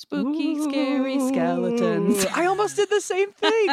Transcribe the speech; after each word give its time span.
Spooky, 0.00 0.58
scary 0.62 1.20
skeletons. 1.28 2.24
I 2.32 2.46
almost 2.46 2.74
did 2.74 2.88
the 2.88 3.02
same 3.02 3.32
thing. 3.32 3.68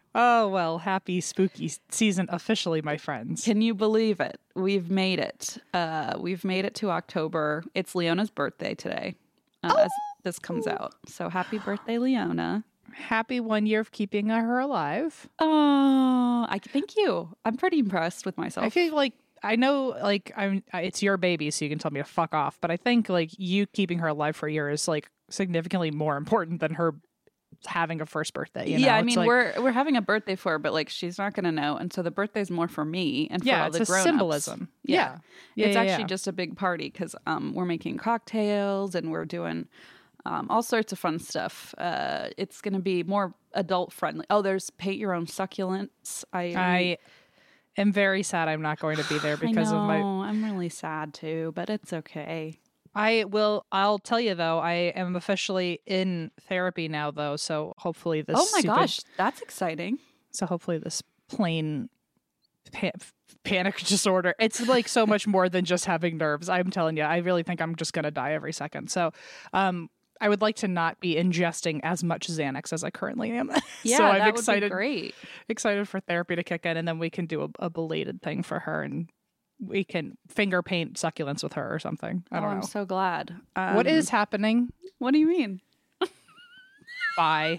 oh, 0.14 0.48
well, 0.48 0.78
happy 0.78 1.20
spooky 1.20 1.70
season 1.90 2.26
officially, 2.30 2.80
my 2.80 2.96
friends. 2.96 3.44
Can 3.44 3.60
you 3.60 3.74
believe 3.74 4.18
it? 4.18 4.40
We've 4.54 4.90
made 4.90 5.18
it. 5.18 5.58
Uh, 5.74 6.14
we've 6.18 6.42
made 6.42 6.64
it 6.64 6.74
to 6.76 6.90
October. 6.90 7.62
It's 7.74 7.94
Leona's 7.94 8.30
birthday 8.30 8.74
today 8.74 9.14
uh, 9.62 9.74
as 9.78 9.90
this 10.22 10.38
comes 10.38 10.66
out. 10.66 10.94
So 11.06 11.28
happy 11.28 11.58
birthday, 11.58 11.98
Leona. 11.98 12.64
Happy 12.94 13.40
one 13.40 13.66
year 13.66 13.80
of 13.80 13.92
keeping 13.92 14.30
her 14.30 14.58
alive. 14.58 15.28
Oh, 15.38 16.46
I 16.48 16.58
thank 16.60 16.96
you. 16.96 17.28
I'm 17.44 17.58
pretty 17.58 17.78
impressed 17.80 18.24
with 18.24 18.38
myself. 18.38 18.64
I 18.64 18.70
feel 18.70 18.94
like 18.94 19.12
I 19.42 19.56
know, 19.56 19.96
like 20.02 20.32
I'm. 20.36 20.62
It's 20.74 21.02
your 21.02 21.16
baby, 21.16 21.50
so 21.50 21.64
you 21.64 21.70
can 21.70 21.78
tell 21.78 21.90
me 21.90 22.00
to 22.00 22.04
fuck 22.04 22.34
off. 22.34 22.58
But 22.60 22.70
I 22.70 22.76
think 22.76 23.08
like 23.08 23.30
you 23.38 23.66
keeping 23.66 23.98
her 23.98 24.08
alive 24.08 24.36
for 24.36 24.48
a 24.48 24.52
year 24.52 24.70
is 24.70 24.88
like 24.88 25.08
significantly 25.30 25.90
more 25.90 26.16
important 26.16 26.60
than 26.60 26.74
her 26.74 26.94
having 27.66 28.00
a 28.00 28.06
first 28.06 28.34
birthday. 28.34 28.68
You 28.68 28.78
know? 28.78 28.86
yeah, 28.86 28.96
I 28.96 29.02
mean 29.02 29.16
like- 29.16 29.26
we're 29.26 29.52
we're 29.60 29.72
having 29.72 29.96
a 29.96 30.02
birthday 30.02 30.36
for 30.36 30.52
her, 30.52 30.58
but 30.58 30.72
like 30.72 30.88
she's 30.88 31.18
not 31.18 31.34
gonna 31.34 31.52
know, 31.52 31.76
and 31.76 31.92
so 31.92 32.02
the 32.02 32.10
birthday's 32.10 32.50
more 32.50 32.68
for 32.68 32.84
me 32.84 33.28
and 33.30 33.42
for 33.42 33.48
yeah, 33.48 33.62
all 33.62 33.68
it's 33.68 33.78
the 33.78 33.84
grown 33.84 34.04
symbolism. 34.04 34.68
Yeah. 34.84 35.18
Yeah, 35.54 35.66
it's 35.66 35.74
yeah, 35.74 35.82
actually 35.82 36.04
just 36.04 36.26
a 36.26 36.32
big 36.32 36.56
party 36.56 36.88
because 36.90 37.14
um, 37.26 37.52
we're 37.54 37.64
making 37.64 37.98
cocktails 37.98 38.94
and 38.94 39.10
we're 39.10 39.24
doing 39.24 39.68
um, 40.24 40.46
all 40.50 40.62
sorts 40.62 40.92
of 40.92 40.98
fun 40.98 41.18
stuff. 41.18 41.74
Uh, 41.78 42.28
it's 42.36 42.60
going 42.60 42.74
to 42.74 42.80
be 42.80 43.02
more 43.02 43.34
adult 43.54 43.92
friendly. 43.92 44.26
Oh, 44.30 44.42
there's 44.42 44.70
paint 44.70 44.98
your 44.98 45.12
own 45.12 45.26
succulents. 45.26 46.24
I 46.32 46.54
I 46.56 46.98
am 47.80 47.92
very 47.92 48.22
sad 48.22 48.48
I'm 48.48 48.62
not 48.62 48.78
going 48.78 48.96
to 48.96 49.04
be 49.08 49.18
there 49.18 49.36
because 49.38 49.72
I 49.72 49.76
of 49.76 49.82
my 49.86 50.00
know, 50.00 50.22
I'm 50.22 50.44
really 50.44 50.68
sad 50.68 51.14
too, 51.14 51.52
but 51.54 51.70
it's 51.70 51.92
okay. 51.92 52.58
I 52.94 53.24
will. 53.24 53.64
I'll 53.70 53.98
tell 53.98 54.20
you 54.20 54.34
though. 54.34 54.58
I 54.58 54.72
am 54.96 55.14
officially 55.14 55.80
in 55.86 56.30
therapy 56.48 56.88
now, 56.88 57.10
though. 57.10 57.36
So 57.36 57.74
hopefully 57.78 58.22
this. 58.22 58.36
oh 58.36 58.48
my 58.52 58.60
stupid- 58.60 58.74
gosh, 58.74 59.00
that's 59.16 59.40
exciting. 59.40 59.98
So 60.32 60.46
hopefully 60.46 60.78
this 60.78 61.02
plain 61.28 61.88
pa- 62.72 62.90
panic 63.44 63.78
disorder. 63.86 64.34
It's 64.40 64.66
like 64.66 64.88
so 64.88 65.06
much 65.06 65.26
more 65.26 65.48
than 65.48 65.64
just 65.64 65.84
having 65.84 66.16
nerves. 66.16 66.48
I'm 66.48 66.70
telling 66.70 66.96
you. 66.96 67.04
I 67.04 67.18
really 67.18 67.42
think 67.42 67.60
I'm 67.60 67.76
just 67.76 67.92
gonna 67.92 68.10
die 68.10 68.32
every 68.32 68.52
second. 68.52 68.90
So, 68.90 69.12
um, 69.52 69.90
I 70.20 70.28
would 70.28 70.40
like 70.42 70.56
to 70.56 70.68
not 70.68 71.00
be 71.00 71.14
ingesting 71.16 71.80
as 71.82 72.02
much 72.04 72.26
Xanax 72.28 72.72
as 72.72 72.82
I 72.84 72.90
currently 72.90 73.30
am. 73.32 73.50
Yeah, 73.84 73.96
so 73.98 74.04
I'm 74.04 74.18
that 74.18 74.28
excited. 74.30 74.62
would 74.64 74.68
be 74.70 74.74
great. 74.74 75.14
Excited 75.48 75.88
for 75.88 76.00
therapy 76.00 76.34
to 76.36 76.42
kick 76.42 76.66
in, 76.66 76.76
and 76.76 76.86
then 76.88 76.98
we 76.98 77.10
can 77.10 77.26
do 77.26 77.42
a, 77.42 77.48
a 77.66 77.70
belated 77.70 78.20
thing 78.22 78.42
for 78.42 78.58
her 78.60 78.82
and. 78.82 79.08
We 79.60 79.82
can 79.82 80.16
finger 80.28 80.62
paint 80.62 80.94
succulents 80.94 81.42
with 81.42 81.54
her 81.54 81.74
or 81.74 81.80
something. 81.80 82.22
I 82.30 82.38
oh, 82.38 82.40
don't 82.42 82.50
know. 82.50 82.56
I'm 82.58 82.62
so 82.62 82.84
glad. 82.84 83.34
what 83.56 83.88
Um, 83.88 83.92
is 83.92 84.08
happening? 84.08 84.72
What 84.98 85.10
do 85.10 85.18
you 85.18 85.26
mean? 85.26 85.60
Bye. 87.16 87.58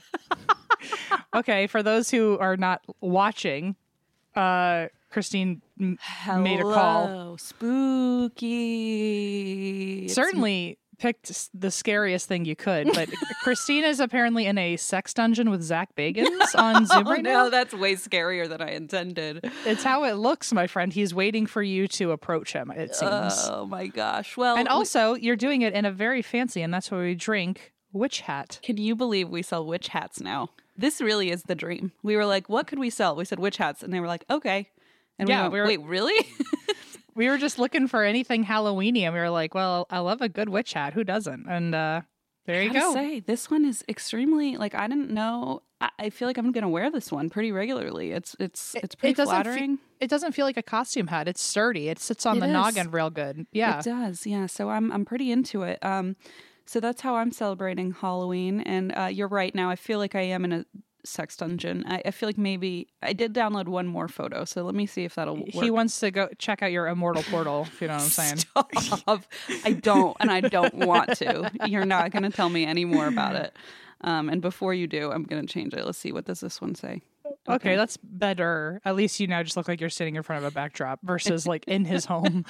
okay, 1.36 1.68
for 1.68 1.84
those 1.84 2.10
who 2.10 2.38
are 2.40 2.56
not 2.56 2.82
watching, 3.02 3.76
uh, 4.34 4.88
Christine 5.10 5.62
m- 5.78 5.98
made 6.38 6.62
a 6.62 6.64
call. 6.64 7.08
Hello, 7.08 7.36
Spooky. 8.70 10.08
Certainly 10.08 10.79
picked 11.00 11.50
the 11.60 11.72
scariest 11.72 12.28
thing 12.28 12.46
you 12.46 12.56
could, 12.56 12.90
but 12.94 13.10
Christine 13.44 13.84
is 13.86 14.00
apparently 14.00 14.46
in 14.46 14.58
a 14.58 14.76
sex 14.78 15.14
dungeon 15.14 15.50
with 15.50 15.62
Zak 15.64 15.96
Bagans 15.96 16.56
on 16.56 16.84
oh, 16.84 16.86
Zoom 16.86 17.08
Oh, 17.08 17.12
right 17.12 17.24
no, 17.24 17.32
now. 17.46 17.50
that's 17.50 17.74
way 17.74 17.96
scarier 17.96 18.48
than 18.48 18.62
I 18.62 18.72
intended. 18.72 19.50
It's 19.66 19.84
how 19.84 20.04
it 20.04 20.14
looks, 20.14 20.54
my 20.54 20.68
friend. 20.68 20.94
He's 20.94 21.14
waiting 21.14 21.46
for 21.48 21.64
you 21.64 21.88
to 21.90 22.12
approach 22.12 22.54
him, 22.54 22.70
it 22.72 22.96
seems. 22.96 23.34
Oh 23.50 23.66
my 23.66 23.88
gosh. 23.88 24.38
Well, 24.38 24.56
and 24.58 24.66
we- 24.66 24.70
also, 24.70 25.14
you're 25.16 25.36
doing 25.36 25.62
it 25.64 25.74
in 25.74 25.86
a 25.86 25.92
very 25.92 26.22
fancy, 26.22 26.62
and 26.62 26.74
that's 26.74 26.92
why 26.92 27.00
we 27.00 27.16
drink 27.16 27.74
witch 27.92 28.22
hat. 28.22 28.60
can 28.62 28.78
you 28.78 28.96
believe 28.96 29.30
we 29.30 29.42
sell 29.42 29.66
witch 29.66 29.88
hats 29.88 30.20
now? 30.22 30.50
This 30.78 31.02
really 31.02 31.32
is 31.32 31.44
the 31.44 31.56
dream. 31.56 31.92
We 32.04 32.16
were 32.16 32.26
like, 32.26 32.48
what 32.50 32.68
could 32.68 32.80
we 32.80 32.90
sell? 32.90 33.16
We 33.16 33.26
said 33.26 33.40
witch 33.40 33.58
hats, 33.58 33.84
and 33.84 33.92
they 33.94 34.00
were 34.00 34.08
like, 34.08 34.24
okay. 34.30 34.70
And 35.18 35.28
Yeah, 35.28 35.48
we 35.48 35.54
we 35.54 35.60
were- 35.60 35.66
wait, 35.68 35.82
really? 35.82 36.28
We 37.20 37.28
were 37.28 37.38
just 37.38 37.60
looking 37.60 37.90
for 37.90 38.06
anything 38.06 38.46
Halloweeny, 38.46 39.02
and 39.02 39.14
we 39.14 39.20
were 39.20 39.30
like, 39.30 39.54
"Well, 39.54 39.88
I 39.90 40.00
love 40.00 40.22
a 40.22 40.30
good 40.30 40.48
witch 40.48 40.72
hat. 40.72 40.94
Who 40.94 41.04
doesn't?" 41.04 41.48
And 41.50 41.76
uh, 41.76 42.02
there 42.46 42.64
you 42.64 42.72
go. 42.72 42.94
Say 42.94 43.20
this 43.20 43.52
one 43.52 43.66
is 43.66 43.84
extremely 43.90 44.56
like 44.56 44.74
I 44.74 44.88
didn't 44.88 45.12
know. 45.12 45.62
I, 45.82 45.90
I 46.00 46.10
feel 46.12 46.30
like 46.30 46.38
I'm 46.38 46.54
gonna 46.54 46.70
wear 46.70 46.90
this 46.90 47.12
one 47.12 47.30
pretty 47.30 47.52
regularly. 47.52 48.14
It's 48.14 48.38
it's 48.40 48.74
it's 48.76 48.96
pretty 48.96 49.16
doesn't 49.16 49.36
fe- 49.36 49.44
flattering. 49.44 49.80
it 50.00 50.10
doesn't 50.10 50.32
feel 50.32 50.46
like 50.46 50.56
a 50.56 50.64
costume 50.64 51.08
hat. 51.08 51.28
It's 51.28 51.42
sturdy. 51.42 51.90
It 51.90 52.00
sits 52.00 52.26
on 52.26 52.38
It 52.38 52.40
the 52.40 52.46
is. 52.46 52.54
noggin 52.54 52.90
real 52.90 53.10
good. 53.10 53.46
Yeah. 53.52 53.80
It 53.80 53.84
does, 53.84 54.26
yeah. 54.26 54.46
So 54.46 54.70
I'm 54.70 54.90
I'm 54.90 55.04
pretty 55.04 55.30
into 55.30 55.64
it. 55.64 55.78
Um, 55.84 56.16
so 56.66 56.80
that's 56.80 57.02
how 57.02 57.18
I'm 57.18 57.34
celebrating 57.34 57.92
Halloween. 57.92 58.62
And 58.62 58.98
uh, 58.98 59.08
you're 59.12 59.28
right. 59.28 59.54
Now 59.54 59.70
I 59.70 59.76
feel 59.76 60.00
like 60.00 60.16
I 60.16 60.22
am 60.22 60.46
in 60.46 60.54
a 60.54 60.66
sex 61.04 61.36
dungeon. 61.36 61.84
I, 61.88 62.02
I 62.06 62.12
feel 62.12 62.28
like 62.28 62.38
maybe 62.38 62.88
I 63.02 63.14
did 63.14 63.34
download 63.34 63.68
one 63.68 63.88
more 63.88 64.08
photo. 64.08 64.46
So 64.46 64.64
let 64.64 64.76
me 64.76 64.86
see 64.86 65.04
if 65.06 65.16
that'll 65.16 65.38
work. 65.38 65.50
He 65.50 65.72
wants 65.72 66.00
to 66.02 66.12
go 66.12 66.30
check 66.38 66.62
out 66.62 66.72
your 66.72 66.88
immortal 66.88 67.24
portal, 67.24 67.68
if 67.68 67.82
you 67.82 67.88
know 67.88 67.96
what 67.96 68.04
I'm 68.04 68.10
saying. 68.10 68.38
Stop. 68.82 69.26
I 69.64 69.74
don't, 69.74 70.16
and 70.20 70.32
I 70.32 70.42
don't 70.42 70.74
want 70.74 71.18
to. 71.18 71.52
You're 71.66 71.86
not 71.86 72.12
going 72.12 72.24
to 72.24 72.30
tell 72.32 72.50
me 72.50 72.66
any 72.66 72.86
more 72.86 73.08
about 73.08 73.36
it. 73.44 73.54
Um, 74.02 74.30
and 74.30 74.42
before 74.42 74.74
you 74.74 74.88
do, 74.88 75.12
I'm 75.12 75.24
going 75.24 75.46
to 75.46 75.52
change 75.52 75.74
it. 75.74 75.86
Let's 75.86 75.98
see. 75.98 76.12
What 76.12 76.26
does 76.26 76.40
this 76.40 76.62
one 76.62 76.76
say? 76.76 77.02
Okay. 77.48 77.76
that's 77.76 77.98
better. 77.98 78.82
At 78.86 78.96
least 78.96 79.20
you 79.20 79.28
now 79.28 79.42
just 79.44 79.58
look 79.58 79.68
like 79.68 79.80
you're 79.82 79.90
sitting 79.90 80.16
in 80.16 80.24
front 80.24 80.44
of 80.44 80.52
a 80.52 80.54
backdrop 80.54 81.00
versus 81.04 81.48
like 81.48 81.66
in 81.68 81.86
his 81.86 82.06
home. 82.06 82.46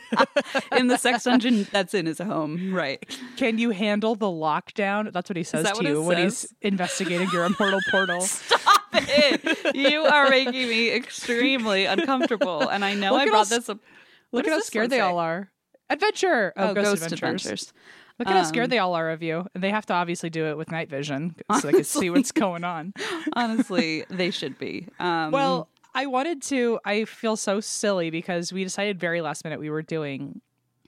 in 0.76 0.88
the 0.88 0.96
sex 0.96 1.24
dungeon 1.24 1.66
that's 1.72 1.94
in 1.94 2.06
his 2.06 2.18
home. 2.18 2.72
Right. 2.74 3.04
Can 3.36 3.58
you 3.58 3.70
handle 3.70 4.14
the 4.14 4.26
lockdown? 4.26 5.12
That's 5.12 5.28
what 5.28 5.36
he 5.36 5.42
says 5.42 5.70
to 5.70 5.84
you 5.84 6.02
when 6.02 6.18
he's 6.18 6.52
investigating 6.62 7.28
your 7.32 7.44
immortal 7.44 7.80
portal. 7.90 8.20
Stop 8.22 8.82
it. 8.94 9.74
You 9.76 10.04
are 10.04 10.28
making 10.30 10.68
me 10.68 10.90
extremely 10.92 11.84
uncomfortable. 11.84 12.68
And 12.68 12.84
I 12.84 12.94
know 12.94 13.12
Look 13.12 13.22
I 13.22 13.26
brought 13.26 13.48
this 13.48 13.68
up. 13.68 13.78
Look 14.32 14.46
at 14.46 14.52
how 14.52 14.60
scared 14.60 14.90
they 14.90 15.00
all 15.00 15.18
are. 15.18 15.50
Adventure. 15.90 16.52
Oh, 16.56 16.70
Oh, 16.70 16.74
Ghost, 16.74 17.02
Ghost 17.02 17.12
Adventures. 17.12 17.42
Adventures. 17.42 17.72
Look 18.18 18.28
at 18.28 18.34
how 18.34 18.42
scared 18.44 18.64
Um, 18.64 18.70
they 18.70 18.78
all 18.78 18.94
are 18.94 19.10
of 19.10 19.22
you. 19.22 19.46
And 19.54 19.62
they 19.64 19.70
have 19.70 19.86
to 19.86 19.92
obviously 19.92 20.30
do 20.30 20.46
it 20.46 20.56
with 20.56 20.70
night 20.70 20.88
vision 20.88 21.34
so 21.60 21.66
they 21.66 21.72
can 21.72 21.84
see 21.84 22.10
what's 22.10 22.32
going 22.32 22.62
on. 22.64 22.92
Honestly, 23.34 24.04
they 24.08 24.30
should 24.30 24.58
be. 24.58 24.86
Um, 25.00 25.32
Well, 25.32 25.68
I 25.94 26.06
wanted 26.06 26.42
to. 26.42 26.78
I 26.84 27.04
feel 27.04 27.36
so 27.36 27.60
silly 27.60 28.10
because 28.10 28.52
we 28.52 28.62
decided 28.64 28.98
very 29.00 29.20
last 29.20 29.44
minute 29.44 29.58
we 29.60 29.70
were 29.70 29.82
doing 29.82 30.40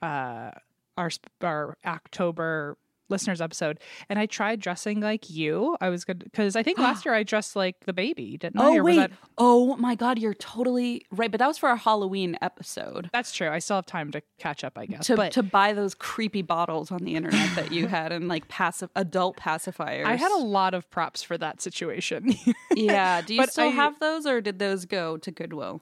uh, 0.03 0.51
our 0.97 1.11
our 1.43 1.77
October 1.85 2.77
listeners 3.09 3.41
episode, 3.41 3.79
and 4.09 4.19
I 4.19 4.27
tried 4.27 4.61
dressing 4.61 5.01
like 5.01 5.31
you. 5.31 5.77
I 5.81 5.89
was 5.89 6.05
good 6.05 6.21
because 6.25 6.57
I 6.57 6.63
think 6.63 6.79
last 6.89 7.05
year 7.05 7.15
I 7.15 7.23
dressed 7.23 7.57
like 7.57 7.87
the 7.87 7.93
baby, 7.93 8.37
didn't 8.37 8.61
I? 8.61 8.67
Oh 8.67 8.77
Or 8.79 8.85
wait! 8.85 8.97
that- 8.97 9.11
Oh 9.39 9.77
my 9.77 9.95
God, 9.95 10.19
you're 10.19 10.35
totally 10.35 11.05
right. 11.11 11.31
But 11.31 11.39
that 11.39 11.47
was 11.47 11.59
for 11.59 11.69
our 11.69 11.77
Halloween 11.77 12.39
episode. 12.41 13.11
that's 13.13 13.33
true. 13.33 13.49
I 13.49 13.59
still 13.59 13.77
have 13.77 13.87
time 13.87 14.11
to 14.13 14.23
catch 14.39 14.65
up, 14.65 14.79
I 14.79 14.87
guess. 14.87 15.07
To, 15.07 15.17
but 15.17 15.33
to 15.33 15.43
buy 15.43 15.73
those 15.73 15.95
creepy 15.95 16.43
bottles 16.43 16.91
on 16.91 17.05
the 17.05 17.15
internet 17.15 17.55
that 17.57 17.71
you 17.73 17.87
had 17.87 18.13
and 18.13 18.29
like 18.29 18.49
passive 18.49 18.91
adult 18.97 19.37
pacifiers. 19.37 20.07
I 20.07 20.17
had 20.17 20.33
a 20.33 20.41
lot 20.43 20.73
of 20.75 20.89
props 20.91 21.23
for 21.23 21.37
that 21.39 21.61
situation. 21.61 22.35
yeah. 22.75 23.21
Do 23.23 23.35
you 23.35 23.41
but 23.43 23.53
still 23.53 23.69
I- 23.69 23.73
have 23.73 23.99
those, 24.01 24.27
or 24.27 24.41
did 24.41 24.59
those 24.59 24.85
go 24.87 25.17
to 25.19 25.31
Goodwill? 25.31 25.81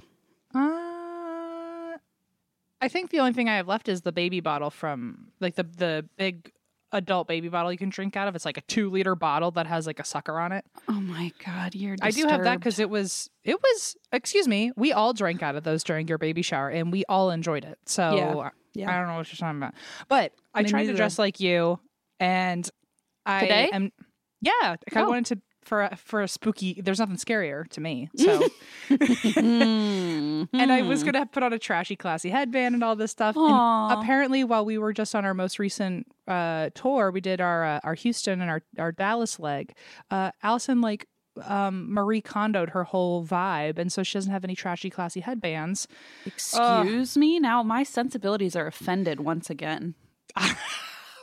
Uh, 0.55 1.97
I 2.81 2.89
think 2.89 3.11
the 3.11 3.21
only 3.21 3.33
thing 3.33 3.49
I 3.49 3.57
have 3.57 3.69
left 3.69 3.89
is 3.89 4.03
the 4.03 4.13
baby 4.13 4.41
bottle 4.41 4.71
from 4.71 5.29
like 5.41 5.55
the 5.55 5.63
the 5.65 6.09
big 6.17 6.53
adult 6.93 7.27
baby 7.29 7.49
bottle 7.49 7.73
you 7.73 7.79
can 7.79 7.89
drink 7.89 8.17
out 8.17 8.29
of. 8.29 8.35
It's 8.37 8.45
like 8.45 8.57
a 8.57 8.63
two 8.63 8.91
liter 8.91 9.15
bottle 9.15 9.51
that 9.53 9.67
has 9.67 9.87
like 9.87 9.99
a 10.01 10.05
sucker 10.05 10.39
on 10.39 10.53
it. 10.53 10.65
Oh 10.89 10.93
my 11.01 11.33
God, 11.45 11.75
you're. 11.75 11.97
I 12.03 12.11
do 12.11 12.27
have 12.27 12.43
that 12.45 12.59
because 12.59 12.79
it 12.79 12.89
was 12.91 13.29
it 13.45 13.57
was 13.61 13.97
excuse 14.13 14.47
me. 14.49 14.71
We 14.77 14.93
all 14.93 15.13
drank 15.13 15.43
out 15.43 15.57
of 15.57 15.65
those 15.65 15.83
during 15.85 16.07
your 16.09 16.19
baby 16.19 16.43
shower 16.43 16.69
and 16.69 16.93
we 16.93 17.05
all 17.09 17.31
enjoyed 17.31 17.65
it. 17.65 17.79
So 17.87 18.15
Yeah. 18.17 18.51
Yeah. 18.75 18.91
I 18.91 18.99
don't 18.99 19.09
know 19.09 19.17
what 19.17 19.29
you're 19.33 19.37
talking 19.39 19.59
about, 19.59 19.75
but 20.09 20.33
I 20.53 20.63
Me 20.63 20.69
tried 20.69 20.87
to 20.87 20.95
dress 20.95 21.19
like 21.19 21.39
you, 21.41 21.79
and 22.21 22.69
I 23.27 23.41
Today? 23.41 23.71
am 23.73 23.91
yeah. 24.41 24.51
I 24.63 24.77
Oh. 24.97 25.09
wanted 25.09 25.27
to 25.27 25.43
for 25.65 25.83
a, 25.83 25.97
for 25.97 26.23
a 26.23 26.29
spooky. 26.29 26.81
There's 26.83 26.99
nothing 26.99 27.17
scarier 27.17 27.69
to 27.71 27.81
me. 27.81 28.11
So. 28.19 28.49
Mm, 28.91 30.49
and 30.53 30.73
I 30.73 30.83
was 30.83 31.03
gonna 31.05 31.27
put 31.27 31.43
on 31.43 31.53
a 31.53 31.59
trashy, 31.59 31.97
classy 31.97 32.31
headband 32.31 32.75
and 32.75 32.85
all 32.85 32.97
this 32.97 33.11
stuff. 33.11 33.37
Apparently, 33.37 34.45
while 34.45 34.65
we 34.65 34.79
were 34.79 34.93
just 34.93 35.15
on 35.15 35.25
our 35.25 35.35
most 35.35 35.59
recent 35.59 36.07
uh, 36.29 36.71
tour, 36.75 37.11
we 37.11 37.21
did 37.21 37.41
our 37.41 37.65
uh, 37.65 37.81
our 37.85 37.95
Houston 37.95 38.41
and 38.41 38.51
our 38.51 38.63
our 38.79 38.93
Dallas 38.93 39.39
leg. 39.39 39.75
Uh, 40.11 40.31
Allison 40.43 40.81
like 40.81 41.09
um, 41.43 41.93
Marie 41.93 42.23
Kondoed 42.23 42.71
her 42.71 42.85
whole 42.85 43.25
vibe, 43.25 43.79
and 43.79 43.93
so 43.93 44.03
she 44.03 44.17
doesn't 44.19 44.33
have 44.33 44.45
any 44.45 44.55
trashy, 44.55 44.91
classy 44.91 45.21
headbands. 45.21 45.89
Excuse 46.27 47.17
me. 47.17 47.39
Now 47.41 47.63
my 47.63 47.83
sensibilities 47.83 48.55
are 48.57 48.67
offended 48.67 49.21
once 49.21 49.51
again. 49.51 49.95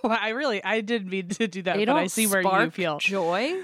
well, 0.04 0.18
I 0.20 0.30
really 0.30 0.64
I 0.64 0.82
didn't 0.82 1.10
mean 1.10 1.30
to 1.30 1.48
do 1.48 1.62
that, 1.64 1.78
They 1.78 1.86
but 1.86 1.96
I 1.96 2.08
see 2.08 2.28
where 2.28 2.42
you 2.42 2.72
feel. 2.72 2.98
joy. 3.00 3.56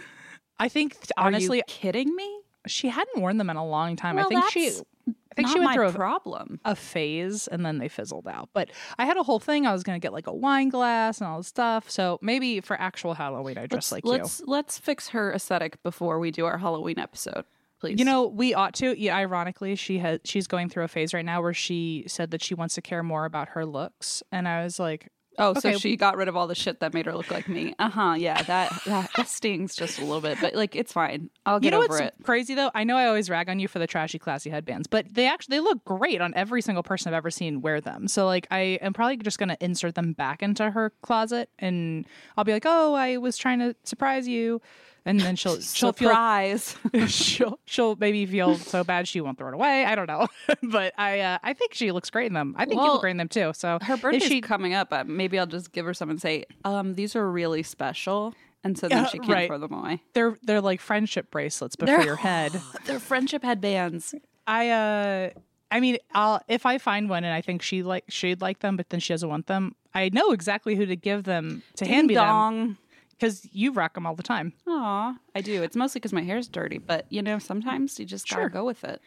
I 0.60 0.70
think 0.70 0.98
Are 1.18 1.28
honestly, 1.28 1.58
you 1.58 1.64
kidding 1.68 2.16
me? 2.16 2.42
she 2.68 2.90
hadn't 2.90 3.22
worn 3.22 3.38
them 3.38 3.50
in 3.50 3.58
a 3.58 3.66
long 3.66 3.96
time. 3.96 4.16
Well, 4.16 4.26
I 4.26 4.30
think 4.30 4.50
she. 4.50 4.72
I 5.08 5.36
think 5.36 5.50
she 5.50 5.60
went 5.60 5.74
through 5.74 5.90
a, 5.90 5.94
problem. 5.94 6.60
a 6.66 6.76
phase 6.76 7.48
and 7.48 7.64
then 7.64 7.78
they 7.78 7.88
fizzled 7.88 8.28
out. 8.28 8.50
But 8.54 8.72
I 8.98 9.06
had 9.06 9.18
a 9.18 9.24
whole 9.24 9.40
thing. 9.40 9.68
I 9.68 9.72
was 9.72 9.84
going 9.84 10.00
to 10.00 10.04
get 10.04 10.12
like 10.12 10.26
a 10.26 10.34
wine 10.34 10.70
glass 10.70 11.22
and 11.22 11.28
all 11.28 11.38
this 11.38 11.48
stuff. 11.48 11.92
So 11.92 12.18
maybe 12.24 12.60
for 12.60 12.76
actual 12.82 13.14
Halloween, 13.14 13.56
I 13.58 13.68
dress 13.68 13.92
Let's 13.92 13.92
like 13.92 14.06
let's 14.06 14.42
let's 14.48 14.80
fix 14.80 15.10
her 15.10 15.32
aesthetic 15.32 15.82
before 15.84 16.18
we 16.20 16.32
do 16.32 16.46
our 16.46 16.58
Halloween 16.58 16.98
episode, 16.98 17.46
please. 17.80 17.92
you. 17.92 17.98
You 18.00 18.06
know, 18.06 18.26
we 18.26 18.56
ought 18.56 18.74
to. 18.76 19.00
Yeah, 19.00 19.16
ironically, 19.16 19.76
she 19.76 20.00
has 20.00 20.22
she's 20.24 20.48
going 20.48 20.70
through 20.70 20.86
a 20.86 20.88
phase 20.88 21.14
right 21.14 21.26
now 21.26 21.42
where 21.44 21.54
she 21.54 22.06
said 22.08 22.32
that 22.32 22.42
she 22.42 22.56
wants 22.56 22.74
to 22.76 22.82
care 22.82 23.04
more 23.04 23.26
about 23.26 23.50
her 23.50 23.64
looks, 23.64 24.24
and 24.32 24.48
I 24.48 24.64
was 24.64 24.80
like, 24.80 25.12
Oh, 25.38 25.54
so 25.54 25.78
she 25.78 25.96
got 25.96 26.18
rid 26.18 26.28
of 26.28 26.36
all 26.36 26.48
the 26.48 26.56
shit 26.56 26.80
that 26.80 26.94
made 26.94 27.06
her 27.06 27.16
look 27.16 27.30
like 27.32 27.48
me. 27.48 27.76
Uh 27.78 27.90
huh. 27.90 28.16
Yeah, 28.18 28.42
that, 28.44 28.82
that 28.86 29.10
that 29.16 29.28
stings 29.28 29.76
just 29.76 30.00
a 30.00 30.02
little 30.02 30.22
bit, 30.22 30.38
but 30.42 30.56
like 30.56 30.76
it's 30.76 30.92
fine. 30.92 31.30
I'll 31.46 31.58
you 31.58 31.62
get 31.62 31.72
know 31.72 31.84
over 31.84 31.90
what's 31.90 32.00
it. 32.02 32.16
crazy 32.24 32.56
though? 32.56 32.72
I 32.74 32.84
know 32.84 32.98
I 32.98 33.06
always 33.08 33.30
rag 33.30 33.50
on 33.50 33.60
you 33.60 33.68
for 33.68 33.80
the 33.80 33.88
trashy, 33.88 34.20
classy 34.20 34.50
headbands, 34.50 34.88
but 34.88 35.06
they 35.14 35.28
actually 35.28 35.58
they 35.58 35.62
look 35.62 35.84
great 35.86 36.22
on 36.22 36.34
every 36.36 36.62
single 36.62 36.84
person 36.84 37.14
I've 37.14 37.18
ever 37.18 37.32
seen 37.32 37.62
wear 37.62 37.82
them. 37.82 38.08
So 38.08 38.26
like, 38.26 38.48
I 38.52 38.80
am 38.82 38.94
probably 38.94 39.18
just 39.18 39.38
going 39.38 39.50
to 39.50 39.58
insert 39.64 39.96
them 39.96 40.14
back 40.14 40.42
into 40.42 40.72
her 40.72 40.92
closet, 41.02 41.50
and 41.60 42.06
I'll 42.36 42.44
be 42.44 42.54
like, 42.54 42.66
oh, 42.66 42.94
I 42.94 43.18
was 43.18 43.38
trying 43.38 43.60
to 43.60 43.76
surprise 43.84 44.28
you, 44.28 44.62
and 45.08 45.20
then 45.20 45.36
she'll 45.36 45.60
she'll 45.62 45.94
feel 45.94 46.10
Surprise. 46.10 46.76
she'll 47.08 47.60
she'll 47.66 47.96
maybe 47.96 48.26
feel 48.28 48.56
so 48.58 48.84
bad 48.84 49.08
she 49.08 49.20
won't 49.22 49.38
throw 49.40 49.48
it 49.48 49.54
away. 49.56 49.86
I 49.86 49.96
don't 49.96 50.08
know, 50.08 50.28
but 50.64 50.94
I 51.00 51.22
uh, 51.22 51.38
I 51.42 51.54
think 51.54 51.74
she 51.74 51.92
looks 51.92 52.10
great 52.12 52.28
in 52.28 52.34
them. 52.34 52.54
I 52.58 52.66
think 52.66 52.74
you 52.76 52.82
Well, 52.84 52.94
look 52.94 53.02
great 53.02 53.12
in 53.12 53.18
them 53.18 53.30
too. 53.30 53.52
So 53.56 53.80
her 53.82 53.98
birthday's 53.98 54.24
she 54.24 54.42
coming 54.42 54.74
up. 54.76 54.94
Uh, 54.94 55.04
maybe 55.08 55.40
I'll 55.40 55.48
just 55.48 55.72
give 55.72 55.86
her 55.86 55.94
some 55.96 56.10
and 56.12 56.22
say, 56.22 56.46
um, 56.64 56.94
these 56.94 57.16
are 57.16 57.28
really 57.32 57.64
special, 57.64 58.36
and 58.64 58.78
so 58.78 58.88
then 58.88 59.00
Yeah, 59.04 59.08
she 59.08 59.18
can't 59.20 59.32
right. 59.32 59.48
throw 59.48 59.58
them 59.58 59.74
away. 59.74 60.04
they're 60.14 60.38
they're 60.44 60.62
like 60.62 60.82
friendship 60.82 61.32
bracelets, 61.32 61.76
but 61.76 61.88
They're- 61.88 62.00
for 62.00 62.06
your 62.06 62.16
head. 62.18 62.62
They're 62.86 63.00
friendship 63.00 63.44
headbands. 63.44 64.14
I 64.46 64.70
uh 64.70 65.30
I 65.70 65.82
mean, 65.82 65.98
I'll 66.14 66.42
if 66.48 66.66
I 66.66 66.78
find 66.78 67.10
one 67.10 67.24
and 67.26 67.34
I 67.34 67.42
think 67.42 67.62
she 67.62 67.84
like 67.84 68.06
she'd 68.08 68.40
like 68.42 68.60
them, 68.60 68.78
but 68.78 68.90
then 68.90 69.00
she 69.02 69.14
doesn't 69.14 69.28
want 69.28 69.48
them. 69.48 69.76
I 69.94 70.10
know 70.14 70.32
exactly 70.32 70.76
who 70.76 70.86
to 70.86 70.96
give 70.96 71.24
them 71.24 71.64
to 71.78 71.86
hand 71.86 72.08
me 72.08 72.14
them 72.14 72.24
dong. 72.26 72.78
Because 73.20 73.48
you 73.52 73.72
rock 73.72 73.94
them 73.96 74.06
all 74.06 74.16
the 74.16 74.24
time. 74.24 74.54
Aw, 74.68 75.16
I 75.36 75.42
do. 75.42 75.64
It's 75.64 75.76
mostly 75.76 76.00
because 76.00 76.14
my 76.14 76.22
hair's 76.24 76.48
dirty, 76.48 76.78
but 76.78 77.06
you 77.10 77.22
know, 77.22 77.40
sometimes 77.40 78.00
you 78.00 78.06
just 78.06 78.28
gotta 78.30 78.44
Sure. 78.44 78.50
go 78.50 78.66
with 78.66 78.84
it. 78.84 79.02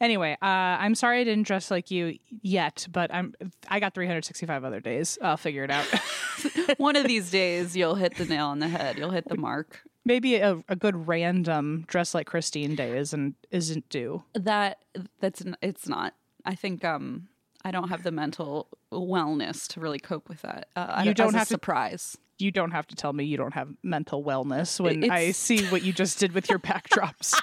Anyway, 0.00 0.34
uh, 0.40 0.44
I'm 0.44 0.94
sorry 0.94 1.20
I 1.20 1.24
didn't 1.24 1.46
dress 1.46 1.70
like 1.70 1.90
you 1.90 2.18
yet, 2.42 2.86
but 2.92 3.12
I'm 3.12 3.34
I 3.68 3.80
got 3.80 3.94
365 3.94 4.64
other 4.64 4.80
days. 4.80 5.18
I'll 5.20 5.36
figure 5.36 5.64
it 5.64 5.70
out. 5.70 5.86
One 6.78 6.94
of 6.96 7.06
these 7.06 7.30
days, 7.30 7.76
you'll 7.76 7.96
hit 7.96 8.14
the 8.16 8.24
nail 8.24 8.46
on 8.46 8.60
the 8.60 8.68
head. 8.68 8.96
You'll 8.96 9.10
hit 9.10 9.28
the 9.28 9.36
mark. 9.36 9.80
Maybe 10.04 10.36
a, 10.36 10.62
a 10.68 10.76
good 10.76 11.08
random 11.08 11.84
dress 11.88 12.14
like 12.14 12.26
Christine 12.28 12.76
day 12.76 12.96
isn't 12.96 13.34
isn't 13.50 13.88
due. 13.88 14.22
That 14.34 14.78
that's 15.20 15.42
it's 15.62 15.88
not. 15.88 16.14
I 16.46 16.54
think 16.54 16.84
um 16.84 17.26
I 17.64 17.72
don't 17.72 17.88
have 17.88 18.04
the 18.04 18.12
mental 18.12 18.68
wellness 18.92 19.66
to 19.68 19.80
really 19.80 19.98
cope 19.98 20.28
with 20.28 20.42
that. 20.42 20.68
Uh, 20.76 20.86
I 20.88 21.02
You 21.04 21.12
don't 21.14 21.28
as 21.28 21.34
a 21.34 21.38
have 21.38 21.48
to- 21.48 21.54
surprise. 21.54 22.16
You 22.38 22.50
don't 22.50 22.70
have 22.70 22.86
to 22.88 22.94
tell 22.94 23.12
me 23.12 23.24
you 23.24 23.36
don't 23.36 23.54
have 23.54 23.68
mental 23.82 24.22
wellness 24.22 24.78
when 24.80 25.10
I 25.10 25.32
see 25.32 25.66
what 25.66 25.82
you 25.82 25.92
just 25.92 26.18
did 26.18 26.32
with 26.32 26.48
your 26.48 26.58
backdrops. 26.58 27.34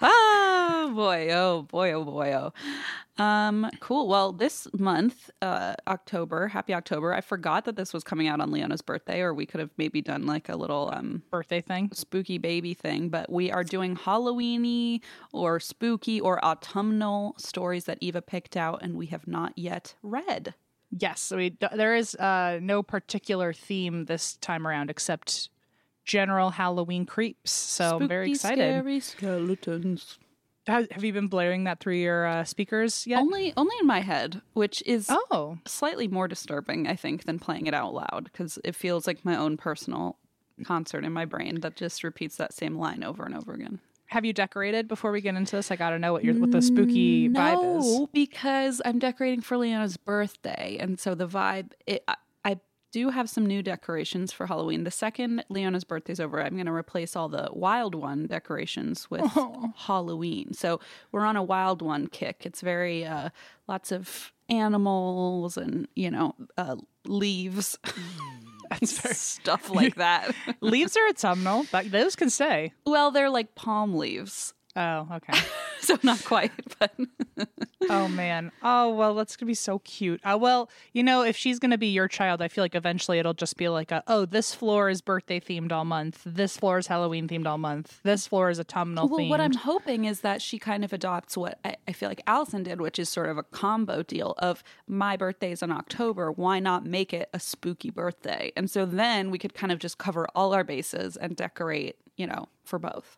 oh 0.00 0.92
boy 0.94 1.28
oh 1.30 1.62
boy 1.62 1.92
oh 1.92 2.04
boy 2.04 2.32
oh 2.32 3.22
um 3.22 3.68
cool 3.80 4.08
well 4.08 4.32
this 4.32 4.66
month 4.76 5.30
uh 5.42 5.74
october 5.86 6.48
happy 6.48 6.74
october 6.74 7.12
i 7.14 7.20
forgot 7.20 7.64
that 7.64 7.76
this 7.76 7.92
was 7.92 8.02
coming 8.02 8.26
out 8.26 8.40
on 8.40 8.50
leona's 8.50 8.82
birthday 8.82 9.20
or 9.20 9.32
we 9.32 9.46
could 9.46 9.60
have 9.60 9.70
maybe 9.76 10.00
done 10.00 10.26
like 10.26 10.48
a 10.48 10.56
little 10.56 10.90
um 10.92 11.22
Birthday 11.30 11.60
thing. 11.60 11.90
spooky 11.92 12.38
baby 12.38 12.74
thing 12.74 13.08
but 13.08 13.30
we 13.30 13.50
are 13.50 13.64
doing 13.64 13.96
halloweeny 13.96 15.00
or 15.32 15.60
spooky 15.60 16.20
or 16.20 16.44
autumnal 16.44 17.34
stories 17.38 17.84
that 17.84 17.98
eva 18.00 18.22
picked 18.22 18.56
out 18.56 18.82
and 18.82 18.96
we 18.96 19.06
have 19.06 19.26
not 19.26 19.52
yet 19.56 19.94
read 20.02 20.54
Yes, 20.90 21.32
we, 21.34 21.56
there 21.72 21.94
is 21.94 22.14
uh, 22.14 22.58
no 22.62 22.82
particular 22.82 23.52
theme 23.52 24.06
this 24.06 24.36
time 24.36 24.66
around 24.66 24.90
except 24.90 25.50
general 26.04 26.50
Halloween 26.50 27.04
creeps. 27.04 27.50
So 27.50 27.98
I'm 27.98 28.08
very 28.08 28.30
excited. 28.30 28.62
scary 28.62 29.00
skeletons 29.00 30.18
Have, 30.66 30.90
have 30.90 31.04
you 31.04 31.12
been 31.12 31.28
blaring 31.28 31.64
that 31.64 31.80
through 31.80 31.96
your 31.96 32.26
uh, 32.26 32.44
speakers 32.44 33.06
yet? 33.06 33.18
only 33.18 33.52
only 33.56 33.76
in 33.80 33.86
my 33.86 34.00
head 34.00 34.40
which 34.54 34.82
is 34.86 35.08
oh, 35.10 35.58
slightly 35.66 36.08
more 36.08 36.26
disturbing, 36.26 36.88
I 36.88 36.96
think, 36.96 37.24
than 37.24 37.38
playing 37.38 37.66
it 37.66 37.74
out 37.74 37.92
loud 37.92 38.30
because 38.32 38.58
it 38.64 38.74
feels 38.74 39.06
like 39.06 39.24
my 39.24 39.36
own 39.36 39.58
personal 39.58 40.16
concert 40.64 41.04
in 41.04 41.12
my 41.12 41.24
brain 41.26 41.60
that 41.60 41.76
just 41.76 42.02
repeats 42.02 42.36
that 42.36 42.54
same 42.54 42.76
line 42.76 43.04
over 43.04 43.24
and 43.24 43.34
over 43.34 43.52
again. 43.52 43.80
Have 44.08 44.24
you 44.24 44.32
decorated 44.32 44.88
before 44.88 45.12
we 45.12 45.20
get 45.20 45.34
into 45.34 45.56
this? 45.56 45.70
I 45.70 45.76
got 45.76 45.90
to 45.90 45.98
know 45.98 46.12
what 46.12 46.24
your 46.24 46.34
what 46.34 46.50
the 46.50 46.62
spooky 46.62 47.28
vibe 47.28 47.78
is. 47.78 47.98
No, 47.98 48.08
because 48.12 48.80
I'm 48.84 48.98
decorating 48.98 49.42
for 49.42 49.56
Leona's 49.56 49.96
birthday, 49.96 50.78
and 50.80 50.98
so 50.98 51.14
the 51.14 51.28
vibe. 51.28 51.72
It, 51.86 52.04
I, 52.08 52.16
I 52.44 52.60
do 52.90 53.10
have 53.10 53.28
some 53.28 53.44
new 53.44 53.62
decorations 53.62 54.32
for 54.32 54.46
Halloween. 54.46 54.84
The 54.84 54.90
second 54.90 55.44
Leona's 55.50 55.84
birthday's 55.84 56.20
over, 56.20 56.42
I'm 56.42 56.54
going 56.54 56.66
to 56.66 56.72
replace 56.72 57.16
all 57.16 57.28
the 57.28 57.50
Wild 57.52 57.94
One 57.94 58.26
decorations 58.26 59.10
with 59.10 59.30
Halloween. 59.76 60.54
So 60.54 60.80
we're 61.12 61.26
on 61.26 61.36
a 61.36 61.42
Wild 61.42 61.82
One 61.82 62.06
kick. 62.06 62.46
It's 62.46 62.62
very 62.62 63.04
uh, 63.04 63.28
lots 63.68 63.92
of 63.92 64.32
animals 64.48 65.58
and 65.58 65.86
you 65.94 66.10
know 66.10 66.34
uh, 66.56 66.76
leaves. 67.04 67.78
That's 68.70 68.98
very, 68.98 69.14
stuff 69.14 69.70
like 69.70 69.96
that. 69.96 70.34
leaves 70.60 70.96
are 70.96 71.08
autumnal, 71.08 71.66
but 71.72 71.90
those 71.90 72.16
can 72.16 72.30
stay. 72.30 72.72
well, 72.86 73.10
they're 73.10 73.30
like 73.30 73.54
palm 73.54 73.94
leaves. 73.94 74.54
Oh, 74.78 75.08
okay. 75.16 75.38
So 75.80 75.96
not 76.02 76.22
quite, 76.24 76.50
but 76.80 76.92
oh 77.88 78.08
man. 78.08 78.50
Oh 78.64 78.90
well, 78.90 79.14
that's 79.14 79.36
gonna 79.36 79.46
be 79.46 79.54
so 79.54 79.78
cute. 79.78 80.20
Uh, 80.24 80.36
well, 80.38 80.68
you 80.92 81.04
know, 81.04 81.22
if 81.22 81.36
she's 81.36 81.60
gonna 81.60 81.78
be 81.78 81.86
your 81.86 82.08
child, 82.08 82.42
I 82.42 82.48
feel 82.48 82.64
like 82.64 82.74
eventually 82.74 83.20
it'll 83.20 83.32
just 83.32 83.56
be 83.56 83.68
like, 83.68 83.92
a, 83.92 84.02
oh, 84.08 84.24
this 84.24 84.52
floor 84.52 84.90
is 84.90 85.00
birthday 85.00 85.38
themed 85.38 85.70
all 85.70 85.84
month. 85.84 86.22
This 86.26 86.56
floor 86.56 86.78
is 86.78 86.88
Halloween 86.88 87.28
themed 87.28 87.46
all 87.46 87.58
month. 87.58 88.00
This 88.02 88.26
floor 88.26 88.50
is 88.50 88.58
autumnal 88.58 89.08
well, 89.08 89.20
themed. 89.20 89.28
what 89.30 89.40
I'm 89.40 89.54
hoping 89.54 90.04
is 90.04 90.20
that 90.22 90.42
she 90.42 90.58
kind 90.58 90.84
of 90.84 90.92
adopts 90.92 91.36
what 91.36 91.60
I, 91.64 91.76
I 91.86 91.92
feel 91.92 92.08
like 92.08 92.22
Allison 92.26 92.64
did, 92.64 92.80
which 92.80 92.98
is 92.98 93.08
sort 93.08 93.28
of 93.28 93.38
a 93.38 93.44
combo 93.44 94.02
deal 94.02 94.34
of 94.38 94.64
my 94.88 95.16
birthday 95.16 95.52
is 95.52 95.62
in 95.62 95.70
October. 95.70 96.32
Why 96.32 96.58
not 96.58 96.84
make 96.84 97.14
it 97.14 97.30
a 97.32 97.38
spooky 97.38 97.90
birthday? 97.90 98.52
And 98.56 98.68
so 98.68 98.84
then 98.84 99.30
we 99.30 99.38
could 99.38 99.54
kind 99.54 99.70
of 99.70 99.78
just 99.78 99.96
cover 99.96 100.26
all 100.34 100.52
our 100.52 100.64
bases 100.64 101.16
and 101.16 101.36
decorate, 101.36 101.96
you 102.16 102.26
know, 102.26 102.48
for 102.64 102.80
both. 102.80 103.16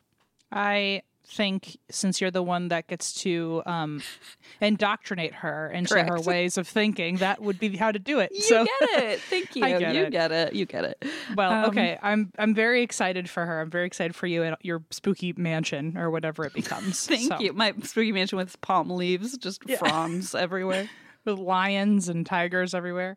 I 0.53 1.03
think 1.31 1.79
since 1.91 2.21
you're 2.21 2.31
the 2.31 2.43
one 2.43 2.69
that 2.69 2.87
gets 2.89 3.13
to 3.23 3.63
um, 3.67 4.03
indoctrinate 4.61 5.35
her 5.35 5.71
into 5.71 6.03
her 6.03 6.21
ways 6.21 6.59
of 6.59 6.67
thinking, 6.67 7.17
that 7.19 7.41
would 7.41 7.59
be 7.59 7.77
how 7.77 7.93
to 7.93 7.99
do 7.99 8.19
it. 8.19 8.31
You 8.35 8.41
so, 8.43 8.65
get 8.65 9.03
it. 9.05 9.21
Thank 9.21 9.55
you. 9.57 9.63
Get 9.63 9.95
you 9.95 10.03
it. 10.05 10.11
get 10.11 10.33
it. 10.33 10.53
You 10.55 10.67
get 10.67 10.85
it. 10.85 11.05
well, 11.37 11.51
Um, 11.53 11.65
okay, 11.71 11.99
I'm 12.03 12.33
I'm 12.39 12.55
very 12.55 12.83
excited 12.83 13.31
for 13.31 13.47
her. 13.47 13.61
I'm 13.61 13.71
very 13.71 13.87
excited 13.87 14.15
for 14.15 14.27
you 14.27 14.43
and 14.43 14.57
your 14.63 14.83
spooky 14.91 15.33
mansion 15.37 15.97
or 15.97 16.11
whatever 16.11 16.45
it 16.45 16.53
becomes. 16.53 17.07
Thank 17.09 17.29
So, 17.33 17.39
you. 17.39 17.53
My 17.53 17.73
spooky 17.83 18.13
mansion 18.13 18.37
with 18.39 18.61
palm 18.61 18.91
leaves, 18.91 19.37
just 19.39 19.63
fronds 19.79 20.35
everywhere. 20.35 20.89
With 21.25 21.39
lions 21.39 22.09
and 22.09 22.25
tigers 22.25 22.75
everywhere. 22.75 23.17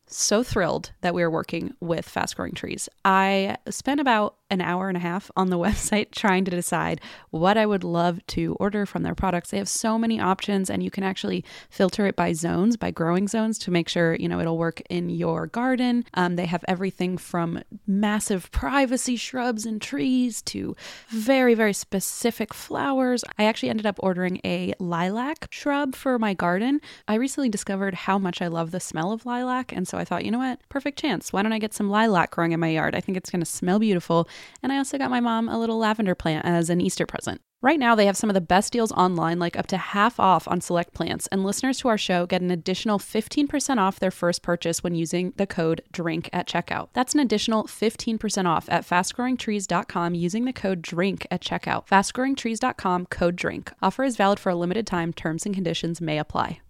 so 0.13 0.43
thrilled 0.43 0.91
that 1.01 1.13
we 1.13 1.23
are 1.23 1.29
working 1.29 1.73
with 1.79 2.07
Fast 2.07 2.35
Growing 2.35 2.53
Trees. 2.53 2.89
I 3.05 3.57
spent 3.69 3.99
about 3.99 4.35
an 4.51 4.61
hour 4.61 4.89
and 4.89 4.97
a 4.97 4.99
half 4.99 5.31
on 5.35 5.49
the 5.49 5.57
website 5.61 6.11
trying 6.11 6.45
to 6.45 6.51
decide 6.51 7.01
what 7.29 7.57
I 7.57 7.65
would 7.65 7.83
love 7.83 8.25
to 8.27 8.55
order 8.59 8.85
from 8.85 9.03
their 9.03 9.15
products. 9.15 9.49
They 9.49 9.57
have 9.57 9.69
so 9.69 9.97
many 9.97 10.19
options 10.19 10.69
and 10.69 10.83
you 10.83 10.91
can 10.91 11.03
actually 11.03 11.43
filter 11.69 12.05
it 12.05 12.15
by 12.15 12.33
zones, 12.33 12.77
by 12.77 12.91
growing 12.91 13.27
zones 13.27 13.57
to 13.59 13.71
make 13.71 13.87
sure, 13.87 14.15
you 14.15 14.27
know, 14.27 14.39
it'll 14.39 14.57
work 14.57 14.81
in 14.89 15.09
your 15.09 15.47
garden. 15.47 16.03
Um, 16.13 16.35
they 16.35 16.45
have 16.45 16.65
everything 16.67 17.17
from 17.17 17.63
massive 17.87 18.51
privacy 18.51 19.15
shrubs 19.15 19.65
and 19.65 19.81
trees 19.81 20.41
to 20.43 20.75
very, 21.09 21.55
very 21.55 21.73
specific 21.73 22.53
flowers. 22.53 23.23
I 23.39 23.45
actually 23.45 23.69
ended 23.69 23.85
up 23.85 23.99
ordering 24.03 24.41
a 24.43 24.73
lilac 24.79 25.47
shrub 25.51 25.95
for 25.95 26.19
my 26.19 26.33
garden. 26.33 26.81
I 27.07 27.15
recently 27.15 27.49
discovered 27.49 27.93
how 27.93 28.17
much 28.17 28.41
I 28.41 28.47
love 28.47 28.71
the 28.71 28.79
smell 28.81 29.13
of 29.13 29.25
lilac. 29.25 29.71
And 29.71 29.87
so 29.87 29.97
I 30.01 30.05
thought, 30.05 30.25
you 30.25 30.31
know 30.31 30.39
what? 30.39 30.59
Perfect 30.67 30.99
chance. 30.99 31.31
Why 31.31 31.43
don't 31.43 31.53
I 31.53 31.59
get 31.59 31.73
some 31.73 31.89
lilac 31.89 32.31
growing 32.31 32.51
in 32.51 32.59
my 32.59 32.69
yard? 32.69 32.95
I 32.95 32.99
think 32.99 33.17
it's 33.17 33.29
going 33.29 33.39
to 33.39 33.45
smell 33.45 33.79
beautiful. 33.79 34.27
And 34.61 34.73
I 34.73 34.77
also 34.77 34.97
got 34.97 35.11
my 35.11 35.19
mom 35.19 35.47
a 35.47 35.57
little 35.57 35.77
lavender 35.77 36.15
plant 36.15 36.45
as 36.45 36.69
an 36.69 36.81
Easter 36.81 37.05
present. 37.05 37.41
Right 37.63 37.79
now, 37.79 37.93
they 37.93 38.07
have 38.07 38.17
some 38.17 38.29
of 38.29 38.33
the 38.33 38.41
best 38.41 38.73
deals 38.73 38.91
online, 38.93 39.37
like 39.37 39.55
up 39.55 39.67
to 39.67 39.77
half 39.77 40.19
off 40.19 40.47
on 40.47 40.61
select 40.61 40.95
plants. 40.95 41.27
And 41.27 41.43
listeners 41.43 41.77
to 41.79 41.89
our 41.89 41.97
show 41.97 42.25
get 42.25 42.41
an 42.41 42.49
additional 42.49 42.97
15% 42.97 43.77
off 43.77 43.99
their 43.99 44.09
first 44.09 44.41
purchase 44.41 44.83
when 44.83 44.95
using 44.95 45.33
the 45.37 45.45
code 45.45 45.83
DRINK 45.91 46.27
at 46.33 46.47
checkout. 46.47 46.89
That's 46.93 47.13
an 47.13 47.19
additional 47.19 47.65
15% 47.65 48.47
off 48.47 48.67
at 48.67 48.87
fastgrowingtrees.com 48.87 50.15
using 50.15 50.45
the 50.45 50.53
code 50.53 50.81
DRINK 50.81 51.27
at 51.29 51.41
checkout. 51.41 51.87
Fastgrowingtrees.com 51.87 53.05
code 53.05 53.35
DRINK. 53.35 53.71
Offer 53.79 54.03
is 54.05 54.17
valid 54.17 54.39
for 54.39 54.49
a 54.49 54.55
limited 54.55 54.87
time. 54.87 55.13
Terms 55.13 55.45
and 55.45 55.53
conditions 55.53 56.01
may 56.01 56.17
apply. 56.17 56.61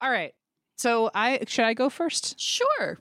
All 0.00 0.10
right. 0.10 0.34
So 0.82 1.12
I 1.14 1.38
should 1.46 1.64
I 1.64 1.74
go 1.74 1.88
first? 1.88 2.40
Sure. 2.40 2.98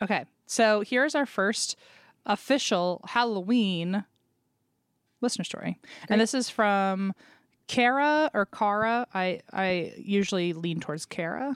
Okay. 0.00 0.24
So 0.46 0.80
here's 0.80 1.14
our 1.14 1.26
first 1.26 1.76
official 2.24 3.02
Halloween 3.06 4.04
listener 5.20 5.44
story. 5.44 5.78
And 6.08 6.18
this 6.22 6.32
is 6.32 6.48
from 6.48 7.12
Kara 7.66 8.30
or 8.32 8.46
Kara. 8.46 9.06
I 9.12 9.42
I 9.52 9.92
usually 9.98 10.54
lean 10.54 10.80
towards 10.80 11.04
Kara. 11.04 11.54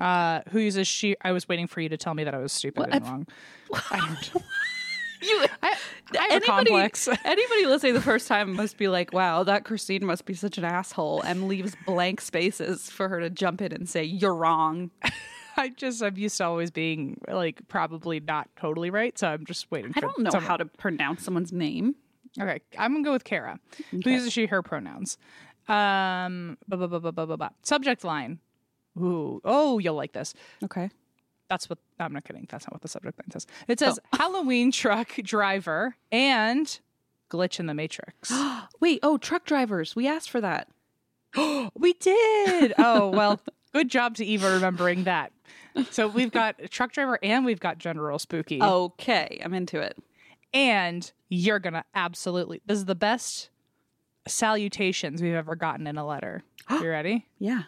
Uh, 0.00 0.40
who 0.48 0.58
uses 0.58 0.88
she? 0.88 1.16
I 1.20 1.32
was 1.32 1.46
waiting 1.50 1.66
for 1.66 1.82
you 1.82 1.90
to 1.90 1.98
tell 1.98 2.14
me 2.14 2.24
that 2.24 2.34
I 2.34 2.38
was 2.38 2.52
stupid 2.52 2.80
What? 2.80 2.94
and 2.94 3.04
wrong. 3.04 3.26
I 3.90 3.98
don't. 4.32 4.42
You 5.22 5.46
I, 5.62 5.68
I 5.68 5.72
have 5.72 6.30
a 6.30 6.32
anybody, 6.34 6.46
complex. 6.46 7.08
anybody 7.24 7.66
listening 7.66 7.94
the 7.94 8.00
first 8.00 8.28
time 8.28 8.54
must 8.54 8.76
be 8.76 8.88
like, 8.88 9.12
wow, 9.12 9.42
that 9.44 9.64
Christine 9.64 10.04
must 10.04 10.24
be 10.26 10.34
such 10.34 10.58
an 10.58 10.64
asshole 10.64 11.22
and 11.22 11.48
leaves 11.48 11.74
blank 11.86 12.20
spaces 12.20 12.90
for 12.90 13.08
her 13.08 13.20
to 13.20 13.30
jump 13.30 13.60
in 13.62 13.72
and 13.72 13.88
say, 13.88 14.04
you're 14.04 14.34
wrong. 14.34 14.90
I 15.56 15.70
just 15.70 16.02
I'm 16.02 16.16
used 16.18 16.36
to 16.36 16.44
always 16.44 16.70
being 16.70 17.18
like 17.28 17.66
probably 17.68 18.20
not 18.20 18.48
totally 18.56 18.90
right, 18.90 19.18
so 19.18 19.28
I'm 19.28 19.46
just 19.46 19.70
waiting. 19.70 19.92
I 19.96 20.00
for 20.00 20.06
don't 20.08 20.18
know 20.18 20.30
someone- 20.30 20.48
how 20.48 20.56
to 20.58 20.66
pronounce 20.66 21.24
someone's 21.24 21.52
name. 21.52 21.94
Okay, 22.38 22.60
I'm 22.76 22.92
gonna 22.92 23.02
go 23.04 23.12
with 23.12 23.24
Kara. 23.24 23.58
Who 23.90 24.10
uses 24.10 24.30
she 24.34 24.44
her 24.46 24.62
pronouns? 24.62 25.16
Um, 25.68 26.58
blah, 26.68 26.76
blah, 26.76 26.86
blah, 26.86 26.98
blah, 26.98 27.10
blah, 27.10 27.24
blah, 27.26 27.36
blah. 27.36 27.48
subject 27.62 28.04
line. 28.04 28.38
Ooh, 28.98 29.40
oh, 29.44 29.78
you'll 29.78 29.94
like 29.94 30.12
this. 30.12 30.34
Okay. 30.62 30.90
That's 31.48 31.68
what 31.70 31.78
I'm 31.98 32.12
not 32.12 32.24
kidding. 32.24 32.46
That's 32.50 32.66
not 32.66 32.72
what 32.72 32.82
the 32.82 32.88
subject 32.88 33.18
line 33.18 33.30
says. 33.30 33.46
It 33.68 33.80
oh. 33.82 33.86
says 33.86 34.00
Halloween 34.12 34.72
truck 34.72 35.14
driver 35.22 35.96
and 36.10 36.78
glitch 37.30 37.60
in 37.60 37.66
the 37.66 37.74
Matrix. 37.74 38.32
Wait, 38.80 39.00
oh, 39.02 39.18
truck 39.18 39.44
drivers. 39.44 39.94
We 39.94 40.08
asked 40.08 40.30
for 40.30 40.40
that. 40.40 40.68
we 41.74 41.92
did. 41.94 42.74
Oh 42.78 43.10
well, 43.10 43.40
good 43.72 43.88
job 43.88 44.16
to 44.16 44.24
Eva 44.24 44.52
remembering 44.52 45.04
that. 45.04 45.32
So 45.90 46.08
we've 46.08 46.32
got 46.32 46.70
truck 46.70 46.92
driver 46.92 47.18
and 47.22 47.44
we've 47.44 47.60
got 47.60 47.78
General 47.78 48.18
Spooky. 48.18 48.62
Okay, 48.62 49.40
I'm 49.44 49.52
into 49.54 49.80
it. 49.80 49.96
and 50.54 51.10
you're 51.28 51.58
gonna 51.58 51.84
absolutely. 51.94 52.62
This 52.66 52.78
is 52.78 52.84
the 52.86 52.94
best 52.94 53.50
salutations 54.26 55.22
we've 55.22 55.34
ever 55.34 55.54
gotten 55.54 55.86
in 55.86 55.98
a 55.98 56.06
letter. 56.06 56.42
You 56.68 56.88
ready? 56.88 57.26
Yeah. 57.38 57.64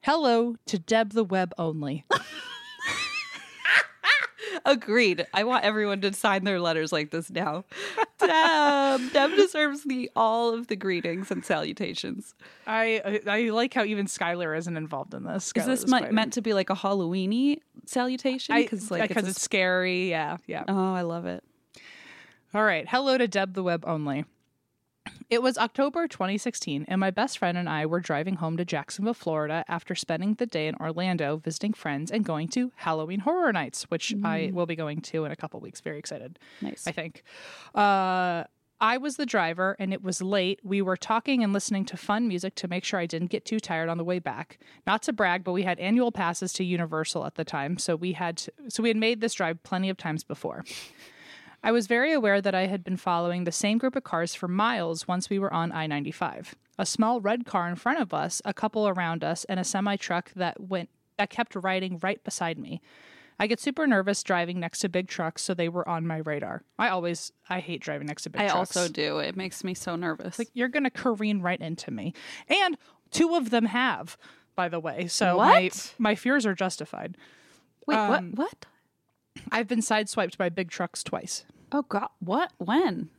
Hello 0.00 0.56
to 0.66 0.78
Deb 0.80 1.12
the 1.12 1.22
Web 1.22 1.52
only. 1.56 2.04
Agreed. 4.64 5.26
I 5.34 5.44
want 5.44 5.64
everyone 5.64 6.00
to 6.02 6.12
sign 6.12 6.44
their 6.44 6.60
letters 6.60 6.92
like 6.92 7.10
this 7.10 7.30
now. 7.30 7.64
Deb, 8.18 9.12
Deb 9.12 9.30
deserves 9.36 9.84
the 9.84 10.10
all 10.14 10.52
of 10.54 10.66
the 10.66 10.76
greetings 10.76 11.30
and 11.30 11.44
salutations. 11.44 12.34
I 12.66 13.20
I 13.26 13.48
like 13.50 13.72
how 13.74 13.84
even 13.84 14.06
Skylar 14.06 14.56
isn't 14.56 14.76
involved 14.76 15.14
in 15.14 15.24
this. 15.24 15.46
Is 15.46 15.52
Skylar 15.52 15.66
this 15.66 15.84
is 15.84 15.90
meant, 15.90 16.04
quite- 16.04 16.12
meant 16.12 16.32
to 16.34 16.42
be 16.42 16.52
like 16.54 16.70
a 16.70 16.74
Halloweeny 16.74 17.58
salutation? 17.86 18.54
Because 18.56 18.90
like 18.90 19.08
because 19.08 19.24
a- 19.26 19.30
it's 19.30 19.40
scary. 19.42 20.10
Yeah, 20.10 20.36
yeah. 20.46 20.64
oh, 20.68 20.94
I 20.94 21.02
love 21.02 21.26
it. 21.26 21.42
All 22.54 22.62
right. 22.64 22.86
Hello 22.88 23.16
to 23.16 23.28
Deb 23.28 23.54
the 23.54 23.62
Web 23.62 23.84
only. 23.86 24.24
It 25.30 25.42
was 25.42 25.56
October 25.56 26.08
2016, 26.08 26.86
and 26.88 26.98
my 26.98 27.12
best 27.12 27.38
friend 27.38 27.56
and 27.56 27.68
I 27.68 27.86
were 27.86 28.00
driving 28.00 28.34
home 28.34 28.56
to 28.56 28.64
Jacksonville, 28.64 29.14
Florida, 29.14 29.64
after 29.68 29.94
spending 29.94 30.34
the 30.34 30.44
day 30.44 30.66
in 30.66 30.74
Orlando 30.80 31.36
visiting 31.36 31.72
friends 31.72 32.10
and 32.10 32.24
going 32.24 32.48
to 32.48 32.72
Halloween 32.74 33.20
Horror 33.20 33.52
Nights, 33.52 33.84
which 33.84 34.12
I 34.24 34.50
will 34.52 34.66
be 34.66 34.74
going 34.74 35.00
to 35.02 35.24
in 35.24 35.30
a 35.30 35.36
couple 35.36 35.60
weeks. 35.60 35.80
Very 35.80 36.00
excited. 36.00 36.40
Nice. 36.60 36.84
I 36.84 36.90
think. 36.90 37.22
Uh, 37.76 38.42
I 38.80 38.96
was 38.96 39.16
the 39.16 39.26
driver 39.26 39.76
and 39.78 39.92
it 39.92 40.02
was 40.02 40.20
late. 40.20 40.58
We 40.64 40.82
were 40.82 40.96
talking 40.96 41.44
and 41.44 41.52
listening 41.52 41.84
to 41.86 41.96
fun 41.96 42.26
music 42.26 42.54
to 42.56 42.66
make 42.66 42.82
sure 42.82 42.98
I 42.98 43.06
didn't 43.06 43.30
get 43.30 43.44
too 43.44 43.60
tired 43.60 43.88
on 43.88 43.98
the 43.98 44.04
way 44.04 44.18
back. 44.18 44.58
Not 44.86 45.02
to 45.02 45.12
brag, 45.12 45.44
but 45.44 45.52
we 45.52 45.62
had 45.62 45.78
annual 45.78 46.10
passes 46.10 46.52
to 46.54 46.64
Universal 46.64 47.26
at 47.26 47.34
the 47.36 47.44
time, 47.44 47.78
so 47.78 47.94
we 47.94 48.14
had 48.14 48.38
to, 48.38 48.52
so 48.68 48.82
we 48.82 48.88
had 48.88 48.96
made 48.96 49.20
this 49.20 49.34
drive 49.34 49.62
plenty 49.62 49.90
of 49.90 49.96
times 49.96 50.24
before. 50.24 50.64
I 51.62 51.72
was 51.72 51.86
very 51.86 52.12
aware 52.12 52.40
that 52.40 52.54
I 52.54 52.66
had 52.66 52.82
been 52.82 52.96
following 52.96 53.44
the 53.44 53.52
same 53.52 53.78
group 53.78 53.94
of 53.96 54.04
cars 54.04 54.34
for 54.34 54.48
miles 54.48 55.06
once 55.06 55.28
we 55.28 55.38
were 55.38 55.52
on 55.52 55.72
I-95. 55.72 56.54
A 56.78 56.86
small 56.86 57.20
red 57.20 57.44
car 57.44 57.68
in 57.68 57.76
front 57.76 58.00
of 58.00 58.14
us, 58.14 58.40
a 58.44 58.54
couple 58.54 58.88
around 58.88 59.22
us, 59.22 59.44
and 59.44 59.60
a 59.60 59.64
semi 59.64 59.96
truck 59.96 60.32
that 60.34 60.58
went 60.60 60.88
that 61.18 61.28
kept 61.28 61.54
riding 61.54 61.98
right 62.02 62.22
beside 62.24 62.58
me. 62.58 62.80
I 63.38 63.46
get 63.46 63.60
super 63.60 63.86
nervous 63.86 64.22
driving 64.22 64.58
next 64.60 64.78
to 64.80 64.88
big 64.88 65.08
trucks, 65.08 65.42
so 65.42 65.52
they 65.52 65.68
were 65.68 65.86
on 65.86 66.06
my 66.06 66.18
radar. 66.18 66.62
I 66.78 66.88
always 66.88 67.32
I 67.48 67.60
hate 67.60 67.82
driving 67.82 68.06
next 68.06 68.22
to 68.22 68.30
big 68.30 68.40
trucks. 68.40 68.52
I 68.52 68.56
trucks. 68.56 68.76
also 68.76 68.88
do. 68.90 69.18
It 69.18 69.36
makes 69.36 69.62
me 69.62 69.74
so 69.74 69.96
nervous. 69.96 70.38
like 70.38 70.48
you're 70.54 70.68
gonna 70.68 70.90
careen 70.90 71.42
right 71.42 71.60
into 71.60 71.90
me. 71.90 72.14
And 72.48 72.78
two 73.10 73.34
of 73.34 73.50
them 73.50 73.66
have, 73.66 74.16
by 74.56 74.68
the 74.70 74.80
way. 74.80 75.06
So 75.08 75.36
What? 75.36 75.46
my 75.48 75.70
my 75.98 76.14
fears 76.14 76.46
are 76.46 76.54
justified. 76.54 77.18
Wait, 77.86 77.96
um, 77.96 78.08
what? 78.32 78.46
What? 78.46 78.66
I've 79.50 79.68
been 79.68 79.80
sideswiped 79.80 80.36
by 80.36 80.48
big 80.48 80.70
trucks 80.70 81.02
twice. 81.02 81.44
Oh 81.72 81.82
God! 81.82 82.08
What? 82.18 82.52
When? 82.58 83.10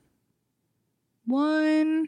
One 1.25 2.07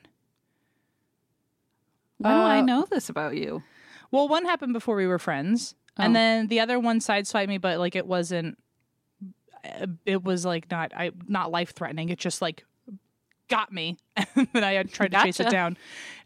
When 2.17 2.33
do 2.33 2.39
I 2.41 2.59
Uh, 2.59 2.61
know 2.63 2.85
this 2.89 3.09
about 3.09 3.35
you? 3.35 3.63
well, 4.11 4.27
one 4.27 4.45
happened 4.45 4.73
before 4.73 4.95
we 4.95 5.07
were 5.07 5.19
friends. 5.19 5.75
Oh. 5.97 6.03
And 6.03 6.15
then 6.15 6.47
the 6.47 6.59
other 6.59 6.79
one 6.79 6.99
sideswiped 6.99 7.47
me, 7.47 7.57
but 7.57 7.79
like 7.79 7.95
it 7.95 8.07
wasn't 8.07 8.57
uh, 9.63 9.87
it 10.05 10.23
was 10.23 10.45
like 10.45 10.69
not 10.71 10.91
I 10.95 11.11
not 11.27 11.51
life 11.51 11.73
threatening. 11.73 12.09
It 12.09 12.19
just 12.19 12.41
like 12.41 12.65
got 13.53 13.71
me. 13.71 13.97
and 14.35 14.47
then 14.53 14.63
I 14.63 14.81
tried 14.83 15.11
to 15.11 15.21
chase 15.23 15.39
it 15.39 15.49
down. 15.49 15.77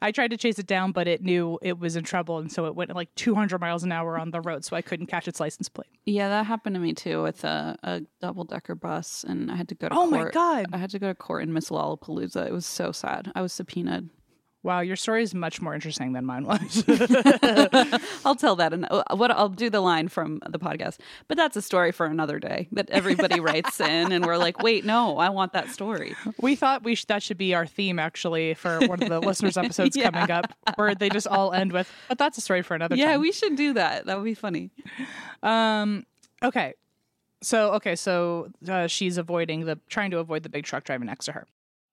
I 0.01 0.12
tried 0.12 0.31
to 0.31 0.38
chase 0.38 0.60
it 0.60 0.67
down, 0.67 0.91
but 0.91 1.07
it 1.07 1.22
knew 1.22 1.57
it 1.62 1.79
was 1.79 1.96
in 1.96 2.03
trouble 2.03 2.38
and 2.38 2.51
so 2.51 2.65
it 2.65 2.75
went 2.75 2.93
like 2.96 3.13
200 3.15 3.60
miles 3.60 3.84
an 3.84 3.91
hour 3.91 4.17
on 4.19 4.31
the 4.31 4.41
road 4.41 4.63
so 4.65 4.75
I 4.75 4.81
couldn't 4.81 5.07
catch 5.07 5.27
its 5.27 5.39
license 5.39 5.69
plate. 5.69 5.88
Yeah, 6.05 6.29
that 6.29 6.46
happened 6.46 6.75
to 6.75 6.79
me 6.79 6.93
too 6.93 7.24
with 7.24 7.43
a, 7.43 7.77
a 7.84 8.01
double 8.22 8.43
decker 8.43 8.75
bus, 8.75 9.25
and 9.27 9.51
I 9.51 9.55
had 9.55 9.67
to 9.69 9.75
go 9.75 9.89
to 9.89 9.96
Oh 9.96 10.10
court. 10.10 10.12
my 10.12 10.29
god. 10.31 10.65
I 10.74 10.77
had 10.77 10.89
to 10.91 11.00
go 11.00 11.07
to 11.07 11.15
court 11.15 11.43
in 11.43 11.53
Miss 11.53 11.69
Lollapalooza. 11.69 12.46
It 12.48 12.53
was 12.53 12.65
so 12.65 12.91
sad. 12.91 13.31
I 13.36 13.41
was 13.41 13.53
subpoenaed. 13.53 14.10
Wow, 14.68 14.82
your 14.82 14.98
story 14.98 15.24
is 15.24 15.34
much 15.34 15.62
more 15.62 15.74
interesting 15.74 16.12
than 16.12 16.26
mine 16.26 16.44
was. 16.44 16.84
I'll 18.26 18.36
tell 18.36 18.58
that, 18.58 18.74
and 18.74 18.86
what 19.12 19.32
I'll 19.32 19.48
do 19.48 19.70
the 19.70 19.80
line 19.80 20.10
from 20.10 20.42
the 20.46 20.60
podcast. 20.60 20.98
But 21.30 21.38
that's 21.38 21.56
a 21.56 21.62
story 21.62 21.94
for 21.94 22.06
another 22.06 22.38
day 22.38 22.68
that 22.74 22.90
everybody 22.90 23.40
writes 23.48 23.80
in, 23.80 24.12
and 24.12 24.26
we're 24.26 24.36
like, 24.36 24.62
wait, 24.62 24.84
no, 24.84 25.20
I 25.20 25.30
want 25.30 25.54
that 25.54 25.70
story. 25.70 26.16
we 26.42 26.58
thought 26.58 26.84
we 26.84 26.96
sh- 26.96 27.06
that 27.06 27.24
should 27.24 27.38
be 27.38 27.56
our 27.56 27.66
theme 27.66 27.98
actually 27.98 28.56
for 28.56 28.80
one 28.88 29.02
of 29.02 29.08
the 29.08 29.22
listeners 29.22 29.56
episodes 29.56 29.96
Yeah. 29.96 30.12
coming 30.12 30.30
up 30.30 30.52
where 30.76 30.94
they 30.94 31.08
just 31.08 31.28
all 31.28 31.54
end 31.54 31.72
with 31.72 31.90
but 32.10 32.18
that's 32.18 32.38
a 32.38 32.42
story 32.42 32.62
for 32.62 32.76
another 32.76 32.98
Yeah, 32.98 33.12
time. 33.14 33.22
we 33.22 33.32
should 33.32 33.56
do 33.56 33.72
that. 33.74 34.06
That 34.06 34.18
would 34.18 34.26
be 34.26 34.34
funny. 34.34 34.72
Um. 35.44 36.06
Okay. 36.44 36.74
So 37.42 37.72
okay. 37.76 37.96
So 37.96 38.50
uh, 38.68 38.88
she's 38.88 39.18
avoiding 39.18 39.64
the 39.64 39.80
trying 39.88 40.12
to 40.12 40.18
avoid 40.20 40.44
the 40.44 40.50
big 40.50 40.66
truck 40.66 40.84
driving 40.84 41.08
next 41.08 41.24
to 41.28 41.32
her. 41.32 41.48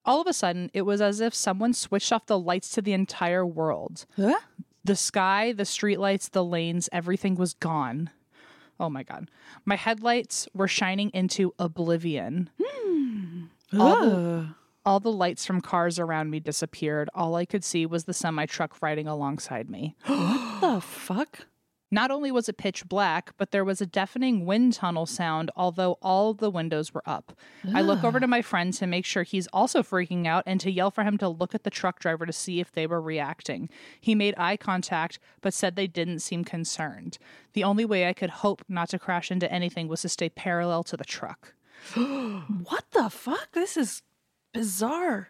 All 0.05 0.21
of 0.21 0.27
a 0.27 0.33
sudden, 0.33 0.71
it 0.75 0.83
was 0.83 1.01
as 1.01 1.21
if 1.21 1.35
someone 1.35 1.73
switched 1.73 2.13
off 2.13 2.27
the 2.27 2.39
lights 2.39 2.71
to 2.71 2.83
the 2.83 2.93
entire 2.93 3.47
world. 3.47 4.05
Huh? 4.17 4.39
The 4.85 4.97
sky, 4.97 5.53
the 5.53 5.63
streetlights, 5.63 6.31
the 6.31 6.45
lanes, 6.45 6.89
everything 6.93 7.37
was 7.37 7.55
gone. 7.55 8.11
Oh 8.79 8.91
my 8.91 9.03
god. 9.03 9.31
My 9.65 9.77
headlights 9.77 10.49
were 10.53 10.69
shining 10.69 11.11
into 11.11 11.55
oblivion. 11.59 12.51
Hmm. 12.63 13.45
All 13.81 14.01
the, 14.05 14.49
all 14.85 15.01
the 15.01 15.13
lights 15.13 15.47
from 15.47 15.61
cars 15.61 15.99
around 15.99 16.31
me 16.31 16.39
disappeared. 16.41 17.09
All 17.15 17.35
I 17.35 17.45
could 17.47 17.65
see 17.65 17.87
was 17.87 18.05
the 18.05 18.13
semi 18.13 18.47
truck 18.47 18.83
riding 18.83 19.09
alongside 19.09 19.71
me. 19.71 19.97
What 20.07 20.75
the 20.77 20.81
fuck? 20.81 21.47
Not 21.95 22.11
only 22.11 22.33
was 22.33 22.49
it 22.49 22.57
pitch 22.57 22.89
black, 22.89 23.35
but 23.37 23.53
there 23.53 23.65
was 23.65 23.81
a 23.81 23.87
deafening 23.87 24.45
wind 24.45 24.73
tunnel 24.73 25.07
sound, 25.07 25.53
although 25.55 25.97
all 26.03 26.35
the 26.35 26.51
windows 26.51 26.93
were 26.93 27.05
up. 27.07 27.39
I 27.73 27.83
look 27.83 28.03
over 28.03 28.19
to 28.19 28.27
my 28.27 28.43
friend 28.43 28.75
to 28.75 28.89
make 28.89 29.05
sure 29.05 29.23
he's 29.23 29.47
also 29.53 29.81
freaking 29.81 30.27
out 30.27 30.43
and 30.45 30.61
to 30.61 30.73
yell 30.73 30.91
for 30.91 31.05
him 31.05 31.19
to 31.19 31.29
look 31.29 31.55
at 31.55 31.63
the 31.63 31.71
truck 31.71 32.01
driver 32.01 32.27
to 32.27 32.33
see 32.33 32.59
if 32.59 32.73
they 32.73 32.89
were 32.89 33.01
reacting. 33.01 33.71
He 34.01 34.17
made 34.17 34.35
eye 34.37 34.57
contact, 34.57 35.21
but 35.41 35.55
said 35.55 35.77
they 35.77 35.87
didn't 35.87 36.19
seem 36.19 36.43
concerned. 36.43 37.17
The 37.53 37.63
only 37.63 37.85
way 37.85 38.09
I 38.09 38.13
could 38.13 38.31
hope 38.31 38.63
not 38.69 38.89
to 38.89 38.99
crash 38.99 39.31
into 39.31 39.51
anything 39.53 39.87
was 39.87 40.03
to 40.03 40.09
stay 40.09 40.29
parallel 40.29 40.83
to 40.85 40.97
the 40.97 41.05
truck. 41.05 41.55
What 41.95 42.87
the 42.91 43.09
fuck? 43.09 43.53
This 43.53 43.77
is 43.77 44.03
bizarre. 44.53 45.29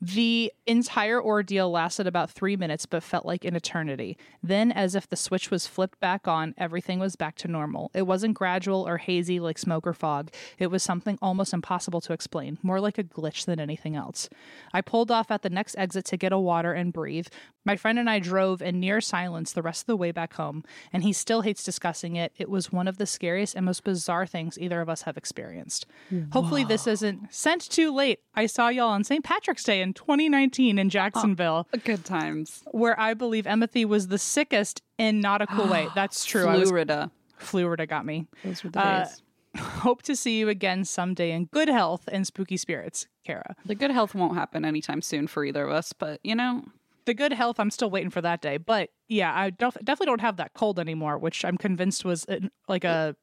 The 0.00 0.52
entire 0.66 1.22
ordeal 1.22 1.70
lasted 1.70 2.06
about 2.06 2.30
three 2.30 2.56
minutes, 2.56 2.84
but 2.84 3.02
felt 3.02 3.24
like 3.24 3.44
an 3.44 3.56
eternity. 3.56 4.18
Then, 4.42 4.70
as 4.70 4.94
if 4.94 5.08
the 5.08 5.16
switch 5.16 5.50
was 5.50 5.66
flipped 5.66 5.98
back 6.00 6.28
on, 6.28 6.54
everything 6.58 6.98
was 6.98 7.16
back 7.16 7.34
to 7.36 7.48
normal. 7.48 7.90
It 7.94 8.02
wasn't 8.02 8.34
gradual 8.34 8.86
or 8.86 8.98
hazy 8.98 9.40
like 9.40 9.58
smoke 9.58 9.86
or 9.86 9.94
fog. 9.94 10.30
It 10.58 10.68
was 10.68 10.82
something 10.82 11.18
almost 11.22 11.54
impossible 11.54 12.00
to 12.02 12.12
explain, 12.12 12.58
more 12.62 12.80
like 12.80 12.98
a 12.98 13.04
glitch 13.04 13.46
than 13.46 13.58
anything 13.58 13.96
else. 13.96 14.28
I 14.72 14.82
pulled 14.82 15.10
off 15.10 15.30
at 15.30 15.42
the 15.42 15.50
next 15.50 15.76
exit 15.78 16.04
to 16.06 16.16
get 16.16 16.32
a 16.32 16.38
water 16.38 16.72
and 16.72 16.92
breathe. 16.92 17.28
My 17.66 17.76
friend 17.76 17.98
and 17.98 18.08
I 18.08 18.20
drove 18.20 18.62
in 18.62 18.80
near 18.80 19.00
silence 19.00 19.52
the 19.52 19.60
rest 19.60 19.82
of 19.82 19.86
the 19.86 19.96
way 19.96 20.12
back 20.12 20.34
home, 20.34 20.64
and 20.92 21.02
he 21.02 21.12
still 21.12 21.40
hates 21.42 21.64
discussing 21.64 22.14
it. 22.16 22.32
It 22.38 22.48
was 22.48 22.72
one 22.72 22.86
of 22.88 22.96
the 22.96 23.06
scariest 23.06 23.54
and 23.56 23.66
most 23.66 23.82
bizarre 23.84 24.24
things 24.24 24.56
either 24.58 24.80
of 24.80 24.88
us 24.88 25.02
have 25.02 25.16
experienced. 25.16 25.84
Hopefully, 26.32 26.62
this 26.64 26.86
isn't 26.86 27.34
sent 27.34 27.68
too 27.68 27.92
late. 27.94 28.20
I 28.34 28.46
saw 28.46 28.68
y'all 28.68 28.88
on 28.90 29.02
St. 29.04 29.24
Patrick's 29.24 29.64
Day 29.64 29.82
in 29.82 29.92
2019 29.94 30.78
in 30.78 30.88
Jacksonville, 30.88 31.66
Good 31.84 32.04
times. 32.04 32.62
where 32.70 32.98
I 32.98 33.12
believe 33.14 33.44
Emmethy 33.46 33.84
was 33.84 34.08
the 34.08 34.18
sickest 34.18 34.80
in 34.96 35.20
not 35.20 35.42
a 35.42 35.46
cool 35.46 35.66
way. 35.66 35.88
That's 35.94 36.24
true. 36.24 36.44
Florida. 36.44 37.10
Florida 37.36 37.86
got 37.86 38.06
me. 38.06 38.28
Those 38.44 38.62
were 38.64 38.70
the 38.70 38.78
Uh, 38.80 39.04
days. 39.04 39.22
Hope 39.58 40.02
to 40.02 40.14
see 40.14 40.38
you 40.38 40.48
again 40.48 40.84
someday 40.84 41.32
in 41.32 41.46
good 41.46 41.68
health 41.68 42.08
and 42.12 42.26
spooky 42.26 42.56
spirits, 42.56 43.08
Kara. 43.24 43.56
The 43.64 43.74
good 43.74 43.90
health 43.90 44.14
won't 44.14 44.34
happen 44.34 44.64
anytime 44.64 45.02
soon 45.02 45.26
for 45.26 45.44
either 45.44 45.64
of 45.64 45.72
us, 45.72 45.92
but 45.92 46.20
you 46.22 46.34
know, 46.34 46.62
The 47.06 47.14
good 47.14 47.32
health, 47.32 47.58
I'm 47.58 47.70
still 47.70 47.88
waiting 47.90 48.10
for 48.10 48.20
that 48.20 48.40
day. 48.42 48.56
But 48.58 48.90
yeah, 49.08 49.32
I 49.34 49.50
def- 49.50 49.74
definitely 49.82 50.06
don't 50.06 50.20
have 50.20 50.36
that 50.36 50.52
cold 50.54 50.78
anymore, 50.78 51.18
which 51.18 51.44
I'm 51.44 51.56
convinced 51.56 52.04
was 52.04 52.24
in, 52.24 52.50
like 52.68 52.84
a 52.84 53.16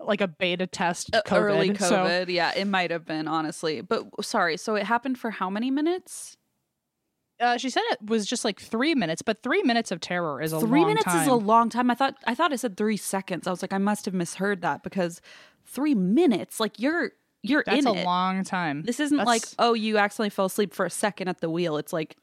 like 0.00 0.20
a 0.20 0.28
beta 0.28 0.66
test 0.66 1.10
COVID. 1.12 1.32
Uh, 1.32 1.36
early 1.36 1.74
So- 1.76 1.96
COVID. 2.04 2.28
yeah, 2.28 2.52
it 2.56 2.66
might 2.66 2.90
have 2.90 3.04
been 3.04 3.28
honestly. 3.28 3.80
But 3.82 4.04
sorry, 4.24 4.56
so 4.56 4.74
it 4.74 4.84
happened 4.84 5.18
for 5.18 5.30
how 5.30 5.48
many 5.50 5.70
minutes? 5.70 6.36
uh, 7.38 7.58
she 7.58 7.68
said 7.68 7.82
it 7.90 7.98
was 8.06 8.24
just 8.24 8.46
like 8.46 8.58
three 8.58 8.94
minutes, 8.94 9.20
but 9.20 9.42
three 9.42 9.62
minutes 9.62 9.90
of 9.92 10.00
terror 10.00 10.40
is 10.40 10.54
a 10.54 10.60
three 10.60 10.86
minutes 10.86 11.04
time. 11.04 11.20
is 11.20 11.28
a 11.28 11.34
long 11.34 11.68
time. 11.68 11.90
I 11.90 11.94
thought 11.94 12.16
I 12.26 12.34
thought 12.34 12.50
it 12.54 12.58
said 12.60 12.78
three 12.78 12.96
seconds. 12.96 13.46
I 13.46 13.50
was 13.50 13.60
like, 13.60 13.74
I 13.74 13.78
must 13.78 14.06
have 14.06 14.14
misheard 14.14 14.62
that 14.62 14.82
because 14.82 15.20
three 15.66 15.94
minutes, 15.94 16.58
like 16.60 16.80
you're 16.80 17.12
you're 17.42 17.62
That's 17.66 17.80
in 17.80 17.86
a 17.86 17.92
it. 17.92 18.04
long 18.06 18.42
time. 18.44 18.82
this 18.84 18.98
isn't 19.00 19.18
That's- 19.18 19.26
like 19.28 19.42
oh, 19.58 19.74
you 19.74 19.98
accidentally 19.98 20.30
fell 20.30 20.46
asleep 20.46 20.72
for 20.72 20.86
a 20.86 20.90
second 20.90 21.28
at 21.28 21.42
the 21.42 21.50
wheel. 21.50 21.76
It's 21.76 21.92
like 21.92 22.16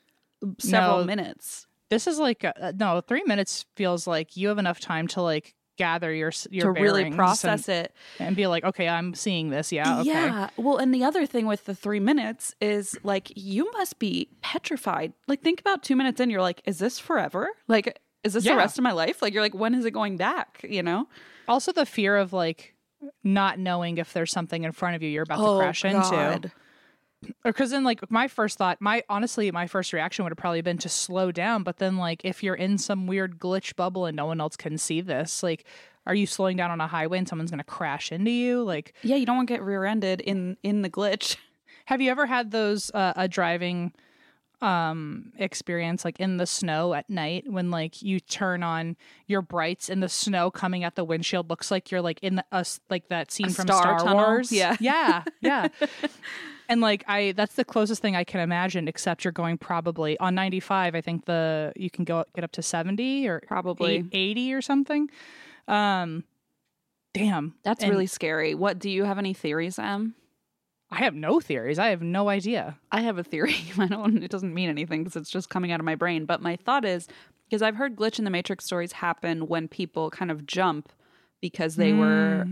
several 0.60 1.00
No. 1.00 1.06
minutes 1.06 1.68
This 1.90 2.08
is 2.08 2.18
like 2.20 2.44
a, 2.44 2.74
no 2.78 3.02
three 3.02 3.24
minutes 3.26 3.66
feels 3.76 4.08
like 4.08 4.36
you 4.38 4.48
have 4.50 4.58
enough 4.58 4.80
time 4.80 5.08
to 5.10 5.22
like 5.22 5.54
gather 5.78 6.14
your 6.14 6.32
your 6.52 6.74
to 6.74 6.82
really 6.82 7.10
process 7.12 7.68
and, 7.68 7.86
it. 7.88 7.96
and 8.20 8.36
be 8.36 8.46
like, 8.46 8.64
okay, 8.64 8.88
I'm 8.88 9.16
seeing 9.16 9.50
this. 9.50 9.72
Yeah, 9.72 10.02
okay. 10.02 10.10
Yeah. 10.10 10.50
Well, 10.56 10.78
and 10.78 10.94
the 10.94 11.04
other 11.04 11.26
thing 11.26 11.48
with 11.48 11.66
the 11.66 11.74
three 11.74 12.00
minutes 12.00 12.54
is 12.62 12.96
like 13.04 13.32
you 13.36 13.72
must 13.74 13.98
be 13.98 14.30
petrified. 14.42 15.14
Like 15.28 15.42
think 15.42 15.60
about 15.60 15.82
two 15.82 15.96
minutes 15.96 16.20
in, 16.22 16.30
you're 16.30 16.42
like, 16.44 16.62
is 16.66 16.78
this 16.78 17.00
forever? 17.00 17.50
Like, 17.68 18.00
is 18.24 18.34
this 18.34 18.46
Yeah. 18.46 18.52
the 18.54 18.58
rest 18.60 18.78
of 18.78 18.84
my 18.84 18.92
life? 18.92 19.22
Like 19.24 19.34
you're 19.34 19.42
like, 19.42 19.56
when 19.56 19.74
is 19.74 19.84
it 19.86 19.92
going 19.92 20.16
back? 20.16 20.64
You 20.68 20.84
know? 20.84 21.08
Also, 21.48 21.72
the 21.72 21.86
fear 21.88 22.18
of 22.18 22.34
like 22.34 22.76
not 23.24 23.58
knowing 23.58 23.98
if 23.98 24.14
there's 24.14 24.32
something 24.32 24.64
in 24.64 24.72
front 24.74 24.96
of 24.96 25.02
you 25.02 25.10
you're 25.10 25.24
about 25.24 25.40
Oh, 25.40 25.54
to 25.54 25.60
crash 25.60 25.84
into. 25.86 26.52
Because 27.44 27.72
then 27.72 27.84
like 27.84 28.10
my 28.12 28.28
first 28.28 28.58
thought 28.58 28.80
my 28.82 29.04
honestly 29.10 29.52
my 29.52 29.68
first 29.68 29.94
reaction 29.94 30.24
would 30.24 30.32
have 30.32 30.38
probably 30.38 30.62
been 30.62 30.78
to 30.78 30.90
slow 30.90 31.32
down 31.32 31.64
but 31.64 31.78
then 31.78 31.98
like 31.98 32.22
if 32.24 32.44
you're 32.44 32.56
in 32.56 32.78
some 32.78 33.08
weird 33.08 33.40
glitch 33.40 33.76
bubble 33.76 34.06
and 34.06 34.16
no 34.16 34.26
one 34.26 34.40
else 34.42 34.56
can 34.56 34.78
see 34.78 35.02
this 35.02 35.44
like 35.44 35.66
are 36.06 36.16
you 36.16 36.26
slowing 36.26 36.58
down 36.58 36.70
on 36.72 36.82
a 36.82 36.88
highway 36.88 37.18
and 37.18 37.28
someone's 37.28 37.50
going 37.52 37.58
to 37.60 37.64
crash 37.64 38.12
into 38.12 38.32
you 38.32 38.64
like 38.64 38.94
Yeah, 39.04 39.16
you 39.16 39.26
don't 39.26 39.38
want 39.38 39.48
to 39.48 39.54
get 39.54 39.64
rear-ended 39.64 40.22
in 40.22 40.58
in 40.64 40.82
the 40.82 40.90
glitch. 40.90 41.38
have 41.86 42.02
you 42.02 42.12
ever 42.12 42.26
had 42.26 42.52
those 42.52 42.92
uh, 42.94 43.14
a 43.16 43.28
driving 43.28 43.94
um 44.62 45.34
experience 45.38 46.06
like 46.06 46.18
in 46.22 46.38
the 46.38 46.46
snow 46.46 46.94
at 46.94 47.10
night 47.10 47.44
when 47.50 47.70
like 47.70 48.02
you 48.02 48.20
turn 48.22 48.64
on 48.64 48.96
your 49.28 49.42
brights 49.42 49.90
and 49.90 50.02
the 50.02 50.08
snow 50.08 50.50
coming 50.50 50.86
at 50.86 50.96
the 50.96 51.04
windshield 51.04 51.50
looks 51.50 51.70
like 51.70 51.92
you're 51.92 52.02
like 52.02 52.18
in 52.22 52.36
the 52.36 52.46
us 52.52 52.80
like 52.90 53.10
that 53.10 53.30
scene 53.30 53.50
from 53.50 53.68
star 53.68 54.00
Star? 54.00 54.14
Wars 54.14 54.52
Yeah. 54.54 54.78
yeah 54.80 55.24
yeah 55.42 55.68
and 56.74 56.82
like 56.82 57.04
I 57.08 57.32
that's 57.32 57.56
the 57.56 57.64
closest 57.64 58.02
thing 58.02 58.16
I 58.16 58.24
can 58.26 58.42
imagine 58.42 58.88
except 58.88 59.24
you're 59.24 59.32
going 59.32 59.58
probably 59.58 60.18
on 60.20 60.36
95 60.36 60.96
I 60.96 61.02
think 61.02 61.26
the 61.26 61.72
you 61.76 61.90
can 61.90 62.04
go 62.04 62.26
get 62.36 62.44
up 62.44 62.52
to 62.54 62.62
70 62.62 63.28
or 63.28 63.42
Probably. 63.48 63.96
eight- 63.98 64.10
80 64.12 64.54
or 64.54 64.62
something 64.62 65.10
um 65.68 66.24
damn 67.14 67.54
That's 67.64 67.84
And 67.84 67.92
really 67.92 68.08
scary. 68.08 68.56
What 68.56 68.80
do 68.80 68.90
you 68.90 69.04
have 69.06 69.18
any 69.20 69.34
theories, 69.34 69.78
Em? 69.80 70.16
I 70.92 70.98
have 70.98 71.16
no 71.16 71.40
theories. 71.40 71.80
I 71.80 71.88
have 71.88 72.02
no 72.04 72.30
idea. 72.30 72.78
I 72.92 73.02
have 73.02 73.18
a 73.18 73.24
theory. 73.24 73.56
I 73.80 73.88
don't. 73.88 74.22
It 74.24 74.30
doesn't 74.30 74.54
mean 74.54 74.70
anything 74.70 75.04
because 75.04 75.16
it's 75.16 75.30
just 75.30 75.50
coming 75.50 75.72
out 75.72 75.80
of 75.80 75.86
my 75.86 75.96
brain. 75.96 76.26
But 76.26 76.42
my 76.42 76.56
thought 76.56 76.86
is 76.86 77.08
because 77.50 77.62
I've 77.64 77.76
heard 77.78 77.96
glitch 77.96 78.20
in 78.20 78.26
the 78.26 78.32
matrix 78.32 78.66
stories 78.66 78.92
happen 78.94 79.48
when 79.48 79.68
people 79.68 80.10
kind 80.12 80.30
of 80.30 80.46
jump 80.46 80.92
because 81.42 81.76
they 81.78 81.94
were 81.94 82.46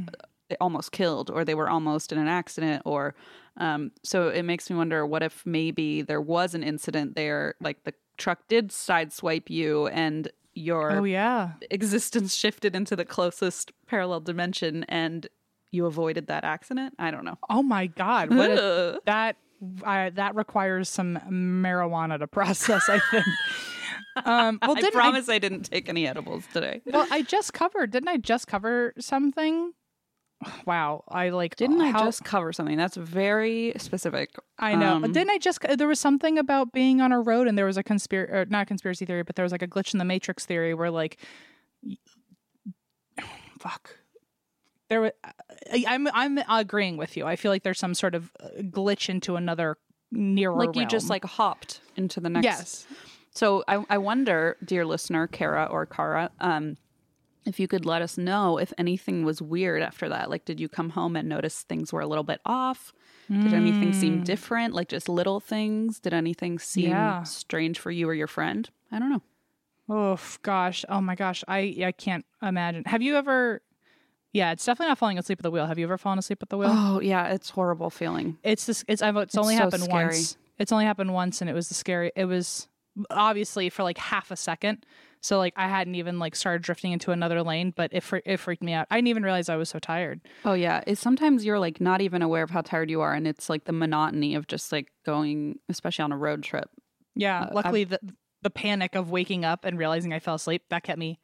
almost 0.60 0.92
killed 0.92 1.30
or 1.30 1.46
they 1.46 1.54
were 1.56 1.70
almost 1.70 2.12
in 2.12 2.18
an 2.18 2.28
accident 2.28 2.82
or 2.86 3.14
um, 3.58 3.92
so 4.04 4.30
it 4.30 4.44
makes 4.44 4.70
me 4.70 4.76
wonder 4.76 5.06
what 5.06 5.22
if 5.24 5.46
maybe 5.46 6.02
there 6.02 6.22
was 6.22 6.54
an 6.56 6.64
incident 6.64 7.16
there 7.16 7.56
like 7.62 7.84
the 7.84 7.94
truck 8.18 8.48
did 8.48 8.70
sideswipe 8.70 9.50
you 9.50 9.88
and 9.88 10.30
your 10.54 10.92
Oh 11.00 11.04
yeah. 11.04 11.54
existence 11.70 12.36
shifted 12.36 12.76
into 12.76 12.96
the 12.96 13.06
closest 13.06 13.72
parallel 13.88 14.20
dimension 14.20 14.84
and 14.90 15.28
you 15.72 15.86
avoided 15.86 16.28
that 16.28 16.44
accident 16.44 16.94
i 17.00 17.10
don't 17.12 17.24
know 17.26 17.38
Oh 17.50 17.64
my 17.64 17.88
god. 17.88 18.30
What 18.34 18.52
a, 18.52 19.00
that 19.06 19.38
I, 19.86 20.10
that 20.12 20.36
requires 20.36 20.90
some 20.90 21.18
marijuana 21.30 22.20
to 22.20 22.28
process, 22.28 22.90
I 22.90 23.00
think. 23.12 23.26
um 24.26 24.60
well 24.62 24.76
i 24.78 24.90
promise 24.90 25.30
I 25.30 25.40
didn't 25.40 25.64
take 25.64 25.88
any 25.88 26.06
edibles 26.06 26.44
today 26.52 26.82
well 26.86 27.08
I 27.12 27.22
just 27.22 27.54
covered 27.54 27.92
didn't 27.92 28.10
I 28.10 28.18
just 28.18 28.46
cover 28.48 28.94
something? 29.00 29.72
Wow. 30.66 31.04
I 31.08 31.30
like 31.30 31.56
Didn't 31.56 31.82
I 31.82 31.92
how- 31.92 32.06
just 32.06 32.24
cover 32.24 32.52
something? 32.52 32.78
That's 32.78 32.98
very 32.98 33.74
specific. 33.78 34.32
I 34.58 34.76
know. 34.76 34.96
Um, 34.96 35.12
Didn't 35.12 35.30
I 35.30 35.38
just? 35.38 35.60
There 35.78 35.88
was 35.88 36.00
something 36.00 36.38
about 36.38 36.72
being 36.74 37.00
on 37.02 37.12
a 37.12 37.22
road, 37.22 37.48
and 37.48 37.58
there 37.58 37.66
was 37.66 37.78
a 37.78 37.84
conspiracy 37.84 38.50
not 38.50 38.64
a 38.64 38.66
conspiracy 38.66 39.06
theory, 39.06 39.24
but 39.24 39.36
there 39.36 39.44
was 39.44 39.52
like 39.52 39.62
a 39.62 39.68
glitch 39.68 39.94
in 39.94 40.00
the 40.00 40.06
matrix 40.06 40.46
theory 40.46 40.74
where 40.74 40.90
like, 40.90 41.18
fuck, 43.60 43.98
there 44.90 45.02
was. 45.02 45.12
I, 45.72 45.86
I'm 45.88 46.08
I'm 46.14 46.40
agreeing 46.50 46.98
with 46.98 47.16
you. 47.18 47.26
I 47.26 47.36
feel 47.36 47.52
like 47.52 47.64
there's 47.64 47.80
some 47.80 47.94
sort 47.94 48.16
of 48.16 48.32
uh, 48.40 48.48
glitch 48.64 49.10
into 49.10 49.36
another 49.36 49.78
nearer. 50.12 50.56
like 50.56 50.76
you 50.76 50.86
just 50.86 51.10
like 51.10 51.24
hopped 51.24 51.82
into 51.96 52.20
the 52.20 52.30
next. 52.30 52.44
yes. 52.46 52.88
So 53.34 53.64
I, 53.68 53.84
I 53.90 53.98
wonder, 53.98 54.58
dear 54.64 54.86
listener, 54.86 55.26
Kara 55.28 55.66
or 55.72 55.86
Kara, 55.86 56.32
um, 56.42 56.76
if 57.46 57.60
you 57.60 57.68
could 57.68 57.86
let 57.86 58.02
us 58.02 58.18
know 58.18 58.58
if 58.58 58.72
anything 58.78 59.26
was 59.26 59.42
weird 59.42 59.82
after 59.82 60.10
that. 60.10 60.30
Like, 60.30 60.46
did 60.46 60.60
you 60.60 60.70
come 60.70 60.92
home 60.92 61.16
and 61.16 61.28
notice 61.28 61.64
things 61.64 61.92
were 61.92 62.02
a 62.02 62.08
little 62.08 62.24
bit 62.24 62.40
off? 62.46 62.94
Did 63.30 63.54
anything 63.54 63.94
seem 63.94 64.18
hmm. 64.18 64.24
different? 64.24 64.74
Like 64.74 64.90
just 64.90 65.08
little 65.08 65.40
things? 65.40 66.02
Did 66.02 66.14
anything 66.14 66.60
seem 66.60 66.90
Yeah. 66.90 67.24
strange 67.24 67.80
for 67.80 67.90
you 67.90 68.10
or 68.10 68.14
your 68.14 68.28
friend? 68.28 68.70
I 68.92 69.00
don't 69.00 69.10
know. 69.10 69.22
Oh 69.88 70.20
gosh. 70.42 70.84
Oh 70.90 71.00
my 71.00 71.16
gosh. 71.16 71.42
I 71.48 71.78
I 71.86 71.94
can't 71.94 72.26
imagine. 72.42 72.84
Have 72.86 73.02
you 73.02 73.16
ever? 73.16 73.62
Yeah, 74.34 74.52
it's 74.52 74.66
definitely 74.66 74.90
not 74.90 74.98
falling 74.98 75.18
asleep 75.18 75.40
at 75.40 75.44
the 75.44 75.52
wheel. 75.52 75.66
Have 75.66 75.80
you 75.80 75.86
ever 75.86 75.98
fallen 75.98 76.20
asleep 76.20 76.40
at 76.42 76.50
the 76.50 76.58
wheel? 76.58 76.72
Oh 76.72 77.00
yeah, 77.00 77.28
it's 77.28 77.50
horrible 77.50 77.90
feeling. 77.90 78.38
It's 78.44 78.66
this. 78.66 78.84
It's. 78.90 79.02
I've. 79.02 79.16
It's, 79.16 79.34
It's 79.34 79.38
only 79.38 79.56
so 79.56 79.64
happened 79.64 79.84
scary. 79.84 80.06
once. 80.08 80.38
It's 80.60 80.72
only 80.74 80.86
happened 80.86 81.14
once, 81.14 81.40
and 81.40 81.50
it 81.50 81.54
was 81.54 81.70
the 81.70 81.74
scary. 81.74 82.12
It 82.16 82.26
was 82.26 82.68
obviously 83.10 83.70
for 83.70 83.84
like 83.84 83.98
half 83.98 84.30
a 84.32 84.36
second. 84.36 84.86
So 85.22 85.38
like 85.38 85.54
I 85.56 85.68
hadn't 85.68 85.96
even 85.96 86.18
like 86.20 86.36
started 86.36 86.64
drifting 86.64 86.92
into 86.92 87.12
another 87.12 87.44
lane, 87.44 87.74
but 87.76 87.92
it 87.94 88.02
fre- 88.02 88.18
it 88.26 88.38
freaked 88.38 88.64
me 88.64 88.74
out. 88.74 88.88
I 88.90 88.98
didn't 88.98 89.10
even 89.10 89.24
realize 89.24 89.50
I 89.50 89.56
was 89.56 89.70
so 89.70 89.78
tired. 89.80 90.20
Oh 90.46 90.54
yeah, 90.54 90.84
it's 90.88 91.00
sometimes 91.00 91.46
you're 91.46 91.60
like 91.60 91.80
not 91.80 92.02
even 92.02 92.22
aware 92.22 92.44
of 92.44 92.50
how 92.50 92.62
tired 92.62 92.90
you 92.90 93.02
are, 93.02 93.14
and 93.14 93.28
it's 93.28 93.50
like 93.50 93.66
the 93.66 93.72
monotony 93.72 94.34
of 94.36 94.48
just 94.48 94.72
like 94.72 94.92
going, 95.06 95.60
especially 95.70 96.04
on 96.04 96.12
a 96.12 96.18
road 96.18 96.44
trip. 96.44 96.70
Yeah. 97.16 97.44
Uh, 97.44 97.50
luckily, 97.54 97.84
the 97.84 98.00
the 98.42 98.50
panic 98.50 98.96
of 98.96 99.12
waking 99.12 99.46
up 99.46 99.64
and 99.66 99.78
realizing 99.78 100.12
I 100.12 100.20
fell 100.20 100.36
asleep 100.36 100.64
that 100.70 100.82
kept 100.84 100.98
me 100.98 101.20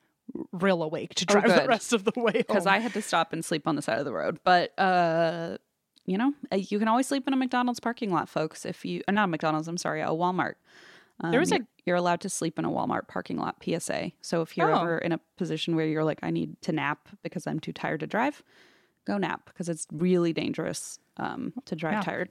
real 0.52 0.84
awake 0.84 1.16
to 1.16 1.26
Oh, 1.30 1.40
drive 1.40 1.64
the 1.64 1.68
rest 1.68 1.94
of 1.94 2.04
the 2.04 2.12
way 2.16 2.32
because. 2.38 2.68
I 2.68 2.78
had 2.80 2.94
to 2.94 3.02
stop 3.02 3.34
and 3.34 3.44
sleep 3.44 3.66
on 3.68 3.76
the 3.76 3.82
side 3.82 3.98
of 3.98 4.06
the 4.06 4.14
road. 4.14 4.40
But 4.44 4.78
uh, 4.78 5.58
you 6.06 6.18
know, 6.20 6.34
uh, 6.52 6.58
you 6.58 6.78
can 6.78 6.88
always 6.88 7.08
sleep 7.08 7.26
in 7.28 7.34
a 7.34 7.38
McDonald's 7.38 7.80
parking 7.80 8.12
lot, 8.12 8.30
folks. 8.30 8.66
If 8.66 8.86
you, 8.86 9.02
uh, 9.08 9.12
not 9.12 9.30
McDonald's, 9.30 9.68
I'm 9.68 9.78
sorry, 9.78 10.02
a 10.02 10.08
Walmart. 10.10 10.54
Um, 11.22 11.32
There 11.32 11.40
was 11.40 11.52
a- 11.52 11.60
you're, 11.86 11.96
allowed 11.96 12.22
to 12.22 12.30
sleep 12.30 12.60
in 12.60 12.66
a 12.66 12.70
Walmart 12.70 13.08
parking 13.08 13.38
lot. 13.38 13.64
PSA. 13.64 14.12
So 14.22 14.42
if 14.42 14.58
you're 14.58 14.72
Oh. 14.72 14.82
ever 14.82 14.98
in 15.00 15.12
a 15.14 15.20
position 15.38 15.76
where 15.76 15.86
you're 15.88 16.04
like, 16.04 16.20
I 16.22 16.30
need 16.32 16.62
to 16.64 16.72
nap 16.72 17.08
because 17.24 17.48
I'm 17.48 17.60
too 17.60 17.72
tired 17.74 18.02
to 18.02 18.08
drive, 18.08 18.44
go 19.06 19.18
nap 19.18 19.46
because 19.46 19.70
it's 19.70 19.88
really 19.92 20.34
dangerous 20.34 21.00
um, 21.18 21.54
to 21.66 21.76
drive 21.76 21.94
Yeah. 21.94 22.02
tired. 22.02 22.30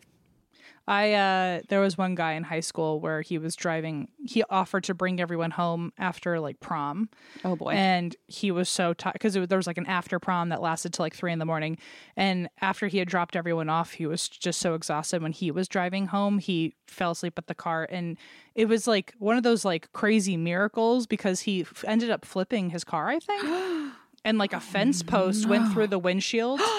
I 0.89 1.13
uh 1.15 1.61
there 1.69 1.81
was 1.81 1.99
one 1.99 2.15
guy 2.15 2.35
in 2.35 2.45
high 2.45 2.61
school 2.61 3.01
where 3.01 3.21
he 3.21 3.39
was 3.39 3.57
driving 3.57 4.09
he 4.25 4.45
offered 4.49 4.85
to 4.85 4.95
bring 4.95 5.21
everyone 5.21 5.51
home 5.51 5.93
after 5.99 6.39
like 6.39 6.61
prom. 6.61 7.09
Oh 7.45 7.57
boy. 7.57 7.71
and 7.71 8.15
he 8.29 8.51
was 8.53 8.69
so 8.69 8.95
tired 8.95 9.15
because 9.15 9.35
there 9.35 9.59
was 9.59 9.67
like 9.67 9.79
an 9.79 9.87
after 9.87 10.21
prom 10.21 10.51
that 10.51 10.63
lasted 10.63 10.93
till 10.93 11.03
like 11.05 11.15
three 11.15 11.33
in 11.33 11.39
the 11.41 11.45
morning. 11.45 11.77
And 12.17 12.49
after 12.61 12.87
he 12.87 12.99
had 12.99 13.09
dropped 13.09 13.35
everyone 13.35 13.69
off 13.69 13.93
he 13.95 14.07
was 14.07 14.29
just 14.29 14.61
so 14.61 14.75
exhausted. 14.75 15.23
When 15.23 15.33
he 15.33 15.51
was 15.51 15.67
driving 15.67 16.07
home 16.07 16.39
he 16.39 16.77
fell 16.87 17.11
asleep 17.11 17.35
at 17.37 17.49
the 17.49 17.55
car. 17.55 17.89
And 17.91 18.17
it 18.55 18.67
was 18.67 18.87
like 18.87 19.13
one 19.19 19.37
of 19.37 19.43
those 19.43 19.65
like 19.65 19.93
crazy 19.93 20.37
miracles 20.37 21.07
because 21.09 21.41
he 21.41 21.63
f- 21.63 21.85
ended 21.87 22.11
up 22.11 22.25
flipping 22.25 22.71
his 22.71 22.85
car 22.85 23.09
i 23.09 23.19
think. 23.19 23.43
And 24.25 24.39
like 24.39 24.53
a 24.53 24.59
fence 24.61 25.05
post 25.05 25.47
went 25.47 25.73
through 25.73 25.87
the 25.89 25.99
windshield. 26.01 26.61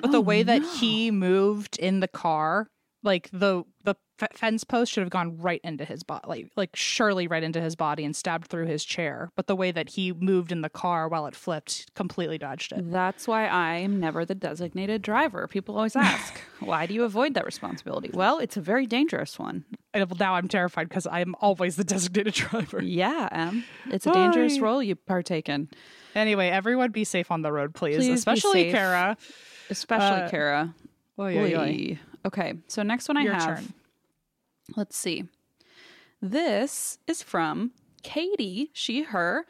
But 0.00 0.12
the 0.12 0.20
way 0.20 0.42
that 0.42 0.62
he 0.62 1.10
moved 1.10 1.78
in 1.78 2.00
the 2.00 2.08
car 2.08 2.68
like 3.04 3.28
the 3.32 3.62
the 3.84 3.94
f- 4.20 4.30
fence 4.34 4.64
post 4.64 4.90
should 4.92 5.02
have 5.02 5.10
gone 5.10 5.36
right 5.38 5.60
into 5.62 5.84
his 5.84 6.02
body 6.02 6.22
like 6.26 6.50
like 6.56 6.70
surely 6.74 7.26
right 7.28 7.42
into 7.42 7.60
his 7.60 7.76
body 7.76 8.04
and 8.04 8.16
stabbed 8.16 8.48
through 8.48 8.66
his 8.66 8.84
chair 8.84 9.30
but 9.36 9.46
the 9.46 9.54
way 9.54 9.70
that 9.70 9.90
he 9.90 10.12
moved 10.12 10.50
in 10.50 10.62
the 10.62 10.68
car 10.70 11.08
while 11.08 11.26
it 11.26 11.36
flipped 11.36 11.94
completely 11.94 12.38
dodged 12.38 12.72
it 12.72 12.90
That's 12.90 13.28
why 13.28 13.46
I'm 13.46 14.00
never 14.00 14.24
the 14.24 14.34
designated 14.34 15.02
driver. 15.02 15.46
People 15.46 15.76
always 15.76 15.94
ask, 15.96 16.40
why 16.60 16.86
do 16.86 16.94
you 16.94 17.04
avoid 17.04 17.34
that 17.34 17.44
responsibility? 17.44 18.10
Well, 18.12 18.38
it's 18.38 18.56
a 18.56 18.60
very 18.62 18.86
dangerous 18.86 19.38
one. 19.38 19.64
and 19.92 20.18
now 20.18 20.34
i'm 20.34 20.48
terrified 20.48 20.88
because 20.88 21.06
i'm 21.10 21.34
always 21.40 21.76
the 21.76 21.84
designated 21.84 22.34
driver 22.44 22.82
Yeah, 22.82 23.28
Em. 23.30 23.64
It's 23.90 24.06
a 24.06 24.12
dangerous 24.12 24.56
Hi. 24.56 24.62
role 24.64 24.82
you 24.82 24.96
partake 24.96 25.48
in, 25.48 25.68
anyway 26.14 26.48
everyone 26.48 26.90
be 26.90 27.04
safe 27.04 27.30
on 27.30 27.42
the 27.42 27.52
road 27.52 27.74
please, 27.74 27.96
Please 27.98 28.10
especially 28.18 28.70
kara 28.72 29.16
especially 29.70 30.22
Uh, 30.22 30.28
Kara. 30.30 30.74
Oy, 31.18 31.38
oy, 31.38 31.54
oy. 31.54 31.58
Oy. 31.58 31.98
Okay, 32.26 32.54
so 32.68 32.82
next 32.82 33.08
one 33.08 33.16
I 33.16 33.22
Your 33.22 33.34
have. 33.34 33.44
turn. 33.58 33.74
Let's 34.76 34.96
see. 34.96 35.24
This 36.22 36.98
is 37.06 37.22
from 37.22 37.72
Katie, 38.02 38.70
she, 38.72 39.02
her, 39.02 39.46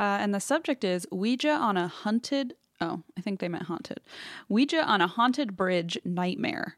uh, 0.00 0.02
and 0.20 0.34
the 0.34 0.40
subject 0.40 0.84
is 0.84 1.06
Ouija 1.12 1.50
on 1.50 1.76
a 1.76 1.86
hunted. 1.88 2.54
Oh, 2.80 3.02
I 3.16 3.20
think 3.20 3.40
they 3.40 3.48
meant 3.48 3.64
haunted. 3.64 4.00
Ouija 4.48 4.82
on 4.84 5.00
a 5.00 5.06
haunted 5.06 5.56
bridge 5.56 5.98
nightmare. 6.04 6.76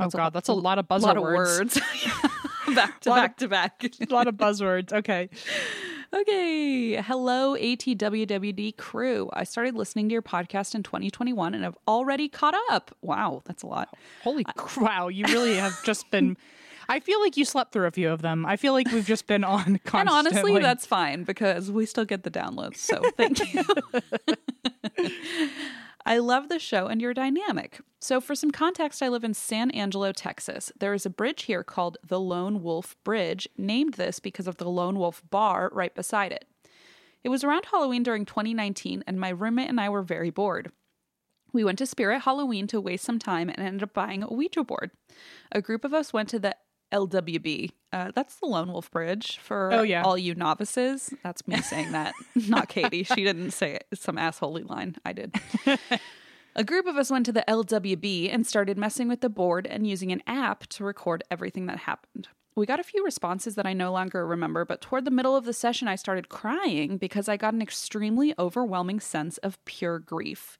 oh 0.00 0.08
god 0.08 0.14
lot- 0.18 0.32
that's 0.32 0.48
a 0.48 0.52
lot 0.52 0.78
of 0.78 0.88
buzzwords. 0.88 1.02
A 1.02 1.06
lot 1.06 1.16
of 1.16 1.22
words, 1.22 1.80
back 2.74 3.00
to 3.00 3.10
Lot 3.10 3.18
of- 3.18 3.22
back 3.24 3.36
to 3.38 3.48
back. 3.48 3.84
a 4.00 4.04
lot 4.12 4.26
of 4.26 4.34
buzzwords 4.36 4.92
okay 4.92 5.28
Okay. 6.14 6.96
Hello, 7.00 7.56
ATWWD 7.56 8.76
crew. 8.76 9.30
I 9.32 9.44
started 9.44 9.74
listening 9.74 10.08
to 10.08 10.12
your 10.12 10.22
podcast 10.22 10.74
in 10.74 10.82
2021 10.82 11.54
and 11.54 11.64
have 11.64 11.76
already 11.88 12.28
caught 12.28 12.54
up. 12.70 12.94
Wow, 13.00 13.42
that's 13.46 13.62
a 13.62 13.66
lot. 13.66 13.88
Holy 14.22 14.44
cr- 14.44 14.80
wow, 14.80 15.08
you 15.08 15.24
really 15.26 15.56
have 15.56 15.82
just 15.84 16.10
been. 16.10 16.36
I 16.88 17.00
feel 17.00 17.20
like 17.20 17.36
you 17.36 17.44
slept 17.44 17.72
through 17.72 17.86
a 17.86 17.90
few 17.90 18.10
of 18.10 18.20
them. 18.20 18.44
I 18.44 18.56
feel 18.56 18.72
like 18.74 18.90
we've 18.92 19.06
just 19.06 19.26
been 19.26 19.44
on 19.44 19.80
constantly. 19.84 20.00
And 20.00 20.08
honestly, 20.10 20.58
that's 20.58 20.84
fine 20.84 21.24
because 21.24 21.70
we 21.70 21.86
still 21.86 22.04
get 22.04 22.24
the 22.24 22.30
downloads. 22.30 22.76
So 22.76 23.02
thank 23.16 23.54
you. 23.54 23.64
I 26.04 26.18
love 26.18 26.48
the 26.48 26.58
show 26.58 26.86
and 26.86 27.00
your 27.00 27.14
dynamic. 27.14 27.80
So, 28.00 28.20
for 28.20 28.34
some 28.34 28.50
context, 28.50 29.02
I 29.02 29.08
live 29.08 29.22
in 29.22 29.34
San 29.34 29.70
Angelo, 29.70 30.10
Texas. 30.12 30.72
There 30.78 30.94
is 30.94 31.06
a 31.06 31.10
bridge 31.10 31.44
here 31.44 31.62
called 31.62 31.98
the 32.04 32.18
Lone 32.18 32.62
Wolf 32.62 32.96
Bridge, 33.04 33.48
named 33.56 33.94
this 33.94 34.18
because 34.18 34.48
of 34.48 34.56
the 34.56 34.68
Lone 34.68 34.98
Wolf 34.98 35.22
Bar 35.30 35.70
right 35.72 35.94
beside 35.94 36.32
it. 36.32 36.46
It 37.22 37.28
was 37.28 37.44
around 37.44 37.66
Halloween 37.66 38.02
during 38.02 38.24
2019, 38.24 39.04
and 39.06 39.20
my 39.20 39.28
roommate 39.28 39.68
and 39.68 39.80
I 39.80 39.88
were 39.88 40.02
very 40.02 40.30
bored. 40.30 40.72
We 41.52 41.62
went 41.62 41.78
to 41.78 41.86
Spirit 41.86 42.22
Halloween 42.22 42.66
to 42.68 42.80
waste 42.80 43.04
some 43.04 43.18
time 43.18 43.48
and 43.48 43.60
ended 43.60 43.84
up 43.84 43.94
buying 43.94 44.24
a 44.24 44.32
Ouija 44.32 44.64
board. 44.64 44.90
A 45.52 45.62
group 45.62 45.84
of 45.84 45.94
us 45.94 46.12
went 46.12 46.28
to 46.30 46.38
the 46.38 46.56
LWB. 46.92 47.70
Uh, 47.92 48.12
that's 48.14 48.36
the 48.36 48.46
Lone 48.46 48.70
Wolf 48.72 48.90
Bridge 48.90 49.38
for 49.38 49.70
Oh, 49.72 49.82
yeah. 49.82 50.02
all 50.02 50.16
you 50.16 50.34
novices. 50.34 51.12
That's 51.22 51.46
me 51.48 51.60
saying 51.60 51.92
that, 51.92 52.14
not 52.48 52.68
Katie. 52.68 53.02
She 53.02 53.24
didn't 53.24 53.50
say 53.52 53.74
it. 53.74 53.86
Some 53.94 54.16
assholey 54.16 54.68
line. 54.68 54.96
I 55.04 55.12
did. 55.12 55.34
A 56.54 56.64
group 56.64 56.86
of 56.86 56.96
us 56.96 57.10
went 57.10 57.24
to 57.26 57.32
the 57.32 57.44
LWB 57.48 58.32
and 58.32 58.46
started 58.46 58.76
messing 58.76 59.08
with 59.08 59.22
the 59.22 59.30
board 59.30 59.66
and 59.66 59.86
using 59.86 60.12
an 60.12 60.22
app 60.26 60.66
to 60.68 60.84
record 60.84 61.24
everything 61.30 61.64
that 61.66 61.78
happened. 61.78 62.28
We 62.54 62.66
got 62.66 62.78
a 62.80 62.84
few 62.84 63.02
responses 63.02 63.54
that 63.54 63.64
I 63.64 63.72
no 63.72 63.90
longer 63.90 64.26
remember, 64.26 64.66
but 64.66 64.82
toward 64.82 65.06
the 65.06 65.10
middle 65.10 65.34
of 65.34 65.46
the 65.46 65.54
session, 65.54 65.88
I 65.88 65.96
started 65.96 66.28
crying 66.28 66.98
because 66.98 67.26
I 67.26 67.38
got 67.38 67.54
an 67.54 67.62
extremely 67.62 68.34
overwhelming 68.38 69.00
sense 69.00 69.38
of 69.38 69.64
pure 69.64 69.98
grief. 69.98 70.58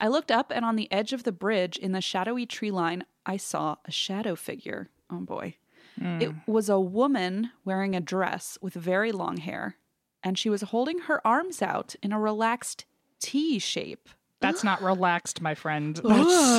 I 0.00 0.08
looked 0.08 0.32
up, 0.32 0.50
and 0.52 0.64
on 0.64 0.74
the 0.74 0.90
edge 0.92 1.12
of 1.12 1.22
the 1.22 1.30
bridge 1.30 1.76
in 1.76 1.92
the 1.92 2.00
shadowy 2.00 2.46
tree 2.46 2.72
line, 2.72 3.04
I 3.24 3.36
saw 3.36 3.76
a 3.84 3.92
shadow 3.92 4.34
figure. 4.34 4.88
Oh 5.12 5.20
boy. 5.20 5.54
It 6.00 6.30
mm. 6.30 6.40
was 6.46 6.70
a 6.70 6.80
woman 6.80 7.50
wearing 7.64 7.94
a 7.94 8.00
dress 8.00 8.56
with 8.62 8.72
very 8.72 9.12
long 9.12 9.36
hair, 9.36 9.76
and 10.22 10.38
she 10.38 10.48
was 10.48 10.62
holding 10.62 11.00
her 11.00 11.24
arms 11.26 11.60
out 11.60 11.94
in 12.02 12.12
a 12.12 12.18
relaxed 12.18 12.86
T 13.20 13.58
shape 13.58 14.08
That's 14.40 14.64
not 14.64 14.82
relaxed, 14.82 15.42
my 15.42 15.54
friend. 15.54 15.96
That's, 15.96 16.58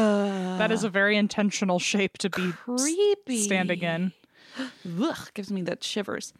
that 0.59 0.71
is 0.71 0.83
a 0.83 0.89
very 0.89 1.17
intentional 1.17 1.79
shape 1.79 2.19
to 2.19 2.29
be 2.29 2.49
s- 2.49 2.55
creepy. 2.65 3.41
standing 3.41 3.81
in. 3.81 4.11
Ugh, 5.01 5.29
gives 5.33 5.51
me 5.51 5.63
the 5.63 5.77
shivers. 5.81 6.33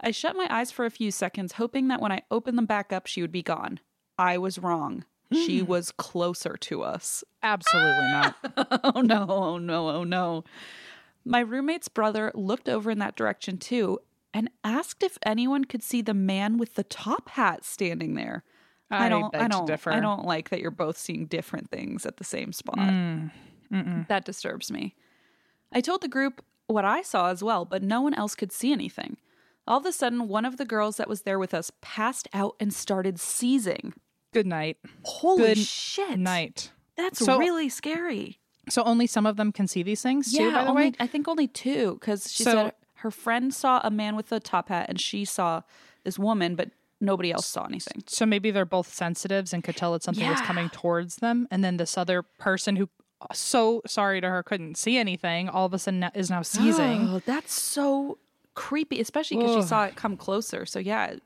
I 0.00 0.10
shut 0.10 0.36
my 0.36 0.46
eyes 0.50 0.70
for 0.70 0.84
a 0.84 0.90
few 0.90 1.10
seconds, 1.10 1.52
hoping 1.52 1.88
that 1.88 2.02
when 2.02 2.12
I 2.12 2.22
opened 2.30 2.58
them 2.58 2.66
back 2.66 2.92
up, 2.92 3.06
she 3.06 3.22
would 3.22 3.32
be 3.32 3.42
gone. 3.42 3.80
I 4.18 4.36
was 4.36 4.58
wrong. 4.58 5.06
She 5.32 5.62
mm. 5.62 5.66
was 5.66 5.90
closer 5.92 6.58
to 6.58 6.82
us. 6.82 7.24
Absolutely 7.42 8.08
not. 8.12 8.36
oh 8.84 9.00
no, 9.00 9.26
oh 9.26 9.58
no, 9.58 9.88
oh 9.88 10.04
no. 10.04 10.44
My 11.24 11.40
roommate's 11.40 11.88
brother 11.88 12.32
looked 12.34 12.68
over 12.68 12.90
in 12.90 12.98
that 12.98 13.16
direction 13.16 13.58
too 13.58 14.00
and 14.34 14.50
asked 14.64 15.02
if 15.02 15.18
anyone 15.24 15.64
could 15.64 15.82
see 15.82 16.02
the 16.02 16.14
man 16.14 16.58
with 16.58 16.74
the 16.74 16.84
top 16.84 17.30
hat 17.30 17.64
standing 17.64 18.14
there. 18.14 18.44
I 18.90 19.08
don't 19.08 19.32
beg 19.32 19.40
I 19.42 19.48
don't. 19.48 19.86
I 19.86 20.00
don't 20.00 20.24
like 20.26 20.50
that 20.50 20.60
you're 20.60 20.70
both 20.70 20.98
seeing 20.98 21.26
different 21.26 21.70
things 21.70 22.04
at 22.04 22.18
the 22.18 22.24
same 22.24 22.52
spot. 22.52 22.76
Mm. 22.78 24.06
That 24.08 24.24
disturbs 24.24 24.70
me. 24.70 24.94
I 25.72 25.80
told 25.80 26.02
the 26.02 26.08
group 26.08 26.44
what 26.66 26.84
I 26.84 27.00
saw 27.02 27.30
as 27.30 27.42
well, 27.42 27.64
but 27.64 27.82
no 27.82 28.02
one 28.02 28.12
else 28.14 28.34
could 28.34 28.52
see 28.52 28.70
anything. 28.72 29.16
All 29.66 29.78
of 29.78 29.86
a 29.86 29.92
sudden, 29.92 30.28
one 30.28 30.44
of 30.44 30.56
the 30.58 30.64
girls 30.64 30.96
that 30.96 31.08
was 31.08 31.22
there 31.22 31.38
with 31.38 31.54
us 31.54 31.70
passed 31.80 32.28
out 32.34 32.56
and 32.60 32.74
started 32.74 33.18
seizing. 33.18 33.94
Good 34.32 34.46
night. 34.46 34.76
Holy 35.04 35.54
Good 35.54 35.58
shit. 35.58 36.18
Night. 36.18 36.72
That's 36.96 37.18
So- 37.24 37.38
really 37.38 37.68
scary. 37.68 38.40
So 38.72 38.82
only 38.84 39.06
some 39.06 39.26
of 39.26 39.36
them 39.36 39.52
can 39.52 39.66
see 39.68 39.82
these 39.82 40.00
things 40.02 40.32
too, 40.32 40.50
by 40.50 40.64
the 40.64 40.70
only, 40.70 40.82
way? 40.90 40.92
I 40.98 41.06
think 41.06 41.28
only 41.28 41.46
two 41.46 41.94
because 42.00 42.32
she 42.32 42.42
So- 42.44 42.52
said 42.52 42.72
her 42.96 43.10
friend 43.10 43.52
saw 43.52 43.80
a 43.84 43.90
man 43.90 44.16
with 44.16 44.32
a 44.32 44.40
top 44.40 44.68
hat 44.68 44.86
and 44.88 45.00
she 45.00 45.24
saw 45.24 45.62
this 46.04 46.18
woman, 46.18 46.54
but 46.54 46.70
nobody 47.00 47.32
else 47.32 47.46
saw 47.46 47.64
anything. 47.64 48.02
So 48.06 48.24
maybe 48.24 48.50
they're 48.50 48.64
both 48.64 48.92
sensitives 48.94 49.52
and 49.52 49.62
could 49.62 49.76
tell 49.76 49.92
that 49.92 50.02
something 50.04 50.26
was 50.28 50.40
coming 50.40 50.70
towards 50.70 51.16
them. 51.16 51.48
And 51.50 51.62
then 51.64 51.76
this 51.76 51.98
other 51.98 52.22
person 52.22 52.76
who, 52.76 52.88
uh, 53.20 53.26
so 53.34 53.82
sorry 53.86 54.20
to 54.20 54.28
her, 54.28 54.42
couldn't 54.42 54.76
see 54.78 54.96
anything, 54.96 55.48
all 55.48 55.66
of 55.66 55.74
a 55.74 55.78
sudden 55.78 56.08
is 56.14 56.30
now 56.30 56.42
seizing. 56.42 57.08
Oh, 57.08 57.20
that's 57.26 57.52
so 57.52 58.18
creepy, 58.54 59.00
especially 59.00 59.38
because 59.38 59.56
she 59.64 59.68
saw 59.68 59.84
it 59.84 59.96
come 59.96 60.16
closer. 60.16 60.64
So 60.64 60.78
yeah. 60.78 61.16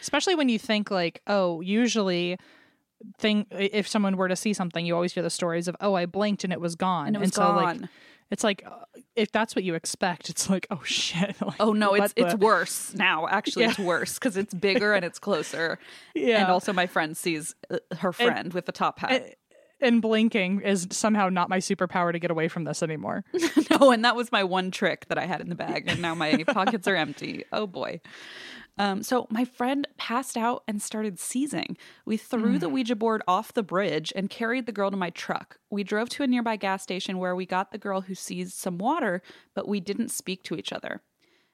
Especially 0.00 0.36
when 0.36 0.48
you 0.48 0.58
think 0.58 0.90
like, 0.90 1.20
oh, 1.26 1.60
usually 1.60 2.38
thing 3.18 3.46
if 3.50 3.88
someone 3.88 4.16
were 4.16 4.28
to 4.28 4.36
see 4.36 4.52
something, 4.52 4.84
you 4.84 4.94
always 4.94 5.12
hear 5.12 5.22
the 5.22 5.30
stories 5.30 5.68
of, 5.68 5.76
oh, 5.80 5.94
I 5.94 6.06
blinked 6.06 6.44
and 6.44 6.52
it 6.52 6.60
was 6.60 6.74
gone. 6.74 7.08
and 7.08 7.16
it 7.16 7.20
was 7.20 7.34
so 7.34 7.54
like 7.54 7.80
it's 8.30 8.42
like 8.42 8.64
uh, 8.66 8.70
if 9.14 9.30
that's 9.30 9.54
what 9.54 9.64
you 9.64 9.74
expect, 9.74 10.28
it's 10.28 10.50
like, 10.50 10.66
oh 10.70 10.82
shit. 10.84 11.36
Like, 11.46 11.56
oh 11.60 11.72
no, 11.72 11.94
it's 11.94 12.12
what 12.16 12.32
it's 12.32 12.34
worse 12.34 12.94
now. 12.94 13.28
Actually, 13.28 13.66
it's 13.66 13.78
worse 13.78 14.14
because 14.14 14.36
it's 14.36 14.52
bigger 14.52 14.94
and 14.94 15.04
it's 15.04 15.18
closer. 15.18 15.78
Yeah. 16.14 16.42
And 16.42 16.50
also, 16.50 16.72
my 16.72 16.86
friend 16.86 17.16
sees 17.16 17.54
uh, 17.70 17.78
her 17.98 18.12
friend 18.12 18.52
with 18.52 18.66
the 18.66 18.72
top 18.72 18.98
hat. 18.98 19.36
and 19.80 20.02
blinking 20.02 20.62
is 20.62 20.88
somehow 20.90 21.28
not 21.28 21.48
my 21.48 21.58
superpower 21.58 22.10
to 22.10 22.18
get 22.18 22.32
away 22.32 22.48
from 22.48 22.64
this 22.64 22.82
anymore. 22.82 23.24
no, 23.70 23.92
and 23.92 24.04
that 24.04 24.16
was 24.16 24.32
my 24.32 24.42
one 24.42 24.72
trick 24.72 25.06
that 25.08 25.18
I 25.18 25.26
had 25.26 25.40
in 25.40 25.50
the 25.50 25.54
bag, 25.54 25.84
and 25.86 26.02
now 26.02 26.14
my 26.14 26.42
pockets 26.44 26.88
are 26.88 26.96
empty. 26.96 27.44
Oh 27.52 27.66
boy. 27.66 28.00
Um, 28.78 29.02
so 29.02 29.26
my 29.30 29.44
friend 29.44 29.86
passed 29.96 30.36
out 30.36 30.62
and 30.68 30.82
started 30.82 31.18
seizing. 31.18 31.78
We 32.04 32.16
threw 32.18 32.58
the 32.58 32.68
Ouija 32.68 32.94
board 32.94 33.22
off 33.26 33.54
the 33.54 33.62
bridge 33.62 34.12
and 34.14 34.28
carried 34.28 34.66
the 34.66 34.72
girl 34.72 34.90
to 34.90 34.96
my 34.96 35.10
truck. 35.10 35.58
We 35.70 35.82
drove 35.82 36.10
to 36.10 36.22
a 36.22 36.26
nearby 36.26 36.56
gas 36.56 36.82
station 36.82 37.18
where 37.18 37.34
we 37.34 37.46
got 37.46 37.72
the 37.72 37.78
girl 37.78 38.02
who 38.02 38.14
seized 38.14 38.52
some 38.52 38.76
water, 38.76 39.22
but 39.54 39.66
we 39.66 39.80
didn't 39.80 40.10
speak 40.10 40.42
to 40.44 40.56
each 40.56 40.72
other. 40.72 41.00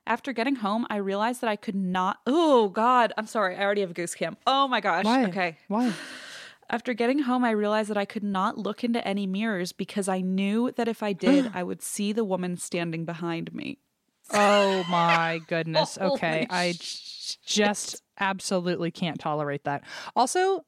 After 0.04 0.32
getting 0.32 0.56
home, 0.56 0.84
I 0.90 0.96
realized 0.96 1.40
that 1.42 1.50
I 1.50 1.54
could 1.54 1.76
not. 1.76 2.18
Oh 2.26 2.68
God, 2.68 3.12
I'm 3.16 3.28
sorry. 3.28 3.56
I 3.56 3.62
already 3.62 3.82
have 3.82 3.90
a 3.90 3.94
goose 3.94 4.16
cam. 4.16 4.36
Oh 4.46 4.66
my 4.66 4.80
gosh. 4.80 5.04
Why? 5.04 5.24
Okay. 5.26 5.58
Why? 5.68 5.92
After 6.70 6.94
getting 6.94 7.20
home, 7.20 7.44
I 7.44 7.50
realized 7.50 7.90
that 7.90 7.98
I 7.98 8.04
could 8.04 8.24
not 8.24 8.58
look 8.58 8.82
into 8.82 9.06
any 9.06 9.26
mirrors 9.26 9.72
because 9.72 10.08
I 10.08 10.22
knew 10.22 10.72
that 10.76 10.88
if 10.88 11.02
I 11.02 11.12
did, 11.12 11.50
I 11.54 11.62
would 11.62 11.82
see 11.82 12.12
the 12.12 12.24
woman 12.24 12.56
standing 12.56 13.04
behind 13.04 13.54
me. 13.54 13.78
Oh 14.30 14.84
my 14.88 15.40
goodness. 15.48 15.96
Holy 16.00 16.12
Okay. 16.12 16.46
I 16.48 16.74
just 17.44 18.02
absolutely 18.18 18.90
can't 18.90 19.18
tolerate 19.18 19.64
that. 19.64 19.82
Also, 20.16 20.64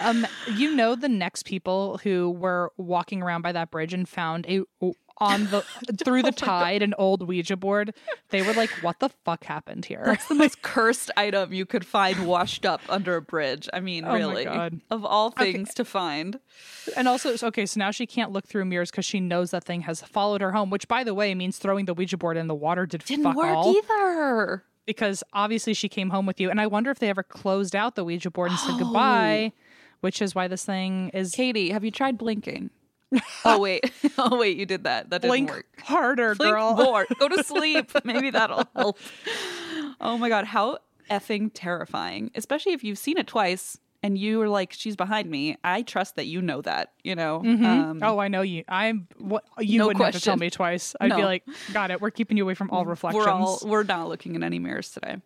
um 0.00 0.26
you 0.54 0.74
know 0.74 0.94
the 0.94 1.08
next 1.08 1.44
people 1.44 1.98
who 2.02 2.30
were 2.30 2.72
walking 2.76 3.22
around 3.22 3.42
by 3.42 3.52
that 3.52 3.70
bridge 3.70 3.92
and 3.94 4.08
found 4.08 4.46
a 4.48 4.62
on 5.18 5.44
the 5.44 5.62
through 6.04 6.22
the 6.22 6.30
tide 6.30 6.82
an 6.82 6.92
old 6.98 7.26
Ouija 7.26 7.56
board. 7.56 7.94
They 8.28 8.42
were 8.42 8.52
like, 8.52 8.68
"What 8.82 9.00
the 9.00 9.08
fuck 9.24 9.44
happened 9.44 9.86
here?" 9.86 10.02
That's 10.04 10.28
the 10.28 10.34
most 10.34 10.60
cursed 10.62 11.10
item 11.16 11.54
you 11.54 11.64
could 11.64 11.86
find 11.86 12.26
washed 12.26 12.66
up 12.66 12.82
under 12.90 13.16
a 13.16 13.22
bridge. 13.22 13.66
I 13.72 13.80
mean, 13.80 14.04
Oh 14.04 14.12
really. 14.12 14.46
Of 14.90 15.06
all 15.06 15.30
things 15.30 15.72
to 15.74 15.86
find. 15.86 16.38
And 16.98 17.08
also, 17.08 17.34
okay, 17.48 17.64
so 17.64 17.78
now 17.78 17.90
she 17.92 18.04
can't 18.06 18.30
look 18.30 18.46
through 18.46 18.66
mirrors 18.66 18.90
because 18.90 19.06
she 19.06 19.18
knows 19.18 19.52
that 19.52 19.64
thing 19.64 19.80
has 19.82 20.02
followed 20.02 20.42
her 20.42 20.52
home. 20.52 20.68
Which, 20.68 20.86
by 20.86 21.02
the 21.02 21.14
way, 21.14 21.34
means 21.34 21.56
throwing 21.56 21.86
the 21.86 21.94
Ouija 21.94 22.18
board 22.18 22.36
in 22.36 22.46
the 22.46 22.54
water 22.54 22.84
did 22.84 23.02
Didn't 23.04 23.24
fuck 23.24 23.36
work 23.36 23.56
all. 23.56 23.74
either. 23.74 24.64
because 24.84 25.24
obviously 25.32 25.72
she 25.72 25.88
came 25.88 26.10
home 26.10 26.26
with 26.26 26.38
you. 26.40 26.50
And 26.50 26.60
I 26.60 26.66
wonder 26.66 26.90
if 26.90 26.98
they 26.98 27.08
ever 27.08 27.22
closed 27.22 27.74
out 27.74 27.94
the 27.94 28.04
Ouija 28.04 28.30
board 28.30 28.50
and 28.50 28.60
said 28.60 28.78
goodbye, 28.78 29.52
which 30.00 30.20
is 30.22 30.34
why 30.34 30.48
this 30.48 30.64
thing 30.64 31.10
is 31.10 31.32
Katie, 31.32 31.70
have 31.70 31.84
you 31.84 31.90
tried 31.90 32.18
blinking? 32.18 32.70
oh 33.44 33.58
wait. 33.60 33.90
Oh 34.18 34.38
wait, 34.38 34.56
you 34.56 34.64
did 34.66 34.84
that. 34.84 35.10
That 35.10 35.20
didn't 35.22 35.30
blink 35.30 35.50
work. 35.50 35.66
harder, 35.82 36.34
Blink 36.34 36.52
girl. 36.54 36.74
more. 36.74 37.06
Go 37.18 37.28
to 37.28 37.42
sleep. 37.44 37.92
Maybe 38.04 38.30
that'll 38.30 38.64
help. 38.74 38.98
Oh 40.00 40.16
my 40.18 40.28
god, 40.28 40.46
how 40.46 40.78
effing 41.10 41.50
terrifying. 41.52 42.30
Especially 42.34 42.72
if 42.72 42.82
you've 42.82 42.98
seen 42.98 43.18
it 43.18 43.26
twice 43.26 43.78
and 44.02 44.16
you 44.16 44.38
were 44.38 44.48
like, 44.48 44.72
she's 44.72 44.96
behind 44.96 45.28
me. 45.30 45.56
I 45.64 45.82
trust 45.82 46.16
that 46.16 46.26
you 46.26 46.40
know 46.40 46.62
that, 46.62 46.92
you 47.04 47.14
know. 47.14 47.40
Um, 47.40 48.00
oh, 48.02 48.18
I 48.18 48.28
know 48.28 48.42
you. 48.42 48.64
I'm. 48.68 49.06
What 49.18 49.44
you 49.58 49.78
No 49.78 49.86
wouldn't 49.88 50.04
have 50.04 50.14
to 50.14 50.20
tell 50.20 50.36
me 50.36 50.48
twice. 50.50 50.94
I'd 51.00 51.14
be 51.14 51.22
like, 51.24 51.44
got 51.72 51.90
it. 51.90 52.00
We're 52.00 52.10
keeping 52.10 52.36
you 52.36 52.44
away 52.44 52.54
from 52.54 52.70
all 52.70 52.84
reflections. 52.86 53.24
We're 53.24 53.30
all 53.30 53.58
we're 53.64 53.82
not 53.84 54.08
looking 54.08 54.34
in 54.34 54.42
any 54.42 54.58
mirrors 54.58 54.90
today. 54.90 55.16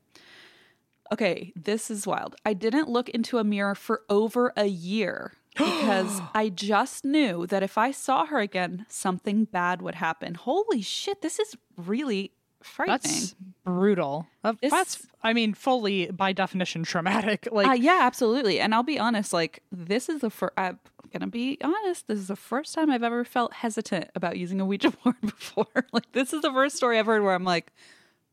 Okay, 1.12 1.52
this 1.56 1.90
is 1.90 2.06
wild. 2.06 2.36
I 2.46 2.52
didn't 2.54 2.88
look 2.88 3.08
into 3.08 3.38
a 3.38 3.44
mirror 3.44 3.74
for 3.74 4.02
over 4.08 4.52
a 4.56 4.66
year 4.66 5.32
because 5.56 6.20
I 6.34 6.48
just 6.48 7.04
knew 7.04 7.46
that 7.48 7.62
if 7.62 7.76
I 7.76 7.90
saw 7.90 8.26
her 8.26 8.38
again, 8.38 8.86
something 8.88 9.44
bad 9.44 9.82
would 9.82 9.96
happen. 9.96 10.34
Holy 10.34 10.82
shit, 10.82 11.20
this 11.22 11.38
is 11.38 11.56
really 11.76 12.32
frightening. 12.62 13.00
That's 13.00 13.34
brutal. 13.64 14.26
Uh, 14.44 14.54
This- 14.60 14.70
That's. 14.70 15.06
I 15.22 15.32
mean, 15.34 15.52
fully 15.52 16.06
by 16.10 16.32
definition 16.32 16.82
traumatic. 16.84 17.46
Like. 17.52 17.66
Uh, 17.68 17.72
yeah, 17.72 17.98
absolutely. 18.02 18.58
And 18.60 18.74
I'll 18.74 18.82
be 18.82 18.98
honest, 18.98 19.32
like 19.32 19.62
this 19.72 20.08
is 20.08 20.20
the 20.22 20.30
first. 20.30 20.54
I'm 20.56 20.78
gonna 21.12 21.26
be 21.26 21.58
honest. 21.62 22.06
This 22.06 22.18
is 22.20 22.28
the 22.28 22.36
first 22.36 22.74
time 22.74 22.88
I've 22.90 23.02
ever 23.02 23.24
felt 23.24 23.52
hesitant 23.52 24.08
about 24.14 24.38
using 24.38 24.60
a 24.60 24.64
Ouija 24.64 24.90
board 24.92 25.16
before. 25.20 25.66
like 25.92 26.12
this 26.12 26.32
is 26.32 26.40
the 26.42 26.52
first 26.52 26.76
story 26.76 26.98
I've 26.98 27.06
heard 27.06 27.22
where 27.22 27.34
I'm 27.34 27.44
like, 27.44 27.72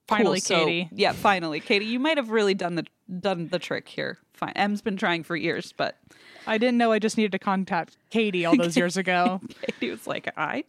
cool, 0.07 0.17
Finally, 0.17 0.39
so- 0.39 0.65
Katie. 0.65 0.89
Yeah, 0.93 1.11
finally, 1.13 1.59
Katie. 1.59 1.85
You 1.85 1.99
might 1.99 2.17
have 2.17 2.29
really 2.29 2.53
done 2.53 2.75
the 2.75 2.85
done 3.19 3.47
the 3.49 3.59
trick 3.59 3.87
here. 3.87 4.17
Fine. 4.33 4.53
Em's 4.55 4.81
been 4.81 4.97
trying 4.97 5.23
for 5.23 5.35
years, 5.35 5.73
but 5.75 5.97
I 6.45 6.57
didn't 6.57 6.77
know 6.77 6.91
I 6.91 6.99
just 6.99 7.17
needed 7.17 7.31
to 7.33 7.39
contact 7.39 7.97
Katie 8.09 8.45
all 8.45 8.55
those 8.55 8.77
years 8.77 8.97
ago. 8.97 9.41
Katie 9.61 9.89
was 9.91 10.05
like, 10.07 10.31
I 10.37 10.63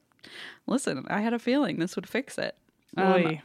listen. 0.66 1.04
I 1.08 1.20
had 1.20 1.32
a 1.34 1.38
feeling 1.38 1.78
this 1.78 1.96
would 1.96 2.08
fix 2.08 2.38
it. 2.38 2.56
Um, 2.96 3.38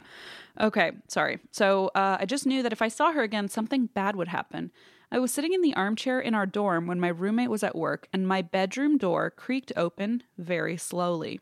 Okay, 0.60 0.92
sorry. 1.08 1.40
So 1.50 1.88
uh, 1.96 2.18
I 2.20 2.26
just 2.26 2.46
knew 2.46 2.62
that 2.62 2.72
if 2.72 2.80
I 2.80 2.86
saw 2.88 3.10
her 3.12 3.22
again, 3.22 3.48
something 3.48 3.86
bad 3.86 4.14
would 4.14 4.28
happen. 4.28 4.70
I 5.10 5.18
was 5.18 5.32
sitting 5.32 5.52
in 5.52 5.62
the 5.62 5.74
armchair 5.74 6.20
in 6.20 6.34
our 6.34 6.46
dorm 6.46 6.86
when 6.86 7.00
my 7.00 7.08
roommate 7.08 7.50
was 7.50 7.62
at 7.64 7.74
work, 7.76 8.06
and 8.12 8.26
my 8.26 8.40
bedroom 8.42 8.96
door 8.96 9.30
creaked 9.30 9.72
open 9.76 10.22
very 10.38 10.76
slowly. 10.76 11.40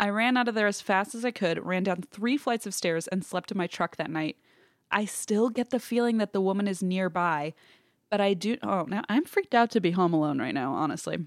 I 0.00 0.08
ran 0.08 0.38
out 0.38 0.48
of 0.48 0.54
there 0.54 0.66
as 0.66 0.80
fast 0.80 1.14
as 1.14 1.26
I 1.26 1.30
could, 1.30 1.64
ran 1.64 1.82
down 1.82 2.02
three 2.10 2.38
flights 2.38 2.66
of 2.66 2.72
stairs, 2.72 3.06
and 3.08 3.22
slept 3.22 3.52
in 3.52 3.58
my 3.58 3.66
truck 3.66 3.96
that 3.96 4.10
night. 4.10 4.38
I 4.90 5.04
still 5.04 5.50
get 5.50 5.68
the 5.68 5.78
feeling 5.78 6.16
that 6.16 6.32
the 6.32 6.40
woman 6.40 6.66
is 6.66 6.82
nearby, 6.82 7.52
but 8.10 8.18
I 8.18 8.32
do. 8.32 8.56
Oh, 8.62 8.86
now 8.88 9.02
I'm 9.10 9.26
freaked 9.26 9.54
out 9.54 9.70
to 9.72 9.80
be 9.80 9.90
home 9.90 10.14
alone 10.14 10.40
right 10.40 10.54
now, 10.54 10.72
honestly. 10.72 11.18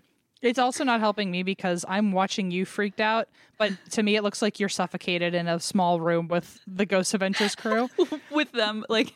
It's 0.42 0.58
also 0.58 0.84
not 0.84 1.00
helping 1.00 1.30
me 1.30 1.44
because 1.44 1.86
I'm 1.88 2.12
watching 2.12 2.50
you 2.50 2.66
freaked 2.66 3.00
out, 3.00 3.30
but 3.60 3.74
to 3.92 4.02
me 4.02 4.16
it 4.16 4.24
looks 4.24 4.42
like 4.42 4.60
you're 4.60 4.70
suffocated 4.70 5.36
in 5.36 5.48
a 5.48 5.60
small 5.60 6.02
room 6.02 6.28
with 6.28 6.60
the 6.66 6.88
Ghost 6.88 7.14
Adventures 7.14 7.56
crew. 7.56 7.90
with 8.32 8.52
them 8.54 8.84
like 8.90 9.14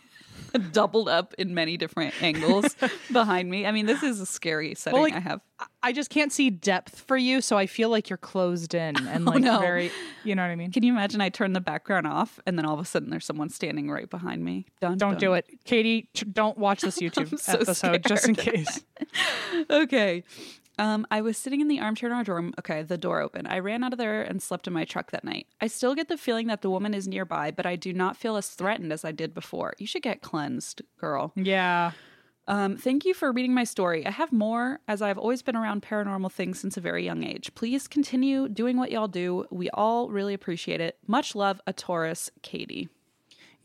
doubled 0.71 1.09
up 1.09 1.33
in 1.37 1.53
many 1.53 1.77
different 1.77 2.13
angles 2.21 2.75
behind 3.11 3.49
me. 3.49 3.65
I 3.65 3.71
mean, 3.71 3.85
this 3.85 4.03
is 4.03 4.19
a 4.21 4.25
scary 4.25 4.75
setting 4.75 5.01
like- 5.01 5.13
I 5.13 5.19
have. 5.19 5.41
I 5.81 5.91
just 5.91 6.11
can't 6.11 6.31
see 6.31 6.51
depth 6.51 6.99
for 7.07 7.17
you, 7.17 7.41
so 7.41 7.57
I 7.57 7.65
feel 7.65 7.89
like 7.89 8.09
you're 8.11 8.17
closed 8.17 8.75
in 8.75 8.95
oh, 9.01 9.09
and 9.09 9.25
like 9.25 9.37
Oh, 9.37 9.39
no. 9.39 9.59
very, 9.59 9.89
you 10.23 10.35
know 10.35 10.43
what 10.43 10.49
I 10.51 10.55
mean? 10.55 10.71
Can 10.71 10.83
you 10.83 10.91
imagine 10.93 11.19
I 11.19 11.29
turn 11.29 11.53
the 11.53 11.61
background 11.61 12.05
off 12.05 12.39
and 12.45 12.57
then 12.59 12.65
all 12.65 12.75
of 12.75 12.79
a 12.79 12.85
sudden 12.85 13.09
there's 13.09 13.25
someone 13.25 13.49
standing 13.49 13.89
right 13.89 14.07
behind 14.09 14.43
me? 14.45 14.65
Dun, 14.81 14.97
Don't 14.97 15.11
dun. 15.13 15.19
do 15.19 15.33
it, 15.33 15.47
Katie. 15.65 16.09
Don't 16.31 16.57
watch 16.59 16.81
this 16.81 16.99
YouTube 16.99 17.39
so 17.39 17.53
episode 17.53 18.03
just 18.05 18.27
in 18.27 18.35
case. 18.35 18.81
Okay. 19.69 20.23
Um, 20.77 21.07
I 21.09 21.21
was 21.21 21.37
sitting 21.37 21.59
in 21.61 21.67
the 21.67 21.79
armchair 21.79 22.09
in 22.09 22.15
our 22.15 22.23
dorm. 22.23 22.53
Okay, 22.59 22.83
the 22.83 22.97
door 22.97 23.21
open. 23.21 23.47
I 23.47 23.59
ran 23.59 23.83
out 23.83 23.93
of 23.93 23.99
there 23.99 24.21
and 24.21 24.41
slept 24.41 24.67
in 24.67 24.73
my 24.73 24.85
truck 24.85 25.11
that 25.11 25.23
night. 25.23 25.47
I 25.59 25.67
still 25.67 25.95
get 25.95 26.07
the 26.07 26.17
feeling 26.17 26.47
that 26.47 26.61
the 26.61 26.69
woman 26.69 26.93
is 26.93 27.07
nearby, 27.07 27.51
but 27.51 27.65
I 27.65 27.75
do 27.75 27.93
not 27.93 28.15
feel 28.17 28.35
as 28.37 28.49
threatened 28.49 28.93
as 28.93 29.03
I 29.03 29.11
did 29.11 29.33
before. 29.33 29.73
You 29.79 29.87
should 29.87 30.03
get 30.03 30.21
cleansed, 30.21 30.81
girl. 30.99 31.31
Yeah, 31.35 31.91
Um, 32.49 32.77
thank 32.77 33.03
you 33.03 33.13
for 33.13 33.33
reading 33.33 33.53
my 33.53 33.65
story. 33.65 34.05
I 34.05 34.11
have 34.11 34.31
more, 34.31 34.79
as 34.87 35.01
I've 35.01 35.17
always 35.17 35.41
been 35.41 35.57
around 35.57 35.81
paranormal 35.81 36.31
things 36.31 36.59
since 36.59 36.77
a 36.77 36.81
very 36.81 37.03
young 37.03 37.21
age. 37.23 37.53
Please 37.55 37.89
continue 37.89 38.47
doing 38.47 38.77
what 38.77 38.89
y'all 38.89 39.09
do. 39.09 39.45
We 39.51 39.69
all 39.71 40.09
really 40.09 40.33
appreciate 40.33 40.79
it. 40.79 40.97
Much 41.07 41.35
love, 41.35 41.59
a 41.67 41.73
Taurus, 41.73 42.29
Katie. 42.43 42.87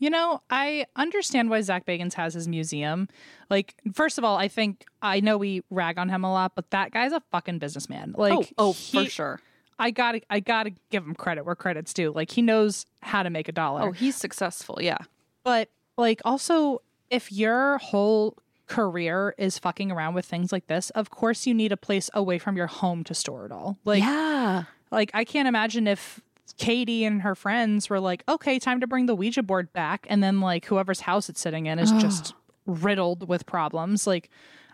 You 0.03 0.09
know, 0.09 0.41
I 0.49 0.85
understand 0.97 1.49
why 1.49 1.61
Zak 1.61 1.85
Bagans 1.85 2.13
has 2.15 2.33
his 2.33 2.47
museum. 2.47 3.07
Like, 3.49 3.75
first 3.93 4.17
of 4.17 4.25
all, 4.25 4.35
I 4.37 4.49
think 4.49 4.85
I 5.01 5.21
know 5.21 5.37
we 5.37 5.63
rag 5.69 5.97
on 5.97 6.09
him 6.09 6.25
a 6.25 6.31
lot, 6.31 6.55
but 6.55 6.69
that 6.71 6.91
guy's 6.91 7.13
a 7.13 7.21
fucking 7.31 7.59
businessman. 7.59 8.13
Oh, 8.17 8.21
like, 8.21 8.33
oh, 8.33 8.45
oh 8.57 8.73
he- 8.73 9.05
for 9.05 9.09
sure. 9.09 9.39
I 9.79 9.91
gotta, 9.91 10.21
I 10.29 10.39
gotta 10.39 10.71
give 10.91 11.03
him 11.03 11.15
credit 11.15 11.45
where 11.45 11.55
credit's 11.55 11.93
due. 11.93 12.11
Like, 12.11 12.31
he 12.31 12.41
knows 12.41 12.85
how 13.01 13.23
to 13.23 13.29
make 13.29 13.47
a 13.47 13.51
dollar. 13.51 13.81
Oh, 13.81 13.91
he's 13.91 14.15
successful. 14.15 14.77
Yeah. 14.81 14.99
But 15.43 15.69
like 15.97 16.21
also 16.25 16.81
if 17.09 17.31
your 17.31 17.77
whole 17.77 18.37
career 18.67 19.35
is 19.37 19.59
fucking 19.59 19.91
around 19.91 20.15
with 20.15 20.25
things 20.25 20.51
like 20.51 20.67
this, 20.67 20.89
of 20.91 21.09
course 21.09 21.45
you 21.45 21.53
need 21.53 21.71
a 21.71 21.77
place 21.77 22.09
away 22.13 22.39
from 22.39 22.57
your 22.57 22.67
home 22.67 23.03
to 23.05 23.13
store 23.13 23.45
it 23.45 23.51
all. 23.51 23.77
Like 23.85 24.01
yeah. 24.01 24.63
like 24.91 25.11
I 25.13 25.23
can't 25.23 25.47
imagine 25.47 25.87
if 25.87 26.21
Katie 26.57 27.03
and 27.05 27.21
her 27.21 27.35
friends 27.35 27.89
were 27.89 27.99
like, 27.99 28.23
"Okay, 28.27 28.59
time 28.59 28.79
to 28.81 28.87
bring 28.87 29.05
the 29.05 29.15
Ouija 29.15 29.43
board 29.43 29.71
back." 29.73 30.05
And 30.09 30.21
then 30.23 30.39
like 30.41 30.65
whoever's 30.65 31.01
house 31.01 31.29
it's 31.29 31.39
sitting 31.41 31.65
in 31.67 31.79
is 31.79 31.91
just 31.93 32.33
riddled 32.65 33.27
with 33.27 33.45
problems. 33.45 34.05
Like 34.07 34.29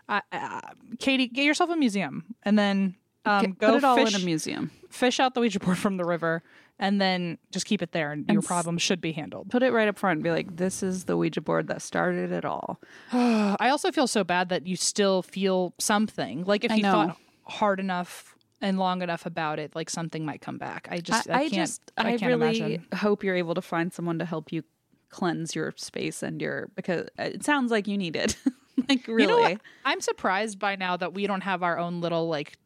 uh, 0.08 0.20
uh, 0.32 0.60
Katie, 0.98 1.28
get 1.28 1.44
yourself 1.44 1.70
a 1.70 1.76
museum 1.76 2.34
and 2.42 2.58
then 2.58 2.96
um, 3.24 3.42
Get- 3.46 3.58
go 3.58 3.68
Put 3.72 3.76
it 3.76 3.84
all 3.84 3.96
fish, 3.96 4.14
in 4.14 4.20
a 4.20 4.24
museum. 4.24 4.70
fish 4.90 5.20
out 5.20 5.34
the 5.34 5.40
Ouija 5.40 5.60
board 5.60 5.78
from 5.78 5.96
the 5.96 6.04
river 6.04 6.42
and 6.78 7.00
then 7.00 7.36
just 7.52 7.66
keep 7.66 7.82
it 7.82 7.92
there 7.92 8.10
and, 8.12 8.26
your 8.28 8.40
s- 8.40 8.46
problems 8.46 8.80
should 8.82 9.00
be 9.00 9.12
handled. 9.12 9.50
Put 9.50 9.62
it 9.62 9.70
right 9.72 9.86
up 9.86 9.98
front 9.98 10.16
and 10.16 10.24
be 10.24 10.30
like, 10.30 10.56
this 10.56 10.82
is 10.82 11.04
the 11.04 11.16
Ouija 11.16 11.40
board 11.42 11.68
that 11.68 11.82
started 11.82 12.32
it 12.32 12.44
all. 12.44 12.80
I 13.12 13.68
also 13.70 13.92
feel 13.92 14.06
so 14.06 14.24
bad 14.24 14.48
that 14.48 14.66
you 14.66 14.74
still 14.76 15.22
feel 15.22 15.74
something. 15.78 16.44
Like 16.44 16.64
if 16.64 16.72
I 16.72 16.76
you 16.76 16.82
know. 16.82 16.92
thought 16.92 17.16
hard 17.44 17.78
enough 17.80 18.34
and 18.60 18.78
long 18.78 19.02
enough 19.02 19.26
about 19.26 19.58
it, 19.58 19.74
like 19.74 19.90
something 19.90 20.24
might 20.24 20.40
come 20.40 20.58
back. 20.58 20.88
I 20.90 20.98
just 20.98 21.28
I, 21.30 21.32
I, 21.32 21.36
I 21.36 21.40
can't 21.42 21.52
just 21.52 21.92
I, 21.96 22.00
I, 22.00 22.16
can't 22.16 22.40
really 22.40 22.58
imagine. 22.58 22.86
hope 22.94 23.24
you're 23.24 23.36
able 23.36 23.54
to 23.54 23.62
find 23.62 23.92
someone 23.92 24.18
to 24.18 24.24
help 24.24 24.52
you 24.52 24.62
cleanse 25.08 25.54
your 25.54 25.72
space 25.76 26.22
and 26.22 26.40
your 26.40 26.70
because 26.74 27.08
it 27.18 27.44
sounds 27.44 27.70
like 27.70 27.88
you 27.88 27.98
need 27.98 28.16
it. 28.16 28.36
like 28.88 29.06
really. 29.06 29.42
You 29.42 29.54
know? 29.54 29.60
I'm 29.84 30.00
surprised 30.00 30.58
by 30.58 30.76
now 30.76 30.96
that 30.96 31.14
we 31.14 31.26
don't 31.26 31.42
have 31.42 31.62
our 31.62 31.78
own 31.78 32.00
little 32.00 32.28
like 32.28 32.56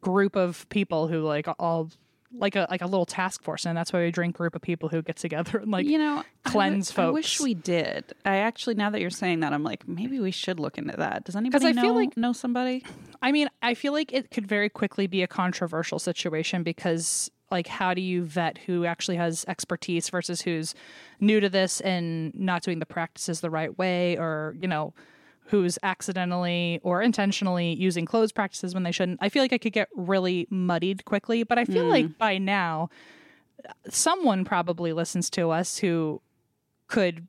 group 0.00 0.36
of 0.36 0.68
people 0.68 1.08
who 1.08 1.20
like 1.20 1.46
all 1.58 1.90
like 2.36 2.56
a 2.56 2.66
like 2.70 2.82
a 2.82 2.86
little 2.86 3.06
task 3.06 3.42
force 3.42 3.64
and 3.64 3.76
that's 3.76 3.92
why 3.92 4.00
we 4.00 4.10
drink 4.10 4.36
group 4.36 4.54
of 4.56 4.62
people 4.62 4.88
who 4.88 5.00
get 5.02 5.16
together 5.16 5.58
and 5.58 5.70
like 5.70 5.86
you 5.86 5.98
know, 5.98 6.22
I 6.44 6.50
cleanse 6.50 6.90
wi- 6.90 7.08
I 7.08 7.12
wish 7.12 7.40
we 7.40 7.54
did. 7.54 8.04
I 8.24 8.36
actually 8.38 8.74
now 8.74 8.90
that 8.90 9.00
you're 9.00 9.10
saying 9.10 9.40
that, 9.40 9.52
I'm 9.52 9.62
like, 9.62 9.86
maybe 9.88 10.18
we 10.18 10.30
should 10.30 10.58
look 10.58 10.76
into 10.78 10.96
that. 10.96 11.24
Does 11.24 11.36
anybody 11.36 11.66
I 11.66 11.72
know, 11.72 11.82
feel 11.82 11.94
like- 11.94 12.16
know 12.16 12.32
somebody? 12.32 12.84
I 13.22 13.32
mean, 13.32 13.48
I 13.62 13.74
feel 13.74 13.92
like 13.92 14.12
it 14.12 14.30
could 14.30 14.46
very 14.46 14.68
quickly 14.68 15.06
be 15.06 15.22
a 15.22 15.26
controversial 15.26 15.98
situation 15.98 16.62
because, 16.62 17.30
like, 17.50 17.66
how 17.66 17.94
do 17.94 18.02
you 18.02 18.22
vet 18.24 18.58
who 18.58 18.84
actually 18.84 19.16
has 19.16 19.44
expertise 19.48 20.10
versus 20.10 20.42
who's 20.42 20.74
new 21.20 21.40
to 21.40 21.48
this 21.48 21.80
and 21.80 22.34
not 22.34 22.62
doing 22.62 22.80
the 22.80 22.86
practices 22.86 23.40
the 23.40 23.48
right 23.50 23.78
way, 23.78 24.18
or, 24.18 24.56
you 24.60 24.68
know, 24.68 24.92
who's 25.48 25.78
accidentally 25.82 26.80
or 26.82 27.02
intentionally 27.02 27.74
using 27.74 28.06
closed 28.06 28.34
practices 28.34 28.74
when 28.74 28.82
they 28.82 28.92
shouldn't? 28.92 29.18
I 29.22 29.28
feel 29.28 29.42
like 29.42 29.52
I 29.52 29.58
could 29.58 29.72
get 29.72 29.88
really 29.94 30.46
muddied 30.50 31.04
quickly, 31.04 31.42
but 31.42 31.58
I 31.58 31.64
feel 31.64 31.86
like 31.88 32.16
by 32.18 32.38
now, 32.38 32.88
someone 33.88 34.44
probably 34.44 34.92
listens 34.92 35.30
to 35.30 35.50
us 35.50 35.78
who 35.78 36.20
could 36.88 37.26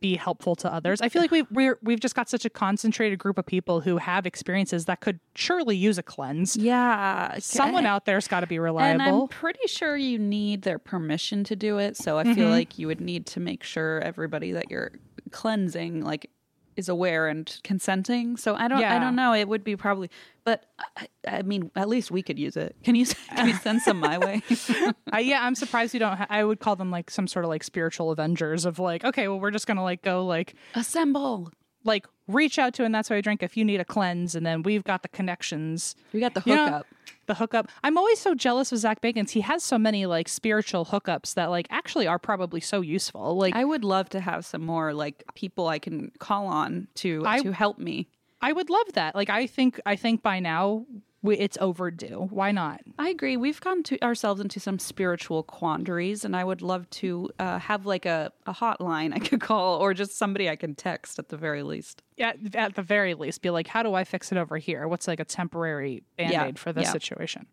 be 0.00 0.16
helpful 0.16 0.56
to 0.56 0.72
others. 0.72 1.00
I 1.00 1.08
feel 1.08 1.22
like 1.22 1.30
we've 1.30 1.46
we're, 1.52 1.78
we've 1.80 2.00
just 2.00 2.16
got 2.16 2.28
such 2.28 2.44
a 2.44 2.50
concentrated 2.50 3.20
group 3.20 3.38
of 3.38 3.46
people 3.46 3.80
who 3.82 3.98
have 3.98 4.26
experiences 4.26 4.86
that 4.86 5.00
could 5.00 5.20
surely 5.36 5.76
use 5.76 5.96
a 5.96 6.02
cleanse. 6.02 6.56
Yeah, 6.56 7.38
Someone 7.38 7.86
out 7.86 8.04
there's 8.04 8.26
got 8.26 8.40
to 8.40 8.48
be 8.48 8.58
reliable. 8.58 9.00
And 9.00 9.22
I'm 9.22 9.28
pretty 9.28 9.68
sure 9.68 9.96
you 9.96 10.18
need 10.18 10.62
their 10.62 10.80
permission 10.80 11.44
to 11.44 11.54
do 11.54 11.78
it. 11.78 11.96
So 11.96 12.18
I 12.18 12.24
Mm-hmm. 12.24 12.34
feel 12.34 12.48
like 12.48 12.78
you 12.78 12.88
would 12.88 13.00
need 13.00 13.26
to 13.26 13.40
make 13.40 13.62
sure 13.62 14.00
everybody 14.00 14.50
that 14.52 14.72
you're 14.72 14.90
cleansing 15.30 16.00
like 16.02 16.30
is 16.76 16.88
aware 16.88 17.26
and 17.28 17.58
consenting. 17.64 18.36
So 18.36 18.54
I 18.54 18.68
don't 18.68 18.80
I 18.84 18.98
don't 18.98 19.16
know. 19.16 19.32
It 19.32 19.48
would 19.48 19.64
be 19.64 19.76
probably 19.76 20.10
but 20.44 20.64
I, 20.96 21.08
I 21.26 21.42
mean 21.42 21.70
at 21.74 21.88
least 21.88 22.10
we 22.10 22.22
could 22.22 22.38
use 22.38 22.56
it. 22.56 22.76
Can 22.84 22.94
you 22.94 23.06
can 23.36 23.48
you 23.48 23.54
send 23.54 23.82
some 23.82 23.98
my 23.98 24.16
way? 24.16 24.42
I, 25.12 25.20
yeah, 25.20 25.44
I'm 25.44 25.54
surprised 25.54 25.92
we 25.92 25.98
don't. 25.98 26.16
Ha- 26.16 26.28
I 26.30 26.44
would 26.44 26.60
call 26.60 26.76
them 26.76 26.90
like 26.90 27.10
some 27.10 27.26
sort 27.26 27.44
of 27.44 27.48
like 27.48 27.64
spiritual 27.64 28.12
avengers 28.12 28.64
of 28.64 28.78
like, 28.78 29.04
okay, 29.04 29.28
well, 29.28 29.40
we're 29.40 29.50
just 29.50 29.66
gonna 29.66 29.82
like 29.82 30.02
go 30.02 30.24
like 30.24 30.54
Assemble. 30.74 31.50
Like 31.86 32.06
reach 32.28 32.58
out 32.58 32.74
to, 32.74 32.84
and 32.84 32.94
that's 32.94 33.08
why 33.08 33.16
I 33.16 33.20
drink. 33.20 33.42
If 33.42 33.56
you 33.56 33.64
need 33.64 33.80
a 33.80 33.84
cleanse, 33.84 34.34
and 34.34 34.44
then 34.44 34.62
we've 34.62 34.84
got 34.84 35.02
the 35.02 35.08
connections. 35.08 35.94
We 36.12 36.20
got 36.20 36.34
the 36.34 36.42
You 36.44 36.54
know, 36.56 36.64
hookup. 36.66 36.86
the 37.26 37.34
hookup. 37.34 37.68
I'm 37.84 37.96
always 37.96 38.18
so 38.18 38.34
jealous 38.34 38.72
of 38.72 38.78
Zak 38.78 39.00
Bagans. 39.00 39.30
He 39.30 39.40
has 39.42 39.62
so 39.62 39.78
many 39.78 40.04
like 40.06 40.28
spiritual 40.28 40.84
hookups 40.86 41.34
that 41.34 41.46
like 41.46 41.66
actually 41.70 42.06
are 42.06 42.18
probably 42.18 42.60
so 42.60 42.80
useful. 42.80 43.36
Like 43.36 43.54
I 43.54 43.64
would 43.64 43.84
love 43.84 44.08
to 44.10 44.20
have 44.20 44.44
some 44.44 44.66
more 44.66 44.92
like 44.92 45.22
people 45.34 45.68
I 45.68 45.78
can 45.78 46.10
call 46.18 46.46
on 46.48 46.88
to 46.96 47.22
I- 47.24 47.40
to 47.42 47.52
help 47.52 47.78
me. 47.78 48.08
I 48.42 48.52
would 48.52 48.68
love 48.68 48.92
that. 48.94 49.14
Like 49.14 49.30
I 49.30 49.46
think 49.46 49.80
I 49.86 49.96
think 49.96 50.22
by 50.22 50.40
now 50.40 50.84
we, 51.26 51.36
it's 51.38 51.58
overdue. 51.60 52.28
Why 52.30 52.52
not? 52.52 52.80
I 52.98 53.08
agree. 53.10 53.36
We've 53.36 53.60
gotten 53.60 53.82
to 53.84 54.00
ourselves 54.02 54.40
into 54.40 54.60
some 54.60 54.78
spiritual 54.78 55.42
quandaries, 55.42 56.24
and 56.24 56.34
I 56.34 56.44
would 56.44 56.62
love 56.62 56.88
to 56.90 57.30
uh, 57.38 57.58
have 57.58 57.84
like 57.86 58.06
a, 58.06 58.32
a 58.46 58.54
hotline 58.54 59.12
I 59.14 59.18
could 59.18 59.40
call, 59.50 59.78
or 59.78 59.92
just 59.94 60.16
somebody 60.16 60.48
I 60.48 60.56
can 60.56 60.74
text 60.74 61.18
at 61.18 61.28
the 61.28 61.36
very 61.36 61.62
least. 61.62 62.02
Yeah, 62.16 62.32
at 62.54 62.74
the 62.74 62.82
very 62.82 63.14
least, 63.14 63.42
be 63.42 63.50
like, 63.50 63.66
how 63.66 63.82
do 63.82 63.94
I 63.94 64.04
fix 64.04 64.32
it 64.32 64.38
over 64.38 64.56
here? 64.56 64.88
What's 64.88 65.06
like 65.06 65.20
a 65.20 65.24
temporary 65.24 66.02
band 66.16 66.30
aid 66.32 66.34
Yeah, 66.34 66.50
for 66.56 66.72
this 66.72 66.84
yeah. 66.86 66.92
situation? 66.92 67.46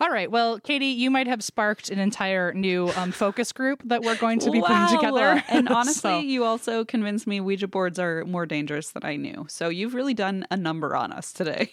All 0.00 0.10
right. 0.10 0.28
Well, 0.28 0.58
Katie, 0.58 0.86
you 0.86 1.12
might 1.12 1.28
have 1.28 1.44
sparked 1.44 1.88
an 1.90 2.00
entire 2.00 2.52
new 2.54 2.88
um, 2.96 3.12
focus 3.12 3.52
group 3.52 3.82
that 3.84 4.02
we're 4.02 4.16
going 4.16 4.40
to 4.40 4.50
be 4.50 4.60
putting 4.60 4.88
together. 4.88 5.44
And 5.48 5.68
honestly, 5.78 6.10
So- 6.10 6.18
you 6.18 6.44
also 6.44 6.84
convinced 6.84 7.26
me 7.28 7.40
Ouija 7.40 7.68
boards 7.68 8.00
are 8.00 8.24
more 8.24 8.44
dangerous 8.44 8.90
than 8.90 9.04
I 9.04 9.14
knew. 9.14 9.46
So 9.48 9.68
you've 9.68 9.94
really 9.94 10.14
done 10.14 10.44
a 10.50 10.56
number 10.56 10.96
on 10.96 11.12
us 11.12 11.32
today. 11.32 11.70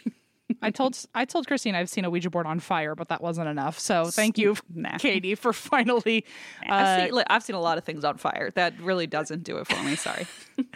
I 0.61 0.71
told 0.71 0.97
I 1.15 1.25
told 1.25 1.47
Christine 1.47 1.75
I've 1.75 1.89
seen 1.89 2.05
a 2.05 2.09
Ouija 2.09 2.29
board 2.29 2.45
on 2.45 2.59
fire, 2.59 2.95
but 2.95 3.07
that 3.09 3.21
wasn't 3.21 3.47
enough. 3.47 3.79
So 3.79 4.05
thank 4.05 4.37
you, 4.37 4.55
Nah. 4.73 4.97
Katie, 4.97 5.35
for 5.35 5.53
finally. 5.73 6.25
Uh, 6.67 6.73
I've, 6.73 7.01
seen, 7.05 7.13
look, 7.15 7.27
I've 7.29 7.43
seen 7.43 7.55
a 7.55 7.61
lot 7.61 7.77
of 7.77 7.83
things 7.83 8.03
on 8.03 8.17
fire. 8.17 8.51
That 8.55 8.79
really 8.81 9.07
doesn't 9.07 9.43
do 9.43 9.57
it 9.57 9.67
for 9.67 9.81
me. 9.83 9.95
Sorry. 9.95 10.27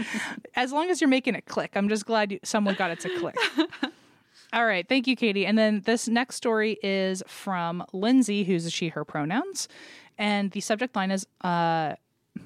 as 0.55 0.71
long 0.71 0.89
as 0.89 1.01
you're 1.01 1.09
making 1.09 1.35
it 1.35 1.45
click, 1.45 1.71
I'm 1.75 1.89
just 1.89 2.05
glad 2.05 2.31
you, 2.31 2.39
someone 2.43 2.75
got 2.75 2.91
it 2.91 2.99
to 3.01 3.19
click. 3.19 3.35
All 4.53 4.65
right, 4.65 4.87
thank 4.87 5.07
you, 5.07 5.15
Katie. 5.15 5.45
And 5.47 5.57
then 5.57 5.81
this 5.85 6.07
next 6.07 6.35
story 6.35 6.77
is 6.83 7.23
from 7.27 7.83
Lindsay, 7.91 8.43
who's 8.43 8.65
a 8.67 8.69
she, 8.69 8.89
her 8.89 9.03
pronouns, 9.03 9.67
and 10.17 10.51
the 10.51 10.61
subject 10.61 10.95
line 10.95 11.09
is, 11.09 11.25
uh, 11.43 11.95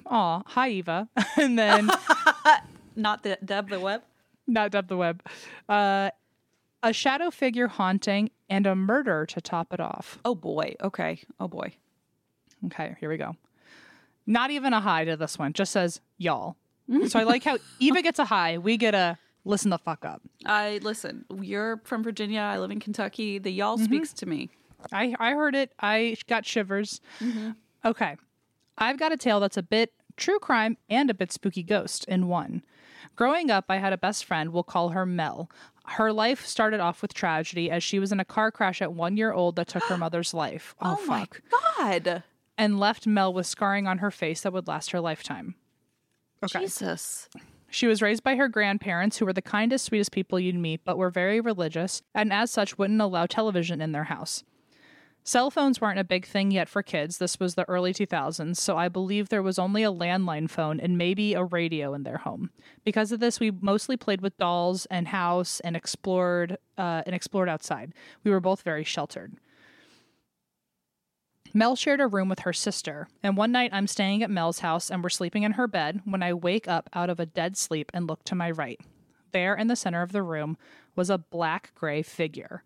"Aw, 0.06 0.42
hi 0.46 0.70
Eva," 0.70 1.08
and 1.36 1.58
then 1.58 1.90
Not 2.96 3.22
the 3.24 3.38
Deb 3.44 3.68
the 3.68 3.78
Web. 3.78 4.02
not 4.46 4.70
Deb 4.70 4.88
the 4.88 4.96
Web, 4.96 5.22
uh, 5.68 6.10
a 6.82 6.92
shadow 6.92 7.30
figure 7.30 7.68
haunting 7.68 8.30
and 8.48 8.66
a 8.66 8.74
murder 8.74 9.26
to 9.26 9.40
top 9.40 9.72
it 9.72 9.80
off. 9.80 10.18
Oh 10.24 10.34
boy. 10.34 10.74
Okay. 10.82 11.22
Oh 11.40 11.48
boy. 11.48 11.74
Okay, 12.66 12.96
here 12.98 13.08
we 13.08 13.16
go. 13.16 13.36
Not 14.26 14.50
even 14.50 14.72
a 14.72 14.80
hi 14.80 15.04
to 15.04 15.16
this 15.16 15.38
one, 15.38 15.52
just 15.52 15.72
says 15.72 16.00
y'all. 16.18 16.56
so 17.06 17.18
I 17.18 17.22
like 17.22 17.44
how 17.44 17.58
Eva 17.78 18.02
gets 18.02 18.18
a 18.18 18.24
hi, 18.24 18.58
we 18.58 18.76
get 18.76 18.94
a 18.94 19.18
listen 19.44 19.70
the 19.70 19.78
fuck 19.78 20.04
up. 20.04 20.22
I 20.44 20.80
listen. 20.82 21.24
You're 21.40 21.80
from 21.84 22.02
Virginia. 22.02 22.40
I 22.40 22.58
live 22.58 22.70
in 22.70 22.80
Kentucky. 22.80 23.38
The 23.38 23.50
y'all 23.50 23.76
mm-hmm. 23.76 23.84
speaks 23.84 24.12
to 24.14 24.26
me. 24.26 24.50
I 24.92 25.14
I 25.18 25.32
heard 25.32 25.54
it. 25.54 25.72
I 25.80 26.16
got 26.26 26.44
shivers. 26.46 27.00
Mm-hmm. 27.20 27.50
Okay. 27.84 28.16
I've 28.76 28.98
got 28.98 29.12
a 29.12 29.16
tale 29.16 29.40
that's 29.40 29.56
a 29.56 29.62
bit 29.62 29.92
true 30.16 30.38
crime 30.38 30.76
and 30.88 31.10
a 31.10 31.14
bit 31.14 31.32
spooky 31.32 31.62
ghost 31.62 32.04
in 32.06 32.28
one. 32.28 32.62
Growing 33.16 33.50
up, 33.50 33.64
I 33.68 33.78
had 33.78 33.92
a 33.92 33.98
best 33.98 34.24
friend, 34.24 34.52
we'll 34.52 34.62
call 34.62 34.90
her 34.90 35.06
Mel. 35.06 35.50
Her 35.92 36.12
life 36.12 36.46
started 36.46 36.80
off 36.80 37.02
with 37.02 37.14
tragedy 37.14 37.70
as 37.70 37.82
she 37.82 37.98
was 37.98 38.12
in 38.12 38.20
a 38.20 38.24
car 38.24 38.50
crash 38.50 38.82
at 38.82 38.92
one 38.92 39.16
year 39.16 39.32
old 39.32 39.56
that 39.56 39.68
took 39.68 39.84
her 39.84 39.96
mother's 39.98 40.34
life. 40.34 40.74
Oh, 40.80 40.92
oh 40.92 41.06
fuck. 41.06 41.40
my 41.78 41.98
God. 42.00 42.22
And 42.56 42.78
left 42.78 43.06
Mel 43.06 43.32
with 43.32 43.46
scarring 43.46 43.86
on 43.86 43.98
her 43.98 44.10
face 44.10 44.42
that 44.42 44.52
would 44.52 44.68
last 44.68 44.90
her 44.90 45.00
lifetime. 45.00 45.54
Okay. 46.44 46.60
Jesus. 46.60 47.28
She 47.70 47.86
was 47.86 48.02
raised 48.02 48.22
by 48.22 48.36
her 48.36 48.48
grandparents, 48.48 49.18
who 49.18 49.26
were 49.26 49.32
the 49.32 49.42
kindest, 49.42 49.86
sweetest 49.86 50.12
people 50.12 50.40
you'd 50.40 50.54
meet, 50.54 50.80
but 50.84 50.96
were 50.96 51.10
very 51.10 51.40
religious, 51.40 52.02
and 52.14 52.32
as 52.32 52.50
such 52.50 52.78
wouldn't 52.78 53.00
allow 53.00 53.26
television 53.26 53.80
in 53.80 53.92
their 53.92 54.04
house. 54.04 54.42
Cell 55.28 55.50
phones 55.50 55.78
weren't 55.78 55.98
a 55.98 56.04
big 56.04 56.24
thing 56.24 56.50
yet 56.50 56.70
for 56.70 56.82
kids. 56.82 57.18
This 57.18 57.38
was 57.38 57.54
the 57.54 57.68
early 57.68 57.92
2000s, 57.92 58.56
so 58.56 58.78
I 58.78 58.88
believe 58.88 59.28
there 59.28 59.42
was 59.42 59.58
only 59.58 59.82
a 59.82 59.92
landline 59.92 60.48
phone 60.48 60.80
and 60.80 60.96
maybe 60.96 61.34
a 61.34 61.44
radio 61.44 61.92
in 61.92 62.02
their 62.02 62.16
home. 62.16 62.48
Because 62.82 63.12
of 63.12 63.20
this, 63.20 63.38
we 63.38 63.50
mostly 63.50 63.98
played 63.98 64.22
with 64.22 64.38
dolls 64.38 64.86
and 64.86 65.08
house 65.08 65.60
and 65.60 65.76
explored 65.76 66.56
uh, 66.78 67.02
and 67.04 67.14
explored 67.14 67.50
outside. 67.50 67.92
We 68.24 68.30
were 68.30 68.40
both 68.40 68.62
very 68.62 68.84
sheltered. 68.84 69.34
Mel 71.52 71.76
shared 71.76 72.00
a 72.00 72.06
room 72.06 72.30
with 72.30 72.40
her 72.40 72.54
sister, 72.54 73.06
and 73.22 73.36
one 73.36 73.52
night 73.52 73.68
I'm 73.74 73.86
staying 73.86 74.22
at 74.22 74.30
Mel's 74.30 74.60
house 74.60 74.90
and 74.90 75.02
we're 75.02 75.10
sleeping 75.10 75.42
in 75.42 75.52
her 75.52 75.68
bed 75.68 76.00
when 76.06 76.22
I 76.22 76.32
wake 76.32 76.66
up 76.66 76.88
out 76.94 77.10
of 77.10 77.20
a 77.20 77.26
dead 77.26 77.58
sleep 77.58 77.90
and 77.92 78.06
look 78.06 78.24
to 78.24 78.34
my 78.34 78.50
right. 78.50 78.80
There 79.32 79.54
in 79.54 79.66
the 79.66 79.76
center 79.76 80.00
of 80.00 80.12
the 80.12 80.22
room 80.22 80.56
was 80.96 81.10
a 81.10 81.18
black 81.18 81.72
gray 81.74 82.00
figure. 82.00 82.62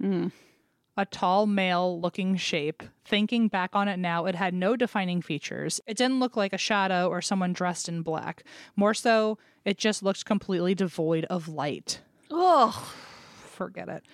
A 1.03 1.05
tall 1.05 1.49
male 1.49 2.01
looking 2.01 2.37
shape. 2.37 2.81
Thinking 3.05 3.49
back 3.49 3.71
on 3.75 3.89
it 3.89 3.97
now, 3.99 4.27
it 4.27 4.37
had 4.37 4.55
no 4.55 4.77
defining 4.77 5.21
features. 5.21 5.81
It 5.85 5.97
didn't 5.97 6.21
look 6.21 6.37
like 6.37 6.53
a 6.53 6.59
shadow 6.59 7.09
or 7.09 7.21
someone 7.21 7.53
dressed 7.53 7.89
in 7.89 8.03
black. 8.03 8.45
More 8.77 8.95
so, 8.95 9.37
it 9.65 9.79
just 9.79 10.05
looked 10.05 10.25
completely 10.25 10.77
devoid 10.77 11.25
of 11.25 11.49
light. 11.49 12.03
Oh, 12.31 12.95
Forget 13.35 13.89
it. 13.89 14.05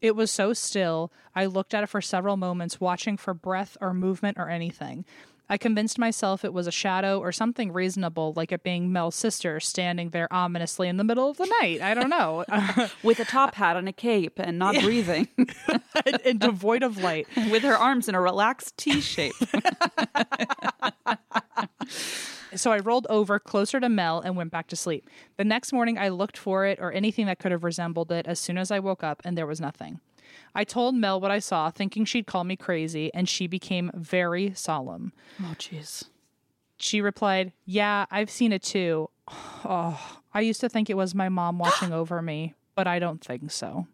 It 0.00 0.14
was 0.14 0.30
so 0.30 0.52
still, 0.52 1.10
I 1.34 1.46
looked 1.46 1.74
at 1.74 1.82
it 1.82 1.88
for 1.88 2.00
several 2.00 2.36
moments, 2.36 2.80
watching 2.80 3.16
for 3.16 3.34
breath 3.34 3.76
or 3.80 3.92
movement 3.92 4.38
or 4.38 4.48
anything. 4.48 5.04
I 5.48 5.58
convinced 5.58 5.98
myself 5.98 6.44
it 6.44 6.52
was 6.52 6.66
a 6.66 6.72
shadow 6.72 7.18
or 7.18 7.30
something 7.32 7.72
reasonable, 7.72 8.32
like 8.36 8.52
it 8.52 8.62
being 8.62 8.92
Mel's 8.92 9.14
sister 9.14 9.60
standing 9.60 10.10
there 10.10 10.32
ominously 10.32 10.88
in 10.88 10.96
the 10.96 11.04
middle 11.04 11.28
of 11.28 11.36
the 11.36 11.46
night. 11.60 11.82
I 11.82 11.94
don't 11.94 12.08
know. 12.08 12.44
with 13.02 13.20
a 13.20 13.24
top 13.24 13.54
hat 13.54 13.76
and 13.76 13.88
a 13.88 13.92
cape 13.92 14.38
and 14.38 14.58
not 14.58 14.80
breathing, 14.80 15.28
and, 16.06 16.20
and 16.24 16.40
devoid 16.40 16.82
of 16.82 16.98
light. 16.98 17.26
with 17.50 17.62
her 17.62 17.76
arms 17.76 18.08
in 18.08 18.14
a 18.14 18.20
relaxed 18.20 18.76
T 18.76 19.00
shape. 19.00 19.34
So 22.54 22.70
I 22.70 22.78
rolled 22.78 23.06
over 23.08 23.38
closer 23.38 23.80
to 23.80 23.88
Mel 23.88 24.20
and 24.20 24.36
went 24.36 24.50
back 24.50 24.66
to 24.68 24.76
sleep. 24.76 25.08
The 25.36 25.44
next 25.44 25.72
morning, 25.72 25.96
I 25.98 26.10
looked 26.10 26.36
for 26.36 26.66
it 26.66 26.78
or 26.80 26.92
anything 26.92 27.26
that 27.26 27.38
could 27.38 27.52
have 27.52 27.64
resembled 27.64 28.12
it 28.12 28.26
as 28.26 28.38
soon 28.38 28.58
as 28.58 28.70
I 28.70 28.78
woke 28.78 29.02
up, 29.02 29.22
and 29.24 29.36
there 29.36 29.46
was 29.46 29.60
nothing. 29.60 30.00
I 30.54 30.64
told 30.64 30.94
Mel 30.94 31.20
what 31.20 31.30
I 31.30 31.38
saw, 31.38 31.70
thinking 31.70 32.04
she'd 32.04 32.26
call 32.26 32.44
me 32.44 32.56
crazy, 32.56 33.12
and 33.14 33.28
she 33.28 33.46
became 33.46 33.90
very 33.94 34.52
solemn. 34.54 35.12
Oh, 35.40 35.54
jeez. 35.58 36.04
She 36.76 37.00
replied, 37.00 37.52
Yeah, 37.64 38.06
I've 38.10 38.30
seen 38.30 38.52
it 38.52 38.62
too. 38.62 39.08
Oh, 39.64 40.18
I 40.34 40.40
used 40.40 40.60
to 40.62 40.68
think 40.68 40.90
it 40.90 40.96
was 40.96 41.14
my 41.14 41.28
mom 41.28 41.58
watching 41.58 41.92
over 42.00 42.20
me, 42.20 42.54
but 42.74 42.88
I 42.88 42.98
don't 42.98 43.24
think 43.24 43.50
so. 43.52 43.86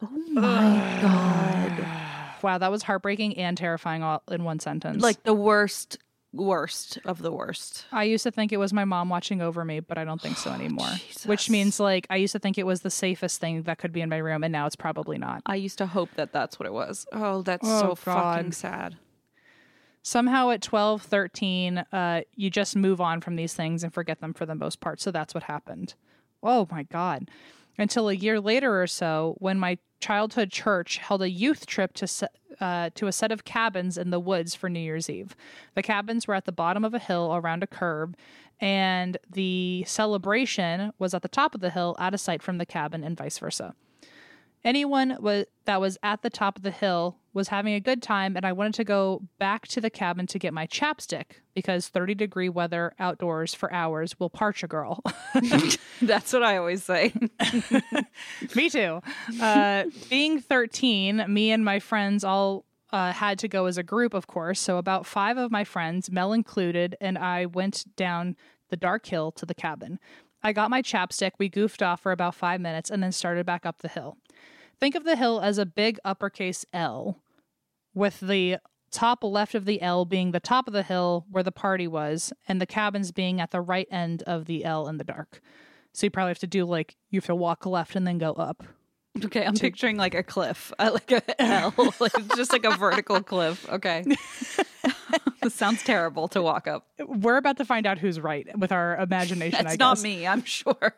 Oh 0.00 0.08
my 0.30 0.98
god! 1.02 2.42
Wow, 2.42 2.58
that 2.58 2.70
was 2.70 2.82
heartbreaking 2.82 3.36
and 3.36 3.56
terrifying 3.56 4.02
all 4.02 4.22
in 4.30 4.44
one 4.44 4.58
sentence. 4.58 5.02
Like 5.02 5.22
the 5.22 5.34
worst, 5.34 5.98
worst 6.32 6.98
of 7.04 7.20
the 7.20 7.30
worst. 7.30 7.84
I 7.92 8.04
used 8.04 8.22
to 8.24 8.30
think 8.30 8.52
it 8.52 8.56
was 8.56 8.72
my 8.72 8.84
mom 8.84 9.08
watching 9.08 9.40
over 9.42 9.64
me, 9.64 9.80
but 9.80 9.98
I 9.98 10.04
don't 10.04 10.20
think 10.20 10.36
so 10.38 10.50
anymore. 10.52 10.88
Which 11.26 11.50
means 11.50 11.78
like 11.78 12.06
I 12.10 12.16
used 12.16 12.32
to 12.32 12.38
think 12.38 12.58
it 12.58 12.66
was 12.66 12.80
the 12.80 12.90
safest 12.90 13.40
thing 13.40 13.62
that 13.62 13.78
could 13.78 13.92
be 13.92 14.00
in 14.00 14.08
my 14.08 14.18
room, 14.18 14.42
and 14.44 14.52
now 14.52 14.66
it's 14.66 14.76
probably 14.76 15.18
not. 15.18 15.42
I 15.46 15.56
used 15.56 15.78
to 15.78 15.86
hope 15.86 16.10
that 16.16 16.32
that's 16.32 16.58
what 16.58 16.66
it 16.66 16.72
was. 16.72 17.06
Oh, 17.12 17.42
that's 17.42 17.66
Oh, 17.68 17.80
so 17.80 17.94
fucking 17.94 18.52
sad. 18.52 18.96
Somehow 20.04 20.50
at 20.50 20.62
12, 20.62 21.02
13, 21.02 21.78
uh, 21.78 22.22
you 22.34 22.50
just 22.50 22.74
move 22.74 23.00
on 23.00 23.20
from 23.20 23.36
these 23.36 23.54
things 23.54 23.84
and 23.84 23.94
forget 23.94 24.20
them 24.20 24.34
for 24.34 24.44
the 24.44 24.54
most 24.56 24.80
part. 24.80 25.00
So 25.00 25.12
that's 25.12 25.32
what 25.32 25.44
happened. 25.44 25.94
Oh 26.42 26.66
my 26.72 26.82
God. 26.82 27.28
Until 27.78 28.08
a 28.08 28.14
year 28.14 28.40
later 28.40 28.82
or 28.82 28.88
so, 28.88 29.36
when 29.38 29.58
my 29.60 29.78
childhood 30.02 30.50
church 30.50 30.98
held 30.98 31.22
a 31.22 31.30
youth 31.30 31.64
trip 31.64 31.94
to, 31.94 32.28
uh, 32.60 32.90
to 32.94 33.06
a 33.06 33.12
set 33.12 33.32
of 33.32 33.44
cabins 33.44 33.96
in 33.96 34.10
the 34.10 34.20
woods 34.20 34.54
for 34.54 34.68
New 34.68 34.80
Year's 34.80 35.08
Eve. 35.08 35.34
The 35.74 35.82
cabins 35.82 36.26
were 36.26 36.34
at 36.34 36.44
the 36.44 36.52
bottom 36.52 36.84
of 36.84 36.92
a 36.92 36.98
hill 36.98 37.32
around 37.34 37.62
a 37.62 37.68
curb, 37.68 38.16
and 38.60 39.16
the 39.30 39.84
celebration 39.86 40.92
was 40.98 41.14
at 41.14 41.22
the 41.22 41.28
top 41.28 41.54
of 41.54 41.60
the 41.60 41.70
hill, 41.70 41.96
out 41.98 42.14
of 42.14 42.20
sight 42.20 42.42
from 42.42 42.58
the 42.58 42.66
cabin, 42.66 43.02
and 43.04 43.16
vice 43.16 43.38
versa. 43.38 43.74
Anyone 44.64 45.16
was, 45.20 45.46
that 45.64 45.80
was 45.80 45.98
at 46.02 46.22
the 46.22 46.30
top 46.30 46.56
of 46.56 46.62
the 46.62 46.70
hill 46.70 47.18
was 47.34 47.48
having 47.48 47.74
a 47.74 47.80
good 47.80 48.02
time, 48.02 48.36
and 48.36 48.44
I 48.44 48.52
wanted 48.52 48.74
to 48.74 48.84
go 48.84 49.22
back 49.38 49.66
to 49.68 49.80
the 49.80 49.90
cabin 49.90 50.26
to 50.28 50.38
get 50.38 50.52
my 50.52 50.66
chapstick 50.66 51.40
because 51.54 51.88
30 51.88 52.14
degree 52.14 52.48
weather 52.48 52.94
outdoors 52.98 53.54
for 53.54 53.72
hours 53.72 54.18
will 54.20 54.30
parch 54.30 54.62
a 54.62 54.68
girl. 54.68 55.02
That's 56.02 56.32
what 56.32 56.42
I 56.42 56.58
always 56.58 56.84
say. 56.84 57.12
me 58.54 58.68
too. 58.68 59.00
Uh, 59.40 59.84
being 60.10 60.40
13, 60.40 61.24
me 61.28 61.50
and 61.50 61.64
my 61.64 61.78
friends 61.78 62.22
all 62.22 62.64
uh, 62.92 63.12
had 63.12 63.38
to 63.40 63.48
go 63.48 63.66
as 63.66 63.78
a 63.78 63.82
group, 63.82 64.14
of 64.14 64.26
course. 64.26 64.60
So 64.60 64.76
about 64.76 65.06
five 65.06 65.38
of 65.38 65.50
my 65.50 65.64
friends, 65.64 66.10
Mel 66.10 66.32
included, 66.32 66.96
and 67.00 67.16
I 67.16 67.46
went 67.46 67.84
down 67.96 68.36
the 68.68 68.76
dark 68.76 69.06
hill 69.06 69.32
to 69.32 69.46
the 69.46 69.54
cabin. 69.54 69.98
I 70.42 70.52
got 70.52 70.70
my 70.70 70.82
chapstick. 70.82 71.32
We 71.38 71.48
goofed 71.48 71.82
off 71.82 72.00
for 72.00 72.12
about 72.12 72.34
five 72.34 72.60
minutes 72.60 72.90
and 72.90 73.02
then 73.02 73.12
started 73.12 73.46
back 73.46 73.64
up 73.64 73.78
the 73.78 73.88
hill. 73.88 74.18
Think 74.82 74.96
of 74.96 75.04
the 75.04 75.14
hill 75.14 75.40
as 75.40 75.58
a 75.58 75.64
big 75.64 76.00
uppercase 76.04 76.66
L, 76.72 77.22
with 77.94 78.18
the 78.18 78.56
top 78.90 79.22
left 79.22 79.54
of 79.54 79.64
the 79.64 79.80
L 79.80 80.04
being 80.04 80.32
the 80.32 80.40
top 80.40 80.66
of 80.66 80.72
the 80.72 80.82
hill 80.82 81.24
where 81.30 81.44
the 81.44 81.52
party 81.52 81.86
was, 81.86 82.32
and 82.48 82.60
the 82.60 82.66
cabins 82.66 83.12
being 83.12 83.40
at 83.40 83.52
the 83.52 83.60
right 83.60 83.86
end 83.92 84.24
of 84.24 84.46
the 84.46 84.64
L 84.64 84.88
in 84.88 84.96
the 84.96 85.04
dark. 85.04 85.40
So 85.92 86.06
you 86.06 86.10
probably 86.10 86.30
have 86.30 86.40
to 86.40 86.48
do 86.48 86.64
like 86.64 86.96
you 87.10 87.18
have 87.18 87.26
to 87.26 87.34
walk 87.36 87.64
left 87.64 87.94
and 87.94 88.04
then 88.04 88.18
go 88.18 88.32
up. 88.32 88.64
Okay, 89.24 89.46
I'm 89.46 89.54
picturing 89.54 89.98
like 89.98 90.16
a 90.16 90.24
cliff, 90.24 90.72
uh, 90.80 90.90
like 90.94 91.12
a 91.12 91.40
L, 91.40 91.72
like 92.00 92.34
just 92.34 92.50
like 92.50 92.64
a 92.64 92.76
vertical 92.76 93.22
cliff. 93.22 93.68
Okay, 93.68 94.04
this 95.42 95.54
sounds 95.54 95.84
terrible 95.84 96.26
to 96.26 96.42
walk 96.42 96.66
up. 96.66 96.88
We're 96.98 97.36
about 97.36 97.58
to 97.58 97.64
find 97.64 97.86
out 97.86 97.98
who's 97.98 98.18
right 98.18 98.48
with 98.58 98.72
our 98.72 98.96
imagination. 98.96 99.60
I 99.60 99.62
That's 99.62 99.78
not 99.78 100.02
me, 100.02 100.26
I'm 100.26 100.42
sure. 100.42 100.92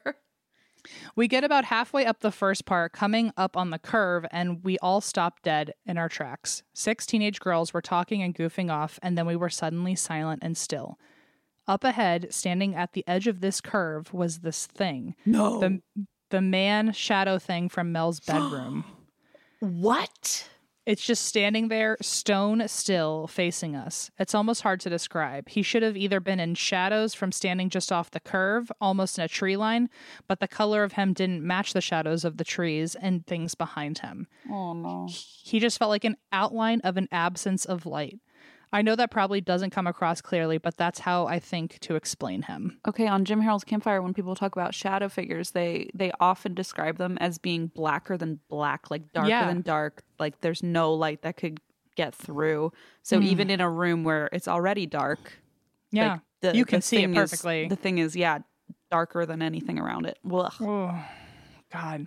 We 1.16 1.28
get 1.28 1.44
about 1.44 1.66
halfway 1.66 2.06
up 2.06 2.20
the 2.20 2.30
first 2.30 2.64
part, 2.64 2.92
coming 2.92 3.32
up 3.36 3.56
on 3.56 3.70
the 3.70 3.78
curve, 3.78 4.26
and 4.30 4.62
we 4.64 4.78
all 4.78 5.00
stop 5.00 5.42
dead 5.42 5.72
in 5.86 5.98
our 5.98 6.08
tracks. 6.08 6.62
Six 6.72 7.06
teenage 7.06 7.40
girls 7.40 7.72
were 7.72 7.82
talking 7.82 8.22
and 8.22 8.34
goofing 8.34 8.70
off, 8.70 8.98
and 9.02 9.16
then 9.16 9.26
we 9.26 9.36
were 9.36 9.50
suddenly 9.50 9.94
silent 9.94 10.42
and 10.42 10.56
still. 10.56 10.98
Up 11.66 11.84
ahead, 11.84 12.32
standing 12.32 12.74
at 12.74 12.92
the 12.92 13.04
edge 13.06 13.26
of 13.26 13.40
this 13.40 13.60
curve, 13.60 14.12
was 14.12 14.40
this 14.40 14.66
thing. 14.66 15.14
No. 15.24 15.60
The 15.60 15.80
the 16.30 16.40
man 16.40 16.92
shadow 16.92 17.38
thing 17.38 17.68
from 17.68 17.92
Mel's 17.92 18.20
bedroom. 18.20 18.84
what? 19.60 20.48
It's 20.86 21.04
just 21.04 21.24
standing 21.24 21.68
there, 21.68 21.96
stone 22.02 22.68
still, 22.68 23.26
facing 23.26 23.74
us. 23.74 24.10
It's 24.18 24.34
almost 24.34 24.62
hard 24.62 24.80
to 24.80 24.90
describe. 24.90 25.48
He 25.48 25.62
should 25.62 25.82
have 25.82 25.96
either 25.96 26.20
been 26.20 26.40
in 26.40 26.54
shadows 26.54 27.14
from 27.14 27.32
standing 27.32 27.70
just 27.70 27.90
off 27.90 28.10
the 28.10 28.20
curve, 28.20 28.70
almost 28.82 29.18
in 29.18 29.24
a 29.24 29.28
tree 29.28 29.56
line, 29.56 29.88
but 30.28 30.40
the 30.40 30.48
color 30.48 30.82
of 30.84 30.92
him 30.92 31.14
didn't 31.14 31.42
match 31.42 31.72
the 31.72 31.80
shadows 31.80 32.24
of 32.24 32.36
the 32.36 32.44
trees 32.44 32.94
and 32.94 33.26
things 33.26 33.54
behind 33.54 33.98
him. 33.98 34.26
Oh 34.50 34.74
no. 34.74 35.08
He 35.10 35.58
just 35.58 35.78
felt 35.78 35.90
like 35.90 36.04
an 36.04 36.16
outline 36.32 36.80
of 36.82 36.98
an 36.98 37.08
absence 37.10 37.64
of 37.64 37.86
light. 37.86 38.20
I 38.72 38.82
know 38.82 38.96
that 38.96 39.10
probably 39.10 39.40
doesn't 39.40 39.70
come 39.70 39.86
across 39.86 40.20
clearly, 40.20 40.58
but 40.58 40.76
that's 40.76 40.98
how 41.00 41.26
I 41.26 41.38
think 41.38 41.78
to 41.80 41.94
explain 41.94 42.42
him. 42.42 42.80
Okay, 42.86 43.06
on 43.06 43.24
Jim 43.24 43.40
Harold's 43.40 43.64
Campfire, 43.64 44.02
when 44.02 44.14
people 44.14 44.34
talk 44.34 44.56
about 44.56 44.74
shadow 44.74 45.08
figures, 45.08 45.52
they 45.52 45.90
they 45.94 46.10
often 46.20 46.54
describe 46.54 46.98
them 46.98 47.16
as 47.18 47.38
being 47.38 47.68
blacker 47.68 48.16
than 48.16 48.40
black, 48.48 48.90
like 48.90 49.12
darker 49.12 49.28
Yeah. 49.28 49.46
than 49.46 49.62
dark. 49.62 50.02
Like 50.18 50.40
there's 50.40 50.62
no 50.62 50.92
light 50.92 51.22
that 51.22 51.36
could 51.36 51.60
get 51.96 52.14
through. 52.14 52.72
So 53.02 53.18
hmm. 53.18 53.26
even 53.26 53.50
in 53.50 53.60
a 53.60 53.70
room 53.70 54.04
where 54.04 54.28
it's 54.32 54.48
already 54.48 54.86
dark, 54.86 55.38
Yeah. 55.92 56.12
like, 56.12 56.20
the, 56.40 56.56
you 56.56 56.64
can 56.64 56.82
see 56.82 56.96
it 56.96 57.00
thing 57.00 57.14
is- 57.14 57.30
perfectly. 57.30 57.68
the 57.68 57.76
thing 57.76 57.98
is, 57.98 58.16
yeah, 58.16 58.40
darker 58.90 59.24
than 59.26 59.42
anything 59.42 59.78
around 59.78 60.06
it. 60.06 60.18
Oh, 60.30 61.04
God. 61.72 62.06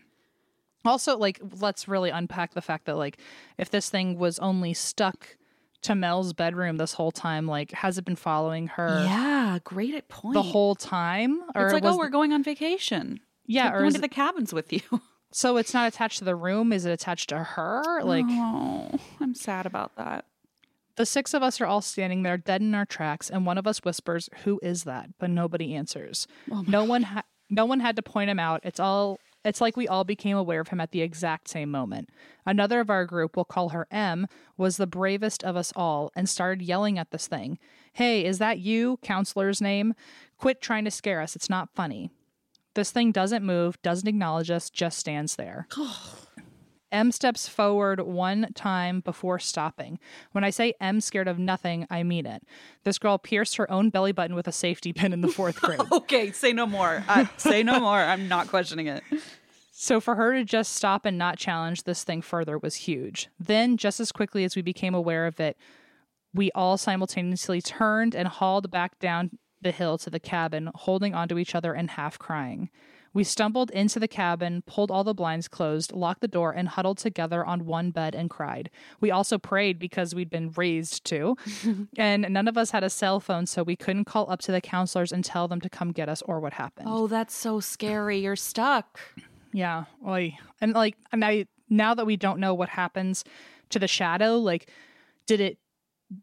Also, 0.85 1.17
like, 1.17 1.39
let's 1.59 1.87
really 1.87 2.09
unpack 2.09 2.53
the 2.53 2.61
fact 2.61 2.85
that, 2.85 2.95
like, 2.95 3.17
if 3.57 3.69
this 3.69 3.89
thing 3.89 4.17
was 4.17 4.39
only 4.39 4.73
stuck 4.73 5.36
to 5.83 5.95
Mel's 5.95 6.33
bedroom 6.33 6.77
this 6.77 6.93
whole 6.93 7.11
time, 7.11 7.47
like, 7.47 7.71
has 7.71 7.97
it 7.97 8.05
been 8.05 8.15
following 8.15 8.67
her 8.67 9.03
Yeah, 9.05 9.59
great 9.63 9.93
at 9.95 10.07
point. 10.09 10.33
the 10.33 10.41
whole 10.41 10.75
time? 10.75 11.41
it's 11.55 11.73
like, 11.73 11.83
oh, 11.85 11.97
we're 11.97 12.09
going 12.09 12.33
on 12.33 12.43
vacation. 12.43 13.19
yeah, 13.45 13.71
or 13.73 13.79
going 13.79 13.91
to 13.91 13.97
it- 13.99 14.01
the 14.01 14.09
cabins 14.09 14.53
with 14.53 14.73
you. 14.73 14.81
so 15.31 15.57
it's 15.57 15.73
not 15.73 15.87
attached 15.87 16.19
to 16.19 16.25
the 16.25 16.35
room? 16.35 16.73
Is 16.73 16.85
it 16.85 16.91
attached 16.91 17.29
to 17.29 17.37
her? 17.39 18.01
Like, 18.03 18.25
oh, 18.27 18.97
I'm 19.21 19.35
sad 19.35 19.65
about 19.65 19.95
that. 19.97 20.25
the 20.95 21.05
six 21.05 21.33
of 21.35 21.43
us 21.43 21.61
are 21.61 21.65
all 21.67 21.81
standing 21.81 22.23
there, 22.23 22.37
dead 22.37 22.61
in 22.61 22.73
our 22.73 22.85
tracks, 22.85 23.29
and 23.29 23.45
one 23.45 23.57
of 23.59 23.67
us 23.67 23.83
whispers, 23.83 24.29
"Who 24.45 24.59
is 24.63 24.83
that?" 24.85 25.09
But 25.19 25.29
nobody 25.29 25.75
answers. 25.75 26.27
Oh 26.51 26.63
no 26.67 26.83
one, 26.83 27.03
ha- 27.03 27.23
no 27.51 27.65
one 27.65 27.81
had 27.81 27.95
to 27.97 28.01
point 28.01 28.31
him 28.31 28.39
out. 28.39 28.61
It's 28.63 28.79
all. 28.79 29.19
It's 29.47 29.61
like 29.61 29.77
we 29.77 29.87
all 29.87 30.03
became 30.03 30.35
aware 30.35 30.59
of 30.59 30.67
him 30.67 30.81
at 30.81 30.91
the 30.91 31.01
exact 31.01 31.47
same 31.47 31.71
moment. 31.71 32.09
Another 32.45 32.81
of 32.81 32.89
our 32.89 33.05
group, 33.05 33.37
we'll 33.37 33.45
call 33.45 33.69
her 33.69 33.87
M, 33.89 34.27
was 34.57 34.75
the 34.75 34.85
bravest 34.85 35.41
of 35.41 35.55
us 35.55 35.71
all 35.73 36.11
and 36.17 36.27
started 36.27 36.61
yelling 36.61 36.99
at 36.99 37.11
this 37.11 37.27
thing. 37.27 37.57
Hey, 37.93 38.25
is 38.25 38.39
that 38.39 38.59
you? 38.59 38.99
Counselor's 39.01 39.61
name. 39.61 39.93
Quit 40.37 40.61
trying 40.61 40.83
to 40.83 40.91
scare 40.91 41.21
us. 41.21 41.33
It's 41.33 41.49
not 41.49 41.73
funny. 41.73 42.11
This 42.73 42.91
thing 42.91 43.13
doesn't 43.13 43.45
move, 43.45 43.81
doesn't 43.81 44.07
acknowledge 44.07 44.51
us, 44.51 44.69
just 44.69 44.99
stands 44.99 45.37
there. 45.37 45.67
Oh. 45.77 46.13
M 46.91 47.11
steps 47.11 47.47
forward 47.47 47.99
one 48.01 48.47
time 48.53 49.01
before 49.01 49.39
stopping. 49.39 49.99
When 50.31 50.43
I 50.43 50.49
say 50.49 50.73
M 50.79 51.01
scared 51.01 51.27
of 51.27 51.37
nothing, 51.37 51.85
I 51.89 52.03
mean 52.03 52.25
it. 52.25 52.43
This 52.83 52.97
girl 52.97 53.17
pierced 53.17 53.57
her 53.57 53.69
own 53.71 53.89
belly 53.89 54.11
button 54.11 54.35
with 54.35 54.47
a 54.47 54.51
safety 54.51 54.93
pin 54.93 55.13
in 55.13 55.21
the 55.21 55.27
fourth 55.27 55.61
grade. 55.61 55.79
Okay, 55.91 56.31
say 56.31 56.53
no 56.53 56.65
more. 56.65 57.03
Uh, 57.07 57.25
say 57.37 57.63
no 57.63 57.79
more. 57.79 57.97
I'm 57.97 58.27
not 58.27 58.47
questioning 58.47 58.87
it. 58.87 59.03
So 59.71 59.99
for 59.99 60.15
her 60.15 60.33
to 60.33 60.43
just 60.43 60.73
stop 60.73 61.05
and 61.05 61.17
not 61.17 61.37
challenge 61.37 61.83
this 61.83 62.03
thing 62.03 62.21
further 62.21 62.57
was 62.57 62.75
huge. 62.75 63.27
Then, 63.39 63.77
just 63.77 63.99
as 63.99 64.11
quickly 64.11 64.43
as 64.43 64.55
we 64.55 64.61
became 64.61 64.95
aware 64.95 65.27
of 65.27 65.39
it, 65.39 65.57
we 66.33 66.51
all 66.55 66.77
simultaneously 66.77 67.61
turned 67.61 68.15
and 68.15 68.27
hauled 68.27 68.71
back 68.71 68.99
down 68.99 69.37
the 69.61 69.71
hill 69.71 69.97
to 69.99 70.09
the 70.09 70.19
cabin, 70.19 70.69
holding 70.73 71.13
onto 71.13 71.37
each 71.37 71.55
other 71.55 71.73
and 71.73 71.91
half 71.91 72.17
crying. 72.17 72.69
We 73.17 73.23
stumbled 73.23 73.71
into 73.71 73.99
the 73.99 74.07
cabin, 74.07 74.61
pulled 74.67 74.91
all 74.91 75.03
the 75.03 75.15
blinds 75.15 75.47
closed, 75.47 75.91
locked 75.91 76.21
the 76.21 76.27
door, 76.27 76.51
and 76.51 76.67
huddled 76.67 76.99
together 76.99 77.43
on 77.43 77.65
one 77.65 77.89
bed 77.89 78.13
and 78.13 78.29
cried. 78.29 78.69
We 78.99 79.09
also 79.09 79.39
prayed 79.39 79.79
because 79.79 80.13
we'd 80.13 80.29
been 80.29 80.51
raised 80.55 81.03
to, 81.05 81.35
and 81.97 82.27
none 82.29 82.47
of 82.47 82.59
us 82.59 82.69
had 82.69 82.83
a 82.83 82.91
cell 82.91 83.19
phone, 83.19 83.47
so 83.47 83.63
we 83.63 83.75
couldn't 83.75 84.05
call 84.05 84.29
up 84.29 84.39
to 84.41 84.51
the 84.51 84.61
counselors 84.61 85.11
and 85.11 85.25
tell 85.25 85.47
them 85.47 85.59
to 85.61 85.67
come 85.67 85.93
get 85.93 86.09
us 86.09 86.21
or 86.27 86.39
what 86.39 86.53
happened. 86.53 86.89
Oh, 86.91 87.07
that's 87.07 87.33
so 87.33 87.59
scary. 87.59 88.19
You're 88.19 88.35
stuck. 88.35 88.99
Yeah. 89.51 89.85
Oy. 90.07 90.37
And 90.61 90.73
like, 90.73 90.95
and 91.11 91.25
I, 91.25 91.47
now 91.71 91.95
that 91.95 92.05
we 92.05 92.17
don't 92.17 92.39
know 92.39 92.53
what 92.53 92.69
happens 92.69 93.23
to 93.71 93.79
the 93.79 93.87
shadow, 93.87 94.37
like, 94.37 94.69
did 95.25 95.39
it 95.39 95.57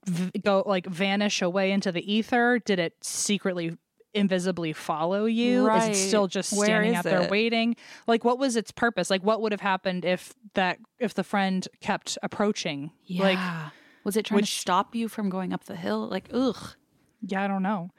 v- 0.07 0.30
go 0.38 0.62
like 0.64 0.86
vanish 0.86 1.42
away 1.42 1.72
into 1.72 1.90
the 1.90 2.12
ether? 2.12 2.61
Did 2.64 2.78
it 2.78 2.92
secretly 3.03 3.78
invisibly 4.14 4.72
follow 4.72 5.26
you? 5.26 5.68
Is 5.70 5.88
it 5.88 5.94
still 5.94 6.26
just 6.28 6.52
Where 6.56 6.66
standing 6.66 6.94
out 6.94 7.04
there 7.04 7.22
it? 7.22 7.30
waiting? 7.30 7.76
Like, 8.06 8.24
what 8.24 8.38
was 8.38 8.56
its 8.56 8.70
purpose? 8.70 9.10
Like, 9.10 9.22
what 9.22 9.40
would 9.42 9.52
have 9.52 9.60
happened 9.60 10.04
if 10.04 10.34
that, 10.54 10.78
if 10.98 11.14
the 11.14 11.24
friend 11.24 11.66
kept 11.80 12.16
approaching? 12.22 12.92
Like, 13.10 13.36
Yeah. 13.38 13.70
was 14.04 14.16
it 14.16 14.24
trying 14.26 14.36
which- 14.36 14.54
to 14.54 14.60
stop 14.60 14.94
you 14.94 15.08
from 15.08 15.28
going 15.28 15.52
up 15.52 15.64
the 15.64 15.76
hill? 15.76 16.08
Like, 16.08 16.28
ugh. 16.32 16.76
Yeah, 17.26 17.42
I 17.44 17.46
don't 17.48 17.62
know. 17.62 17.90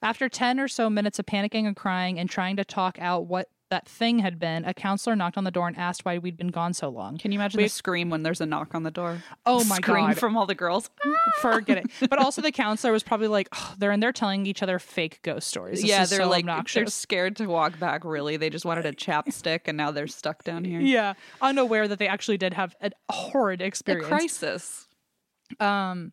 After 0.00 0.28
10 0.28 0.60
or 0.60 0.68
so 0.68 0.88
minutes 0.88 1.18
of 1.18 1.26
panicking 1.26 1.66
and 1.66 1.74
crying 1.74 2.18
and 2.18 2.30
trying 2.30 2.56
to 2.56 2.64
talk 2.64 2.98
out 3.00 3.26
what 3.26 3.48
that 3.70 3.86
thing 3.86 4.20
had 4.20 4.38
been, 4.38 4.64
a 4.64 4.72
counselor 4.72 5.14
knocked 5.14 5.36
on 5.36 5.44
the 5.44 5.50
door 5.50 5.68
and 5.68 5.76
asked 5.76 6.04
why 6.04 6.16
we'd 6.16 6.36
been 6.38 6.48
gone 6.48 6.72
so 6.72 6.88
long. 6.88 7.18
Can 7.18 7.32
you 7.32 7.38
imagine 7.38 7.58
We- 7.58 7.64
the 7.64 7.68
scream 7.68 8.08
when 8.08 8.22
there's 8.22 8.40
a 8.40 8.46
knock 8.46 8.74
on 8.74 8.82
the 8.82 8.90
door? 8.90 9.22
Oh 9.44 9.62
my 9.64 9.76
scream 9.76 10.06
God. 10.06 10.18
from 10.18 10.36
all 10.38 10.46
the 10.46 10.54
girls. 10.54 10.88
Forget 11.40 11.78
it. 11.78 11.86
But 12.08 12.18
also, 12.18 12.40
the 12.40 12.50
counselor 12.50 12.92
was 12.92 13.02
probably 13.02 13.28
like, 13.28 13.48
oh, 13.54 13.74
they're 13.78 13.92
in 13.92 14.00
there 14.00 14.12
telling 14.12 14.46
each 14.46 14.62
other 14.62 14.78
fake 14.78 15.20
ghost 15.22 15.48
stories. 15.48 15.80
This 15.82 15.90
yeah, 15.90 16.06
they're 16.06 16.20
so 16.20 16.28
like 16.28 16.46
they're 16.72 16.86
scared 16.86 17.36
to 17.36 17.46
walk 17.46 17.78
back. 17.78 18.04
Really, 18.04 18.36
they 18.38 18.48
just 18.50 18.64
wanted 18.64 18.86
a 18.86 18.92
chapstick, 18.92 19.60
and 19.66 19.76
now 19.76 19.90
they're 19.90 20.06
stuck 20.06 20.44
down 20.44 20.64
here. 20.64 20.80
Yeah, 20.80 21.14
unaware 21.42 21.86
that 21.88 21.98
they 21.98 22.08
actually 22.08 22.38
did 22.38 22.54
have 22.54 22.74
a 22.80 22.90
horrid 23.10 23.60
A 23.60 23.66
experience. 23.66 24.08
crisis. 24.08 24.86
Um, 25.60 26.12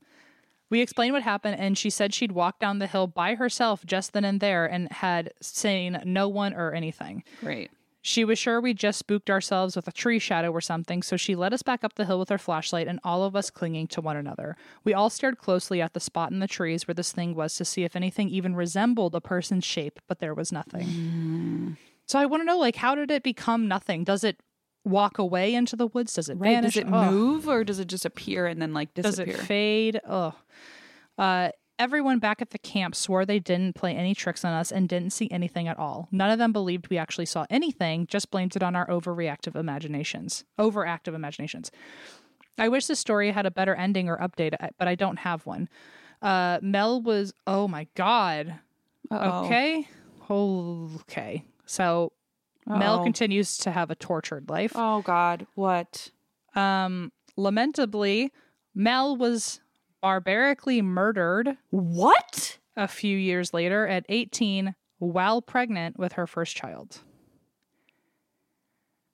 we 0.69 0.81
explained 0.81 1.13
what 1.13 1.23
happened, 1.23 1.59
and 1.59 1.77
she 1.77 1.89
said 1.89 2.13
she'd 2.13 2.31
walked 2.31 2.59
down 2.59 2.79
the 2.79 2.87
hill 2.87 3.07
by 3.07 3.35
herself 3.35 3.85
just 3.85 4.13
then 4.13 4.25
and 4.25 4.39
there 4.39 4.65
and 4.65 4.91
had 4.91 5.31
seen 5.41 6.01
no 6.05 6.27
one 6.27 6.53
or 6.53 6.73
anything. 6.73 7.23
Great. 7.41 7.71
She 8.01 8.23
was 8.23 8.37
sure 8.37 8.61
we 8.61 8.75
just 8.75 8.99
spooked 8.99 9.31
ourselves 9.31 9.75
with 9.75 9.87
a 9.87 9.91
tree 9.91 10.19
shadow 10.19 10.51
or 10.51 10.61
something, 10.61 11.01
so 11.01 11.17
she 11.17 11.35
led 11.35 11.53
us 11.53 11.63
back 11.63 11.83
up 11.83 11.95
the 11.95 12.05
hill 12.05 12.19
with 12.19 12.29
her 12.29 12.37
flashlight 12.37 12.87
and 12.87 12.99
all 13.03 13.23
of 13.23 13.35
us 13.35 13.49
clinging 13.49 13.87
to 13.87 14.01
one 14.01 14.15
another. 14.15 14.55
We 14.83 14.93
all 14.93 15.09
stared 15.09 15.39
closely 15.39 15.81
at 15.81 15.93
the 15.93 15.99
spot 15.99 16.29
in 16.31 16.37
the 16.37 16.47
trees 16.47 16.87
where 16.87 16.93
this 16.93 17.11
thing 17.11 17.33
was 17.33 17.55
to 17.55 17.65
see 17.65 17.83
if 17.83 17.95
anything 17.95 18.29
even 18.29 18.55
resembled 18.55 19.15
a 19.15 19.21
person's 19.21 19.65
shape, 19.65 19.99
but 20.07 20.19
there 20.19 20.35
was 20.35 20.51
nothing. 20.51 20.87
Mm. 20.87 21.77
So 22.05 22.19
I 22.19 22.27
want 22.27 22.41
to 22.41 22.45
know, 22.45 22.59
like, 22.59 22.75
how 22.75 22.93
did 22.93 23.09
it 23.09 23.23
become 23.23 23.67
nothing? 23.67 24.03
Does 24.03 24.23
it 24.23 24.39
walk 24.85 25.17
away 25.17 25.53
into 25.53 25.75
the 25.75 25.87
woods? 25.87 26.13
Does 26.13 26.29
it 26.29 26.37
Right? 26.37 26.51
vanish? 26.53 26.75
Does 26.75 26.83
it 26.83 26.93
Ugh. 26.93 27.11
move 27.13 27.47
or 27.49 27.63
does 27.63 27.79
it 27.79 27.87
just 27.87 28.05
appear 28.05 28.45
and 28.47 28.61
then 28.61 28.73
like 28.73 28.93
disappear? 28.93 29.25
Does 29.25 29.35
it 29.35 29.45
fade? 29.45 29.99
Oh. 30.07 30.33
Uh, 31.17 31.49
everyone 31.79 32.19
back 32.19 32.41
at 32.41 32.51
the 32.51 32.57
camp 32.59 32.95
swore 32.95 33.25
they 33.25 33.39
didn't 33.39 33.75
play 33.75 33.93
any 33.95 34.13
tricks 34.15 34.45
on 34.45 34.53
us 34.53 34.71
and 34.71 34.87
didn't 34.87 35.11
see 35.11 35.29
anything 35.31 35.67
at 35.67 35.77
all. 35.77 36.07
None 36.11 36.29
of 36.29 36.39
them 36.39 36.53
believed 36.53 36.89
we 36.89 36.97
actually 36.97 37.25
saw 37.25 37.45
anything, 37.49 38.07
just 38.07 38.31
blamed 38.31 38.55
it 38.55 38.63
on 38.63 38.75
our 38.75 38.87
overreactive 38.87 39.55
imaginations. 39.55 40.45
Overactive 40.59 41.13
imaginations. 41.15 41.71
I 42.57 42.69
wish 42.69 42.87
the 42.87 42.95
story 42.95 43.31
had 43.31 43.45
a 43.45 43.51
better 43.51 43.75
ending 43.75 44.07
or 44.07 44.17
update, 44.17 44.55
but 44.77 44.87
I 44.87 44.95
don't 44.95 45.17
have 45.17 45.45
one. 45.45 45.67
Uh, 46.21 46.59
Mel 46.61 47.01
was, 47.01 47.33
oh 47.45 47.67
my 47.67 47.87
God. 47.95 48.59
Uh-oh. 49.11 49.45
Okay. 49.45 49.87
Okay. 50.29 51.43
So 51.65 52.11
Mel 52.67 52.95
Uh-oh. 52.99 53.03
continues 53.03 53.57
to 53.59 53.71
have 53.71 53.91
a 53.91 53.95
tortured 53.95 54.49
life. 54.49 54.71
Oh 54.75 55.01
God, 55.01 55.45
what? 55.55 56.09
Um, 56.55 57.11
lamentably, 57.37 58.31
Mel 58.73 59.15
was 59.15 59.59
barbarically 60.01 60.81
murdered 60.81 61.57
What? 61.69 62.57
a 62.75 62.87
few 62.87 63.17
years 63.17 63.53
later 63.53 63.87
at 63.87 64.05
18 64.09 64.75
while 64.99 65.41
pregnant 65.41 65.97
with 65.99 66.13
her 66.13 66.25
first 66.27 66.55
child. 66.55 66.99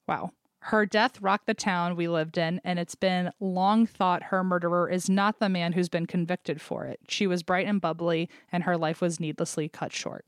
Wow. 0.07 0.31
Her 0.65 0.85
death 0.85 1.21
rocked 1.21 1.47
the 1.47 1.53
town 1.55 1.95
we 1.95 2.07
lived 2.07 2.37
in, 2.37 2.61
and 2.63 2.77
it's 2.77 2.93
been 2.95 3.31
long 3.39 3.87
thought 3.87 4.23
her 4.23 4.43
murderer 4.43 4.87
is 4.89 5.09
not 5.09 5.39
the 5.39 5.49
man 5.49 5.73
who's 5.73 5.89
been 5.89 6.05
convicted 6.05 6.61
for 6.61 6.85
it. 6.85 6.99
She 7.07 7.25
was 7.25 7.41
bright 7.41 7.65
and 7.65 7.81
bubbly, 7.81 8.29
and 8.51 8.63
her 8.63 8.77
life 8.77 9.01
was 9.01 9.19
needlessly 9.19 9.69
cut 9.69 9.91
short. 9.91 10.23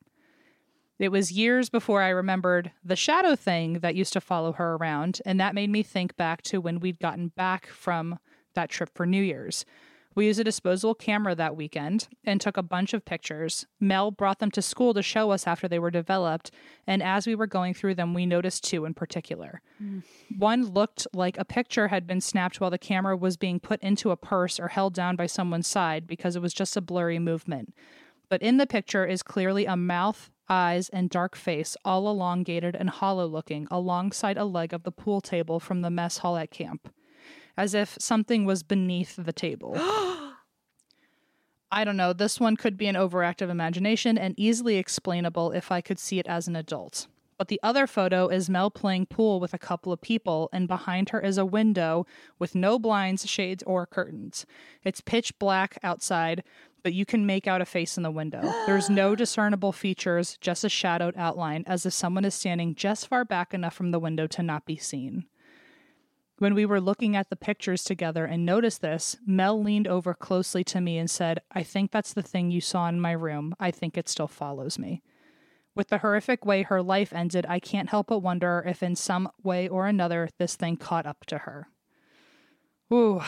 It 1.04 1.12
was 1.12 1.34
years 1.34 1.70
before 1.70 2.02
I 2.02 2.08
remembered 2.08 2.72
the 2.82 2.96
shadow 2.96 3.36
thing 3.36 3.80
that 3.80 3.94
used 3.94 4.14
to 4.14 4.22
follow 4.22 4.54
her 4.54 4.76
around, 4.76 5.22
and 5.26 5.38
that 5.38 5.54
made 5.54 5.70
me 5.70 5.84
think 5.84 6.16
back 6.16 6.42
to 6.44 6.62
when 6.62 6.80
we'd 6.80 7.02
gotten 7.02 7.28
back 7.28 7.68
from 7.68 8.20
that 8.54 8.70
trip 8.70 8.90
for 8.96 9.06
New 9.06 9.22
Year's. 9.22 9.66
We 10.16 10.28
used 10.28 10.40
a 10.40 10.46
disposable 10.46 10.96
camera 10.96 11.36
that 11.36 11.58
weekend 11.58 12.08
and 12.24 12.40
took 12.40 12.56
a 12.56 12.64
bunch 12.64 12.94
of 12.94 13.04
pictures. 13.04 13.66
Mel 13.82 14.12
brought 14.12 14.40
them 14.40 14.50
to 14.52 14.62
school 14.62 14.94
to 14.94 15.02
show 15.02 15.32
us 15.32 15.46
after 15.46 15.68
they 15.68 15.78
were 15.78 15.92
developed, 15.92 16.52
and 16.88 17.04
as 17.04 17.28
we 17.28 17.36
were 17.36 17.48
going 17.48 17.74
through 17.74 17.96
them, 17.96 18.14
we 18.14 18.26
noticed 18.26 18.64
two 18.64 18.86
in 18.86 18.94
particular. 18.94 19.62
Mm. 19.84 20.04
One 20.38 20.68
looked 20.68 21.06
like 21.12 21.38
a 21.38 21.44
picture 21.44 21.90
had 21.90 22.08
been 22.08 22.22
snapped 22.22 22.62
while 22.62 22.72
the 22.72 22.78
camera 22.78 23.18
was 23.18 23.36
being 23.36 23.60
put 23.60 23.82
into 23.82 24.12
a 24.12 24.16
purse 24.16 24.58
or 24.58 24.70
held 24.70 24.94
down 24.94 25.18
by 25.18 25.26
someone's 25.26 25.68
side 25.68 26.08
because 26.08 26.38
it 26.38 26.42
was 26.42 26.54
just 26.54 26.78
a 26.78 26.82
blurry 26.82 27.20
movement. 27.20 27.74
But 28.30 28.42
in 28.42 28.56
the 28.56 28.66
picture 28.66 29.06
is 29.06 29.22
clearly 29.22 29.66
a 29.66 29.76
mouth, 29.76 30.32
eyes, 30.50 30.90
and 30.90 31.10
dark 31.10 31.36
face, 31.36 31.76
all 31.86 32.10
elongated 32.10 32.76
and 32.76 32.90
hollow 32.90 33.26
looking, 33.26 33.68
alongside 33.72 34.38
a 34.38 34.46
leg 34.46 34.74
of 34.74 34.84
the 34.84 34.92
pool 34.92 35.22
table 35.22 35.60
from 35.60 35.82
the 35.82 35.90
mess 35.90 36.20
hall 36.20 36.38
at 36.38 36.52
camp, 36.52 36.94
as 37.58 37.74
if 37.74 37.98
something 38.00 38.46
was 38.46 38.64
beneath 38.64 39.16
the 39.16 39.34
table. 39.34 39.74
I 41.72 41.84
don't 41.84 41.98
know. 41.98 42.14
This 42.14 42.40
one 42.40 42.56
could 42.56 42.78
be 42.78 42.86
an 42.86 42.96
overactive 42.96 43.50
imagination 43.50 44.16
and 44.16 44.36
easily 44.38 44.78
explainable 44.78 45.52
if 45.52 45.72
I 45.72 45.82
could 45.82 45.98
see 45.98 46.20
it 46.20 46.28
as 46.28 46.48
an 46.48 46.56
adult. 46.56 47.08
But 47.38 47.48
the 47.48 47.60
other 47.64 47.88
photo 47.88 48.28
is 48.28 48.50
Mel 48.50 48.70
playing 48.70 49.08
pool 49.08 49.40
with 49.40 49.54
a 49.54 49.60
couple 49.60 49.92
of 49.92 50.00
people, 50.00 50.50
and 50.54 50.68
behind 50.68 51.10
her 51.10 51.20
is 51.20 51.38
a 51.38 51.46
window 51.46 52.06
with 52.38 52.54
no 52.54 52.78
blinds, 52.78 53.28
shades, 53.28 53.64
or 53.64 53.86
curtains. 53.86 54.46
It's 54.84 55.02
pitch 55.02 55.38
black 55.40 55.80
outside, 55.84 56.44
but 56.84 56.94
you 56.94 57.06
can 57.06 57.26
make 57.26 57.48
out 57.48 57.62
a 57.62 57.66
face 57.66 57.98
in 57.98 58.04
the 58.04 58.12
window. 58.12 58.42
There's 58.66 58.90
no 58.92 59.16
discernible 59.16 59.72
features, 59.72 60.38
just 60.42 60.64
a 60.64 60.70
shadowed 60.70 61.16
outline, 61.18 61.64
as 61.66 61.86
if 61.86 61.94
someone 61.94 62.26
is 62.26 62.36
standing 62.36 62.76
just 62.76 63.08
far 63.08 63.26
back 63.26 63.54
enough 63.54 63.74
from 63.74 63.92
the 63.92 64.00
window 64.00 64.28
to 64.28 64.44
not 64.44 64.66
be 64.66 64.78
seen. 64.78 65.26
When 66.40 66.56
we 66.56 66.66
were 66.66 66.82
looking 66.82 67.16
at 67.16 67.30
the 67.30 67.36
pictures 67.36 67.84
together 67.84 68.26
and 68.26 68.46
noticed 68.46 68.82
this, 68.82 69.16
Mel 69.26 69.62
leaned 69.62 69.88
over 69.88 70.14
closely 70.14 70.64
to 70.66 70.82
me 70.82 70.98
and 70.98 71.10
said, 71.10 71.40
I 71.52 71.64
think 71.64 71.92
that's 71.92 72.14
the 72.14 72.24
thing 72.24 72.52
you 72.52 72.60
saw 72.60 72.90
in 72.90 73.00
my 73.00 73.12
room. 73.12 73.56
I 73.60 73.72
think 73.72 73.98
it 73.98 74.10
still 74.10 74.28
follows 74.28 74.78
me. 74.78 75.02
With 75.76 75.88
the 75.88 76.00
horrific 76.00 76.46
way 76.46 76.64
her 76.64 76.82
life 76.82 77.14
ended, 77.14 77.46
I 77.48 77.60
can't 77.60 77.90
help 77.90 78.08
but 78.08 78.20
wonder 78.20 78.64
if 78.68 78.84
in 78.84 78.96
some 78.96 79.30
way 79.44 79.68
or 79.68 79.88
another 79.88 80.30
this 80.38 80.56
thing 80.56 80.78
caught 80.78 81.06
up 81.06 81.26
to 81.28 81.40
her. 81.40 81.68
Ooh, 82.92 83.22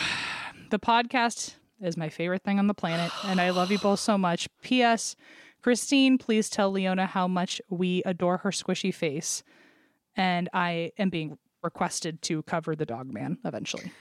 the 0.69 0.77
podcast 0.77 1.55
is 1.85 1.97
my 1.97 2.09
favorite 2.09 2.43
thing 2.43 2.59
on 2.59 2.67
the 2.67 2.73
planet, 2.73 3.11
and 3.25 3.39
I 3.39 3.51
love 3.51 3.71
you 3.71 3.77
both 3.77 3.99
so 3.99 4.17
much. 4.17 4.47
P.S. 4.61 5.15
Christine, 5.61 6.17
please 6.17 6.49
tell 6.49 6.71
Leona 6.71 7.05
how 7.05 7.27
much 7.27 7.61
we 7.69 8.03
adore 8.05 8.37
her 8.37 8.51
squishy 8.51 8.93
face. 8.93 9.43
And 10.15 10.49
I 10.53 10.91
am 10.97 11.09
being 11.09 11.37
requested 11.61 12.21
to 12.23 12.43
cover 12.43 12.75
the 12.75 12.85
dog 12.85 13.11
man 13.11 13.37
eventually. 13.43 13.91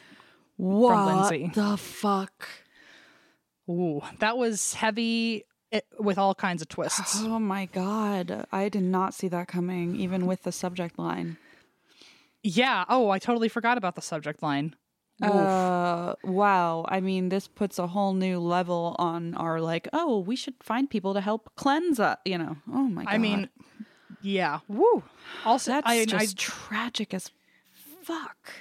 What 0.57 1.30
Lindsay. 1.30 1.51
the 1.55 1.76
fuck? 1.76 2.49
Ooh, 3.68 4.03
that 4.20 4.37
was 4.37 4.74
heavy 4.74 5.45
it, 5.72 5.87
with 5.99 6.18
all 6.18 6.35
kinds 6.35 6.62
of 6.62 6.68
twists. 6.68 7.22
Oh 7.24 7.39
my 7.39 7.66
god, 7.66 8.47
I 8.53 8.68
did 8.68 8.85
not 8.85 9.14
see 9.14 9.28
that 9.28 9.49
coming, 9.49 9.97
even 9.97 10.26
with 10.26 10.43
the 10.43 10.53
subject 10.53 10.99
line. 10.99 11.37
Yeah. 12.43 12.85
Oh, 12.89 13.09
I 13.09 13.18
totally 13.18 13.49
forgot 13.49 13.78
about 13.78 13.97
the 13.97 14.03
subject 14.03 14.43
line. 14.43 14.76
Uh, 15.23 16.15
wow. 16.25 16.85
I 16.89 17.01
mean, 17.01 17.29
this 17.29 17.47
puts 17.47 17.79
a 17.79 17.87
whole 17.87 18.15
new 18.15 18.41
level 18.41 18.97
on 18.99 19.35
our 19.35 19.61
like. 19.61 19.89
Oh, 19.93 20.21
we 20.21 20.37
should 20.37 20.55
find 20.62 20.91
people 20.91 21.15
to 21.15 21.21
help 21.21 21.51
cleanse 21.57 22.01
us. 22.01 22.19
You 22.25 22.39
know. 22.39 22.57
Oh 22.69 22.85
my 22.85 23.05
god. 23.05 23.15
I 23.15 23.19
mean, 23.19 23.49
yeah. 24.23 24.61
Woo. 24.69 25.03
Also, 25.45 25.71
that's 25.73 25.87
I, 25.87 26.01
I, 26.01 26.05
just 26.05 26.37
tragic 26.37 27.15
as 27.15 27.31
fuck. 28.03 28.53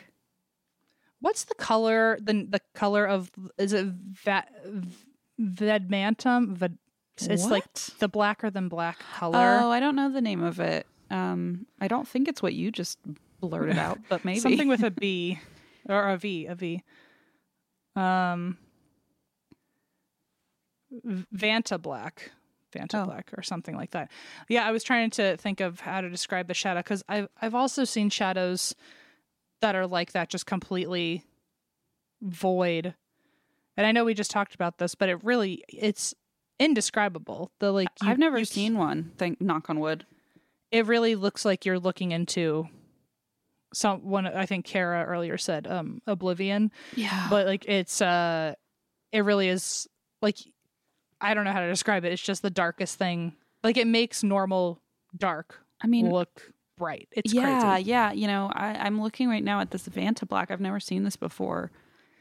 what's 1.20 1.46
the 1.46 1.56
color? 1.56 2.18
The 2.22 2.46
the 2.48 2.62
color 2.76 3.06
of 3.06 3.32
is 3.58 3.74
it 3.74 3.88
va- 3.88 4.46
vedmantum? 5.42 6.56
Ved, 6.56 6.78
it's 7.22 7.46
like 7.46 7.74
the 8.00 8.08
blacker 8.08 8.50
than 8.50 8.70
black 8.70 9.00
color. 9.16 9.60
Oh, 9.62 9.70
I 9.70 9.80
don't 9.80 9.96
know 9.96 10.12
the 10.12 10.22
name 10.22 10.44
of 10.44 10.60
it. 10.60 10.86
Um, 11.10 11.68
I 11.80 11.88
don't 11.88 12.08
think 12.08 12.28
it's 12.28 12.42
what 12.42 12.54
you 12.54 12.72
just 12.72 12.98
blurted 13.40 13.78
out, 13.78 14.00
but 14.10 14.26
maybe 14.26 14.40
Something 14.40 14.68
with 14.68 14.84
a 14.84 14.92
B 14.92 15.40
or 15.90 16.10
a 16.10 16.18
V, 16.18 16.46
a 16.48 16.56
V. 16.56 16.84
Um, 17.96 18.58
Vanta 21.34 21.82
Black. 21.82 22.32
Vanta 22.76 23.04
Oh. 23.04 23.06
Black 23.06 23.32
or 23.38 23.44
something 23.44 23.76
like 23.76 23.92
that. 23.92 24.10
Yeah, 24.50 24.68
I 24.68 24.72
was 24.72 24.84
trying 24.84 25.12
to 25.12 25.38
think 25.38 25.60
of 25.60 25.80
how 25.82 26.02
to 26.02 26.10
describe 26.10 26.48
the 26.48 26.54
shadow 26.56 26.80
because 26.80 27.04
I've 27.08 27.28
I've 27.42 27.54
also 27.56 27.84
seen 27.84 28.10
shadows 28.10 28.74
that 29.62 29.76
are 29.76 29.86
like 29.88 30.12
that, 30.14 30.30
just 30.30 30.46
completely 30.46 31.24
void. 32.22 32.96
And 33.78 33.86
I 33.88 33.92
know 33.92 34.06
we 34.06 34.14
just 34.14 34.32
talked 34.32 34.56
about 34.56 34.78
this, 34.80 34.96
but 34.96 35.10
it 35.10 35.24
really 35.24 35.64
it's 35.70 36.14
indescribable. 36.60 37.52
The 37.60 37.72
like 37.72 37.90
you- 38.02 38.10
I've 38.10 38.20
never 38.20 38.44
seen 38.46 38.78
one. 38.78 39.12
Thank 39.18 39.40
knock 39.40 39.70
on 39.70 39.80
wood. 39.80 40.06
It 40.72 40.88
really 40.88 41.14
looks 41.16 41.46
like 41.46 41.66
you're 41.66 41.80
looking 41.80 42.12
into 42.12 42.68
some 43.74 44.00
one. 44.02 44.28
I 44.28 44.46
think 44.46 44.66
Kara 44.66 45.04
earlier 45.06 45.38
said 45.38 45.68
um 45.68 46.02
oblivion, 46.08 46.72
Yeah. 46.96 47.28
but 47.30 47.46
like 47.48 47.66
it's 47.68 48.02
uh, 48.02 48.54
it 49.12 49.22
really 49.22 49.48
is 49.50 49.88
like 50.22 50.38
I 51.22 51.34
don't 51.34 51.46
know 51.46 51.52
how 51.52 51.62
to 51.62 51.70
describe 51.70 52.06
it. 52.06 52.12
It's 52.14 52.22
just 52.22 52.42
the 52.42 52.50
darkest 52.50 52.98
thing. 52.98 53.36
Like 53.64 53.78
it 53.78 53.88
makes 53.88 54.24
normal 54.24 54.82
dark 55.18 55.60
I 55.82 55.88
mean, 55.88 56.10
look 56.12 56.52
bright. 56.78 57.08
It's 57.12 57.34
yeah, 57.34 57.74
crazy. 57.76 57.90
yeah. 57.90 58.12
You 58.12 58.28
know, 58.28 58.52
I, 58.54 58.70
I'm 58.76 59.02
looking 59.02 59.30
right 59.30 59.44
now 59.44 59.60
at 59.62 59.72
this 59.72 59.88
Vanta 59.88 60.28
Black. 60.28 60.50
I've 60.52 60.60
never 60.62 60.80
seen 60.80 61.04
this 61.04 61.16
before. 61.16 61.72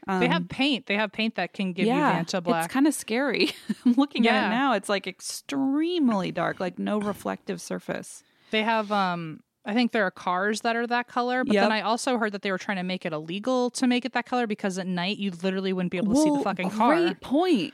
They 0.07 0.13
Um, 0.13 0.31
have 0.31 0.49
paint. 0.49 0.85
They 0.85 0.95
have 0.95 1.11
paint 1.13 1.35
that 1.35 1.53
can 1.53 1.71
give 1.73 1.85
yeah, 1.87 2.17
you 2.19 2.23
Vanta 2.25 2.43
Black. 2.43 2.65
It's 2.65 2.73
kind 2.73 2.87
of 2.87 2.93
scary. 2.93 3.51
I'm 3.85 3.93
looking 3.93 4.27
at 4.27 4.47
it 4.47 4.49
now. 4.49 4.73
It's 4.73 4.89
like 4.89 5.07
extremely 5.07 6.31
dark, 6.31 6.59
like 6.59 6.77
no 6.77 6.99
reflective 6.99 7.61
surface. 7.61 8.23
They 8.51 8.63
have 8.63 8.91
um 8.91 9.39
I 9.65 9.73
think 9.73 9.91
there 9.93 10.05
are 10.05 10.11
cars 10.11 10.61
that 10.61 10.75
are 10.75 10.85
that 10.87 11.07
color, 11.07 11.43
but 11.43 11.53
Yep. 11.53 11.63
then 11.63 11.71
I 11.71 11.81
also 11.81 12.17
heard 12.17 12.33
that 12.33 12.41
they 12.41 12.51
were 12.51 12.57
trying 12.57 12.77
to 12.77 12.83
make 12.83 13.05
it 13.05 13.13
illegal 13.13 13.69
to 13.71 13.87
make 13.87 14.03
it 14.05 14.13
that 14.13 14.25
color 14.25 14.45
because 14.47 14.77
at 14.77 14.87
night 14.87 15.17
you 15.17 15.31
literally 15.41 15.71
wouldn't 15.73 15.91
be 15.91 15.97
able 15.97 16.13
to 16.15 16.21
see 16.21 16.29
the 16.29 16.39
fucking 16.43 16.69
car. 16.71 16.95
Great 16.95 17.21
point. 17.21 17.73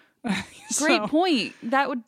So- 0.69 0.85
Great 0.85 1.01
point. 1.03 1.53
That 1.63 1.89
would 1.89 2.03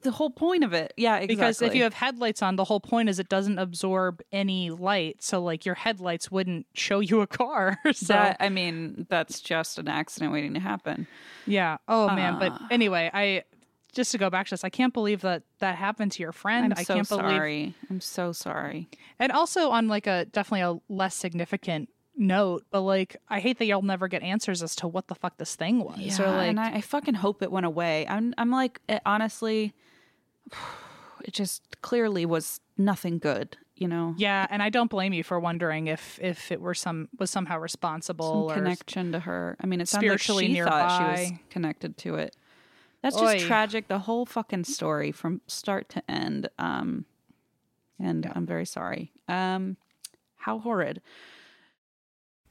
the 0.00 0.10
whole 0.10 0.30
point 0.30 0.64
of 0.64 0.72
it. 0.72 0.94
Yeah, 0.96 1.16
exactly. 1.16 1.36
Because 1.36 1.60
if 1.62 1.74
you 1.74 1.82
have 1.82 1.92
headlights 1.92 2.40
on, 2.40 2.56
the 2.56 2.64
whole 2.64 2.80
point 2.80 3.10
is 3.10 3.18
it 3.18 3.28
doesn't 3.28 3.58
absorb 3.58 4.22
any 4.32 4.70
light, 4.70 5.22
so 5.22 5.42
like 5.42 5.66
your 5.66 5.74
headlights 5.74 6.30
wouldn't 6.30 6.64
show 6.72 7.00
you 7.00 7.20
a 7.20 7.26
car. 7.26 7.76
so 7.92 8.14
that, 8.14 8.38
I 8.40 8.48
mean, 8.48 9.06
that's 9.10 9.40
just 9.42 9.78
an 9.78 9.86
accident 9.86 10.32
waiting 10.32 10.54
to 10.54 10.60
happen. 10.60 11.06
yeah. 11.46 11.76
Oh 11.88 12.08
man. 12.08 12.38
But 12.38 12.52
Ah. 12.52 12.68
anyway, 12.70 13.10
I 13.12 13.42
just 13.92 14.12
to 14.12 14.18
go 14.18 14.30
back 14.30 14.46
to 14.46 14.50
this, 14.52 14.64
I 14.64 14.70
can't 14.70 14.92
believe 14.92 15.22
that 15.22 15.42
that 15.58 15.76
happened 15.76 16.12
to 16.12 16.22
your 16.22 16.32
friend. 16.32 16.72
I'm 16.72 16.78
I 16.78 16.82
so 16.82 16.94
can't 16.94 17.08
believe 17.08 17.24
sorry. 17.24 17.74
I'm 17.88 18.00
so 18.00 18.32
sorry. 18.32 18.88
And 19.18 19.32
also 19.32 19.70
on 19.70 19.88
like 19.88 20.06
a 20.06 20.26
definitely 20.26 20.62
a 20.62 20.80
less 20.92 21.14
significant 21.14 21.88
note, 22.16 22.64
but 22.70 22.82
like 22.82 23.16
I 23.28 23.40
hate 23.40 23.58
that 23.58 23.64
you'll 23.64 23.82
never 23.82 24.08
get 24.08 24.22
answers 24.22 24.62
as 24.62 24.76
to 24.76 24.88
what 24.88 25.08
the 25.08 25.14
fuck 25.14 25.38
this 25.38 25.56
thing 25.56 25.82
was. 25.82 25.98
Yeah, 25.98 26.22
or 26.22 26.36
like 26.36 26.48
and 26.50 26.60
I, 26.60 26.76
I 26.76 26.80
fucking 26.80 27.14
hope 27.14 27.42
it 27.42 27.50
went 27.50 27.66
away. 27.66 28.06
I'm, 28.08 28.34
I'm 28.38 28.50
like, 28.50 28.80
it, 28.88 29.00
honestly, 29.04 29.74
it 31.24 31.32
just 31.32 31.80
clearly 31.82 32.26
was 32.26 32.60
nothing 32.76 33.18
good. 33.18 33.56
You 33.74 33.88
know, 33.88 34.14
yeah, 34.18 34.46
and 34.50 34.62
I 34.62 34.68
don't 34.68 34.90
blame 34.90 35.14
you 35.14 35.24
for 35.24 35.40
wondering 35.40 35.86
if 35.86 36.18
if 36.20 36.52
it 36.52 36.60
were 36.60 36.74
some 36.74 37.08
was 37.18 37.30
somehow 37.30 37.58
responsible 37.58 38.50
some 38.50 38.50
or 38.50 38.54
connection 38.54 39.12
to 39.12 39.20
her. 39.20 39.56
I 39.58 39.66
mean, 39.66 39.80
it 39.80 39.88
sounds 39.88 40.02
spiritually 40.04 40.48
like 40.48 40.56
she 40.56 40.62
thought 40.62 41.16
she 41.16 41.22
was 41.22 41.32
connected 41.48 41.96
to 41.98 42.16
it. 42.16 42.36
That's 43.02 43.16
Oy. 43.16 43.34
just 43.34 43.46
tragic. 43.46 43.88
The 43.88 44.00
whole 44.00 44.26
fucking 44.26 44.64
story 44.64 45.12
from 45.12 45.40
start 45.46 45.88
to 45.90 46.10
end. 46.10 46.48
Um, 46.58 47.06
and 47.98 48.30
I'm 48.34 48.46
very 48.46 48.66
sorry. 48.66 49.12
Um, 49.28 49.76
how 50.36 50.58
horrid. 50.58 51.00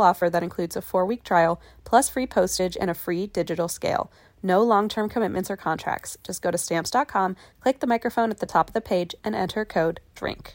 offer 0.00 0.30
that 0.30 0.42
includes 0.42 0.76
a 0.76 0.82
four 0.82 1.06
week 1.06 1.24
trial, 1.24 1.60
plus 1.84 2.08
free 2.08 2.26
postage 2.26 2.76
and 2.80 2.90
a 2.90 2.94
free 2.94 3.26
digital 3.26 3.68
scale. 3.68 4.10
No 4.42 4.62
long 4.62 4.88
term 4.88 5.08
commitments 5.08 5.50
or 5.50 5.56
contracts. 5.56 6.16
Just 6.24 6.42
go 6.42 6.50
to 6.50 6.58
stamps.com, 6.58 7.36
click 7.60 7.80
the 7.80 7.86
microphone 7.86 8.30
at 8.30 8.38
the 8.38 8.46
top 8.46 8.68
of 8.68 8.74
the 8.74 8.80
page, 8.80 9.14
and 9.22 9.34
enter 9.34 9.64
code 9.64 10.00
DRINK. 10.14 10.54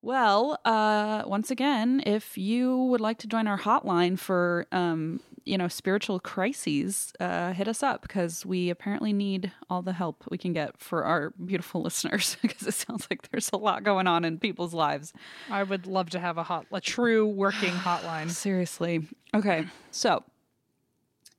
Well, 0.00 0.58
uh, 0.64 1.24
once 1.26 1.50
again, 1.50 2.02
if 2.06 2.38
you 2.38 2.76
would 2.84 3.00
like 3.00 3.18
to 3.18 3.26
join 3.26 3.46
our 3.46 3.58
hotline 3.58 4.18
for 4.18 4.66
um, 4.70 5.20
you 5.48 5.56
know, 5.56 5.66
spiritual 5.66 6.20
crises, 6.20 7.12
uh, 7.20 7.52
hit 7.52 7.66
us 7.66 7.82
up 7.82 8.02
because 8.02 8.44
we 8.44 8.68
apparently 8.68 9.12
need 9.14 9.50
all 9.70 9.80
the 9.80 9.94
help 9.94 10.24
we 10.30 10.36
can 10.36 10.52
get 10.52 10.78
for 10.78 11.04
our 11.04 11.30
beautiful 11.44 11.82
listeners 11.88 12.36
because 12.42 12.66
it 12.66 12.74
sounds 12.74 13.06
like 13.10 13.28
there's 13.30 13.50
a 13.52 13.56
lot 13.56 13.82
going 13.82 14.06
on 14.06 14.24
in 14.24 14.38
people's 14.38 14.74
lives. 14.74 15.12
I 15.50 15.62
would 15.62 15.86
love 15.86 16.10
to 16.10 16.20
have 16.20 16.36
a 16.36 16.42
hot, 16.42 16.66
a 16.70 16.80
true 16.80 17.26
working 17.26 17.72
hotline. 17.72 18.30
Seriously. 18.30 19.08
Okay. 19.34 19.66
So 19.90 20.22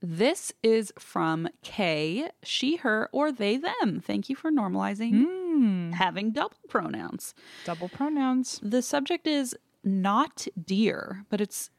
this 0.01 0.51
is 0.63 0.93
from 0.97 1.49
Kay, 1.63 2.29
she, 2.43 2.77
her, 2.77 3.09
or 3.11 3.31
they, 3.31 3.57
them. 3.57 3.99
Thank 4.05 4.29
you 4.29 4.35
for 4.35 4.51
normalizing 4.51 5.25
Mm, 5.59 5.93
having 5.93 6.31
double 6.31 6.55
pronouns. 6.69 7.33
double 7.65 7.89
pronouns. 7.89 8.59
The 8.63 8.81
subject 8.81 9.27
is 9.27 9.55
not 9.83 10.47
dear, 10.65 11.25
but 11.29 11.41
it's 11.41 11.69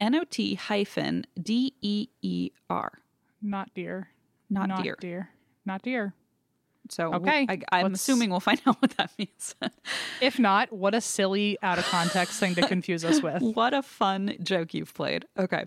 N 0.00 0.14
O 0.14 0.24
T 0.24 0.54
hyphen 0.54 1.24
D 1.40 1.74
E 1.80 2.08
E 2.22 2.50
R. 2.70 2.98
Not 3.42 3.70
dear. 3.74 4.08
Not, 4.50 4.68
Not 4.68 4.82
dear. 4.84 4.96
dear. 5.00 5.30
Not 5.66 5.82
dear. 5.82 6.14
So 6.90 7.10
we'll- 7.10 7.22
Okay, 7.22 7.46
I, 7.48 7.60
I'm 7.72 7.82
let's- 7.92 8.02
assuming 8.02 8.30
we'll 8.30 8.40
find 8.40 8.60
out 8.66 8.80
what 8.82 8.96
that 8.98 9.10
means. 9.18 9.54
If 10.20 10.38
not, 10.38 10.72
what 10.72 10.94
a 10.94 11.00
silly, 11.00 11.56
out 11.62 11.78
of 11.78 11.84
context 11.86 12.38
thing 12.38 12.54
to 12.56 12.66
confuse 12.68 13.04
us 13.04 13.20
with. 13.22 13.40
what 13.56 13.72
a 13.74 13.82
fun 13.82 14.36
joke 14.42 14.74
you've 14.74 14.94
played. 14.94 15.24
Okay. 15.38 15.64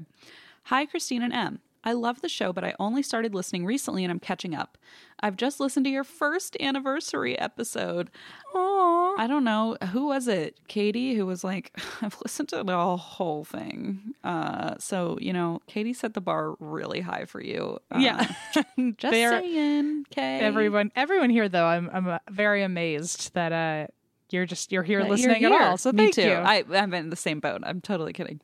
Hi, 0.66 0.86
Christine 0.86 1.24
and 1.24 1.34
Em. 1.34 1.60
I 1.88 1.94
love 1.94 2.20
the 2.20 2.28
show, 2.28 2.52
but 2.52 2.66
I 2.66 2.74
only 2.82 3.02
started 3.02 3.34
listening 3.34 3.66
recently 3.66 4.04
and 4.04 4.12
I'm 4.12 4.20
catching 4.20 4.54
up. 4.54 4.78
I've 5.22 5.38
just 5.38 5.62
listened 5.62 5.86
to 5.86 5.90
your 5.90 6.04
first 6.04 6.58
anniversary 6.60 7.40
episode. 7.40 8.12
Aww. 8.54 9.18
I 9.18 9.26
don't 9.26 9.46
know 9.46 9.78
who 9.94 10.08
was 10.08 10.28
it, 10.28 10.60
Katie, 10.68 11.16
who 11.16 11.26
was 11.26 11.46
like, 11.46 11.80
I've 12.02 12.18
listened 12.22 12.50
to 12.50 12.62
the 12.66 12.98
whole 12.98 13.46
thing. 13.46 14.14
Uh, 14.22 14.76
so 14.80 15.18
you 15.22 15.32
know, 15.32 15.62
Katie 15.68 15.94
set 15.94 16.14
the 16.14 16.20
bar 16.20 16.56
really 16.60 17.00
high 17.00 17.24
for 17.24 17.40
you. 17.40 17.80
Uh, 17.90 18.00
Yeah. 18.00 18.34
just 18.98 19.14
saying, 19.14 20.08
Kay. 20.10 20.40
Everyone, 20.42 20.92
everyone 20.94 21.30
here 21.30 21.48
though, 21.48 21.68
I'm, 21.68 21.90
I'm 21.94 22.08
uh, 22.10 22.20
very 22.30 22.64
amazed 22.64 23.34
that 23.34 23.54
uh, 23.54 23.88
you're 24.30 24.46
just 24.46 24.74
you're 24.74 24.84
here 24.84 25.00
that 25.00 25.06
you're 25.06 25.16
listening 25.16 25.46
at 25.46 25.54
all. 25.54 25.78
So 25.78 25.94
Me 25.94 26.04
thank 26.12 26.16
too. 26.16 26.24
you. 26.24 26.34
I, 26.34 26.66
I'm 26.74 26.94
in 26.94 27.12
the 27.12 27.16
same 27.16 27.40
boat. 27.40 27.62
I'm 27.64 27.80
totally 27.80 28.12
kidding. 28.12 28.42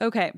Okay. 0.00 0.32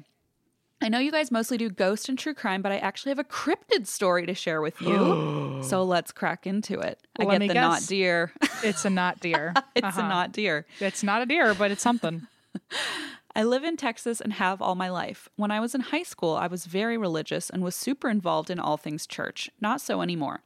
I 0.83 0.89
know 0.89 0.99
you 0.99 1.13
guys 1.13 1.31
mostly 1.31 1.57
do 1.57 1.71
ghost 1.71 2.09
and 2.09 2.19
true 2.19 2.35
crime, 2.35 2.61
but 2.61 2.73
I 2.73 2.79
actually 2.79 3.11
have 3.11 3.19
a 3.19 3.25
cryptid 3.25 3.87
story 3.87 4.27
to 4.27 4.35
share 4.35 4.61
with 4.61 4.81
you. 4.81 5.61
so 5.65 5.83
let's 5.85 6.11
crack 6.13 6.47
into 6.47 6.79
it. 6.81 6.99
I 7.19 7.25
get 7.25 7.39
the 7.41 7.47
guess. 7.49 7.55
not 7.55 7.87
deer. 7.87 8.33
it's 8.65 8.85
a 8.85 8.91
not 8.91 9.21
deer. 9.21 9.55
it's 9.75 9.87
Uh-huh. 9.87 10.01
a 10.03 10.09
not 10.09 10.33
deer. 10.33 10.67
It's 10.81 11.03
not 11.03 11.23
a 11.23 11.27
deer, 11.27 11.55
but 11.55 11.71
it's 11.71 11.83
something. 11.83 12.27
I 13.35 13.45
live 13.45 13.65
in 13.65 13.77
Texas 13.79 14.21
and 14.21 14.35
have 14.35 14.61
all 14.61 14.75
my 14.75 14.91
life. 14.91 15.29
When 15.37 15.51
I 15.51 15.61
was 15.61 15.75
in 15.75 15.81
high 15.81 16.03
school, 16.03 16.35
I 16.37 16.49
was 16.49 16.67
very 16.67 16.99
religious 16.99 17.49
and 17.49 17.63
was 17.63 17.75
super 17.75 18.11
involved 18.11 18.51
in 18.51 18.59
all 18.61 18.77
things 18.77 19.07
church. 19.07 19.49
Not 19.61 19.81
so 19.81 20.03
anymore. 20.03 20.43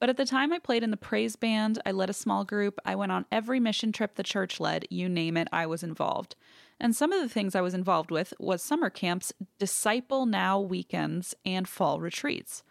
But 0.00 0.08
at 0.08 0.16
the 0.16 0.26
time 0.26 0.52
I 0.52 0.58
played 0.58 0.82
in 0.82 0.90
the 0.90 0.96
praise 0.96 1.36
band, 1.36 1.80
I 1.86 1.92
led 1.92 2.10
a 2.10 2.14
small 2.14 2.44
group, 2.44 2.80
I 2.84 2.96
went 2.96 3.12
on 3.12 3.24
every 3.30 3.60
mission 3.60 3.92
trip 3.92 4.16
the 4.16 4.24
church 4.24 4.58
led, 4.58 4.86
you 4.90 5.08
name 5.08 5.36
it, 5.36 5.46
I 5.52 5.66
was 5.66 5.84
involved. 5.84 6.34
And 6.80 6.94
some 6.94 7.12
of 7.12 7.20
the 7.20 7.28
things 7.28 7.54
I 7.54 7.60
was 7.60 7.74
involved 7.74 8.10
with 8.10 8.34
was 8.38 8.62
summer 8.62 8.90
camps, 8.90 9.32
disciple 9.58 10.26
now 10.26 10.60
weekends, 10.60 11.34
and 11.44 11.68
fall 11.68 12.00
retreats. 12.00 12.62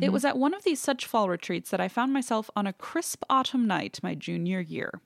It 0.00 0.12
was 0.12 0.24
at 0.24 0.38
one 0.38 0.54
of 0.54 0.62
these 0.62 0.80
such 0.80 1.04
fall 1.04 1.28
retreats 1.28 1.70
that 1.70 1.80
I 1.80 1.88
found 1.88 2.12
myself 2.12 2.48
on 2.54 2.64
a 2.66 2.72
crisp 2.72 3.24
autumn 3.28 3.66
night 3.66 3.98
my 4.04 4.14
junior 4.14 4.60
year. 4.60 5.00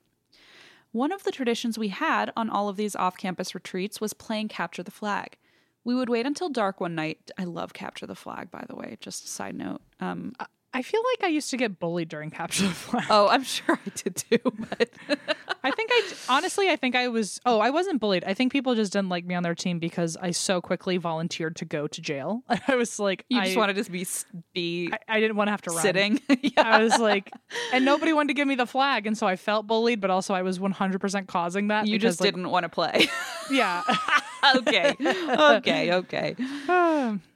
One 0.92 1.10
of 1.10 1.24
the 1.24 1.32
traditions 1.32 1.78
we 1.78 1.88
had 1.88 2.30
on 2.36 2.50
all 2.50 2.68
of 2.68 2.76
these 2.76 2.94
off 2.94 3.16
campus 3.16 3.54
retreats 3.54 4.00
was 4.00 4.12
playing 4.12 4.48
Capture 4.48 4.82
the 4.82 4.90
Flag. 4.90 5.38
We 5.84 5.94
would 5.94 6.10
wait 6.10 6.26
until 6.26 6.50
dark 6.50 6.80
one 6.80 6.94
night. 6.94 7.30
I 7.38 7.44
love 7.44 7.72
Capture 7.72 8.06
the 8.06 8.14
Flag, 8.14 8.50
by 8.50 8.64
the 8.68 8.76
way, 8.76 8.98
just 9.00 9.24
a 9.24 9.28
side 9.28 9.54
note. 9.54 9.80
Um, 10.00 10.34
I 10.74 10.82
feel 10.82 11.00
like 11.12 11.22
I 11.22 11.28
used 11.28 11.50
to 11.50 11.56
get 11.56 11.78
bullied 11.78 12.08
during 12.08 12.30
capture 12.30 12.66
the 12.66 12.74
flag. 12.74 13.06
oh, 13.08 13.28
I'm 13.28 13.44
sure 13.44 13.78
I 13.86 13.90
did 13.94 14.16
too, 14.16 14.40
but 14.42 14.90
I 15.62 15.70
think 15.70 15.90
I 15.92 16.02
honestly, 16.28 16.68
I 16.68 16.74
think 16.74 16.96
I 16.96 17.06
was. 17.06 17.40
Oh, 17.46 17.60
I 17.60 17.70
wasn't 17.70 18.00
bullied. 18.00 18.24
I 18.24 18.34
think 18.34 18.50
people 18.50 18.74
just 18.74 18.92
didn't 18.92 19.08
like 19.08 19.24
me 19.24 19.36
on 19.36 19.44
their 19.44 19.54
team 19.54 19.78
because 19.78 20.16
I 20.20 20.32
so 20.32 20.60
quickly 20.60 20.96
volunteered 20.96 21.54
to 21.56 21.64
go 21.64 21.86
to 21.86 22.00
jail. 22.00 22.42
I 22.68 22.74
was 22.74 22.98
like, 22.98 23.24
you 23.28 23.40
I, 23.40 23.44
just 23.44 23.56
wanted 23.56 23.82
to 23.84 23.90
be 23.90 24.04
be 24.52 24.90
I, 24.92 25.16
I 25.16 25.20
didn't 25.20 25.36
want 25.36 25.46
to 25.46 25.52
have 25.52 25.62
to 25.62 25.70
run. 25.70 25.80
sitting. 25.80 26.20
yeah. 26.42 26.50
I 26.56 26.82
was 26.82 26.98
like, 26.98 27.30
and 27.72 27.84
nobody 27.84 28.12
wanted 28.12 28.28
to 28.28 28.34
give 28.34 28.48
me 28.48 28.56
the 28.56 28.66
flag, 28.66 29.06
and 29.06 29.16
so 29.16 29.28
I 29.28 29.36
felt 29.36 29.68
bullied, 29.68 30.00
but 30.00 30.10
also 30.10 30.34
I 30.34 30.42
was 30.42 30.58
100% 30.58 31.28
causing 31.28 31.68
that. 31.68 31.86
You 31.86 31.98
because, 31.98 32.14
just 32.14 32.20
like, 32.20 32.34
didn't 32.34 32.50
want 32.50 32.64
to 32.64 32.68
play. 32.68 33.08
Yeah. 33.48 33.82
okay. 34.56 34.96
Okay. 35.00 35.92
Okay. 35.92 36.36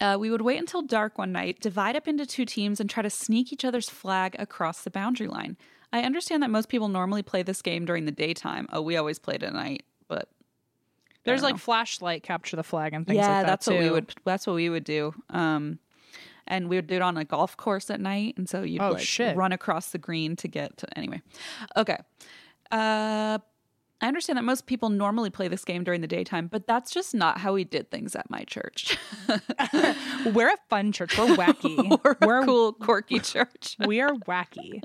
Uh, 0.00 0.16
we 0.18 0.30
would 0.30 0.42
wait 0.42 0.58
until 0.58 0.82
dark 0.82 1.16
one 1.18 1.32
night, 1.32 1.58
divide 1.60 1.96
up 1.96 2.06
into 2.06 2.26
two 2.26 2.44
teams, 2.44 2.80
and 2.80 2.90
try 2.90 3.02
to 3.02 3.10
sneak 3.10 3.52
each 3.52 3.64
other's 3.64 3.88
flag 3.88 4.36
across 4.38 4.82
the 4.82 4.90
boundary 4.90 5.26
line. 5.26 5.56
I 5.92 6.00
understand 6.02 6.42
that 6.42 6.50
most 6.50 6.68
people 6.68 6.88
normally 6.88 7.22
play 7.22 7.42
this 7.42 7.62
game 7.62 7.84
during 7.86 8.04
the 8.04 8.12
daytime. 8.12 8.66
Oh, 8.72 8.82
we 8.82 8.96
always 8.96 9.18
played 9.18 9.42
at 9.42 9.54
night, 9.54 9.84
but 10.08 10.28
There's 11.24 11.42
like 11.42 11.56
flashlight 11.58 12.22
capture 12.22 12.56
the 12.56 12.62
flag 12.62 12.92
and 12.92 13.06
things 13.06 13.16
yeah, 13.16 13.28
like 13.28 13.42
that 13.42 13.46
that's 13.46 13.66
what 13.66 13.78
we 13.78 13.90
would. 13.90 14.12
That's 14.24 14.46
what 14.46 14.54
we 14.56 14.68
would 14.68 14.84
do. 14.84 15.14
Um, 15.30 15.78
and 16.46 16.68
we 16.68 16.76
would 16.76 16.86
do 16.86 16.96
it 16.96 17.02
on 17.02 17.16
a 17.16 17.24
golf 17.24 17.56
course 17.56 17.88
at 17.90 18.00
night, 18.00 18.34
and 18.36 18.48
so 18.48 18.62
you'd 18.62 18.82
Oh, 18.82 18.90
like 18.92 19.02
shit. 19.02 19.36
run 19.36 19.52
across 19.52 19.90
the 19.90 19.98
green 19.98 20.36
to 20.36 20.46
get 20.48 20.76
to. 20.78 20.98
Anyway, 20.98 21.22
okay. 21.76 21.96
Uh, 22.70 23.38
I 24.00 24.08
understand 24.08 24.36
that 24.36 24.42
most 24.42 24.66
people 24.66 24.90
normally 24.90 25.30
play 25.30 25.48
this 25.48 25.64
game 25.64 25.82
during 25.82 26.02
the 26.02 26.06
daytime, 26.06 26.48
but 26.48 26.66
that's 26.66 26.90
just 26.90 27.14
not 27.14 27.38
how 27.38 27.54
we 27.54 27.64
did 27.64 27.90
things 27.90 28.14
at 28.14 28.28
my 28.28 28.44
church. 28.44 28.98
We're 30.26 30.50
a 30.50 30.56
fun 30.68 30.92
church. 30.92 31.16
We're 31.16 31.34
wacky. 31.34 31.98
We're 32.04 32.16
We're 32.20 32.42
a 32.42 32.44
cool, 32.44 32.72
quirky 32.74 33.20
church. 33.20 33.76
we 33.86 34.02
are 34.02 34.12
wacky. 34.12 34.82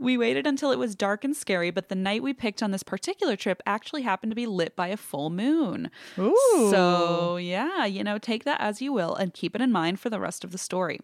We 0.00 0.16
waited 0.16 0.46
until 0.46 0.70
it 0.70 0.78
was 0.78 0.94
dark 0.94 1.24
and 1.24 1.36
scary, 1.36 1.70
but 1.70 1.90
the 1.90 1.94
night 1.94 2.22
we 2.22 2.32
picked 2.32 2.62
on 2.62 2.70
this 2.70 2.82
particular 2.82 3.36
trip 3.36 3.62
actually 3.66 4.02
happened 4.02 4.32
to 4.32 4.36
be 4.36 4.46
lit 4.46 4.76
by 4.76 4.88
a 4.88 4.96
full 4.96 5.28
moon. 5.28 5.90
Ooh. 6.18 6.68
So, 6.70 7.36
yeah, 7.36 7.84
you 7.84 8.02
know, 8.02 8.16
take 8.16 8.44
that 8.44 8.62
as 8.62 8.80
you 8.80 8.94
will 8.94 9.14
and 9.14 9.34
keep 9.34 9.54
it 9.54 9.60
in 9.60 9.70
mind 9.70 10.00
for 10.00 10.08
the 10.08 10.20
rest 10.20 10.42
of 10.42 10.52
the 10.52 10.58
story. 10.58 11.00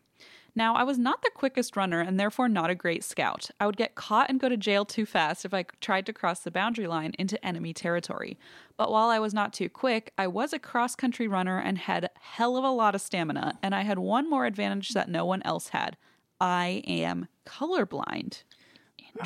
Now, 0.54 0.74
I 0.74 0.82
was 0.82 0.98
not 0.98 1.22
the 1.22 1.30
quickest 1.34 1.76
runner 1.76 2.00
and 2.00 2.18
therefore 2.18 2.48
not 2.48 2.70
a 2.70 2.74
great 2.74 3.04
scout. 3.04 3.50
I 3.60 3.66
would 3.66 3.76
get 3.76 3.94
caught 3.94 4.28
and 4.28 4.40
go 4.40 4.48
to 4.48 4.56
jail 4.56 4.84
too 4.84 5.06
fast 5.06 5.44
if 5.44 5.54
I 5.54 5.64
tried 5.80 6.06
to 6.06 6.12
cross 6.12 6.40
the 6.40 6.50
boundary 6.50 6.86
line 6.86 7.12
into 7.18 7.44
enemy 7.44 7.72
territory. 7.72 8.38
But 8.76 8.90
while 8.90 9.08
I 9.08 9.18
was 9.18 9.32
not 9.34 9.52
too 9.52 9.68
quick, 9.68 10.12
I 10.18 10.26
was 10.26 10.52
a 10.52 10.58
cross 10.58 10.94
country 10.96 11.28
runner 11.28 11.58
and 11.58 11.78
had 11.78 12.10
hell 12.20 12.56
of 12.56 12.64
a 12.64 12.70
lot 12.70 12.94
of 12.94 13.00
stamina, 13.00 13.58
and 13.62 13.74
I 13.74 13.82
had 13.82 13.98
one 13.98 14.28
more 14.28 14.46
advantage 14.46 14.90
that 14.90 15.08
no 15.08 15.24
one 15.24 15.42
else 15.44 15.68
had. 15.68 15.96
I 16.40 16.82
am 16.86 17.28
colorblind. 17.46 18.44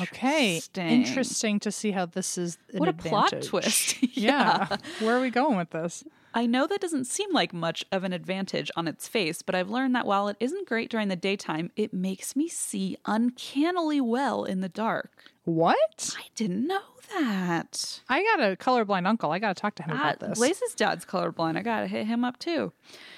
Okay. 0.01 0.59
Interesting. 0.75 1.59
To 1.59 1.71
see 1.71 1.91
how 1.91 2.05
this 2.07 2.37
is 2.37 2.57
What 2.73 2.89
a 2.89 2.93
plot 2.93 3.27
advantage. 3.33 3.49
twist. 3.49 4.03
yeah. 4.17 4.77
Where 4.99 5.17
are 5.17 5.21
we 5.21 5.29
going 5.29 5.57
with 5.57 5.69
this? 5.69 6.03
I 6.37 6.45
know 6.45 6.67
that 6.67 6.81
doesn't 6.81 7.05
seem 7.05 7.31
like 7.31 7.53
much 7.53 7.85
of 7.93 8.03
an 8.03 8.11
advantage 8.11 8.69
on 8.75 8.87
its 8.89 9.07
face, 9.07 9.41
but 9.41 9.55
I've 9.55 9.69
learned 9.69 9.95
that 9.95 10.05
while 10.05 10.27
it 10.27 10.35
isn't 10.41 10.67
great 10.67 10.89
during 10.91 11.07
the 11.07 11.15
daytime, 11.15 11.71
it 11.77 11.93
makes 11.93 12.35
me 12.35 12.49
see 12.49 12.97
uncannily 13.05 14.01
well 14.01 14.43
in 14.43 14.59
the 14.59 14.67
dark. 14.67 15.23
What? 15.45 16.13
I 16.17 16.23
didn't 16.35 16.67
know 16.67 16.81
that. 17.13 18.01
I 18.09 18.21
got 18.23 18.41
a 18.41 18.57
colorblind 18.57 19.07
uncle. 19.07 19.31
I 19.31 19.39
got 19.39 19.55
to 19.55 19.61
talk 19.61 19.75
to 19.75 19.83
him 19.83 19.91
Ah, 19.93 20.09
about 20.11 20.19
this. 20.19 20.37
Blaze's 20.37 20.75
dad's 20.75 21.05
colorblind. 21.05 21.55
I 21.57 21.61
gotta 21.61 21.87
hit 21.87 22.05
him 22.05 22.25
up 22.25 22.37
too. 22.37 22.73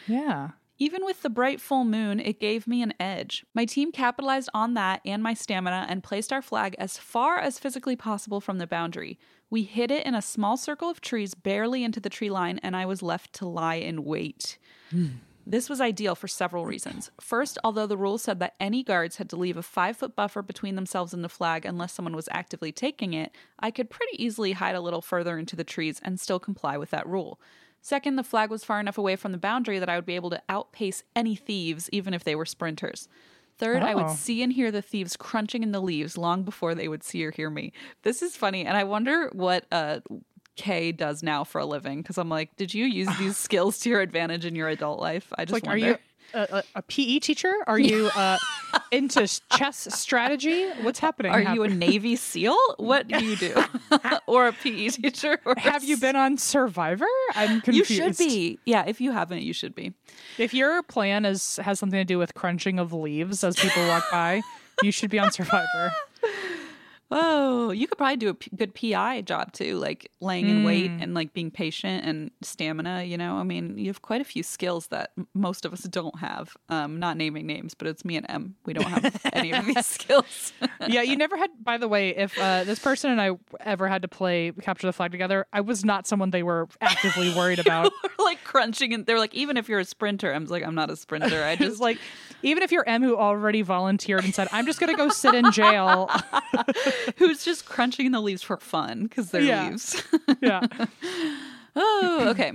Yeah. 0.08 0.52
Even 0.78 1.04
with 1.04 1.24
the 1.24 1.30
bright 1.32 1.60
full 1.60 1.86
moon, 1.86 2.20
it 2.20 2.40
gave 2.40 2.68
me 2.68 2.84
an 2.84 2.94
edge. 3.00 3.44
My 3.56 3.66
team 3.66 3.92
capitalized 3.92 4.50
on 4.54 4.76
that 4.76 5.02
and 5.04 5.24
my 5.24 5.34
stamina 5.34 5.88
and 5.90 6.04
placed 6.04 6.32
our 6.32 6.42
flag 6.44 6.76
as 6.78 7.00
far 7.00 7.40
as 7.40 7.58
physically 7.58 7.96
possible 7.96 8.40
from 8.40 8.60
the 8.60 8.68
boundary. 8.68 9.18
We 9.50 9.64
hid 9.64 9.92
it 9.92 10.06
in 10.06 10.16
a 10.16 10.22
small 10.22 10.58
circle 10.58 10.90
of 10.90 11.02
trees 11.02 11.34
barely 11.34 11.84
into 11.84 12.00
the 12.00 12.10
tree 12.10 12.30
line, 12.30 12.60
and 12.64 12.76
I 12.76 12.86
was 12.86 13.02
left 13.02 13.34
to 13.34 13.48
lie 13.48 13.76
in 13.76 14.04
wait. 14.04 14.58
Hmm. 14.90 15.08
This 15.50 15.70
was 15.70 15.80
ideal 15.80 16.14
for 16.14 16.28
several 16.28 16.66
reasons. 16.66 17.10
First, 17.22 17.58
although 17.64 17.88
the 17.88 17.96
rule 17.96 18.18
said 18.18 18.40
that 18.40 18.56
any 18.60 18.84
guards 18.84 19.16
had 19.16 19.30
to 19.30 19.38
leave 19.38 19.56
a 19.56 19.64
five 19.64 19.96
foot 19.96 20.14
buffer 20.14 20.42
between 20.42 20.76
themselves 20.76 21.14
and 21.14 21.24
the 21.24 21.30
flag 21.30 21.66
unless 21.66 21.94
someone 21.94 22.18
was 22.18 22.28
actively 22.34 22.74
taking 22.74 23.14
it, 23.14 23.32
I 23.58 23.72
could 23.72 23.90
pretty 23.90 24.22
easily 24.22 24.52
hide 24.52 24.76
a 24.76 24.82
little 24.82 25.02
further 25.02 25.38
into 25.38 25.56
the 25.56 25.64
trees 25.64 26.02
and 26.04 26.20
still 26.20 26.40
comply 26.40 26.76
with 26.76 26.90
that 26.90 27.08
rule. 27.08 27.40
Second, 27.82 28.18
the 28.18 28.24
flag 28.24 28.50
was 28.50 28.66
far 28.66 28.82
enough 28.82 28.98
away 28.98 29.16
from 29.16 29.32
the 29.32 29.38
boundary 29.38 29.80
that 29.80 29.88
I 29.88 29.96
would 29.96 30.06
be 30.06 30.16
able 30.16 30.32
to 30.32 30.42
outpace 30.50 31.04
any 31.16 31.38
thieves, 31.38 31.90
even 31.94 32.14
if 32.14 32.26
they 32.26 32.36
were 32.36 32.46
sprinters. 32.46 33.08
Third, 33.58 33.82
I 33.84 33.96
would 33.96 34.06
Oh. 34.06 34.16
see 34.16 34.44
and 34.44 34.54
hear 34.54 34.72
the 34.72 34.82
thieves 34.82 35.18
crunching 35.18 35.64
in 35.64 35.72
the 35.72 35.80
leaves 35.82 36.18
long 36.18 36.44
before 36.44 36.76
they 36.76 36.88
would 36.88 37.04
see 37.04 37.24
or 37.26 37.32
hear 37.32 37.50
me. 37.50 37.74
This 38.04 38.22
is 38.22 38.36
funny, 38.36 38.66
and 38.66 38.78
I 38.78 38.84
wonder 38.84 39.30
what 39.34 39.66
uh, 39.72 40.00
Kay 40.56 40.92
does 40.92 41.24
now 41.24 41.44
for 41.44 41.60
a 41.60 41.66
living. 41.66 42.02
Because 42.02 42.18
I'm 42.18 42.30
like, 42.30 42.56
did 42.56 42.74
you 42.74 42.86
use 42.86 43.16
these 43.18 43.36
skills 43.48 43.80
to 43.80 43.90
your 43.90 44.02
advantage 44.02 44.46
in 44.46 44.56
your 44.56 44.70
adult 44.70 45.00
life? 45.00 45.32
I 45.38 45.46
just 45.46 45.54
Like, 45.54 45.66
wonder. 45.66 45.86
are 45.86 45.90
you 45.92 45.98
a, 46.34 46.48
a, 46.52 46.64
a 46.76 46.82
PE 46.82 47.20
teacher? 47.20 47.54
Are 47.68 47.80
you 47.80 48.10
uh, 48.16 48.38
into 48.92 49.28
chess 49.56 49.88
strategy. 49.94 50.70
What's 50.82 51.00
happening? 51.00 51.32
Are 51.32 51.54
you 51.54 51.64
a 51.64 51.68
Navy 51.68 52.16
SEAL? 52.16 52.58
What 52.78 53.08
do 53.08 53.24
you 53.24 53.36
do? 53.36 53.64
or 54.28 54.48
a 54.48 54.54
PE 54.54 54.90
teacher? 54.90 55.40
Or 55.46 55.56
have 55.58 55.84
you 55.84 55.98
been 55.98 56.16
on 56.16 56.38
Survivor? 56.38 57.06
I'm 57.36 57.62
confused. 57.62 57.90
You 57.90 57.96
should 57.96 58.18
be. 58.18 58.60
Yeah, 58.66 58.86
if 58.88 59.02
you 59.02 59.12
haven't, 59.12 59.42
you 59.42 59.54
should 59.54 59.76
be. 59.76 59.94
If 60.38 60.54
your 60.54 60.84
plan 60.84 61.26
is 61.26 61.58
has 61.58 61.80
something 61.80 62.00
to 62.00 62.06
do 62.06 62.18
with 62.18 62.34
crunching 62.34 62.80
of 62.80 62.94
leaves 62.94 63.44
as 63.44 63.56
people 63.56 63.88
walk 63.88 64.06
by, 64.12 64.42
you 64.84 64.92
should 64.92 65.10
be 65.10 65.20
on 65.20 65.32
Survivor. 65.32 65.92
Oh, 67.10 67.72
you 67.72 67.88
could 67.88 67.98
probably 67.98 68.18
do 68.18 68.28
a 68.30 68.34
p- 68.34 68.52
good 68.56 68.74
PI 68.76 69.22
job 69.22 69.54
too, 69.54 69.78
like 69.78 70.12
laying 70.20 70.50
in 70.50 70.64
wait 70.64 70.92
and 71.00 71.14
like 71.14 71.32
being 71.34 71.50
patient 71.52 72.04
and 72.06 72.32
stamina. 72.42 73.04
You 73.04 73.18
know, 73.18 73.36
I 73.38 73.44
mean, 73.44 73.78
you 73.78 73.88
have 73.88 74.02
quite 74.02 74.20
a 74.20 74.26
few 74.26 74.44
skills 74.44 74.88
that 74.88 75.12
m- 75.18 75.26
most 75.34 75.64
of 75.64 75.72
us 75.72 75.84
don't 75.84 76.20
have. 76.20 76.58
Um, 76.68 77.00
not 77.00 77.16
naming 77.16 77.46
names, 77.48 77.74
but 77.76 77.88
it's 77.88 78.04
me 78.04 78.18
and 78.18 78.26
Em. 78.30 78.56
We 78.66 78.74
don't 78.74 78.88
have 78.88 79.22
any 79.32 79.54
of 79.54 79.66
these 79.66 79.86
skills. 79.86 80.52
yeah, 80.86 81.02
you 81.02 81.16
never 81.24 81.38
had. 81.38 81.50
By 81.64 81.78
the 81.78 81.88
way, 81.88 82.10
if 82.10 82.38
uh, 82.38 82.66
this 82.66 82.80
person 82.80 83.12
and 83.12 83.22
I 83.22 83.32
ever 83.62 83.88
had 83.88 84.02
to 84.02 84.10
play 84.10 84.52
capture 84.62 84.88
the 84.88 84.94
flag 84.94 85.12
together, 85.12 85.46
I 85.54 85.62
was 85.62 85.86
not 85.86 86.08
someone 86.08 86.32
they 86.32 86.44
were 86.44 86.68
actively 86.82 87.34
worried 87.38 87.60
about. 87.60 87.94
We're 88.04 88.26
like 88.26 88.44
crunching, 88.44 88.94
and 88.94 89.06
they're 89.06 89.20
like, 89.20 89.34
even 89.34 89.56
if 89.56 89.70
you're 89.70 89.80
a 89.80 89.86
sprinter, 89.86 90.34
I'm 90.34 90.44
like, 90.48 90.64
I'm 90.64 90.76
not 90.76 90.90
a 90.90 90.98
sprinter. 90.98 91.42
I 91.44 91.56
Just 91.56 91.68
just 91.68 91.82
like, 91.82 92.00
even 92.44 92.64
if 92.64 92.72
you're 92.72 92.88
Em 92.88 93.02
who 93.04 93.16
already 93.18 93.62
volunteered 93.62 94.24
and 94.24 94.34
said, 94.34 94.48
"I'm 94.52 94.66
just 94.66 94.80
gonna 94.80 94.96
go 94.96 95.10
sit 95.10 95.34
in 95.36 95.52
jail," 95.52 96.10
who's 97.18 97.44
just 97.46 97.66
crunching 97.66 98.12
the 98.12 98.22
leaves 98.22 98.44
for 98.44 98.58
fun 98.58 99.04
because 99.04 99.32
they're 99.32 99.42
Yeah. 99.42 99.70
leaves. 99.70 100.04
yeah, 100.42 100.62
Oh, 101.76 102.26
okay. 102.30 102.54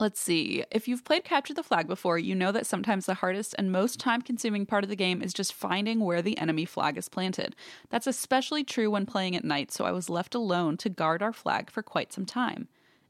Let's 0.00 0.20
see. 0.20 0.62
If 0.70 0.86
you've 0.86 1.04
played 1.04 1.24
Capture 1.24 1.54
the 1.54 1.62
Flag 1.64 1.88
before, 1.88 2.18
you 2.18 2.34
know 2.36 2.52
that 2.52 2.66
sometimes 2.66 3.06
the 3.06 3.14
hardest 3.14 3.54
and 3.58 3.72
most 3.72 3.98
time 3.98 4.22
consuming 4.22 4.64
part 4.64 4.84
of 4.84 4.90
the 4.90 4.96
game 4.96 5.20
is 5.22 5.32
just 5.32 5.52
finding 5.52 6.00
where 6.00 6.22
the 6.22 6.38
enemy 6.38 6.64
flag 6.64 6.96
is 6.96 7.08
planted. 7.08 7.56
That's 7.90 8.06
especially 8.06 8.62
true 8.62 8.90
when 8.92 9.06
playing 9.06 9.34
at 9.34 9.44
night, 9.44 9.72
so 9.72 9.84
I 9.84 9.90
was 9.90 10.08
left 10.08 10.36
alone 10.36 10.76
to 10.78 10.88
guard 10.88 11.20
our 11.20 11.32
flag 11.32 11.68
for 11.68 11.82
quite 11.82 12.12
some 12.12 12.26
time. 12.26 12.68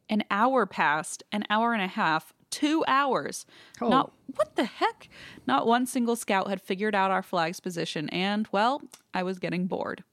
An 0.08 0.24
hour 0.30 0.64
passed, 0.64 1.22
an 1.30 1.44
hour 1.50 1.74
and 1.74 1.82
a 1.82 1.88
half, 1.88 2.32
two 2.50 2.82
hours. 2.88 3.44
Oh. 3.82 3.90
Not 3.90 4.12
what 4.36 4.56
the 4.56 4.64
heck? 4.64 5.10
Not 5.46 5.66
one 5.66 5.84
single 5.84 6.16
scout 6.16 6.48
had 6.48 6.62
figured 6.62 6.94
out 6.94 7.10
our 7.10 7.22
flag's 7.22 7.60
position, 7.60 8.08
and, 8.08 8.48
well, 8.50 8.80
I 9.12 9.22
was 9.22 9.38
getting 9.38 9.66
bored. 9.66 10.04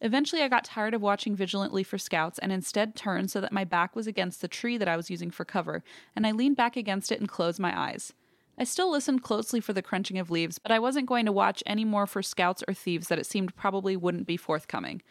Eventually, 0.00 0.42
I 0.42 0.48
got 0.48 0.64
tired 0.64 0.94
of 0.94 1.02
watching 1.02 1.36
vigilantly 1.36 1.82
for 1.82 1.98
scouts 1.98 2.38
and 2.38 2.50
instead 2.50 2.94
turned 2.94 3.30
so 3.30 3.40
that 3.40 3.52
my 3.52 3.64
back 3.64 3.94
was 3.94 4.06
against 4.06 4.40
the 4.40 4.48
tree 4.48 4.78
that 4.78 4.88
I 4.88 4.96
was 4.96 5.10
using 5.10 5.30
for 5.30 5.44
cover, 5.44 5.82
and 6.16 6.26
I 6.26 6.32
leaned 6.32 6.56
back 6.56 6.76
against 6.76 7.12
it 7.12 7.20
and 7.20 7.28
closed 7.28 7.60
my 7.60 7.78
eyes. 7.78 8.14
I 8.58 8.64
still 8.64 8.90
listened 8.90 9.22
closely 9.22 9.60
for 9.60 9.72
the 9.72 9.82
crunching 9.82 10.18
of 10.18 10.30
leaves, 10.30 10.58
but 10.58 10.72
I 10.72 10.78
wasn't 10.78 11.08
going 11.08 11.26
to 11.26 11.32
watch 11.32 11.62
any 11.66 11.84
more 11.84 12.06
for 12.06 12.22
scouts 12.22 12.62
or 12.66 12.74
thieves 12.74 13.08
that 13.08 13.18
it 13.18 13.26
seemed 13.26 13.56
probably 13.56 13.96
wouldn't 13.96 14.26
be 14.26 14.36
forthcoming. 14.36 15.02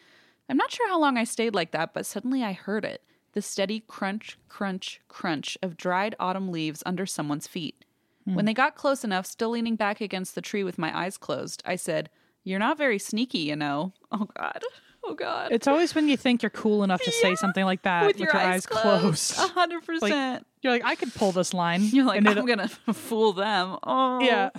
I'm 0.47 0.57
not 0.57 0.71
sure 0.71 0.87
how 0.87 0.99
long 0.99 1.17
I 1.17 1.23
stayed 1.23 1.53
like 1.53 1.71
that, 1.71 1.93
but 1.93 2.05
suddenly 2.05 2.43
I 2.43 2.53
heard 2.53 2.85
it 2.85 3.03
the 3.33 3.41
steady 3.43 3.81
crunch, 3.81 4.39
crunch, 4.49 5.01
crunch 5.07 5.55
of 5.61 5.77
dried 5.77 6.15
autumn 6.19 6.51
leaves 6.51 6.81
under 6.85 7.05
someone's 7.05 7.47
feet. 7.47 7.85
When 8.23 8.39
hmm. 8.39 8.45
they 8.45 8.53
got 8.53 8.75
close 8.75 9.03
enough, 9.03 9.25
still 9.25 9.51
leaning 9.51 9.75
back 9.75 10.01
against 10.01 10.35
the 10.35 10.41
tree 10.41 10.63
with 10.63 10.77
my 10.77 10.95
eyes 10.97 11.17
closed, 11.17 11.61
I 11.65 11.75
said, 11.75 12.09
You're 12.43 12.59
not 12.59 12.77
very 12.77 12.99
sneaky, 12.99 13.39
you 13.39 13.55
know. 13.55 13.93
Oh, 14.11 14.27
God. 14.35 14.63
Oh, 15.03 15.13
God. 15.13 15.51
it's 15.51 15.67
always 15.67 15.95
when 15.95 16.09
you 16.09 16.17
think 16.17 16.43
you're 16.43 16.49
cool 16.49 16.83
enough 16.83 17.01
to 17.03 17.11
say 17.11 17.35
something 17.35 17.63
like 17.63 17.83
that 17.83 18.07
with, 18.07 18.19
your, 18.19 18.35
eyes, 18.35 18.65
closed. 18.65 19.33
A 19.39 19.47
hundred 19.47 19.85
percent. 19.85 20.45
You're 20.61 20.73
like, 20.73 20.83
I 20.83 20.95
could 20.95 21.13
pull 21.13 21.31
this 21.31 21.53
line. 21.53 21.83
You're 21.83 22.05
like, 22.05 22.25
I'm 22.27 22.45
gonna 22.45 22.67
fool 22.93 23.33
them. 23.33 23.77
Oh, 23.83 24.19
Yeah. 24.21 24.49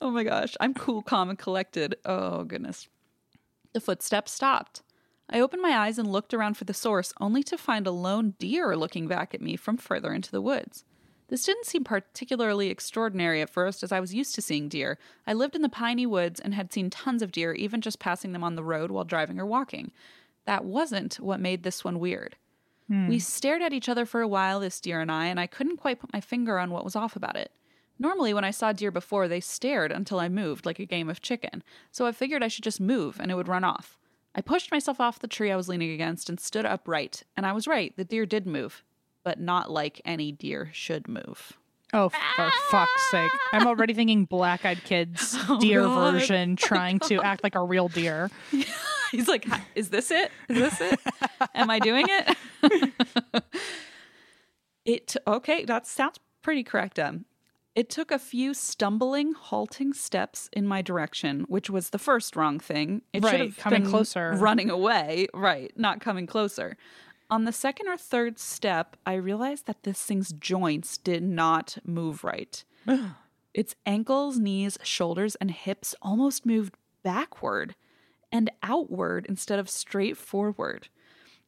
Oh 0.00 0.10
my 0.10 0.22
gosh, 0.24 0.56
I'm 0.60 0.74
cool, 0.74 1.00
calm, 1.02 1.30
and 1.30 1.38
collected. 1.38 1.96
Oh 2.04 2.44
goodness. 2.44 2.88
The 3.72 3.80
footsteps 3.80 4.32
stopped. 4.32 4.82
I 5.30 5.40
opened 5.40 5.62
my 5.62 5.70
eyes 5.76 5.98
and 5.98 6.10
looked 6.10 6.34
around 6.34 6.56
for 6.56 6.64
the 6.64 6.74
source, 6.74 7.12
only 7.20 7.42
to 7.44 7.56
find 7.56 7.86
a 7.86 7.90
lone 7.92 8.34
deer 8.38 8.76
looking 8.76 9.06
back 9.06 9.32
at 9.34 9.40
me 9.40 9.56
from 9.56 9.76
further 9.76 10.12
into 10.12 10.30
the 10.30 10.42
woods. 10.42 10.84
This 11.32 11.44
didn't 11.44 11.64
seem 11.64 11.82
particularly 11.82 12.68
extraordinary 12.68 13.40
at 13.40 13.48
first, 13.48 13.82
as 13.82 13.90
I 13.90 14.00
was 14.00 14.12
used 14.12 14.34
to 14.34 14.42
seeing 14.42 14.68
deer. 14.68 14.98
I 15.26 15.32
lived 15.32 15.56
in 15.56 15.62
the 15.62 15.70
piney 15.70 16.04
woods 16.04 16.38
and 16.38 16.52
had 16.52 16.70
seen 16.70 16.90
tons 16.90 17.22
of 17.22 17.32
deer, 17.32 17.54
even 17.54 17.80
just 17.80 17.98
passing 17.98 18.32
them 18.32 18.44
on 18.44 18.54
the 18.54 18.62
road 18.62 18.90
while 18.90 19.06
driving 19.06 19.40
or 19.40 19.46
walking. 19.46 19.92
That 20.44 20.66
wasn't 20.66 21.14
what 21.14 21.40
made 21.40 21.62
this 21.62 21.84
one 21.84 21.98
weird. 21.98 22.36
Hmm. 22.86 23.08
We 23.08 23.18
stared 23.18 23.62
at 23.62 23.72
each 23.72 23.88
other 23.88 24.04
for 24.04 24.20
a 24.20 24.28
while, 24.28 24.60
this 24.60 24.78
deer 24.78 25.00
and 25.00 25.10
I, 25.10 25.24
and 25.28 25.40
I 25.40 25.46
couldn't 25.46 25.78
quite 25.78 26.00
put 26.00 26.12
my 26.12 26.20
finger 26.20 26.58
on 26.58 26.70
what 26.70 26.84
was 26.84 26.94
off 26.94 27.16
about 27.16 27.36
it. 27.36 27.50
Normally, 27.98 28.34
when 28.34 28.44
I 28.44 28.50
saw 28.50 28.74
deer 28.74 28.90
before, 28.90 29.26
they 29.26 29.40
stared 29.40 29.90
until 29.90 30.20
I 30.20 30.28
moved, 30.28 30.66
like 30.66 30.80
a 30.80 30.84
game 30.84 31.08
of 31.08 31.22
chicken, 31.22 31.64
so 31.90 32.04
I 32.04 32.12
figured 32.12 32.42
I 32.42 32.48
should 32.48 32.64
just 32.64 32.78
move 32.78 33.18
and 33.18 33.30
it 33.30 33.36
would 33.36 33.48
run 33.48 33.64
off. 33.64 33.96
I 34.34 34.42
pushed 34.42 34.70
myself 34.70 35.00
off 35.00 35.18
the 35.18 35.28
tree 35.28 35.50
I 35.50 35.56
was 35.56 35.70
leaning 35.70 35.92
against 35.92 36.28
and 36.28 36.38
stood 36.38 36.66
upright, 36.66 37.22
and 37.38 37.46
I 37.46 37.52
was 37.52 37.66
right, 37.66 37.96
the 37.96 38.04
deer 38.04 38.26
did 38.26 38.46
move, 38.46 38.84
but 39.24 39.40
not 39.40 39.70
like 39.70 40.00
any 40.04 40.32
deer 40.32 40.70
should 40.72 41.08
move. 41.08 41.52
Oh, 41.94 42.08
for 42.08 42.50
fuck's 42.70 43.10
sake! 43.10 43.30
I'm 43.52 43.66
already 43.66 43.92
thinking 43.92 44.24
Black 44.24 44.64
Eyed 44.64 44.82
Kids 44.84 45.36
deer 45.60 45.82
God. 45.82 46.12
version 46.14 46.56
trying 46.56 46.98
to 47.00 47.20
act 47.22 47.42
like 47.44 47.54
a 47.54 47.62
real 47.62 47.88
deer. 47.88 48.30
He's 49.12 49.28
like, 49.28 49.46
Is 49.74 49.90
this 49.90 50.10
it? 50.10 50.30
Is 50.48 50.56
this 50.78 50.80
it? 50.80 51.00
Am 51.54 51.68
I 51.68 51.78
doing 51.80 52.06
it? 52.08 52.92
it, 54.84 55.16
okay, 55.26 55.64
that 55.64 55.86
sounds 55.86 56.18
pretty 56.42 56.62
correct. 56.64 56.98
Um, 56.98 57.24
it 57.74 57.88
took 57.88 58.10
a 58.10 58.18
few 58.18 58.52
stumbling, 58.54 59.32
halting 59.34 59.92
steps 59.94 60.48
in 60.52 60.66
my 60.66 60.82
direction, 60.82 61.44
which 61.48 61.70
was 61.70 61.90
the 61.90 61.98
first 61.98 62.36
wrong 62.36 62.58
thing. 62.58 63.02
It 63.12 63.22
should 63.22 63.32
Right, 63.32 63.40
have 63.40 63.56
coming 63.56 63.82
been 63.82 63.90
closer. 63.90 64.32
running 64.36 64.70
away, 64.70 65.26
right? 65.32 65.72
Not 65.76 66.00
coming 66.00 66.26
closer. 66.26 66.76
On 67.32 67.44
the 67.44 67.52
second 67.52 67.88
or 67.88 67.96
third 67.96 68.38
step, 68.38 68.94
I 69.06 69.14
realized 69.14 69.66
that 69.66 69.84
this 69.84 70.02
thing's 70.02 70.34
joints 70.34 70.98
did 70.98 71.22
not 71.22 71.78
move 71.82 72.24
right. 72.24 72.62
its 73.54 73.74
ankles, 73.86 74.38
knees, 74.38 74.76
shoulders, 74.82 75.34
and 75.36 75.50
hips 75.50 75.94
almost 76.02 76.44
moved 76.44 76.74
backward 77.02 77.74
and 78.30 78.50
outward 78.62 79.24
instead 79.30 79.58
of 79.58 79.70
straight 79.70 80.18
forward. 80.18 80.88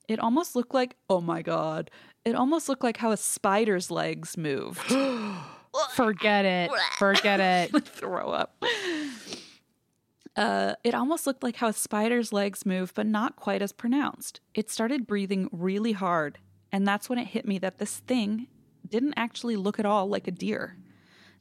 It 0.08 0.18
almost 0.18 0.56
looked 0.56 0.72
like, 0.72 0.96
oh 1.10 1.20
my 1.20 1.42
god, 1.42 1.90
it 2.24 2.34
almost 2.34 2.66
looked 2.66 2.82
like 2.82 2.96
how 2.96 3.10
a 3.10 3.18
spider's 3.18 3.90
legs 3.90 4.38
moved. 4.38 4.80
Forget 5.92 6.46
it. 6.46 6.70
Forget 6.96 7.40
it. 7.40 7.84
Throw 7.84 8.30
up. 8.30 8.64
Uh, 10.36 10.74
it 10.82 10.94
almost 10.94 11.26
looked 11.26 11.42
like 11.42 11.56
how 11.56 11.68
a 11.68 11.72
spider's 11.72 12.32
legs 12.32 12.66
move, 12.66 12.92
but 12.94 13.06
not 13.06 13.36
quite 13.36 13.62
as 13.62 13.72
pronounced. 13.72 14.40
It 14.54 14.70
started 14.70 15.06
breathing 15.06 15.48
really 15.52 15.92
hard, 15.92 16.38
and 16.72 16.86
that's 16.86 17.08
when 17.08 17.18
it 17.18 17.28
hit 17.28 17.46
me 17.46 17.58
that 17.58 17.78
this 17.78 17.98
thing 17.98 18.48
didn't 18.88 19.14
actually 19.16 19.56
look 19.56 19.78
at 19.78 19.86
all 19.86 20.08
like 20.08 20.26
a 20.26 20.32
deer. 20.32 20.76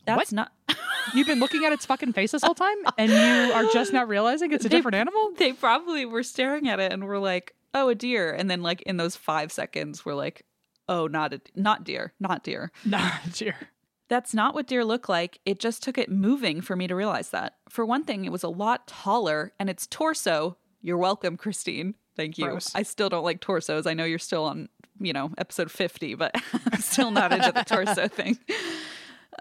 That's 0.06 0.32
What? 0.32 0.32
not. 0.34 0.52
You've 1.16 1.28
been 1.28 1.40
looking 1.40 1.66
at 1.66 1.72
its 1.74 1.86
fucking 1.86 2.14
face 2.14 2.32
this 2.32 2.44
whole 2.44 2.54
time, 2.56 2.78
and 2.98 3.12
you 3.12 3.54
are 3.54 3.66
just 3.74 3.94
now 3.94 4.04
realizing 4.06 4.52
it's 4.52 4.66
a 4.66 4.70
They- 4.70 4.78
different 4.78 4.96
animal. 4.96 5.32
They 5.38 5.54
probably 5.54 6.06
were 6.06 6.24
staring 6.24 6.68
at 6.70 6.80
it 6.80 6.92
and 6.94 7.06
were 7.06 7.20
like, 7.20 7.56
"Oh, 7.74 7.90
a 7.90 7.96
deer," 7.96 8.32
and 8.32 8.50
then 8.50 8.62
like 8.62 8.82
in 8.84 8.98
those 8.98 9.16
five 9.16 9.52
seconds, 9.52 10.06
we're 10.06 10.14
like, 10.14 10.46
"Oh, 10.88 11.08
not 11.08 11.34
a 11.34 11.42
not 11.56 11.84
deer, 11.84 12.14
not 12.20 12.44
deer." 12.44 12.72
Nah, 12.86 13.12
dear. 13.32 13.56
That's 14.14 14.36
not 14.36 14.54
what 14.54 14.68
deer 14.68 14.86
look 14.86 15.10
like. 15.10 15.40
It 15.44 15.60
just 15.60 15.82
took 15.82 15.98
it 15.98 16.08
moving 16.08 16.62
for 16.62 16.76
me 16.76 16.86
to 16.86 16.94
realize 16.94 17.32
that. 17.32 17.56
For 17.68 17.84
one 17.84 18.04
thing, 18.04 18.26
it 18.26 18.32
was 18.32 18.44
a 18.44 18.48
lot 18.48 18.86
taller, 18.86 19.54
and 19.60 19.72
its 19.72 19.88
torso. 19.88 20.56
You're 20.84 21.00
welcome, 21.00 21.36
Christine. 21.36 21.96
Thank 22.16 22.38
you. 22.38 22.46
Gross. 22.46 22.76
I 22.76 22.84
still 22.84 23.10
don't 23.10 23.24
like 23.24 23.42
torsos. 23.42 23.88
I 23.88 23.96
know 23.96 24.04
you're 24.04 24.20
still 24.20 24.44
on, 24.44 24.70
you 25.00 25.14
know, 25.14 25.32
episode 25.40 25.72
50, 25.72 26.14
but 26.14 26.36
I'm 26.72 26.80
still 26.80 27.10
not 27.10 27.34
into 27.34 27.52
the 27.54 27.64
torso 27.64 28.08
thing. 28.20 28.38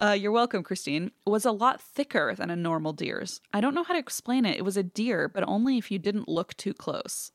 Uh, 0.01 0.13
you're 0.13 0.33
welcome, 0.33 0.63
Christine. 0.63 1.11
Was 1.27 1.45
a 1.45 1.53
lot 1.53 1.79
thicker 1.79 2.35
than 2.35 2.49
a 2.49 2.57
normal 2.57 2.95
deer's. 2.95 3.43
I 3.53 3.61
don't 3.61 3.75
know 3.75 3.85
how 3.85 3.93
to 3.93 4.01
explain 4.01 4.47
it. 4.47 4.57
It 4.57 4.65
was 4.65 4.79
a 4.79 4.83
deer, 4.83 5.29
but 5.29 5.45
only 5.47 5.77
if 5.77 5.91
you 5.91 5.99
didn't 5.99 6.31
look 6.31 6.57
too 6.57 6.73
close. 6.73 7.31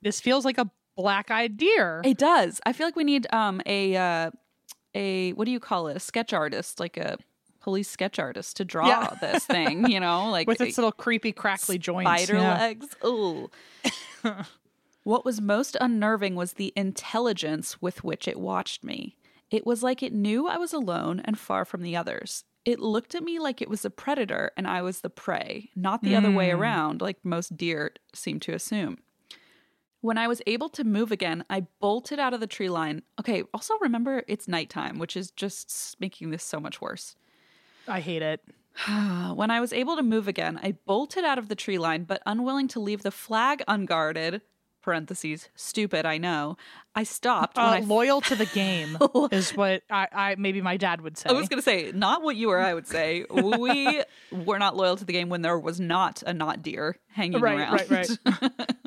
This 0.00 0.22
feels 0.22 0.46
like 0.46 0.56
a 0.56 0.70
black-eyed 0.96 1.58
deer. 1.58 2.00
It 2.02 2.16
does. 2.16 2.62
I 2.64 2.72
feel 2.72 2.86
like 2.86 2.96
we 2.96 3.04
need 3.04 3.26
um 3.30 3.60
a 3.66 3.94
uh, 3.94 4.30
a 4.94 5.32
what 5.32 5.44
do 5.46 5.50
you 5.50 5.60
call 5.60 5.88
it? 5.88 5.96
A 5.96 6.00
sketch 6.00 6.32
artist, 6.32 6.80
like 6.80 6.96
a 6.96 7.18
police 7.60 7.88
sketch 7.88 8.18
artist, 8.18 8.56
to 8.58 8.64
draw 8.64 8.86
Yeah. 8.86 9.14
this 9.20 9.44
thing. 9.46 9.90
You 9.90 10.00
know, 10.00 10.30
like 10.30 10.46
with 10.46 10.60
its 10.60 10.76
little 10.78 10.92
creepy, 10.92 11.32
crackly 11.32 11.78
joints. 11.78 12.10
spider 12.10 12.34
Yeah. 12.34 12.58
legs. 12.58 12.88
Ooh. 13.04 13.50
what 15.04 15.24
was 15.24 15.40
most 15.40 15.76
unnerving 15.80 16.34
was 16.34 16.54
the 16.54 16.72
intelligence 16.76 17.80
with 17.80 18.04
which 18.04 18.26
it 18.28 18.38
watched 18.38 18.84
me. 18.84 19.16
It 19.50 19.66
was 19.66 19.82
like 19.82 20.02
it 20.02 20.12
knew 20.12 20.48
I 20.48 20.56
was 20.56 20.72
alone 20.72 21.20
and 21.24 21.38
far 21.38 21.64
from 21.64 21.82
the 21.82 21.96
others. 21.96 22.44
It 22.64 22.80
looked 22.80 23.14
at 23.14 23.22
me 23.22 23.38
like 23.38 23.60
it 23.60 23.68
was 23.68 23.84
a 23.84 23.90
predator 23.90 24.50
and 24.56 24.66
I 24.66 24.80
was 24.80 25.02
the 25.02 25.10
prey, 25.10 25.70
not 25.76 26.02
the 26.02 26.16
other 26.16 26.30
way 26.30 26.50
hmm. 26.50 26.58
around, 26.60 27.02
like 27.02 27.18
most 27.22 27.56
deer 27.56 27.92
seem 28.14 28.40
to 28.40 28.54
assume. 28.54 28.98
When 30.04 30.18
I 30.18 30.28
was 30.28 30.42
able 30.46 30.68
to 30.68 30.84
move 30.84 31.10
again, 31.12 31.46
I 31.48 31.66
bolted 31.80 32.18
out 32.18 32.34
of 32.34 32.40
the 32.40 32.46
tree 32.46 32.68
line. 32.68 33.00
Okay, 33.18 33.42
also 33.54 33.72
remember 33.80 34.22
it's 34.28 34.46
nighttime, 34.46 34.98
which 34.98 35.16
is 35.16 35.30
just 35.30 35.96
making 35.98 36.28
this 36.28 36.44
so 36.44 36.60
much 36.60 36.82
worse. 36.82 37.16
I 37.88 38.00
hate 38.00 38.20
it. 38.20 38.40
when 39.34 39.50
I 39.50 39.60
was 39.62 39.72
able 39.72 39.96
to 39.96 40.02
move 40.02 40.28
again, 40.28 40.60
I 40.62 40.72
bolted 40.84 41.24
out 41.24 41.38
of 41.38 41.48
the 41.48 41.54
tree 41.54 41.78
line, 41.78 42.04
but 42.04 42.20
unwilling 42.26 42.68
to 42.68 42.80
leave 42.80 43.02
the 43.02 43.10
flag 43.10 43.62
unguarded. 43.66 44.42
Parentheses, 44.82 45.48
stupid, 45.54 46.04
I 46.04 46.18
know. 46.18 46.58
I 46.94 47.04
stopped 47.04 47.56
when 47.56 47.64
Uh, 47.64 47.70
I 47.70 47.80
loyal 47.80 48.20
to 48.20 48.34
the 48.36 48.44
game 48.52 48.98
is 49.32 49.52
what 49.52 49.84
I, 49.88 50.08
I 50.12 50.34
maybe 50.36 50.60
my 50.60 50.76
dad 50.76 51.00
would 51.00 51.16
say. 51.16 51.30
I 51.30 51.32
was 51.32 51.48
going 51.48 51.60
to 51.60 51.64
say, 51.64 51.92
not 51.94 52.22
what 52.22 52.36
you 52.36 52.50
or 52.50 52.60
I 52.60 52.74
would 52.74 52.86
say. 52.86 53.24
We 53.30 54.02
were 54.30 54.58
not 54.58 54.76
loyal 54.76 54.96
to 54.98 55.04
the 55.06 55.14
game 55.14 55.30
when 55.30 55.40
there 55.40 55.58
was 55.58 55.80
not 55.80 56.22
a 56.26 56.34
not 56.34 56.60
deer 56.60 56.98
hanging 57.08 57.40
Right, 57.40 57.56
around. 57.56 57.88
right, 57.90 58.18
right. 58.26 58.68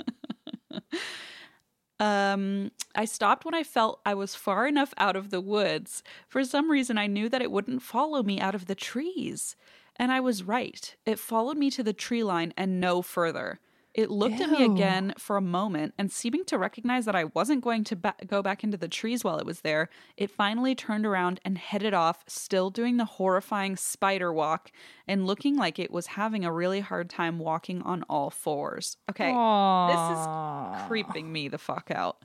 um, 1.99 2.71
I 2.95 3.05
stopped 3.05 3.45
when 3.45 3.53
I 3.53 3.63
felt 3.63 4.01
I 4.05 4.13
was 4.13 4.35
far 4.35 4.67
enough 4.67 4.93
out 4.97 5.15
of 5.15 5.29
the 5.29 5.41
woods. 5.41 6.03
For 6.27 6.43
some 6.43 6.69
reason, 6.69 6.97
I 6.97 7.07
knew 7.07 7.29
that 7.29 7.41
it 7.41 7.51
wouldn't 7.51 7.81
follow 7.81 8.23
me 8.23 8.39
out 8.39 8.55
of 8.55 8.67
the 8.67 8.75
trees. 8.75 9.55
And 9.95 10.11
I 10.11 10.19
was 10.19 10.43
right. 10.43 10.95
It 11.05 11.19
followed 11.19 11.57
me 11.57 11.71
to 11.71 11.83
the 11.83 11.93
tree 11.93 12.23
line 12.23 12.53
and 12.55 12.79
no 12.79 13.01
further. 13.01 13.59
It 13.97 14.11
looked 14.11 14.39
at 14.39 14.51
me 14.51 14.63
again 14.63 15.15
for 15.17 15.37
a 15.37 15.41
moment, 15.41 15.95
and 15.97 16.11
seeming 16.11 16.45
to 16.45 16.57
recognize 16.59 17.05
that 17.05 17.15
I 17.15 17.23
wasn't 17.23 17.63
going 17.63 17.83
to 17.85 17.95
ba- 17.95 18.13
go 18.27 18.43
back 18.43 18.63
into 18.63 18.77
the 18.77 18.87
trees 18.87 19.23
while 19.23 19.39
it 19.39 19.45
was 19.45 19.61
there, 19.61 19.89
it 20.15 20.29
finally 20.29 20.75
turned 20.75 21.03
around 21.03 21.39
and 21.43 21.57
headed 21.57 21.95
off, 21.95 22.23
still 22.27 22.69
doing 22.69 22.97
the 22.97 23.05
horrifying 23.05 23.75
spider 23.75 24.31
walk 24.31 24.71
and 25.07 25.25
looking 25.25 25.55
like 25.55 25.79
it 25.79 25.89
was 25.89 26.05
having 26.05 26.45
a 26.45 26.53
really 26.53 26.79
hard 26.79 27.09
time 27.09 27.39
walking 27.39 27.81
on 27.81 28.03
all 28.07 28.29
fours. 28.29 28.97
Okay, 29.09 29.31
Aw. 29.33 29.87
this 29.87 30.81
is 30.83 30.87
creeping 30.87 31.33
me 31.33 31.47
the 31.47 31.57
fuck 31.57 31.89
out. 31.89 32.17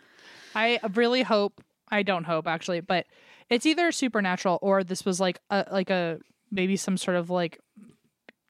I 0.54 0.78
really 0.92 1.22
hope 1.22 1.64
I 1.88 2.02
don't 2.02 2.24
hope 2.24 2.46
actually, 2.46 2.80
but 2.80 3.06
it's 3.48 3.64
either 3.64 3.92
supernatural 3.92 4.58
or 4.60 4.84
this 4.84 5.06
was 5.06 5.20
like 5.20 5.40
a 5.48 5.64
like 5.72 5.88
a 5.88 6.18
maybe 6.50 6.76
some 6.76 6.98
sort 6.98 7.16
of 7.16 7.30
like 7.30 7.58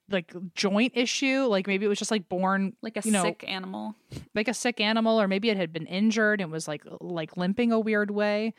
like 0.09 0.33
joint 0.55 0.93
issue. 0.95 1.45
Like 1.45 1.67
maybe 1.67 1.85
it 1.85 1.89
was 1.89 1.99
just 1.99 2.11
like 2.11 2.27
born 2.29 2.73
Like 2.81 2.97
a 2.97 3.01
you 3.03 3.11
know, 3.11 3.23
sick 3.23 3.43
animal. 3.47 3.95
like 4.35 4.47
a 4.47 4.53
sick 4.53 4.79
animal, 4.81 5.19
or 5.19 5.27
maybe 5.27 5.49
it 5.49 5.57
had 5.57 5.71
been 5.73 5.85
injured 5.87 6.41
and 6.41 6.51
was 6.51 6.67
like 6.67 6.83
like 6.99 7.37
limping 7.37 7.71
a 7.71 7.79
weird 7.79 8.11
way. 8.11 8.53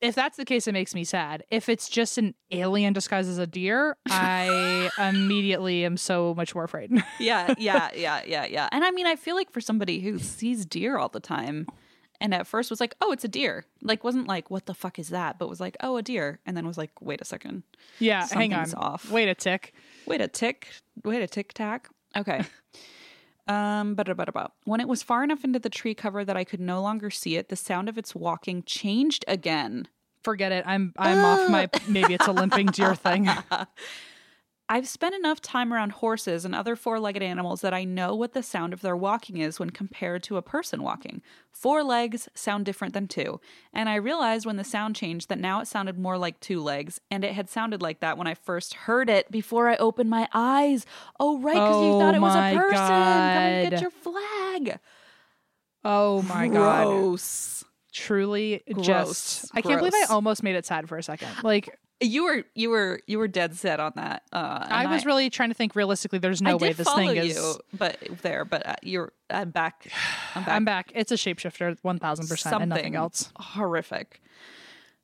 If 0.00 0.14
that's 0.14 0.38
the 0.38 0.46
case, 0.46 0.66
it 0.66 0.72
makes 0.72 0.94
me 0.94 1.04
sad. 1.04 1.44
If 1.50 1.68
it's 1.68 1.86
just 1.86 2.16
an 2.16 2.34
alien 2.50 2.94
disguised 2.94 3.28
as 3.28 3.36
a 3.36 3.46
deer, 3.46 3.98
I 4.08 4.88
immediately 4.98 5.84
am 5.84 5.98
so 5.98 6.34
much 6.34 6.54
more 6.54 6.64
afraid. 6.64 6.90
yeah, 7.18 7.52
yeah, 7.58 7.90
yeah, 7.94 8.22
yeah, 8.26 8.46
yeah. 8.46 8.68
And 8.72 8.82
I 8.82 8.92
mean, 8.92 9.06
I 9.06 9.16
feel 9.16 9.36
like 9.36 9.50
for 9.50 9.60
somebody 9.60 10.00
who 10.00 10.18
sees 10.18 10.64
deer 10.64 10.96
all 10.96 11.10
the 11.10 11.20
time 11.20 11.66
and 12.20 12.34
at 12.34 12.46
first 12.46 12.70
was 12.70 12.80
like, 12.80 12.94
oh, 13.00 13.12
it's 13.12 13.24
a 13.24 13.28
deer. 13.28 13.64
Like, 13.82 14.04
wasn't 14.04 14.28
like, 14.28 14.50
what 14.50 14.66
the 14.66 14.74
fuck 14.74 14.98
is 14.98 15.08
that? 15.08 15.38
But 15.38 15.48
was 15.48 15.60
like, 15.60 15.76
oh, 15.80 15.96
a 15.96 16.02
deer. 16.02 16.38
And 16.44 16.56
then 16.56 16.66
was 16.66 16.76
like, 16.76 16.90
wait 17.00 17.20
a 17.20 17.24
second. 17.24 17.62
yeah, 17.98 18.26
hang 18.30 18.52
on. 18.52 18.72
Off. 18.74 19.10
Wait 19.10 19.28
a 19.28 19.34
tick. 19.34 19.72
Wait 20.06 20.20
a 20.20 20.28
tick. 20.28 20.68
Wait 21.04 21.22
a 21.22 21.26
tick 21.26 21.54
tack. 21.54 21.88
Okay. 22.16 22.44
um, 23.48 23.94
but 23.94 24.08
about 24.08 24.52
when 24.64 24.80
it 24.80 24.88
was 24.88 25.02
far 25.02 25.24
enough 25.24 25.44
into 25.44 25.58
the 25.58 25.70
tree 25.70 25.94
cover 25.94 26.24
that 26.24 26.36
I 26.36 26.44
could 26.44 26.60
no 26.60 26.82
longer 26.82 27.10
see 27.10 27.36
it, 27.36 27.48
the 27.48 27.56
sound 27.56 27.88
of 27.88 27.96
its 27.96 28.14
walking 28.14 28.62
changed 28.64 29.24
again. 29.26 29.88
Forget 30.22 30.52
it. 30.52 30.64
I'm 30.66 30.92
I'm 30.98 31.24
off 31.24 31.48
my 31.48 31.70
maybe 31.88 32.12
it's 32.12 32.26
a 32.26 32.32
limping 32.32 32.66
deer 32.66 32.94
thing. 32.94 33.28
I've 34.72 34.86
spent 34.86 35.16
enough 35.16 35.40
time 35.40 35.74
around 35.74 35.90
horses 35.90 36.44
and 36.44 36.54
other 36.54 36.76
four 36.76 37.00
legged 37.00 37.24
animals 37.24 37.60
that 37.62 37.74
I 37.74 37.82
know 37.82 38.14
what 38.14 38.34
the 38.34 38.42
sound 38.42 38.72
of 38.72 38.82
their 38.82 38.96
walking 38.96 39.38
is 39.38 39.58
when 39.58 39.70
compared 39.70 40.22
to 40.22 40.36
a 40.36 40.42
person 40.42 40.80
walking. 40.80 41.22
Four 41.50 41.82
legs 41.82 42.28
sound 42.34 42.66
different 42.66 42.94
than 42.94 43.08
two. 43.08 43.40
And 43.72 43.88
I 43.88 43.96
realized 43.96 44.46
when 44.46 44.58
the 44.58 44.62
sound 44.62 44.94
changed 44.94 45.28
that 45.28 45.40
now 45.40 45.60
it 45.60 45.66
sounded 45.66 45.98
more 45.98 46.16
like 46.16 46.38
two 46.38 46.62
legs, 46.62 47.00
and 47.10 47.24
it 47.24 47.32
had 47.32 47.50
sounded 47.50 47.82
like 47.82 47.98
that 47.98 48.16
when 48.16 48.28
I 48.28 48.34
first 48.34 48.74
heard 48.74 49.10
it 49.10 49.28
before 49.28 49.68
I 49.68 49.74
opened 49.74 50.08
my 50.08 50.28
eyes. 50.32 50.86
Oh, 51.18 51.40
right, 51.40 51.54
because 51.54 51.82
you 51.82 51.90
Oh 51.90 51.98
thought 51.98 52.14
it 52.14 52.20
was 52.20 52.36
a 52.36 52.56
person. 52.56 52.76
Come 52.76 52.86
and 52.86 53.70
get 53.70 53.80
your 53.80 53.90
flag. 53.90 54.78
Oh 55.84 56.22
my 56.22 56.46
god. 56.46 56.86
Gross. 56.86 57.64
Truly 57.92 58.62
Gross. 58.72 58.86
just 58.86 59.50
I 59.52 59.62
can't 59.62 59.80
believe 59.80 59.94
I 59.94 60.06
almost 60.10 60.44
made 60.44 60.54
it 60.54 60.64
sad 60.64 60.88
for 60.88 60.96
a 60.96 61.02
second. 61.02 61.30
Like 61.42 61.76
You 62.02 62.24
were 62.24 62.44
you 62.54 62.70
were 62.70 63.00
you 63.06 63.18
were 63.18 63.28
dead 63.28 63.54
set 63.56 63.78
on 63.78 63.92
that. 63.96 64.22
Uh, 64.32 64.66
I 64.68 64.86
was 64.86 65.04
really 65.04 65.28
trying 65.28 65.50
to 65.50 65.54
think 65.54 65.76
realistically 65.76 66.18
there's 66.18 66.40
no 66.40 66.52
I 66.52 66.54
way 66.54 66.68
did 66.68 66.78
this 66.78 66.86
follow 66.88 66.98
thing 67.06 67.16
you, 67.16 67.22
is 67.22 67.58
but 67.74 67.98
there, 68.22 68.44
but 68.46 68.66
uh, 68.66 68.76
you're 68.82 69.12
I'm 69.28 69.50
back. 69.50 69.86
I'm 70.34 70.44
back. 70.44 70.54
I'm 70.56 70.64
back. 70.64 70.92
It's 70.94 71.12
a 71.12 71.16
shapeshifter 71.16 71.78
1000% 71.80 72.60
and 72.60 72.68
nothing 72.70 72.94
else. 72.94 73.30
Horrific. 73.36 74.22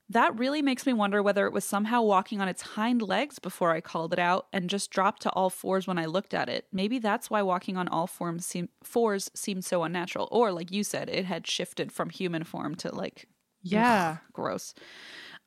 That 0.08 0.38
really 0.38 0.62
makes 0.62 0.86
me 0.86 0.92
wonder 0.92 1.20
whether 1.20 1.46
it 1.46 1.52
was 1.52 1.64
somehow 1.64 2.00
walking 2.00 2.40
on 2.40 2.46
its 2.48 2.62
hind 2.62 3.02
legs 3.02 3.40
before 3.40 3.72
I 3.72 3.80
called 3.80 4.12
it 4.12 4.20
out 4.20 4.46
and 4.52 4.70
just 4.70 4.90
dropped 4.90 5.22
to 5.22 5.30
all 5.30 5.50
fours 5.50 5.88
when 5.88 5.98
I 5.98 6.04
looked 6.06 6.32
at 6.32 6.48
it. 6.48 6.66
Maybe 6.72 7.00
that's 7.00 7.28
why 7.28 7.42
walking 7.42 7.76
on 7.76 7.88
all 7.88 8.06
forms 8.06 8.46
seem, 8.46 8.68
fours 8.84 9.30
seemed 9.34 9.64
so 9.64 9.82
unnatural. 9.82 10.28
Or, 10.30 10.52
like 10.52 10.70
you 10.70 10.84
said, 10.84 11.08
it 11.10 11.24
had 11.24 11.44
shifted 11.46 11.90
from 11.90 12.10
human 12.10 12.44
form 12.44 12.76
to 12.76 12.94
like 12.94 13.26
Yeah. 13.62 14.18
gross. 14.32 14.74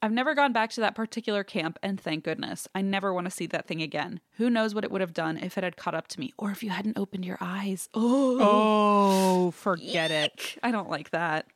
I've 0.02 0.14
never 0.14 0.34
gone 0.34 0.54
back 0.54 0.70
to 0.72 0.82
that 0.82 0.96
particular 0.96 1.44
camp, 1.44 1.78
and 1.84 2.00
thank 2.00 2.24
goodness. 2.24 2.70
I 2.74 2.82
never 2.82 3.14
want 3.14 3.26
to 3.26 3.32
see 3.32 3.48
that 3.48 3.68
thing 3.68 3.82
again. 3.82 4.22
Who 4.38 4.50
knows 4.50 4.74
what 4.74 4.86
it 4.86 4.92
would 4.92 5.02
have 5.02 5.14
done 5.14 5.38
if 5.38 5.58
it 5.58 5.64
had 5.64 5.76
caught 5.76 5.94
up 5.94 6.08
to 6.10 6.20
me, 6.20 6.32
or 6.38 6.52
if 6.52 6.64
you 6.64 6.70
hadn't 6.70 6.98
opened 6.98 7.26
your 7.26 7.38
eyes. 7.42 7.90
Oh, 7.94 8.40
Oh, 9.50 9.52
forget 9.52 10.10
it. 10.12 10.58
I 10.64 10.72
don't 10.72 10.90
like 10.90 11.10
that. 11.12 11.48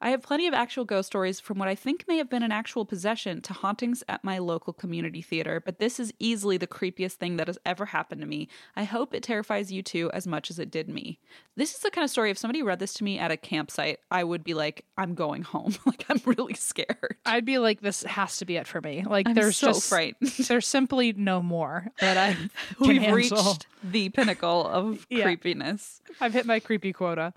I 0.00 0.10
have 0.10 0.22
plenty 0.22 0.46
of 0.46 0.52
actual 0.52 0.84
ghost 0.84 1.06
stories 1.06 1.40
from 1.40 1.58
what 1.58 1.68
I 1.68 1.74
think 1.74 2.04
may 2.06 2.18
have 2.18 2.28
been 2.28 2.42
an 2.42 2.52
actual 2.52 2.84
possession 2.84 3.40
to 3.42 3.54
hauntings 3.54 4.04
at 4.08 4.22
my 4.22 4.36
local 4.38 4.74
community 4.74 5.22
theater, 5.22 5.60
but 5.64 5.78
this 5.78 5.98
is 5.98 6.12
easily 6.18 6.58
the 6.58 6.66
creepiest 6.66 7.14
thing 7.14 7.38
that 7.38 7.46
has 7.46 7.58
ever 7.64 7.86
happened 7.86 8.20
to 8.20 8.26
me. 8.26 8.48
I 8.76 8.84
hope 8.84 9.14
it 9.14 9.22
terrifies 9.22 9.72
you 9.72 9.82
too 9.82 10.10
as 10.12 10.26
much 10.26 10.50
as 10.50 10.58
it 10.58 10.70
did 10.70 10.88
me. 10.90 11.18
This 11.56 11.74
is 11.74 11.80
the 11.80 11.90
kind 11.90 12.04
of 12.04 12.10
story 12.10 12.30
if 12.30 12.36
somebody 12.36 12.62
read 12.62 12.78
this 12.78 12.92
to 12.94 13.04
me 13.04 13.18
at 13.18 13.30
a 13.30 13.38
campsite, 13.38 14.00
I 14.10 14.22
would 14.22 14.44
be 14.44 14.52
like, 14.52 14.84
I'm 14.98 15.14
going 15.14 15.42
home. 15.42 15.74
like 15.86 16.04
I'm 16.10 16.20
really 16.26 16.54
scared. 16.54 17.16
I'd 17.24 17.46
be 17.46 17.56
like 17.56 17.80
this 17.80 18.02
has 18.02 18.36
to 18.38 18.44
be 18.44 18.56
it 18.56 18.66
for 18.66 18.82
me. 18.82 19.02
Like 19.04 19.26
I'm 19.26 19.34
there's 19.34 19.56
so 19.56 19.68
just 19.68 19.88
frightened. 19.88 20.30
there's 20.48 20.66
simply 20.66 21.14
no 21.14 21.40
more 21.40 21.86
that 22.00 22.18
I 22.18 22.34
can 22.78 22.88
We've 22.88 23.00
handle. 23.00 23.16
reached 23.16 23.66
the 23.82 24.10
pinnacle 24.10 24.66
of 24.66 25.06
Yeah. 25.08 25.22
creepiness. 25.24 26.02
I've 26.20 26.34
hit 26.34 26.44
my 26.44 26.60
creepy 26.60 26.92
quota. 26.92 27.32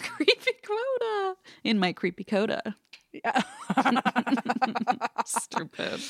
creepy 0.00 0.43
quota 0.66 1.36
in 1.62 1.78
my 1.78 1.92
creepy 1.92 2.24
coda. 2.24 2.74
Yeah. 3.12 3.42
Stupid. 5.26 6.00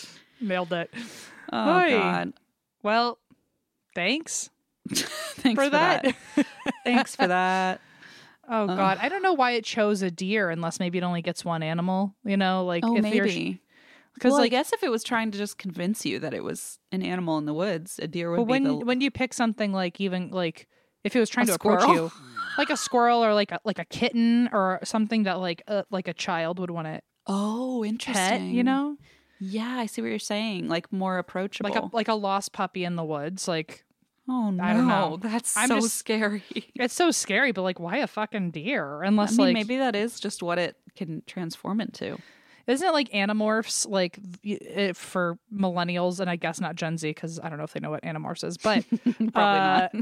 Nailed 0.41 0.73
it. 0.73 0.91
Oh 1.53 1.89
god. 1.91 2.33
Well, 2.83 3.19
thanks. 3.95 4.51
Thanks 4.91 5.59
For 5.63 5.67
for, 5.67 5.71
that. 5.71 6.15
that. 6.37 6.47
Thanks 6.85 7.17
for 7.17 7.27
that. 7.27 7.81
Oh 8.49 8.67
god, 8.67 8.99
I 9.01 9.09
don't 9.09 9.23
know 9.23 9.33
why 9.33 9.53
it 9.53 9.65
chose 9.65 10.03
a 10.03 10.11
deer 10.11 10.51
unless 10.51 10.79
maybe 10.79 10.99
it 10.99 11.05
only 11.05 11.23
gets 11.23 11.45
one 11.45 11.63
animal, 11.63 12.15
you 12.25 12.37
know, 12.37 12.65
like 12.65 12.85
Oh, 12.85 12.97
if 12.97 13.05
you're 13.15 13.25
maybe. 13.25 13.63
cuz 14.21 14.31
well, 14.31 14.41
I 14.41 14.45
like 14.45 14.51
guess 14.51 14.73
if 14.75 14.83
it 14.83 14.91
was 14.91 15.03
trying 15.03 15.31
to 15.31 15.39
just 15.39 15.57
convince 15.57 16.05
you 16.05 16.19
that 16.19 16.35
it 16.35 16.45
was 16.45 16.79
an 16.93 17.03
animal 17.03 17.39
in 17.39 17.47
the 17.47 17.55
woods, 17.55 17.99
a 18.03 18.07
deer 18.07 18.31
would 18.31 18.37
but 18.37 18.45
be 18.45 18.51
when 18.51 18.65
the 18.65 18.75
when 18.77 19.01
you 19.01 19.11
pick 19.11 19.33
something 19.33 19.73
like 19.73 20.01
even 20.01 20.31
like 20.31 20.69
if 21.05 21.17
it 21.17 21.21
was 21.21 21.31
trying 21.31 21.45
A 21.45 21.49
to 21.49 21.55
approach 21.55 21.87
you 21.89 22.13
like 22.59 22.71
a 22.71 22.77
squirrel 22.77 23.25
or 23.25 23.35
like 23.35 23.53
a, 23.53 23.61
like 23.65 23.79
a 23.79 23.85
kitten 23.85 24.49
or 24.53 24.81
something 24.85 25.25
that 25.25 25.41
like 25.41 25.63
uh, 25.69 25.83
like 25.91 26.09
a 26.09 26.15
child 26.15 26.59
would 26.59 26.71
want 26.71 26.87
to 26.87 27.01
Oh, 27.27 27.81
pet, 27.83 27.91
interesting. 27.91 28.51
you 28.51 28.63
know? 28.65 28.97
Yeah, 29.41 29.77
I 29.79 29.87
see 29.87 30.03
what 30.03 30.09
you're 30.09 30.19
saying. 30.19 30.69
Like 30.69 30.93
more 30.93 31.19
approachable. 31.19 31.71
Like 31.71 31.83
a 31.83 31.89
like 31.97 32.09
a 32.09 32.15
lost 32.15 32.53
puppy 32.53 32.85
in 32.85 32.97
the 32.97 33.05
woods, 33.05 33.49
like 33.49 33.85
oh 34.29 34.51
no, 34.51 34.63
I 34.63 34.73
don't 34.73 34.87
know. 34.89 35.19
that's 35.21 35.57
I'm 35.57 35.69
so 35.69 35.81
just- 35.81 35.97
scary. 35.99 36.43
it's 36.75 36.95
so 36.95 37.11
scary, 37.11 37.53
but 37.53 37.63
like 37.63 37.81
why 37.81 37.99
a 37.99 38.07
fucking 38.07 38.53
deer? 38.53 39.03
I 39.03 39.09
Unless 39.09 39.37
mean, 39.39 39.49
like 39.49 39.55
maybe 39.55 39.77
that 39.79 39.97
is 39.97 40.21
just 40.21 40.43
what 40.43 40.59
it 40.59 40.77
can 40.97 41.23
transform 41.27 41.81
into. 41.81 42.19
Isn't 42.67 42.87
it 42.89 42.93
like 42.93 43.11
Animorphs, 43.11 43.87
like 43.87 44.19
it, 44.43 44.97
for 44.97 45.39
millennials, 45.55 46.21
and 46.21 46.31
I 46.31 46.37
guess 46.37 46.61
not 46.63 46.77
Gen 46.77 46.97
Z 46.97 47.07
because 47.11 47.39
I 47.39 47.51
don't 47.51 47.59
know 47.59 47.65
if 47.65 47.73
they 47.75 47.81
know 47.81 47.91
what 47.91 48.03
Animorphs 48.03 48.43
is, 48.45 48.57
but 48.57 48.85
Probably 49.03 49.29
uh, 49.35 49.89
not. 49.93 49.95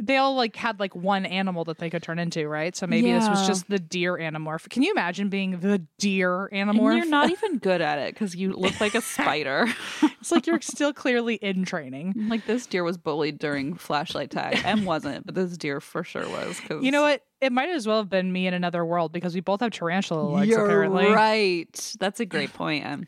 They 0.00 0.16
all 0.16 0.36
like 0.36 0.54
had 0.54 0.78
like 0.78 0.94
one 0.94 1.26
animal 1.26 1.64
that 1.64 1.78
they 1.78 1.90
could 1.90 2.04
turn 2.04 2.20
into, 2.20 2.46
right? 2.46 2.76
So 2.76 2.86
maybe 2.86 3.10
this 3.10 3.28
was 3.28 3.46
just 3.48 3.68
the 3.68 3.80
deer 3.80 4.16
Animorph. 4.16 4.68
Can 4.68 4.82
you 4.84 4.92
imagine 4.92 5.28
being 5.28 5.58
the 5.58 5.82
deer 5.98 6.46
And 6.52 6.70
Animorph? 6.70 6.96
you're 6.96 7.06
not 7.06 7.30
even 7.30 7.58
good 7.58 7.80
at 7.80 7.98
it 7.98 8.14
because 8.14 8.36
you 8.36 8.52
look 8.52 8.80
like 8.80 8.94
a 8.94 9.00
spider. 9.00 9.66
it's 10.20 10.30
like 10.30 10.46
you're 10.46 10.60
still 10.60 10.92
clearly 10.92 11.34
in 11.34 11.64
training. 11.64 12.14
like 12.28 12.46
this 12.46 12.66
deer 12.66 12.84
was 12.84 12.96
bullied 12.96 13.38
during 13.40 13.74
flashlight 13.74 14.30
tag. 14.30 14.60
Em 14.64 14.84
wasn't, 14.84 15.26
but 15.26 15.34
this 15.34 15.56
deer 15.56 15.80
for 15.80 16.04
sure 16.04 16.28
was. 16.28 16.60
Cause 16.60 16.84
You 16.84 16.92
know 16.92 17.02
what? 17.02 17.24
It 17.40 17.52
might 17.52 17.70
as 17.70 17.86
well 17.86 17.98
have 17.98 18.10
been 18.10 18.32
me 18.32 18.46
in 18.46 18.54
another 18.54 18.84
world 18.84 19.12
because 19.12 19.34
we 19.34 19.40
both 19.40 19.60
have 19.60 19.70
tarantula 19.72 20.22
legs, 20.22 20.48
You're 20.48 20.64
apparently. 20.64 21.06
right. 21.06 21.96
That's 21.98 22.20
a 22.20 22.26
great 22.26 22.52
point. 22.52 22.84
Em. 22.84 23.06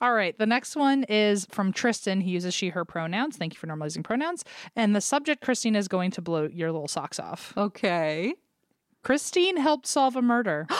All 0.00 0.12
right. 0.14 0.36
The 0.38 0.46
next 0.46 0.76
one 0.76 1.04
is 1.04 1.46
from 1.50 1.72
Tristan. 1.72 2.20
He 2.20 2.30
uses 2.30 2.54
she, 2.54 2.70
her 2.70 2.84
pronouns. 2.84 3.36
Thank 3.36 3.54
you 3.54 3.58
for 3.58 3.66
normalizing 3.66 4.04
pronouns. 4.04 4.44
And 4.76 4.94
the 4.94 5.00
subject, 5.00 5.42
Christine, 5.42 5.76
is 5.76 5.88
going 5.88 6.10
to 6.12 6.22
blow 6.22 6.48
your 6.52 6.72
little 6.72 6.88
socks 6.88 7.18
off. 7.20 7.52
Okay. 7.56 8.34
Christine 9.02 9.56
helped 9.56 9.86
solve 9.86 10.16
a 10.16 10.22
murder. 10.22 10.66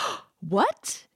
What? 0.46 1.06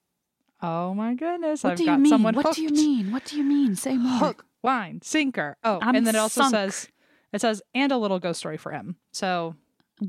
oh 0.62 0.94
my 0.94 1.12
goodness. 1.14 1.62
What 1.62 1.72
I've 1.72 1.78
do 1.78 1.84
got 1.84 1.92
you 1.92 1.98
mean? 1.98 2.10
someone 2.10 2.34
What 2.34 2.46
hooked. 2.46 2.56
do 2.56 2.62
you 2.62 2.70
mean? 2.70 3.12
What 3.12 3.26
do 3.26 3.36
you 3.36 3.44
mean? 3.44 3.76
Say 3.76 3.98
more. 3.98 4.18
Hook, 4.18 4.46
line, 4.62 5.02
sinker. 5.02 5.58
Oh, 5.62 5.78
I'm 5.82 5.94
and 5.94 6.06
then 6.06 6.14
it 6.14 6.18
also 6.18 6.40
sunk. 6.40 6.52
says 6.54 6.88
it 7.34 7.42
says 7.42 7.60
and 7.74 7.92
a 7.92 7.98
little 7.98 8.18
ghost 8.18 8.38
story 8.40 8.56
for 8.56 8.72
him. 8.72 8.96
So 9.12 9.54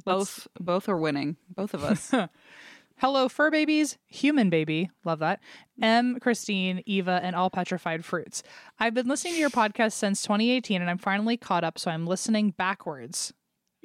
Both 0.06 0.48
both 0.58 0.88
are 0.88 0.96
winning. 0.98 1.36
Both 1.54 1.74
of 1.74 1.84
us. 1.84 2.14
Hello, 3.00 3.30
fur 3.30 3.50
babies, 3.50 3.98
human 4.08 4.50
baby, 4.50 4.90
love 5.06 5.20
that. 5.20 5.40
Em, 5.82 6.20
Christine, 6.20 6.84
Eva, 6.86 7.22
and 7.24 7.34
all 7.34 7.50
petrified 7.50 8.04
fruits. 8.04 8.44
I've 8.78 8.94
been 8.94 9.08
listening 9.08 9.36
to 9.36 9.40
your 9.40 9.50
podcast 9.50 9.94
since 9.94 10.22
2018 10.24 10.82
and 10.82 10.90
I'm 10.90 10.98
finally 10.98 11.38
caught 11.38 11.64
up, 11.64 11.80
so 11.80 11.90
I'm 11.92 12.06
listening 12.06 12.52
backwards. 12.52 13.34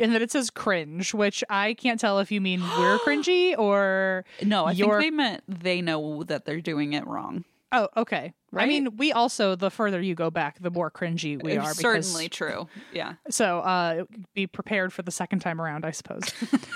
And 0.01 0.13
then 0.13 0.21
it 0.21 0.33
says 0.33 0.51
cringe, 0.51 1.15
which 1.15 1.45
I 1.49 1.75
can't 1.75 2.01
tell 2.01 2.19
if 2.19 2.33
you 2.33 2.41
mean 2.41 2.61
we're 2.61 2.99
cringy 3.07 3.57
or. 3.57 4.25
no, 4.43 4.65
I 4.65 4.73
Your- 4.73 5.01
think 5.01 5.13
they 5.13 5.17
meant 5.17 5.43
they 5.47 5.81
know 5.81 6.25
that 6.25 6.45
they're 6.45 6.61
doing 6.61 6.95
it 6.95 7.07
wrong. 7.07 7.45
Oh, 7.71 7.89
okay. 7.97 8.33
Right? 8.51 8.65
I 8.65 8.67
mean, 8.67 8.97
we 8.97 9.13
also, 9.13 9.57
the 9.57 9.71
further 9.71 10.01
you 10.01 10.15
go 10.15 10.31
back, 10.31 10.61
the 10.61 10.71
more 10.71 10.91
cringy 10.93 11.41
we 11.41 11.57
are. 11.57 11.71
It's 11.71 11.77
because- 11.79 12.07
certainly 12.09 12.29
true. 12.29 12.69
Yeah. 12.93 13.15
So 13.31 13.61
uh, 13.61 14.05
be 14.35 14.49
prepared 14.49 14.93
for 14.93 15.03
the 15.03 15.11
second 15.13 15.39
time 15.41 15.61
around, 15.61 15.85
I 15.85 15.91
suppose. 15.93 16.23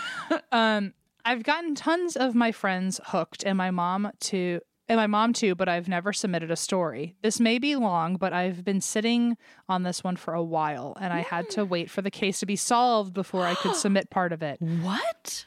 um, 0.52 0.92
I've 1.28 1.42
gotten 1.42 1.74
tons 1.74 2.16
of 2.16 2.34
my 2.34 2.52
friends 2.52 3.02
hooked, 3.04 3.44
and 3.44 3.58
my 3.58 3.70
mom 3.70 4.10
to 4.20 4.60
and 4.88 4.96
my 4.96 5.06
mom 5.06 5.34
too, 5.34 5.54
but 5.54 5.68
I've 5.68 5.86
never 5.86 6.14
submitted 6.14 6.50
a 6.50 6.56
story. 6.56 7.16
This 7.20 7.38
may 7.38 7.58
be 7.58 7.76
long, 7.76 8.16
but 8.16 8.32
I've 8.32 8.64
been 8.64 8.80
sitting 8.80 9.36
on 9.68 9.82
this 9.82 10.02
one 10.02 10.16
for 10.16 10.32
a 10.32 10.42
while, 10.42 10.96
and 10.98 11.12
I 11.12 11.20
had 11.20 11.50
to 11.50 11.66
wait 11.66 11.90
for 11.90 12.00
the 12.00 12.10
case 12.10 12.40
to 12.40 12.46
be 12.46 12.56
solved 12.56 13.12
before 13.12 13.44
I 13.44 13.54
could 13.56 13.76
submit 13.76 14.08
part 14.10 14.32
of 14.32 14.42
it. 14.42 14.58
What? 14.62 15.44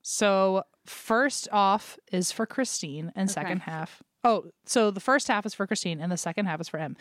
So 0.00 0.62
first 0.86 1.48
off 1.50 1.98
is 2.12 2.30
for 2.30 2.46
Christine, 2.46 3.10
and 3.16 3.28
second 3.28 3.62
half. 3.62 4.04
Oh, 4.22 4.52
so 4.64 4.92
the 4.92 5.00
first 5.00 5.26
half 5.26 5.44
is 5.44 5.54
for 5.54 5.66
Christine, 5.66 6.00
and 6.00 6.12
the 6.12 6.16
second 6.16 6.46
half 6.46 6.60
is 6.60 6.68
for 6.68 6.78
him. 6.78 6.96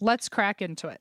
Let's 0.00 0.28
crack 0.28 0.60
into 0.60 0.88
it. 0.88 1.00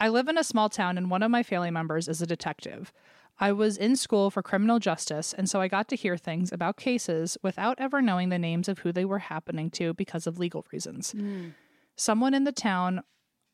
I 0.00 0.08
live 0.08 0.26
in 0.26 0.36
a 0.36 0.42
small 0.42 0.68
town, 0.68 0.98
and 0.98 1.12
one 1.12 1.22
of 1.22 1.30
my 1.30 1.44
family 1.44 1.70
members 1.70 2.08
is 2.08 2.20
a 2.20 2.26
detective. 2.26 2.92
I 3.40 3.52
was 3.52 3.76
in 3.76 3.94
school 3.96 4.30
for 4.30 4.42
criminal 4.42 4.78
justice, 4.78 5.32
and 5.32 5.48
so 5.48 5.60
I 5.60 5.68
got 5.68 5.88
to 5.88 5.96
hear 5.96 6.16
things 6.16 6.52
about 6.52 6.76
cases 6.76 7.38
without 7.42 7.78
ever 7.78 8.02
knowing 8.02 8.30
the 8.30 8.38
names 8.38 8.68
of 8.68 8.80
who 8.80 8.92
they 8.92 9.04
were 9.04 9.20
happening 9.20 9.70
to 9.72 9.94
because 9.94 10.26
of 10.26 10.38
legal 10.38 10.66
reasons. 10.72 11.14
Mm. 11.16 11.52
Someone 11.96 12.34
in 12.34 12.44
the 12.44 12.52
town 12.52 13.02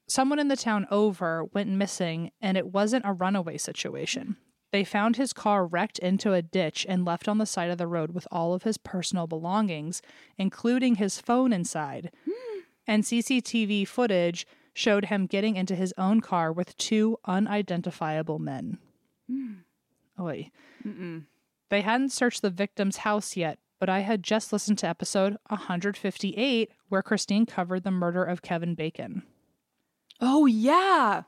someone 0.06 0.38
in 0.38 0.48
the 0.48 0.56
town 0.56 0.86
over 0.90 1.44
went 1.44 1.70
missing 1.70 2.30
and 2.40 2.56
it 2.56 2.72
wasn't 2.72 3.04
a 3.06 3.12
runaway 3.12 3.56
situation. 3.56 4.36
They 4.70 4.84
found 4.84 5.16
his 5.16 5.32
car 5.32 5.64
wrecked 5.64 5.98
into 6.00 6.32
a 6.32 6.42
ditch 6.42 6.84
and 6.88 7.04
left 7.04 7.28
on 7.28 7.38
the 7.38 7.46
side 7.46 7.70
of 7.70 7.78
the 7.78 7.86
road 7.86 8.10
with 8.10 8.26
all 8.30 8.54
of 8.54 8.64
his 8.64 8.76
personal 8.76 9.26
belongings, 9.26 10.02
including 10.36 10.96
his 10.96 11.20
phone 11.20 11.52
inside. 11.52 12.10
Hmm. 12.24 12.60
And 12.86 13.04
CCTV 13.04 13.86
footage 13.86 14.46
showed 14.72 15.06
him 15.06 15.26
getting 15.26 15.54
into 15.54 15.76
his 15.76 15.94
own 15.96 16.20
car 16.20 16.52
with 16.52 16.76
two 16.76 17.16
unidentifiable 17.24 18.40
men. 18.40 18.78
Hmm. 19.30 19.52
Oy. 20.18 20.50
They 21.70 21.80
hadn't 21.80 22.12
searched 22.12 22.42
the 22.42 22.50
victim's 22.50 22.98
house 22.98 23.36
yet, 23.36 23.58
but 23.80 23.88
I 23.88 24.00
had 24.00 24.22
just 24.22 24.52
listened 24.52 24.78
to 24.78 24.88
episode 24.88 25.36
158 25.48 26.70
where 26.88 27.02
Christine 27.02 27.46
covered 27.46 27.82
the 27.84 27.90
murder 27.90 28.22
of 28.22 28.42
Kevin 28.42 28.74
Bacon. 28.74 29.22
Oh 30.20 30.46
yeah. 30.46 31.22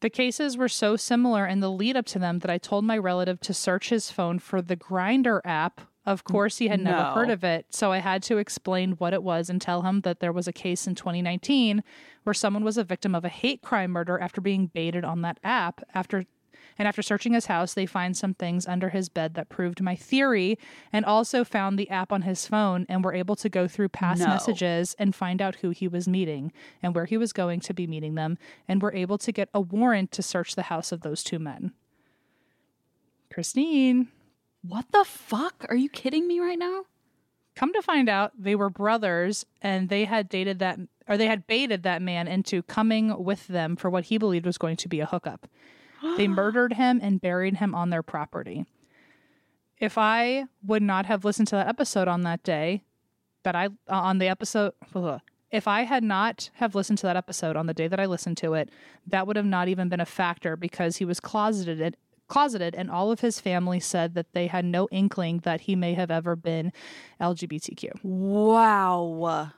The 0.00 0.10
cases 0.10 0.56
were 0.56 0.68
so 0.68 0.96
similar 0.96 1.46
in 1.46 1.60
the 1.60 1.70
lead 1.70 1.96
up 1.96 2.06
to 2.06 2.18
them 2.18 2.40
that 2.40 2.50
I 2.50 2.58
told 2.58 2.84
my 2.84 2.98
relative 2.98 3.40
to 3.40 3.54
search 3.54 3.90
his 3.90 4.10
phone 4.10 4.38
for 4.38 4.60
the 4.60 4.76
Grindr 4.76 5.40
app. 5.44 5.80
Of 6.06 6.24
course, 6.24 6.58
he 6.58 6.68
had 6.68 6.80
never 6.80 7.02
heard 7.12 7.30
of 7.30 7.42
it, 7.44 7.66
so 7.70 7.90
I 7.90 7.98
had 7.98 8.22
to 8.24 8.36
explain 8.36 8.92
what 8.92 9.14
it 9.14 9.22
was 9.22 9.48
and 9.48 9.58
tell 9.60 9.82
him 9.82 10.02
that 10.02 10.20
there 10.20 10.32
was 10.32 10.46
a 10.46 10.52
case 10.52 10.86
in 10.86 10.94
2019 10.94 11.82
where 12.24 12.34
someone 12.34 12.62
was 12.62 12.76
a 12.76 12.84
victim 12.84 13.14
of 13.14 13.24
a 13.24 13.30
hate 13.30 13.62
crime 13.62 13.90
murder 13.90 14.18
after 14.18 14.42
being 14.42 14.66
baited 14.66 15.04
on 15.04 15.22
that 15.22 15.40
app. 15.42 15.80
After 15.94 16.26
and 16.78 16.88
after 16.88 17.02
searching 17.02 17.32
his 17.34 17.46
house, 17.46 17.74
they 17.74 17.86
find 17.86 18.16
some 18.16 18.34
things 18.34 18.66
under 18.66 18.88
his 18.90 19.08
bed 19.08 19.34
that 19.34 19.48
proved 19.48 19.80
my 19.80 19.94
theory 19.94 20.58
and 20.92 21.04
also 21.04 21.44
found 21.44 21.78
the 21.78 21.88
app 21.90 22.12
on 22.12 22.22
his 22.22 22.46
phone 22.46 22.84
and 22.88 23.04
were 23.04 23.14
able 23.14 23.36
to 23.36 23.48
go 23.48 23.68
through 23.68 23.90
past 23.90 24.20
No. 24.20 24.26
messages 24.28 24.94
and 24.98 25.14
find 25.14 25.40
out 25.40 25.56
who 25.56 25.70
he 25.70 25.86
was 25.88 26.08
meeting 26.08 26.52
and 26.82 26.94
where 26.94 27.04
he 27.04 27.16
was 27.16 27.32
going 27.32 27.60
to 27.60 27.74
be 27.74 27.86
meeting 27.86 28.14
them 28.14 28.38
and 28.66 28.82
were 28.82 28.94
able 28.94 29.18
to 29.18 29.30
get 29.32 29.48
a 29.54 29.60
warrant 29.60 30.10
to 30.12 30.22
search 30.22 30.54
the 30.54 30.62
house 30.64 30.90
of 30.92 31.02
those 31.02 31.22
two 31.22 31.38
men. 31.38 31.72
Christine, 33.32 34.08
What 34.62 34.86
the 34.92 35.04
fuck? 35.04 35.66
Are 35.68 35.76
you 35.76 35.88
kidding 35.88 36.26
me 36.26 36.40
right 36.40 36.58
now? 36.58 36.84
come 37.56 37.72
to 37.72 37.80
find 37.82 38.08
out 38.08 38.32
they 38.36 38.56
were 38.56 38.68
brothers 38.68 39.46
and 39.62 39.88
they 39.88 40.06
had 40.06 40.28
dated 40.28 40.58
that 40.58 40.76
or 41.06 41.16
they 41.16 41.28
had 41.28 41.46
baited 41.46 41.84
that 41.84 42.02
man 42.02 42.26
into 42.26 42.64
coming 42.64 43.22
with 43.22 43.46
them 43.46 43.76
for 43.76 43.88
what 43.88 44.06
he 44.06 44.18
believed 44.18 44.44
was 44.44 44.58
going 44.58 44.74
to 44.74 44.88
be 44.88 44.98
a 44.98 45.06
hookup. 45.06 45.46
They 46.16 46.28
murdered 46.28 46.74
him 46.74 47.00
and 47.02 47.20
buried 47.20 47.56
him 47.56 47.74
on 47.74 47.90
their 47.90 48.02
property. 48.02 48.66
If 49.78 49.98
I 49.98 50.44
would 50.64 50.82
not 50.82 51.06
have 51.06 51.24
listened 51.24 51.48
to 51.48 51.56
that 51.56 51.68
episode 51.68 52.08
on 52.08 52.22
that 52.22 52.42
day, 52.42 52.82
that 53.42 53.54
I 53.54 53.66
uh, 53.66 53.68
on 53.88 54.18
the 54.18 54.28
episode 54.28 54.72
ugh, 54.94 55.20
if 55.50 55.68
I 55.68 55.82
had 55.82 56.02
not 56.02 56.50
have 56.54 56.74
listened 56.74 56.98
to 56.98 57.06
that 57.06 57.16
episode 57.16 57.56
on 57.56 57.66
the 57.66 57.74
day 57.74 57.88
that 57.88 58.00
I 58.00 58.06
listened 58.06 58.36
to 58.38 58.54
it, 58.54 58.70
that 59.06 59.26
would 59.26 59.36
have 59.36 59.44
not 59.46 59.68
even 59.68 59.88
been 59.88 60.00
a 60.00 60.06
factor 60.06 60.56
because 60.56 60.96
he 60.96 61.04
was 61.04 61.20
closeted 61.20 61.96
closeted 62.26 62.74
and 62.74 62.90
all 62.90 63.12
of 63.12 63.20
his 63.20 63.38
family 63.38 63.78
said 63.78 64.14
that 64.14 64.32
they 64.32 64.46
had 64.46 64.64
no 64.64 64.88
inkling 64.90 65.40
that 65.40 65.62
he 65.62 65.76
may 65.76 65.94
have 65.94 66.10
ever 66.10 66.34
been 66.34 66.72
LGBTQ. 67.20 68.02
Wow. 68.02 69.52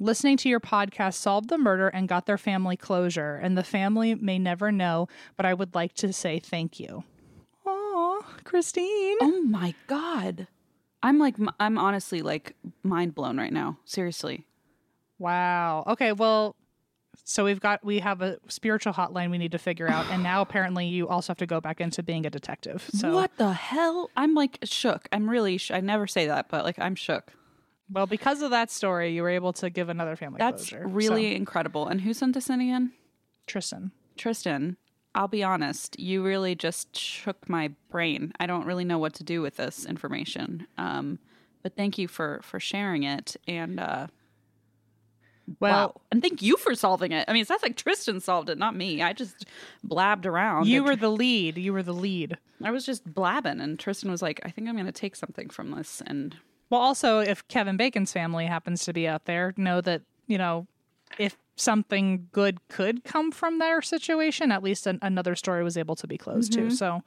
Listening 0.00 0.36
to 0.38 0.48
your 0.48 0.60
podcast 0.60 1.14
solved 1.14 1.48
the 1.48 1.58
murder 1.58 1.88
and 1.88 2.08
got 2.08 2.26
their 2.26 2.38
family 2.38 2.76
closure, 2.76 3.34
and 3.34 3.58
the 3.58 3.64
family 3.64 4.14
may 4.14 4.38
never 4.38 4.70
know, 4.70 5.08
but 5.36 5.44
I 5.44 5.54
would 5.54 5.74
like 5.74 5.94
to 5.94 6.12
say 6.12 6.38
thank 6.38 6.78
you. 6.78 7.02
Aw, 7.66 8.22
Christine. 8.44 9.16
Oh 9.20 9.42
my 9.42 9.74
god. 9.88 10.46
I'm 11.02 11.18
like 11.18 11.34
I'm 11.58 11.78
honestly 11.78 12.22
like 12.22 12.54
mind 12.82 13.14
blown 13.14 13.38
right 13.38 13.52
now. 13.52 13.78
Seriously. 13.84 14.46
Wow. 15.18 15.82
Okay, 15.88 16.12
well, 16.12 16.54
so 17.24 17.44
we've 17.44 17.60
got 17.60 17.84
we 17.84 17.98
have 17.98 18.22
a 18.22 18.38
spiritual 18.46 18.92
hotline 18.92 19.30
we 19.32 19.38
need 19.38 19.52
to 19.52 19.58
figure 19.58 19.88
out, 19.88 20.06
and 20.10 20.22
now 20.22 20.42
apparently 20.42 20.86
you 20.86 21.08
also 21.08 21.30
have 21.32 21.38
to 21.38 21.46
go 21.46 21.60
back 21.60 21.80
into 21.80 22.04
being 22.04 22.24
a 22.24 22.30
detective. 22.30 22.88
So 22.92 23.14
What 23.14 23.36
the 23.36 23.52
hell? 23.52 24.10
I'm 24.16 24.34
like 24.34 24.58
shook. 24.62 25.08
I'm 25.10 25.28
really 25.28 25.58
sh- 25.58 25.72
I 25.72 25.80
never 25.80 26.06
say 26.06 26.28
that, 26.28 26.48
but 26.48 26.64
like 26.64 26.78
I'm 26.78 26.94
shook. 26.94 27.32
Well, 27.90 28.06
because 28.06 28.42
of 28.42 28.50
that 28.50 28.70
story, 28.70 29.14
you 29.14 29.22
were 29.22 29.30
able 29.30 29.52
to 29.54 29.70
give 29.70 29.88
another 29.88 30.16
family 30.16 30.38
That's 30.38 30.68
closure. 30.68 30.86
really 30.86 31.30
So, 31.30 31.36
incredible. 31.36 31.86
And 31.88 32.00
who 32.00 32.12
sent 32.14 32.34
this 32.34 32.50
in 32.50 32.60
again? 32.60 32.92
Tristan. 33.46 33.92
Tristan. 34.16 34.76
I'll 35.14 35.28
be 35.28 35.42
honest, 35.42 35.98
you 35.98 36.22
really 36.22 36.54
just 36.54 36.94
shook 36.96 37.48
my 37.48 37.72
brain. 37.90 38.32
I 38.38 38.46
don't 38.46 38.66
really 38.66 38.84
know 38.84 38.98
what 38.98 39.14
to 39.14 39.24
do 39.24 39.40
with 39.42 39.56
this 39.56 39.84
information. 39.86 40.66
Um, 40.76 41.18
but 41.62 41.74
thank 41.76 41.98
you 41.98 42.06
for 42.08 42.40
for 42.42 42.60
sharing 42.60 43.02
it 43.02 43.34
and 43.48 43.80
uh 43.80 44.06
Well, 45.60 45.88
wow. 45.88 46.00
and 46.12 46.22
thank 46.22 46.42
you 46.42 46.56
for 46.58 46.74
solving 46.74 47.12
it. 47.12 47.24
I 47.26 47.32
mean, 47.32 47.42
it 47.42 47.48
sounds 47.48 47.62
like 47.62 47.76
Tristan 47.76 48.20
solved 48.20 48.48
it, 48.50 48.58
not 48.58 48.76
me. 48.76 49.02
I 49.02 49.12
just 49.12 49.46
blabbed 49.82 50.26
around. 50.26 50.66
you 50.68 50.84
were 50.84 50.94
the 50.94 51.08
lead. 51.10 51.56
You 51.58 51.72
were 51.72 51.82
the 51.82 51.94
lead. 51.94 52.36
I 52.62 52.70
was 52.70 52.84
just 52.84 53.04
blabbing, 53.12 53.60
and 53.60 53.78
Tristan 53.78 54.10
was 54.10 54.20
like, 54.22 54.40
"I 54.44 54.50
think 54.50 54.68
I'm 54.68 54.74
going 54.74 54.86
to 54.86 54.92
take 54.92 55.16
something 55.16 55.48
from 55.48 55.70
this." 55.72 56.02
And 56.06 56.36
Well, 56.70 56.80
also, 56.80 57.20
if 57.20 57.46
Kevin 57.48 57.76
Bacon's 57.76 58.12
family 58.12 58.46
happens 58.46 58.84
to 58.84 58.92
be 58.92 59.08
out 59.08 59.24
there, 59.24 59.54
know 59.56 59.80
that, 59.80 60.02
you 60.26 60.38
know, 60.38 60.66
if 61.18 61.36
something 61.56 62.28
good 62.32 62.58
could 62.68 63.04
come 63.04 63.32
from 63.32 63.58
their 63.58 63.82
situation, 63.82 64.52
at 64.52 64.62
least 64.62 64.86
an- 64.86 64.98
another 65.02 65.34
story 65.34 65.64
was 65.64 65.76
able 65.76 65.96
to 65.96 66.06
be 66.06 66.18
closed 66.18 66.52
too. 66.52 66.66
Mm-hmm. 66.66 66.74
So, 66.74 67.02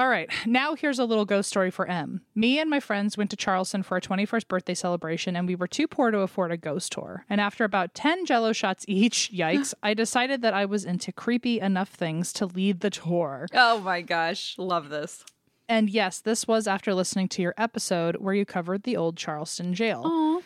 all 0.00 0.08
right, 0.08 0.30
now 0.46 0.74
here's 0.74 1.00
a 1.00 1.04
little 1.04 1.24
ghost 1.24 1.48
story 1.48 1.72
for 1.72 1.86
Em. 1.88 2.20
Me 2.34 2.60
and 2.60 2.70
my 2.70 2.78
friends 2.78 3.16
went 3.16 3.30
to 3.30 3.36
Charleston 3.36 3.82
for 3.82 3.96
our 3.96 4.00
21st 4.00 4.46
birthday 4.46 4.74
celebration, 4.74 5.34
and 5.34 5.48
we 5.48 5.56
were 5.56 5.66
too 5.66 5.88
poor 5.88 6.12
to 6.12 6.18
afford 6.18 6.52
a 6.52 6.56
ghost 6.56 6.92
tour. 6.92 7.24
And 7.28 7.40
after 7.40 7.64
about 7.64 7.94
10 7.94 8.24
jello 8.24 8.52
shots 8.52 8.84
each, 8.86 9.32
yikes, 9.34 9.74
I 9.82 9.94
decided 9.94 10.42
that 10.42 10.54
I 10.54 10.66
was 10.66 10.84
into 10.84 11.10
creepy 11.10 11.58
enough 11.60 11.88
things 11.88 12.32
to 12.34 12.46
lead 12.46 12.80
the 12.80 12.90
tour. 12.90 13.48
oh 13.54 13.80
my 13.80 14.02
gosh, 14.02 14.54
love 14.58 14.88
this. 14.88 15.24
And 15.68 15.90
yes, 15.90 16.20
this 16.20 16.48
was 16.48 16.66
after 16.66 16.94
listening 16.94 17.28
to 17.28 17.42
your 17.42 17.54
episode 17.58 18.16
where 18.16 18.34
you 18.34 18.46
covered 18.46 18.84
the 18.84 18.96
old 18.96 19.16
Charleston 19.16 19.74
jail. 19.74 20.02
Oh, 20.04 20.42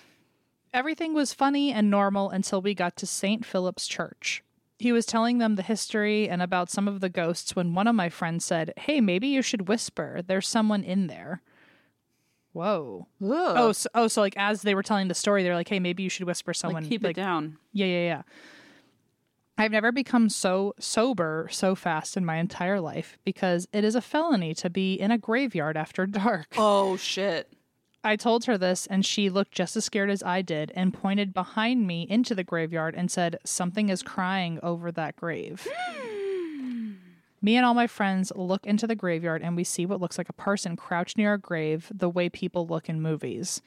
Everything 0.74 1.12
was 1.12 1.34
funny 1.34 1.70
and 1.70 1.90
normal 1.90 2.30
until 2.30 2.62
we 2.62 2.74
got 2.74 2.96
to 2.96 3.06
St. 3.06 3.44
Philip's 3.44 3.86
Church. 3.86 4.42
He 4.78 4.90
was 4.90 5.04
telling 5.06 5.38
them 5.38 5.54
the 5.54 5.62
history 5.62 6.28
and 6.28 6.40
about 6.40 6.70
some 6.70 6.88
of 6.88 7.00
the 7.00 7.10
ghosts 7.10 7.54
when 7.54 7.74
one 7.74 7.86
of 7.86 7.94
my 7.94 8.08
friends 8.08 8.44
said, 8.44 8.72
Hey, 8.76 9.00
maybe 9.00 9.28
you 9.28 9.42
should 9.42 9.68
whisper. 9.68 10.22
There's 10.26 10.48
someone 10.48 10.82
in 10.82 11.06
there. 11.08 11.42
Whoa. 12.52 13.06
Oh, 13.56 13.72
so, 13.72 13.88
oh, 13.94 14.08
so 14.08 14.22
like 14.22 14.34
as 14.36 14.62
they 14.62 14.74
were 14.74 14.82
telling 14.82 15.08
the 15.08 15.14
story, 15.14 15.42
they're 15.42 15.54
like, 15.54 15.68
Hey, 15.68 15.78
maybe 15.78 16.02
you 16.02 16.08
should 16.08 16.26
whisper 16.26 16.54
someone. 16.54 16.82
like 16.82 16.90
keep 16.90 17.04
like, 17.04 17.16
it 17.16 17.20
down. 17.20 17.58
Yeah, 17.72 17.86
yeah, 17.86 18.04
yeah. 18.04 18.22
I've 19.62 19.70
never 19.70 19.92
become 19.92 20.28
so 20.28 20.74
sober 20.80 21.46
so 21.48 21.76
fast 21.76 22.16
in 22.16 22.24
my 22.24 22.38
entire 22.38 22.80
life 22.80 23.16
because 23.24 23.68
it 23.72 23.84
is 23.84 23.94
a 23.94 24.00
felony 24.00 24.54
to 24.54 24.68
be 24.68 24.94
in 24.94 25.12
a 25.12 25.18
graveyard 25.18 25.76
after 25.76 26.04
dark. 26.08 26.48
Oh 26.58 26.96
shit. 26.96 27.52
I 28.02 28.16
told 28.16 28.46
her 28.46 28.58
this, 28.58 28.88
and 28.88 29.06
she 29.06 29.30
looked 29.30 29.52
just 29.52 29.76
as 29.76 29.84
scared 29.84 30.10
as 30.10 30.20
I 30.24 30.42
did 30.42 30.72
and 30.74 30.92
pointed 30.92 31.32
behind 31.32 31.86
me 31.86 32.08
into 32.10 32.34
the 32.34 32.42
graveyard 32.42 32.96
and 32.96 33.08
said, 33.08 33.38
Something 33.44 33.88
is 33.88 34.02
crying 34.02 34.58
over 34.64 34.90
that 34.90 35.14
grave. 35.14 35.64
me 37.40 37.54
and 37.54 37.64
all 37.64 37.74
my 37.74 37.86
friends 37.86 38.32
look 38.34 38.66
into 38.66 38.88
the 38.88 38.96
graveyard 38.96 39.42
and 39.42 39.54
we 39.54 39.62
see 39.62 39.86
what 39.86 40.00
looks 40.00 40.18
like 40.18 40.28
a 40.28 40.32
person 40.32 40.74
crouched 40.74 41.16
near 41.16 41.34
a 41.34 41.38
grave 41.38 41.88
the 41.94 42.10
way 42.10 42.28
people 42.28 42.66
look 42.66 42.88
in 42.88 43.00
movies. 43.00 43.62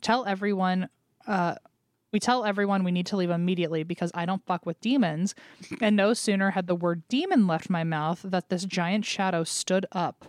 Tell 0.00 0.24
everyone, 0.26 0.88
uh, 1.26 1.56
we 2.12 2.18
tell 2.20 2.44
everyone 2.44 2.84
we 2.84 2.90
need 2.92 3.06
to 3.06 3.16
leave 3.16 3.30
immediately 3.30 3.82
because 3.82 4.10
I 4.14 4.26
don't 4.26 4.44
fuck 4.46 4.66
with 4.66 4.80
demons. 4.80 5.34
And 5.80 5.94
no 5.96 6.12
sooner 6.14 6.50
had 6.50 6.66
the 6.66 6.74
word 6.74 7.02
demon 7.08 7.46
left 7.46 7.70
my 7.70 7.84
mouth 7.84 8.20
that 8.24 8.48
this 8.48 8.64
giant 8.64 9.04
shadow 9.04 9.44
stood 9.44 9.86
up. 9.92 10.26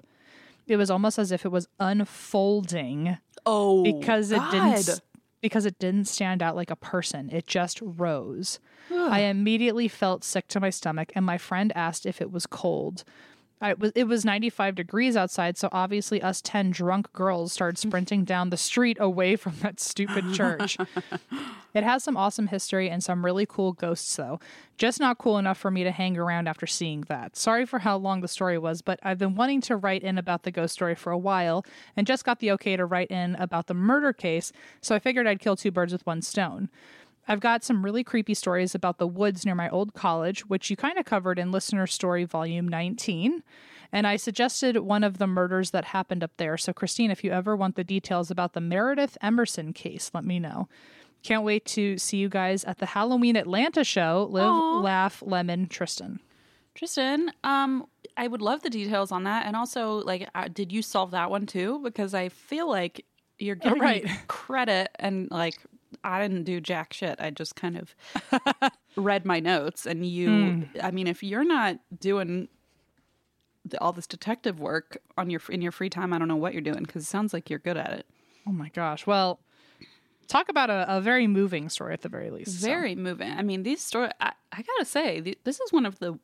It 0.67 0.77
was 0.77 0.91
almost 0.91 1.17
as 1.19 1.31
if 1.31 1.43
it 1.45 1.51
was 1.51 1.67
unfolding 1.79 3.17
Oh, 3.45 3.83
because 3.83 4.31
it 4.31 4.37
God. 4.37 4.51
didn't 4.51 5.01
because 5.41 5.65
it 5.65 5.79
didn't 5.79 6.05
stand 6.05 6.43
out 6.43 6.55
like 6.55 6.69
a 6.69 6.75
person. 6.75 7.27
It 7.31 7.47
just 7.47 7.79
rose. 7.81 8.59
I 8.91 9.21
immediately 9.21 9.87
felt 9.87 10.23
sick 10.23 10.47
to 10.49 10.59
my 10.59 10.69
stomach 10.69 11.11
and 11.15 11.25
my 11.25 11.39
friend 11.39 11.71
asked 11.75 12.05
if 12.05 12.21
it 12.21 12.31
was 12.31 12.45
cold. 12.45 13.03
I, 13.61 13.71
it 13.71 13.79
was 13.79 13.91
it 13.95 14.03
was 14.05 14.25
95 14.25 14.75
degrees 14.75 15.15
outside, 15.15 15.57
so 15.57 15.69
obviously 15.71 16.21
us 16.21 16.41
10 16.41 16.71
drunk 16.71 17.13
girls 17.13 17.53
started 17.53 17.77
sprinting 17.77 18.23
down 18.23 18.49
the 18.49 18.57
street 18.57 18.97
away 18.99 19.35
from 19.35 19.55
that 19.61 19.79
stupid 19.79 20.33
church. 20.33 20.77
it 21.73 21.83
has 21.83 22.03
some 22.03 22.17
awesome 22.17 22.47
history 22.47 22.89
and 22.89 23.03
some 23.03 23.23
really 23.23 23.45
cool 23.45 23.73
ghosts 23.73 24.15
though. 24.15 24.39
Just 24.77 24.99
not 24.99 25.19
cool 25.19 25.37
enough 25.37 25.59
for 25.59 25.69
me 25.69 25.83
to 25.83 25.91
hang 25.91 26.17
around 26.17 26.47
after 26.47 26.65
seeing 26.65 27.01
that. 27.01 27.35
Sorry 27.35 27.65
for 27.65 27.79
how 27.79 27.97
long 27.97 28.21
the 28.21 28.27
story 28.27 28.57
was, 28.57 28.81
but 28.81 28.99
I've 29.03 29.19
been 29.19 29.35
wanting 29.35 29.61
to 29.61 29.75
write 29.75 30.01
in 30.01 30.17
about 30.17 30.43
the 30.43 30.51
ghost 30.51 30.73
story 30.73 30.95
for 30.95 31.11
a 31.11 31.17
while 31.17 31.63
and 31.95 32.07
just 32.07 32.25
got 32.25 32.39
the 32.39 32.51
okay 32.53 32.75
to 32.75 32.85
write 32.85 33.11
in 33.11 33.35
about 33.35 33.67
the 33.67 33.75
murder 33.75 34.11
case, 34.11 34.51
so 34.81 34.95
I 34.95 34.99
figured 34.99 35.27
I'd 35.27 35.39
kill 35.39 35.55
two 35.55 35.71
birds 35.71 35.93
with 35.93 36.05
one 36.05 36.23
stone. 36.23 36.69
I've 37.31 37.39
got 37.39 37.63
some 37.63 37.85
really 37.85 38.03
creepy 38.03 38.33
stories 38.33 38.75
about 38.75 38.97
the 38.97 39.07
woods 39.07 39.45
near 39.45 39.55
my 39.55 39.69
old 39.69 39.93
college, 39.93 40.41
which 40.49 40.69
you 40.69 40.75
kind 40.75 40.97
of 40.97 41.05
covered 41.05 41.39
in 41.39 41.49
Listener 41.49 41.87
Story 41.87 42.25
Volume 42.25 42.67
19. 42.67 43.41
And 43.93 44.05
I 44.05 44.17
suggested 44.17 44.75
one 44.79 45.01
of 45.05 45.17
the 45.17 45.27
murders 45.27 45.71
that 45.71 45.85
happened 45.85 46.25
up 46.25 46.31
there. 46.35 46.57
So, 46.57 46.73
Christine, 46.73 47.09
if 47.09 47.23
you 47.23 47.31
ever 47.31 47.55
want 47.55 47.77
the 47.77 47.85
details 47.85 48.31
about 48.31 48.51
the 48.51 48.59
Meredith 48.59 49.17
Emerson 49.21 49.71
case, 49.71 50.11
let 50.13 50.25
me 50.25 50.39
know. 50.39 50.67
Can't 51.23 51.45
wait 51.45 51.63
to 51.67 51.97
see 51.97 52.17
you 52.17 52.27
guys 52.27 52.65
at 52.65 52.79
the 52.79 52.87
Halloween 52.87 53.37
Atlanta 53.37 53.85
show. 53.85 54.27
Live, 54.29 54.43
Aw. 54.43 54.79
laugh, 54.81 55.23
lemon, 55.25 55.67
Tristan. 55.67 56.19
Tristan, 56.75 57.31
um, 57.45 57.85
I 58.17 58.27
would 58.27 58.41
love 58.41 58.61
the 58.61 58.69
details 58.69 59.09
on 59.09 59.23
that. 59.23 59.45
And 59.45 59.55
also, 59.55 60.01
like, 60.01 60.27
uh, 60.35 60.49
did 60.49 60.73
you 60.73 60.81
solve 60.81 61.11
that 61.11 61.31
one 61.31 61.45
too? 61.45 61.79
Because 61.81 62.13
I 62.13 62.27
feel 62.27 62.69
like 62.69 63.05
you're 63.39 63.55
giving 63.55 63.79
right. 63.79 64.03
me 64.03 64.11
credit 64.27 64.89
and 64.99 65.31
like 65.31 65.57
I 66.03 66.21
didn't 66.21 66.43
do 66.43 66.59
jack 66.61 66.93
shit. 66.93 67.19
I 67.19 67.29
just 67.29 67.55
kind 67.55 67.77
of 67.77 67.95
read 68.95 69.25
my 69.25 69.39
notes. 69.39 69.85
And 69.85 70.05
you, 70.05 70.29
hmm. 70.29 70.63
I 70.81 70.91
mean, 70.91 71.07
if 71.07 71.23
you're 71.23 71.43
not 71.43 71.77
doing 71.99 72.47
the, 73.65 73.79
all 73.81 73.91
this 73.91 74.07
detective 74.07 74.59
work 74.59 74.97
on 75.17 75.29
your 75.29 75.41
in 75.49 75.61
your 75.61 75.71
free 75.71 75.89
time, 75.89 76.13
I 76.13 76.17
don't 76.17 76.27
know 76.27 76.35
what 76.35 76.53
you're 76.53 76.61
doing 76.61 76.83
because 76.83 77.03
it 77.03 77.07
sounds 77.07 77.33
like 77.33 77.49
you're 77.49 77.59
good 77.59 77.77
at 77.77 77.91
it. 77.93 78.05
Oh 78.47 78.51
my 78.51 78.69
gosh. 78.69 79.05
Well, 79.05 79.39
talk 80.27 80.49
about 80.49 80.69
a, 80.69 80.97
a 80.97 81.01
very 81.01 81.27
moving 81.27 81.69
story 81.69 81.93
at 81.93 82.01
the 82.01 82.09
very 82.09 82.31
least. 82.31 82.61
so. 82.61 82.65
Very 82.65 82.95
moving. 82.95 83.31
I 83.31 83.43
mean, 83.43 83.63
these 83.63 83.81
stories. 83.81 84.11
I, 84.19 84.33
I 84.51 84.61
gotta 84.61 84.85
say, 84.85 85.21
th- 85.21 85.39
this 85.43 85.59
is 85.59 85.71
one 85.71 85.85
of 85.85 85.99
the. 85.99 86.17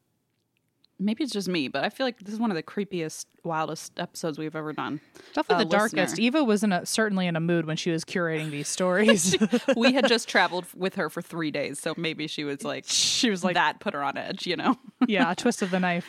Maybe 1.00 1.24
it's 1.24 1.34
just 1.34 1.48
me, 1.48 1.68
but 1.68 1.84
I 1.84 1.90
feel 1.90 2.06
like 2.08 2.20
this 2.20 2.34
is 2.34 2.40
one 2.40 2.50
of 2.50 2.56
the 2.56 2.64
creepiest, 2.64 3.26
wildest 3.44 4.00
episodes 4.00 4.40
we've 4.40 4.56
ever 4.56 4.74
done. 4.74 5.00
Definitely 5.34 5.66
uh, 5.66 5.68
the 5.70 5.78
darkest. 5.78 5.94
listener. 5.96 6.24
Eva 6.24 6.44
was 6.44 6.64
in 6.64 6.72
a, 6.74 6.86
certainly 6.86 7.28
in 7.28 7.36
a 7.36 7.40
mood 7.40 7.66
when 7.66 7.78
she 7.78 7.92
was 7.92 8.04
curating 8.04 8.50
these 8.50 8.68
stories. 8.68 9.36
we 9.78 9.94
had 9.94 10.08
just 10.10 10.28
traveled 10.28 10.66
with 10.76 10.96
her 10.96 11.10
for 11.10 11.22
three 11.22 11.52
days, 11.52 11.80
so 11.80 11.94
maybe 11.98 12.26
she 12.28 12.44
was 12.44 12.64
like, 12.64 12.86
she 12.88 13.30
was 13.30 13.44
like, 13.44 13.54
that 13.54 13.80
put 13.80 13.94
her 13.94 14.04
on 14.04 14.18
edge, 14.18 14.48
you 14.48 14.56
know? 14.56 14.76
yeah, 15.08 15.32
a 15.32 15.36
twist 15.36 15.62
of 15.62 15.70
the 15.70 15.80
knife. 15.80 16.06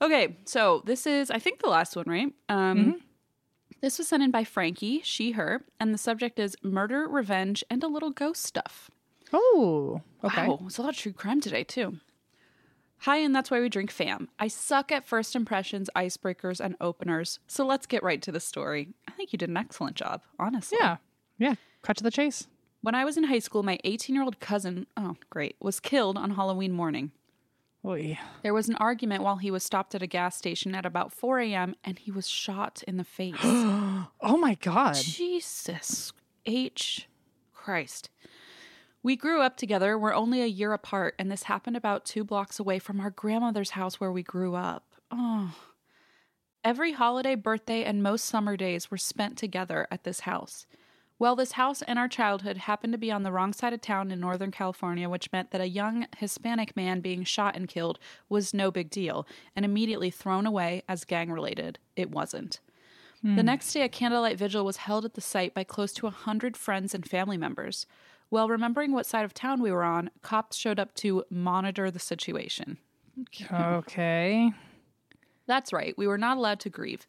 okay, 0.00 0.36
so 0.44 0.82
this 0.86 1.06
is, 1.06 1.30
I 1.30 1.38
think, 1.40 1.60
the 1.60 1.68
last 1.70 1.96
one, 1.96 2.06
right? 2.08 2.32
Um, 2.48 2.78
Mm-hmm. 2.78 2.90
This 3.80 3.98
was 3.98 4.06
sent 4.06 4.22
in 4.22 4.30
by 4.30 4.44
Frankie, 4.44 5.00
she, 5.02 5.32
her, 5.32 5.64
and 5.80 5.92
the 5.92 5.98
subject 5.98 6.38
is 6.38 6.54
murder, 6.62 7.08
revenge, 7.08 7.64
and 7.68 7.82
a 7.82 7.88
little 7.88 8.10
ghost 8.12 8.44
stuff. 8.44 8.88
Oh, 9.32 10.02
okay. 10.22 10.46
Wow, 10.46 10.60
it's 10.66 10.78
a 10.78 10.82
lot 10.82 10.90
of 10.90 10.96
true 10.96 11.12
crime 11.12 11.40
today, 11.40 11.64
too. 11.64 11.98
Hi, 13.02 13.16
and 13.16 13.34
that's 13.34 13.50
why 13.50 13.60
we 13.60 13.68
drink 13.68 13.90
fam. 13.90 14.28
I 14.38 14.46
suck 14.46 14.92
at 14.92 15.04
first 15.04 15.34
impressions, 15.34 15.90
icebreakers, 15.96 16.60
and 16.60 16.76
openers, 16.80 17.40
so 17.48 17.66
let's 17.66 17.84
get 17.84 18.04
right 18.04 18.22
to 18.22 18.30
the 18.30 18.38
story. 18.38 18.90
I 19.08 19.10
think 19.10 19.32
you 19.32 19.36
did 19.36 19.48
an 19.48 19.56
excellent 19.56 19.96
job, 19.96 20.22
honestly. 20.38 20.78
Yeah, 20.80 20.98
yeah. 21.36 21.56
Cut 21.82 21.96
to 21.96 22.04
the 22.04 22.12
chase. 22.12 22.46
When 22.80 22.94
I 22.94 23.04
was 23.04 23.16
in 23.16 23.24
high 23.24 23.40
school, 23.40 23.64
my 23.64 23.80
18 23.82 24.14
year 24.14 24.22
old 24.22 24.38
cousin, 24.38 24.86
oh, 24.96 25.16
great, 25.30 25.56
was 25.58 25.80
killed 25.80 26.16
on 26.16 26.36
Halloween 26.36 26.70
morning. 26.70 27.10
Oy. 27.84 28.20
There 28.44 28.54
was 28.54 28.68
an 28.68 28.76
argument 28.76 29.24
while 29.24 29.38
he 29.38 29.50
was 29.50 29.64
stopped 29.64 29.96
at 29.96 30.02
a 30.02 30.06
gas 30.06 30.36
station 30.36 30.72
at 30.72 30.86
about 30.86 31.12
4 31.12 31.40
a.m., 31.40 31.74
and 31.82 31.98
he 31.98 32.12
was 32.12 32.28
shot 32.28 32.84
in 32.86 32.98
the 32.98 33.04
face. 33.04 33.34
Oh 34.24 34.36
my 34.36 34.54
god. 34.54 34.94
Jesus 34.94 36.12
H. 36.46 37.08
Christ. 37.52 38.10
We 39.02 39.16
grew 39.16 39.40
up 39.40 39.56
together. 39.56 39.98
We're 39.98 40.14
only 40.14 40.42
a 40.42 40.46
year 40.46 40.72
apart, 40.72 41.14
and 41.18 41.30
this 41.30 41.44
happened 41.44 41.76
about 41.76 42.04
two 42.04 42.22
blocks 42.22 42.60
away 42.60 42.78
from 42.78 43.00
our 43.00 43.10
grandmother's 43.10 43.70
house 43.70 43.98
where 43.98 44.12
we 44.12 44.22
grew 44.22 44.54
up. 44.54 44.84
Oh. 45.10 45.54
Every 46.62 46.92
holiday, 46.92 47.34
birthday, 47.34 47.82
and 47.82 48.02
most 48.02 48.24
summer 48.24 48.56
days 48.56 48.90
were 48.90 48.98
spent 48.98 49.36
together 49.36 49.88
at 49.90 50.04
this 50.04 50.20
house. 50.20 50.66
Well, 51.18 51.34
this 51.34 51.52
house 51.52 51.82
and 51.82 51.98
our 51.98 52.08
childhood 52.08 52.56
happened 52.56 52.92
to 52.92 52.98
be 52.98 53.10
on 53.10 53.24
the 53.24 53.32
wrong 53.32 53.52
side 53.52 53.72
of 53.72 53.80
town 53.80 54.10
in 54.12 54.20
Northern 54.20 54.50
California, 54.50 55.08
which 55.08 55.30
meant 55.32 55.50
that 55.50 55.60
a 55.60 55.68
young 55.68 56.06
Hispanic 56.16 56.76
man 56.76 57.00
being 57.00 57.24
shot 57.24 57.56
and 57.56 57.68
killed 57.68 57.98
was 58.28 58.54
no 58.54 58.70
big 58.70 58.90
deal 58.90 59.26
and 59.54 59.64
immediately 59.64 60.10
thrown 60.10 60.46
away 60.46 60.82
as 60.88 61.04
gang 61.04 61.30
related. 61.30 61.78
It 61.96 62.10
wasn't. 62.10 62.60
The 63.22 63.28
hmm. 63.28 63.46
next 63.46 63.72
day, 63.72 63.82
a 63.82 63.88
candlelight 63.88 64.36
vigil 64.36 64.64
was 64.64 64.78
held 64.78 65.04
at 65.04 65.14
the 65.14 65.20
site 65.20 65.54
by 65.54 65.62
close 65.62 65.92
to 65.94 66.08
a 66.08 66.10
hundred 66.10 66.56
friends 66.56 66.92
and 66.92 67.08
family 67.08 67.36
members. 67.36 67.86
Well, 68.32 68.48
remembering 68.48 68.92
what 68.92 69.04
side 69.04 69.26
of 69.26 69.34
town 69.34 69.60
we 69.60 69.70
were 69.70 69.82
on, 69.84 70.08
cops 70.22 70.56
showed 70.56 70.80
up 70.80 70.94
to 70.94 71.22
monitor 71.28 71.90
the 71.90 71.98
situation. 71.98 72.78
Okay. 73.52 74.50
That's 75.46 75.70
right, 75.70 75.92
we 75.98 76.06
were 76.06 76.16
not 76.16 76.38
allowed 76.38 76.58
to 76.60 76.70
grieve. 76.70 77.06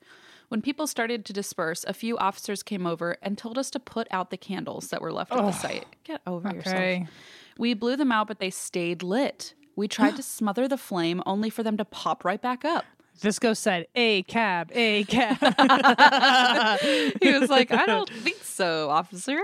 When 0.50 0.62
people 0.62 0.86
started 0.86 1.24
to 1.24 1.32
disperse, 1.32 1.86
a 1.86 1.94
few 1.94 2.18
officers 2.18 2.62
came 2.62 2.86
over 2.86 3.16
and 3.22 3.38
told 3.38 3.58
us 3.58 3.70
to 3.72 3.80
put 3.80 4.06
out 4.12 4.32
the 4.32 4.38
candles 4.38 4.90
that 4.90 5.02
were 5.02 5.14
left 5.14 5.32
at 5.32 5.46
the 5.46 5.52
site. 5.54 5.86
Get 6.04 6.20
over 6.28 6.50
Okay. 6.50 6.58
yourself. 6.58 7.10
We 7.58 7.74
blew 7.74 7.96
them 7.96 8.12
out, 8.12 8.28
but 8.28 8.40
they 8.40 8.50
stayed 8.50 9.02
lit. 9.02 9.54
We 9.78 9.88
tried 9.88 10.16
to 10.18 10.24
smother 10.24 10.68
the 10.68 10.78
flame 10.78 11.24
only 11.26 11.50
for 11.50 11.64
them 11.64 11.78
to 11.78 11.86
pop 11.86 12.26
right 12.26 12.42
back 12.42 12.66
up. 12.66 12.84
This 13.22 13.40
ghost 13.40 13.64
said, 13.64 13.88
"A 13.96 14.24
cab, 14.24 14.72
a 14.74 15.06
cab." 15.06 15.38
he 17.22 17.32
was 17.32 17.50
like, 17.50 17.72
I 17.72 17.86
don't 17.86 18.10
think 18.24 18.44
so, 18.44 18.90
officer. 18.90 19.40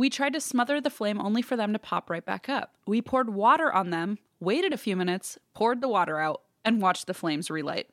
We 0.00 0.08
tried 0.08 0.32
to 0.32 0.40
smother 0.40 0.80
the 0.80 0.88
flame 0.88 1.20
only 1.20 1.42
for 1.42 1.56
them 1.56 1.74
to 1.74 1.78
pop 1.78 2.08
right 2.08 2.24
back 2.24 2.48
up. 2.48 2.74
We 2.86 3.02
poured 3.02 3.34
water 3.34 3.70
on 3.70 3.90
them, 3.90 4.16
waited 4.40 4.72
a 4.72 4.78
few 4.78 4.96
minutes, 4.96 5.36
poured 5.52 5.82
the 5.82 5.88
water 5.88 6.18
out, 6.18 6.40
and 6.64 6.80
watched 6.80 7.06
the 7.06 7.12
flames 7.12 7.50
relight. 7.50 7.86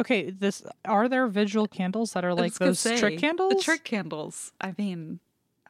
okay, 0.00 0.30
this 0.30 0.62
are 0.86 1.10
there 1.10 1.26
visual 1.26 1.68
candles 1.68 2.14
that 2.14 2.24
are 2.24 2.32
like 2.32 2.54
those 2.54 2.80
say, 2.80 2.96
trick 2.96 3.18
candles? 3.18 3.52
The 3.52 3.60
trick 3.60 3.84
candles. 3.84 4.54
I 4.62 4.74
mean, 4.78 5.20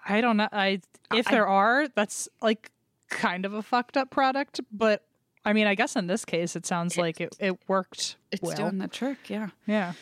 I 0.09 0.21
don't 0.21 0.37
know. 0.37 0.49
I 0.53 0.83
if 1.13 1.27
I- 1.27 1.33
there 1.33 1.49
are, 1.49 1.89
that's 1.89 2.29
like 2.41 2.71
kind 3.11 3.45
of 3.45 3.53
a 3.53 3.61
fucked 3.61 3.97
up 3.97 4.09
product, 4.09 4.61
but 4.71 5.05
I 5.45 5.53
mean, 5.53 5.67
I 5.67 5.75
guess 5.75 5.97
in 5.97 6.07
this 6.07 6.25
case, 6.25 6.55
it 6.55 6.65
sounds 6.65 6.97
like 6.97 7.21
it, 7.21 7.35
it 7.41 7.59
worked 7.67 8.15
it's 8.31 8.41
well. 8.41 8.57
doing 8.57 8.79
the 8.79 8.87
trick, 8.87 9.29
yeah. 9.29 9.49
yeah. 9.67 9.95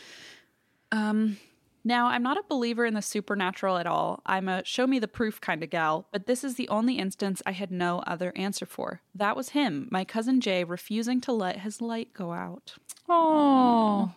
Um, 0.93 1.39
now, 1.83 2.09
I'm 2.09 2.23
not 2.23 2.37
a 2.37 2.45
believer 2.49 2.85
in 2.85 2.95
the 2.95 3.03
supernatural 3.03 3.79
at 3.79 3.87
all. 3.87 4.21
I'm 4.27 4.49
a 4.49 4.65
show 4.65 4.87
me 4.87 4.99
the 4.99 5.09
proof 5.09 5.41
kind 5.41 5.63
of 5.63 5.71
gal, 5.71 6.07
but 6.13 6.27
this 6.27 6.45
is 6.45 6.57
the 6.57 6.69
only 6.69 6.99
instance 6.99 7.43
I 7.47 7.53
had 7.53 7.71
no 7.71 8.01
other 8.07 8.33
answer 8.37 8.67
for. 8.67 9.01
That 9.15 9.37
was 9.37 9.51
him, 9.51 9.89
my 9.91 10.05
cousin 10.05 10.41
Jay, 10.41 10.63
refusing 10.65 11.21
to 11.23 11.33
let 11.33 11.61
his 11.61 11.81
light 11.81 12.13
go 12.13 12.33
out. 12.33 12.75
Oh, 13.09 14.13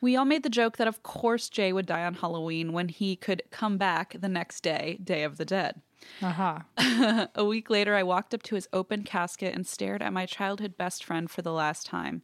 We 0.00 0.16
all 0.16 0.24
made 0.24 0.42
the 0.42 0.50
joke 0.50 0.76
that, 0.78 0.88
of 0.88 1.02
course, 1.02 1.48
Jay 1.48 1.72
would 1.72 1.86
die 1.86 2.04
on 2.04 2.14
Halloween 2.14 2.72
when 2.72 2.88
he 2.88 3.16
could 3.16 3.42
come 3.50 3.78
back 3.78 4.16
the 4.18 4.28
next 4.28 4.62
day, 4.62 4.98
Day 5.02 5.22
of 5.22 5.36
the 5.36 5.44
Dead. 5.44 5.80
Uh-huh. 6.22 6.58
aha. 6.78 7.28
A 7.34 7.44
week 7.44 7.70
later, 7.70 7.94
I 7.94 8.02
walked 8.02 8.34
up 8.34 8.42
to 8.44 8.54
his 8.54 8.68
open 8.72 9.04
casket 9.04 9.54
and 9.54 9.66
stared 9.66 10.02
at 10.02 10.12
my 10.12 10.26
childhood 10.26 10.76
best 10.76 11.04
friend 11.04 11.30
for 11.30 11.42
the 11.42 11.52
last 11.52 11.86
time. 11.86 12.22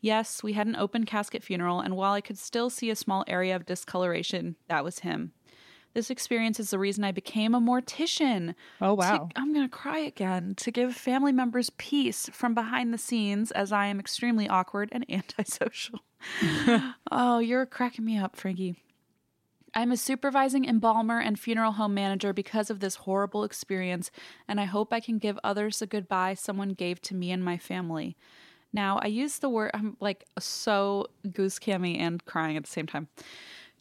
Yes, 0.00 0.42
we 0.42 0.52
had 0.52 0.66
an 0.66 0.76
open 0.76 1.04
casket 1.04 1.42
funeral, 1.42 1.80
and 1.80 1.96
while 1.96 2.12
I 2.12 2.20
could 2.20 2.38
still 2.38 2.70
see 2.70 2.90
a 2.90 2.96
small 2.96 3.24
area 3.26 3.56
of 3.56 3.66
discoloration, 3.66 4.56
that 4.68 4.84
was 4.84 5.00
him. 5.00 5.32
This 5.94 6.10
experience 6.10 6.60
is 6.60 6.68
the 6.70 6.78
reason 6.78 7.04
I 7.04 7.12
became 7.12 7.54
a 7.54 7.60
mortician. 7.60 8.54
Oh 8.82 8.90
To- 8.90 8.94
wow. 8.96 9.28
I'm 9.34 9.54
going 9.54 9.66
to 9.66 9.74
cry 9.74 9.98
again. 10.00 10.54
To 10.58 10.70
give 10.70 10.94
family 10.94 11.32
members 11.32 11.70
peace 11.70 12.28
from 12.34 12.54
behind 12.54 12.92
the 12.92 12.98
scenes, 12.98 13.50
as 13.50 13.72
I 13.72 13.86
am 13.86 13.98
extremely 13.98 14.46
awkward 14.46 14.90
and 14.92 15.06
antisocial. 15.10 16.00
oh, 17.10 17.38
you're 17.38 17.64
cracking 17.64 18.04
me 18.04 18.18
up, 18.18 18.36
Frankie. 18.36 18.76
I'm 19.74 19.92
a 19.92 19.96
supervising 19.96 20.66
embalmer 20.68 21.18
and 21.18 21.38
funeral 21.38 21.72
home 21.72 21.94
manager 21.94 22.32
because 22.32 22.70
of 22.70 22.80
this 22.80 22.96
horrible 22.96 23.44
experience, 23.44 24.10
and 24.46 24.60
I 24.60 24.64
hope 24.64 24.92
I 24.92 25.00
can 25.00 25.18
give 25.18 25.38
others 25.42 25.78
the 25.78 25.86
goodbye 25.86 26.34
someone 26.34 26.70
gave 26.70 27.00
to 27.02 27.14
me 27.14 27.30
and 27.30 27.42
my 27.44 27.56
family. 27.58 28.16
Now, 28.72 28.98
I 29.02 29.06
use 29.06 29.38
the 29.38 29.48
word, 29.48 29.70
I'm 29.74 29.96
like 30.00 30.24
so 30.38 31.06
goose 31.32 31.58
cammy 31.58 31.98
and 31.98 32.24
crying 32.24 32.56
at 32.56 32.64
the 32.64 32.70
same 32.70 32.86
time. 32.86 33.08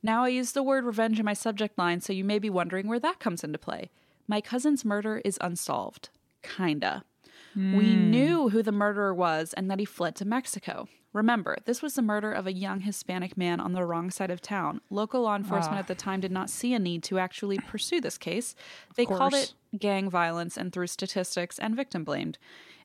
Now, 0.01 0.23
I 0.23 0.29
use 0.29 0.51
the 0.51 0.63
word 0.63 0.85
revenge 0.85 1.19
in 1.19 1.25
my 1.25 1.33
subject 1.33 1.77
line, 1.77 1.99
so 1.99 2.13
you 2.13 2.23
may 2.23 2.39
be 2.39 2.49
wondering 2.49 2.87
where 2.87 2.99
that 2.99 3.19
comes 3.19 3.43
into 3.43 3.57
play. 3.57 3.89
My 4.27 4.41
cousin's 4.41 4.85
murder 4.85 5.21
is 5.25 5.37
unsolved. 5.41 6.09
Kinda. 6.43 7.03
We 7.55 7.61
hmm. 7.93 8.11
knew 8.11 8.49
who 8.49 8.61
the 8.61 8.71
murderer 8.71 9.13
was 9.13 9.53
and 9.53 9.71
that 9.71 9.79
he 9.79 9.85
fled 9.85 10.15
to 10.17 10.25
Mexico. 10.25 10.87
Remember, 11.13 11.57
this 11.63 11.81
was 11.81 11.95
the 11.95 12.01
murder 12.01 12.33
of 12.33 12.45
a 12.45 12.51
young 12.51 12.81
Hispanic 12.81 13.37
man 13.37 13.61
on 13.61 13.71
the 13.71 13.85
wrong 13.85 14.11
side 14.11 14.29
of 14.29 14.41
town. 14.41 14.81
Local 14.89 15.21
law 15.21 15.37
enforcement 15.37 15.77
at 15.77 15.85
ah. 15.85 15.87
the 15.87 15.95
time 15.95 16.19
did 16.19 16.31
not 16.31 16.49
see 16.49 16.73
a 16.73 16.79
need 16.79 17.03
to 17.03 17.17
actually 17.17 17.57
pursue 17.57 18.01
this 18.01 18.17
case. 18.17 18.53
They 18.97 19.05
called 19.05 19.33
it 19.33 19.53
gang 19.79 20.09
violence 20.09 20.57
and 20.57 20.73
threw 20.73 20.87
statistics 20.87 21.57
and 21.57 21.73
victim 21.73 22.03
blamed. 22.03 22.37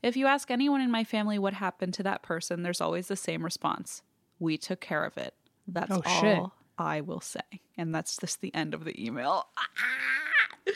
If 0.03 0.17
you 0.17 0.27
ask 0.27 0.51
anyone 0.51 0.81
in 0.81 0.91
my 0.91 1.05
family 1.05 1.39
what 1.39 1.53
happened 1.55 1.95
to 1.95 2.03
that 2.05 2.23
person, 2.23 2.63
there's 2.63 2.81
always 2.81 3.09
the 3.09 3.17
same 3.17 3.45
response 3.45 4.03
We 4.39 4.57
took 4.57 4.81
care 4.81 5.05
of 5.05 5.17
it. 5.19 5.35
That's 5.69 5.91
Oh, 5.93 6.03
all 6.05 6.21
shit. 6.21 6.43
I 6.79 7.03
will 7.03 7.21
say. 7.21 7.41
And 7.77 7.95
that's 7.95 8.17
just 8.17 8.41
the 8.41 8.55
end 8.55 8.73
of 8.75 8.85
the 8.85 8.99
email. 9.05 9.47
what 10.65 10.65
the 10.65 10.73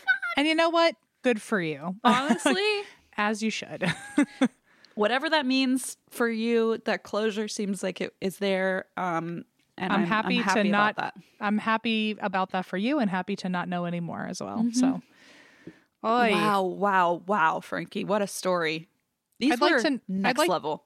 fuck? 0.00 0.06
And 0.36 0.46
you 0.46 0.54
know 0.54 0.70
what? 0.70 0.96
Good 1.22 1.40
for 1.42 1.60
you. 1.60 1.96
Honestly, 2.04 2.82
As 3.16 3.42
you 3.42 3.50
should. 3.50 3.84
whatever 4.94 5.28
that 5.30 5.44
means 5.46 5.96
for 6.08 6.28
you, 6.28 6.78
that 6.86 7.02
closure 7.02 7.48
seems 7.48 7.82
like 7.82 8.00
it 8.00 8.14
is 8.20 8.38
there. 8.38 8.86
Um, 8.96 9.44
and 9.76 9.92
I'm 9.92 10.00
I'm, 10.00 10.06
happy, 10.06 10.38
I'm 10.38 10.42
happy 10.44 10.62
to 10.64 10.68
about 10.70 10.78
not. 10.78 10.96
that. 10.96 11.14
I'm 11.40 11.58
happy 11.58 12.16
about 12.20 12.50
that 12.52 12.64
for 12.66 12.76
you, 12.76 12.98
and 12.98 13.10
happy 13.10 13.34
to 13.36 13.48
not 13.48 13.68
know 13.68 13.86
anymore 13.86 14.26
as 14.28 14.40
well. 14.42 14.66
So, 14.72 15.00
Oy. 16.04 16.30
Wow, 16.32 16.62
wow, 16.62 17.22
wow, 17.26 17.60
Frankie, 17.60 18.04
what 18.04 18.22
a 18.22 18.26
story! 18.26 18.88
These 19.38 19.52
I'd 19.52 19.60
like 19.60 19.72
were 19.72 19.80
to- 19.82 19.88
I'd 19.94 20.00
next 20.08 20.38
like- 20.38 20.48
level. 20.48 20.84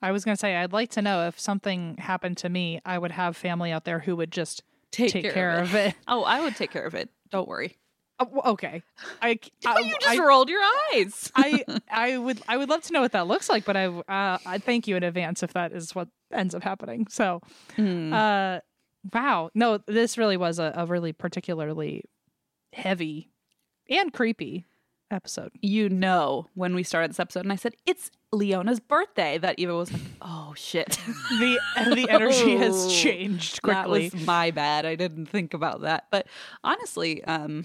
I 0.00 0.12
was 0.12 0.24
gonna 0.24 0.36
say 0.36 0.54
I'd 0.54 0.72
like 0.72 0.90
to 0.92 1.02
know 1.02 1.26
if 1.26 1.40
something 1.40 1.96
happened 1.98 2.36
to 2.38 2.48
me, 2.48 2.80
I 2.84 2.98
would 2.98 3.10
have 3.10 3.36
family 3.36 3.72
out 3.72 3.84
there 3.84 3.98
who 3.98 4.14
would 4.16 4.30
just 4.30 4.62
Take, 4.92 5.10
take, 5.12 5.32
care, 5.32 5.58
of 5.58 5.74
it. 5.74 5.94
Oh, 6.08 6.22
I 6.22 6.40
would 6.40 6.54
take 6.54 6.70
care 6.70 6.84
of 6.86 6.94
it. 6.94 7.10
Don't 7.30 7.48
worry. 7.48 7.76
Oh, 8.20 8.52
okay, 8.52 8.82
I, 9.20 9.38
I, 9.66 9.80
you 9.80 9.94
just 10.00 10.20
I, 10.20 10.24
rolled 10.24 10.48
your 10.48 10.60
eyes. 10.92 11.30
I, 11.34 11.64
I 11.90 12.16
would, 12.16 12.40
I 12.48 12.56
would 12.56 12.68
love 12.68 12.82
to 12.82 12.92
know 12.92 13.00
what 13.00 13.12
that 13.12 13.26
looks 13.26 13.48
like, 13.48 13.64
but 13.64 13.76
I, 13.76 13.86
uh, 13.86 14.38
I 14.46 14.58
thank 14.58 14.86
you 14.88 14.96
in 14.96 15.02
advance 15.02 15.42
if 15.42 15.52
that 15.54 15.72
is 15.72 15.94
what 15.96 16.08
ends 16.32 16.54
up 16.54 16.62
happening. 16.62 17.06
So, 17.10 17.40
Hmm. 17.76 18.12
uh, 18.12 18.58
wow, 19.12 19.50
no, 19.54 19.78
this 19.86 20.16
really 20.18 20.36
was 20.36 20.58
a, 20.60 20.72
a 20.76 20.86
really 20.86 21.12
particularly 21.12 22.04
heavy 22.72 23.30
and 23.88 24.12
creepy 24.12 24.64
episode. 25.10 25.50
you 25.62 25.88
know 25.88 26.46
when 26.54 26.74
we 26.74 26.82
started 26.82 27.10
this 27.10 27.20
episode, 27.20 27.40
and 27.44 27.52
I 27.52 27.56
said 27.56 27.74
it's 27.86 28.10
Leona's 28.32 28.78
birthday. 28.80 29.38
That 29.38 29.58
Eva 29.58 29.74
was 29.74 29.90
like, 29.92 30.02
"Oh 30.22 30.52
shit." 30.56 30.98
The 31.38 31.58
the 31.94 32.06
energy 32.10 32.56
has 32.56 32.74
Oh, 32.86 32.90
changed 32.90 33.62
quickly. 33.62 34.08
That 34.08 34.14
was 34.14 34.26
my 34.26 34.50
bad. 34.50 34.84
I 34.86 34.94
didn't 34.96 35.26
think 35.26 35.54
about 35.54 35.80
that. 35.82 36.06
But 36.10 36.26
honestly, 36.62 37.24
um, 37.24 37.64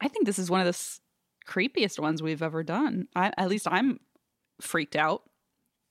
I 0.00 0.08
think 0.08 0.26
this 0.26 0.38
is 0.38 0.50
one 0.50 0.60
of 0.60 0.66
the 0.66 0.70
s- 0.70 1.00
creepiest 1.48 1.98
ones 1.98 2.22
we've 2.22 2.42
ever 2.42 2.62
done. 2.62 3.08
I, 3.16 3.32
at 3.38 3.48
least 3.48 3.66
I'm 3.70 4.00
freaked 4.60 4.96
out. 4.96 5.22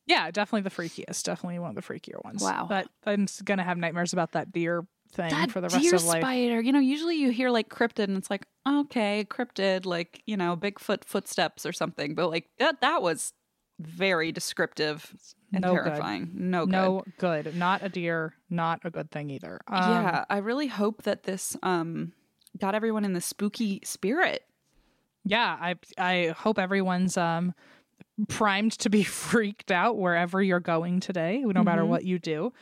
Yeah, 0.07 0.29
definitely 0.31 0.61
the 0.61 0.75
freakiest. 0.75 1.23
Definitely 1.23 1.59
one 1.59 1.69
of 1.69 1.75
the 1.75 1.81
freakier 1.81 2.23
ones. 2.23 2.41
Wow. 2.43 2.65
But 2.69 2.87
I'm 3.05 3.27
gonna 3.45 3.63
have 3.63 3.77
nightmares 3.77 4.13
about 4.13 4.33
that 4.33 4.51
deer 4.51 4.85
thing 5.11 5.29
That 5.29 5.51
for 5.51 5.61
the 5.61 5.69
rest 5.69 5.81
deer 5.81 5.95
of 5.95 6.03
life. 6.05 6.21
spider. 6.21 6.61
You 6.61 6.71
know, 6.71 6.79
usually 6.79 7.15
you 7.17 7.31
hear 7.31 7.49
like 7.49 7.69
cryptid, 7.69 8.05
and 8.05 8.17
it's 8.17 8.29
like 8.29 8.45
okay, 8.67 9.25
cryptid, 9.29 9.85
like 9.85 10.21
you 10.25 10.38
know, 10.38 10.55
Bigfoot 10.57 11.03
footsteps 11.05 11.65
or 11.65 11.71
something. 11.73 12.15
But 12.15 12.29
like 12.29 12.49
that, 12.59 12.81
that 12.81 13.01
was 13.01 13.33
very 13.79 14.31
descriptive 14.31 15.11
and 15.53 15.63
No 15.63 15.73
good. 15.75 15.83
terrifying. 15.85 16.29
No 16.35 16.65
good. 16.65 16.71
No 16.71 17.03
good. 17.17 17.55
Not 17.55 17.83
a 17.83 17.89
deer. 17.89 18.33
Not 18.49 18.81
a 18.83 18.89
good 18.91 19.09
thing 19.11 19.29
either. 19.31 19.59
Um, 19.67 19.91
yeah, 19.91 20.25
I 20.29 20.38
really 20.38 20.67
hope 20.67 21.03
that 21.03 21.23
this 21.23 21.57
um 21.63 22.13
got 22.59 22.75
everyone 22.75 23.05
in 23.05 23.13
the 23.13 23.21
spooky 23.21 23.81
spirit. 23.83 24.43
yeah. 25.25 25.57
I 25.59 25.75
I 25.97 26.35
hope 26.38 26.59
everyone's 26.59 27.17
um 27.17 27.53
primed 28.27 28.73
to 28.73 28.89
be 28.89 29.03
freaked 29.31 29.71
out 29.71 29.97
wherever 29.97 30.41
you're 30.43 30.59
going 30.59 30.99
today, 30.99 31.39
no 31.45 31.63
matter 31.63 31.81
Mhm. 31.83 31.88
what 31.88 32.03
you 32.03 32.19
do. 32.19 32.53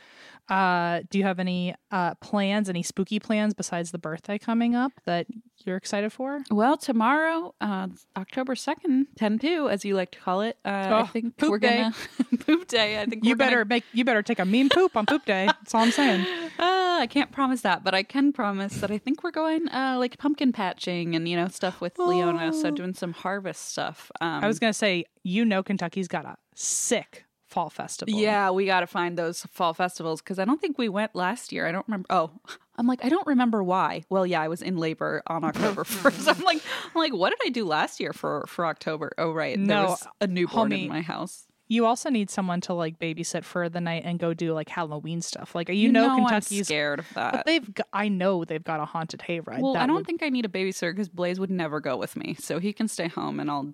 Uh, 0.50 1.02
do 1.10 1.18
you 1.18 1.24
have 1.24 1.38
any 1.38 1.74
uh 1.90 2.14
plans? 2.16 2.68
Any 2.68 2.82
spooky 2.82 3.18
plans 3.20 3.54
besides 3.54 3.92
the 3.92 3.98
birthday 3.98 4.36
coming 4.38 4.74
up 4.74 4.92
that 5.06 5.26
you're 5.64 5.76
excited 5.76 6.12
for? 6.12 6.40
Well, 6.50 6.76
tomorrow, 6.76 7.54
uh, 7.60 7.88
October 8.16 8.54
2nd, 8.54 9.06
10 9.16 9.38
2, 9.38 9.68
as 9.68 9.84
you 9.84 9.94
like 9.94 10.10
to 10.12 10.18
call 10.18 10.40
it, 10.40 10.56
uh, 10.64 10.68
I 10.68 11.00
Oh, 11.02 11.06
think 11.06 11.36
poop 11.36 11.50
we're 11.50 11.58
day. 11.58 11.78
going 11.82 11.92
to. 12.30 12.36
poop 12.44 12.66
day. 12.68 13.00
I 13.00 13.06
think 13.06 13.24
You 13.24 13.30
we're 13.32 13.36
gonna- 13.36 13.50
better 13.50 13.64
make. 13.64 13.84
You 13.92 14.04
better 14.04 14.22
take 14.22 14.38
a 14.40 14.44
mean 14.44 14.68
poop 14.68 14.96
on 14.96 15.06
poop 15.06 15.24
day. 15.24 15.46
That's 15.46 15.74
all 15.74 15.82
I'm 15.82 15.90
saying. 15.92 16.26
Uh, 16.60 16.98
I 17.00 17.06
can't 17.06 17.32
promise 17.32 17.62
that, 17.62 17.82
but 17.84 17.94
I 17.94 18.02
can 18.02 18.34
promise 18.34 18.80
that 18.82 18.90
I 18.90 18.98
think 18.98 19.22
we're 19.24 19.30
going 19.30 19.66
uh, 19.70 19.96
like 19.98 20.18
pumpkin 20.18 20.52
patching 20.52 21.14
and, 21.16 21.26
you 21.26 21.34
know, 21.34 21.48
stuff 21.48 21.80
with 21.80 21.98
Leona. 21.98 22.52
So 22.52 22.68
Oh. 22.68 22.70
doing 22.72 22.92
some 22.92 23.12
harvest 23.14 23.70
stuff. 23.70 24.10
Um, 24.20 24.44
I 24.44 24.46
was 24.46 24.58
gonna 24.58 24.74
say, 24.74 25.06
you 25.22 25.46
know, 25.46 25.62
Kentucky's 25.62 26.06
got 26.08 26.26
a 26.26 26.36
sick 26.54 27.24
fall 27.50 27.68
festival. 27.70 28.14
Yeah, 28.14 28.50
we 28.50 28.64
got 28.66 28.80
to 28.80 28.86
find 28.86 29.18
those 29.18 29.42
fall 29.50 29.74
festivals 29.74 30.22
because 30.22 30.38
I 30.38 30.44
don't 30.44 30.60
think 30.60 30.78
we 30.78 30.88
went 30.88 31.14
last 31.14 31.52
year. 31.52 31.66
I 31.66 31.72
don't 31.72 31.86
remember. 31.88 32.06
Oh, 32.10 32.30
I'm 32.78 32.86
like, 32.86 33.04
I 33.04 33.08
don't 33.10 33.26
remember 33.26 33.62
why. 33.62 34.04
Well, 34.08 34.24
yeah, 34.26 34.40
I 34.40 34.48
was 34.48 34.62
in 34.62 34.76
labor 34.78 35.22
on 35.26 35.44
October 35.44 35.84
1st. 35.84 36.38
I'm 36.38 36.44
like, 36.44 36.62
I'm 36.86 36.98
like, 36.98 37.12
what 37.14 37.30
did 37.30 37.38
I 37.44 37.50
do 37.50 37.66
last 37.66 38.00
year 38.00 38.12
for 38.12 38.44
for 38.48 38.64
October? 38.66 39.12
Oh, 39.18 39.32
right, 39.32 39.56
there 39.56 39.66
No, 39.66 39.84
was 39.88 40.06
a 40.20 40.26
newborn 40.26 40.70
homie. 40.70 40.84
in 40.84 40.88
my 40.88 41.02
house. 41.02 41.46
You 41.68 41.86
also 41.86 42.10
need 42.10 42.30
someone 42.30 42.60
to 42.62 42.74
like 42.74 42.98
babysit 42.98 43.44
for 43.44 43.68
the 43.68 43.80
night 43.80 44.02
and 44.04 44.18
go 44.18 44.34
do 44.34 44.52
like 44.54 44.68
Halloween 44.68 45.20
stuff. 45.22 45.54
Like 45.54 45.70
are 45.70 45.72
you, 45.72 45.92
know, 45.92 46.08
I'm 46.10 46.18
Kentucky's. 46.26 46.66
scared 46.66 46.98
of 46.98 47.06
But 47.14 47.32
that. 47.32 47.46
they've. 47.46 47.74
Got, 47.74 47.86
I 47.92 48.08
know 48.08 48.44
they've 48.44 48.64
got 48.64 48.80
a 48.80 48.84
haunted 48.84 49.20
hayride. 49.20 49.60
Well, 49.60 49.74
that 49.74 49.82
I 49.82 49.86
don't 49.86 49.96
would- 49.96 50.06
think 50.06 50.22
I 50.24 50.30
need 50.30 50.44
a 50.44 50.48
babysitter 50.48 50.90
because 50.92 51.08
Blaze 51.08 51.38
would 51.38 51.50
never 51.50 51.78
go 51.78 51.96
with 51.96 52.16
me, 52.16 52.34
so 52.40 52.58
he 52.58 52.72
can 52.72 52.88
stay 52.88 53.06
home 53.08 53.38
and 53.38 53.48
I'll. 53.50 53.72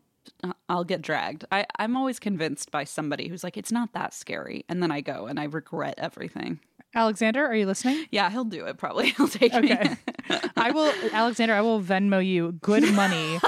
I'll 0.68 0.84
get 0.84 1.02
dragged. 1.02 1.44
I, 1.52 1.66
I'm 1.78 1.96
always 1.96 2.18
convinced 2.18 2.70
by 2.70 2.84
somebody 2.84 3.28
who's 3.28 3.44
like, 3.44 3.56
it's 3.56 3.72
not 3.72 3.92
that 3.94 4.12
scary. 4.14 4.64
And 4.68 4.82
then 4.82 4.90
I 4.90 5.00
go 5.00 5.26
and 5.26 5.38
I 5.40 5.44
regret 5.44 5.94
everything. 5.98 6.60
Alexander, 6.94 7.44
are 7.46 7.54
you 7.54 7.66
listening? 7.66 8.06
Yeah, 8.10 8.30
he'll 8.30 8.44
do 8.44 8.64
it 8.66 8.78
probably. 8.78 9.10
He'll 9.16 9.28
take 9.28 9.52
Okay. 9.52 9.96
me. 10.30 10.36
I 10.56 10.70
will, 10.70 10.90
Alexander. 11.12 11.54
I 11.54 11.60
will 11.60 11.82
Venmo 11.82 12.24
you 12.26 12.52
good 12.62 12.90
money 12.94 13.38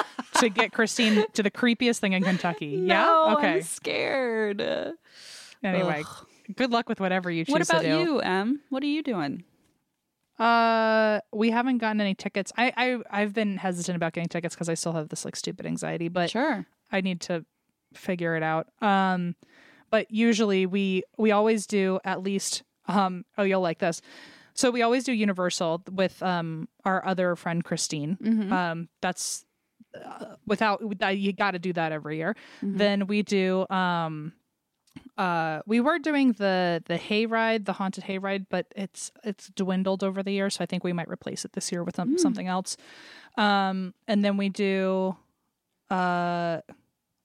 to 0.41 0.49
get 0.51 0.73
Christine 0.73 1.25
to 1.33 1.43
the 1.43 1.51
creepiest 1.51 1.99
thing 2.01 2.13
in 2.13 2.23
Kentucky. 2.23 2.67
yeah. 2.85 3.35
Okay. 3.39 3.55
I'm 3.55 3.63
scared. 3.63 4.61
Anyway, 5.65 6.05
good 6.57 6.71
luck 6.73 6.89
with 6.91 7.01
whatever 7.01 7.31
you 7.31 7.45
choose 7.47 7.53
What 7.55 7.69
about 7.69 7.85
you, 7.87 8.21
Em? 8.21 8.61
What 8.69 8.83
are 8.83 8.87
you 8.87 9.03
doing? 9.03 9.45
Uh, 10.39 11.21
we 11.33 11.51
haven't 11.51 11.79
gotten 11.79 12.01
any 12.01 12.15
tickets. 12.15 12.53
I, 12.57 12.73
I 12.77 12.99
I've 13.23 13.35
been 13.35 13.57
hesitant 13.57 13.97
about 13.97 14.13
getting 14.13 14.29
tickets 14.29 14.55
because 14.55 14.69
I 14.69 14.75
still 14.75 14.93
have 14.93 15.09
this 15.09 15.25
like 15.25 15.37
stupid 15.37 15.67
anxiety, 15.67 16.09
but 16.09 16.31
Sure. 16.31 16.67
I 16.93 17.01
need 17.01 17.21
to 17.23 17.45
figure 17.95 18.37
it 18.37 18.43
out. 18.43 18.69
Um, 18.81 19.35
but 19.91 20.11
usually 20.11 20.67
we 20.67 21.03
we 21.17 21.33
always 21.33 21.67
do 21.67 21.99
at 22.05 22.23
least. 22.23 22.63
Um, 22.87 23.25
oh, 23.37 23.43
you'll 23.43 23.61
like 23.61 23.79
this. 23.81 24.01
So 24.55 24.71
we 24.71 24.83
always 24.83 25.05
do 25.05 25.13
Universal 25.13 25.83
with 25.93 26.23
um 26.23 26.69
our 26.85 27.05
other 27.05 27.37
friend 27.37 27.63
Christine. 27.65 28.17
Mhm. 28.23 28.53
Um, 28.53 28.89
that's 29.01 29.45
uh, 29.95 30.37
without 30.47 30.81
you 31.19 31.33
got 31.33 31.53
to 31.53 31.59
do 31.59 31.73
that 31.73 31.93
every 31.93 32.17
year. 32.19 32.37
Mhm. 32.63 32.79
Then 32.79 33.07
we 33.07 33.23
do 33.23 33.67
um 33.71 34.33
uh 35.17 35.61
we 35.67 35.81
were 35.81 35.99
doing 35.99 36.33
the 36.33 36.83
the 36.87 36.97
hayride 36.99 37.65
the 37.65 37.73
haunted 37.75 38.05
hayride 38.05 38.47
but 38.51 38.67
it's 38.77 39.11
it's 39.25 39.49
dwindled 39.51 40.03
over 40.05 40.23
the 40.23 40.33
year 40.33 40.49
so 40.51 40.63
i 40.63 40.67
think 40.67 40.85
we 40.85 40.93
might 40.93 41.09
replace 41.09 41.45
it 41.45 41.53
this 41.53 41.71
year 41.73 41.83
with 41.85 41.97
some, 41.97 42.11
Hmm. 42.11 42.17
something 42.19 42.47
else 42.47 42.77
um 43.37 43.95
and 44.07 44.25
then 44.25 44.37
we 44.37 44.49
do 44.49 45.17
uh 45.91 46.61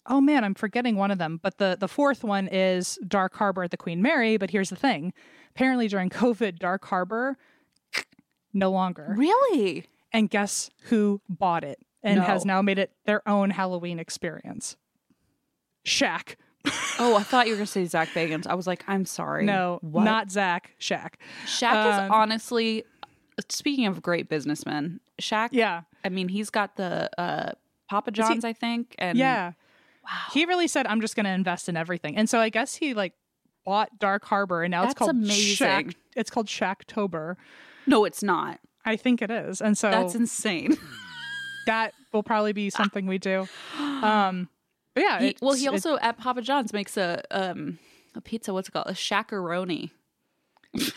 oh 0.07 0.21
man 0.21 0.43
i'm 0.43 0.53
forgetting 0.55 0.95
one 0.95 1.11
of 1.11 1.17
them 1.17 1.39
but 1.41 1.57
the 1.57 1.77
the 1.79 1.87
fourth 1.87 2.23
one 2.23 2.47
is 2.47 2.97
dark 3.07 3.35
harbor 3.35 3.63
at 3.63 3.71
the 3.71 3.77
queen 3.77 4.01
mary 4.01 4.37
but 4.37 4.49
here's 4.51 4.69
the 4.69 4.75
thing 4.75 5.13
apparently 5.51 5.87
during 5.87 6.09
covid 6.21 6.57
dark 6.59 6.85
harbor 6.85 7.37
no 8.53 8.71
longer 8.71 9.13
Really? 9.17 9.85
and 10.11 10.29
guess 10.29 10.69
who 10.83 11.21
bought 11.29 11.63
it 11.63 11.79
and 12.03 12.17
No. 12.17 12.23
has 12.23 12.45
now 12.45 12.61
made 12.61 12.79
it 12.79 12.91
their 13.05 13.27
own 13.27 13.51
halloween 13.51 13.99
experience 13.99 14.77
Shaq. 15.85 16.35
Oh, 16.99 17.15
I 17.17 17.23
thought 17.23 17.47
you 17.47 17.53
were 17.53 17.57
going 17.57 17.65
to 17.65 17.71
say 17.71 17.85
Zak 17.85 18.09
Bagans. 18.09 18.47
I 18.47 18.53
was 18.53 18.67
like, 18.67 18.83
I'm 18.87 19.05
sorry. 19.05 19.45
No, 19.45 19.79
What? 19.81 20.03
not 20.03 20.31
Zak. 20.31 20.71
Shaq. 20.79 21.13
Shaq 21.45 21.73
um, 21.73 22.05
is 22.05 22.11
honestly, 22.11 22.83
speaking 23.49 23.85
of 23.87 24.01
great 24.01 24.29
businessmen, 24.29 24.99
Shaq, 25.21 25.49
Yeah, 25.51 25.81
I 26.05 26.09
mean, 26.09 26.29
he's 26.29 26.49
got 26.49 26.75
the 26.75 27.09
uh, 27.19 27.51
Papa 27.89 28.11
he- 28.11 28.15
John's, 28.15 28.45
I 28.45 28.53
think. 28.53 28.95
And 28.97 29.17
yeah. 29.17 29.53
Wow. 30.03 30.09
He 30.33 30.45
really 30.45 30.67
said, 30.67 30.85
"I'm 30.87 30.99
just 30.99 31.15
going 31.15 31.23
to 31.25 31.31
invest 31.31 31.69
in 31.69 31.77
everything," 31.77 32.17
and 32.17 32.29
so 32.29 32.39
I 32.39 32.49
guess 32.49 32.75
he 32.75 32.93
like 32.93 33.13
bought 33.63 33.99
Dark 33.99 34.25
Harbor, 34.25 34.61
and 34.61 34.71
now 34.71 34.83
it's 34.83 34.93
called 34.93 35.11
amazing. 35.11 35.65
Shaq. 35.65 35.95
It's 36.17 36.29
called 36.29 36.47
Shacktober. 36.47 37.37
No, 37.87 38.03
it's 38.03 38.21
not. 38.21 38.59
I 38.85 38.97
think 38.97 39.21
it 39.21 39.31
is. 39.31 39.61
And 39.61 39.77
so 39.77 39.89
That's 39.89 40.13
insane. 40.13 40.75
that 41.67 41.93
will 42.11 42.21
probably 42.23 42.51
be 42.51 42.69
something 42.69 43.05
we 43.07 43.17
do. 43.17 43.47
Um, 44.03 44.49
yeah. 44.97 45.21
He, 45.21 45.37
well, 45.41 45.53
he 45.53 45.67
also 45.67 45.97
at 45.97 46.17
Papa 46.17 46.41
John's 46.41 46.73
makes 46.73 46.97
a 46.97 47.21
um 47.31 47.79
a 48.15 48.21
pizza. 48.21 48.53
What's 48.53 48.69
it 48.69 48.71
called? 48.71 48.87
A 48.87 48.93
Shaq-a-Roni. 48.93 49.91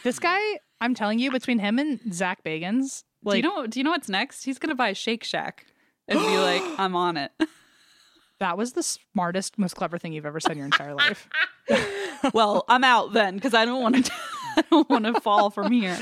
this 0.02 0.18
guy, 0.18 0.40
I'm 0.80 0.94
telling 0.94 1.18
you, 1.18 1.30
between 1.30 1.58
him 1.58 1.78
and 1.78 2.00
Zak 2.12 2.44
Bagans, 2.44 3.04
like, 3.24 3.42
do 3.42 3.48
you 3.48 3.54
know? 3.54 3.66
Do 3.66 3.80
you 3.80 3.84
know 3.84 3.90
what's 3.90 4.08
next? 4.08 4.44
He's 4.44 4.58
gonna 4.58 4.74
buy 4.74 4.90
a 4.90 4.94
Shake 4.94 5.24
Shack 5.24 5.66
and 6.08 6.18
be 6.18 6.38
like, 6.38 6.62
"I'm 6.78 6.94
on 6.94 7.16
it." 7.16 7.32
that 8.40 8.56
was 8.56 8.72
the 8.72 8.82
smartest, 8.82 9.58
most 9.58 9.74
clever 9.76 9.98
thing 9.98 10.12
you've 10.12 10.26
ever 10.26 10.40
said 10.40 10.52
in 10.52 10.58
your 10.58 10.66
entire 10.66 10.94
life. 10.94 11.28
well, 12.32 12.64
I'm 12.68 12.84
out 12.84 13.12
then 13.12 13.34
because 13.34 13.54
I 13.54 13.64
don't 13.64 13.82
want 13.82 14.06
to. 14.06 14.12
I 14.58 14.62
don't 14.70 14.88
want 14.88 15.04
to 15.04 15.20
fall 15.20 15.50
from 15.50 15.70
here. 15.70 15.98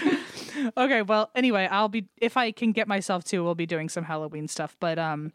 okay, 0.77 1.03
well, 1.03 1.31
anyway, 1.35 1.67
I'll 1.71 1.89
be 1.89 2.09
if 2.19 2.37
I 2.37 2.53
can 2.53 2.73
get 2.73 2.87
myself 2.87 3.25
to, 3.25 3.43
we'll 3.43 3.55
be 3.55 3.67
doing 3.67 3.89
some 3.89 4.05
Halloween 4.05 4.47
stuff. 4.47 4.77
But 4.79 4.99
um, 4.99 5.33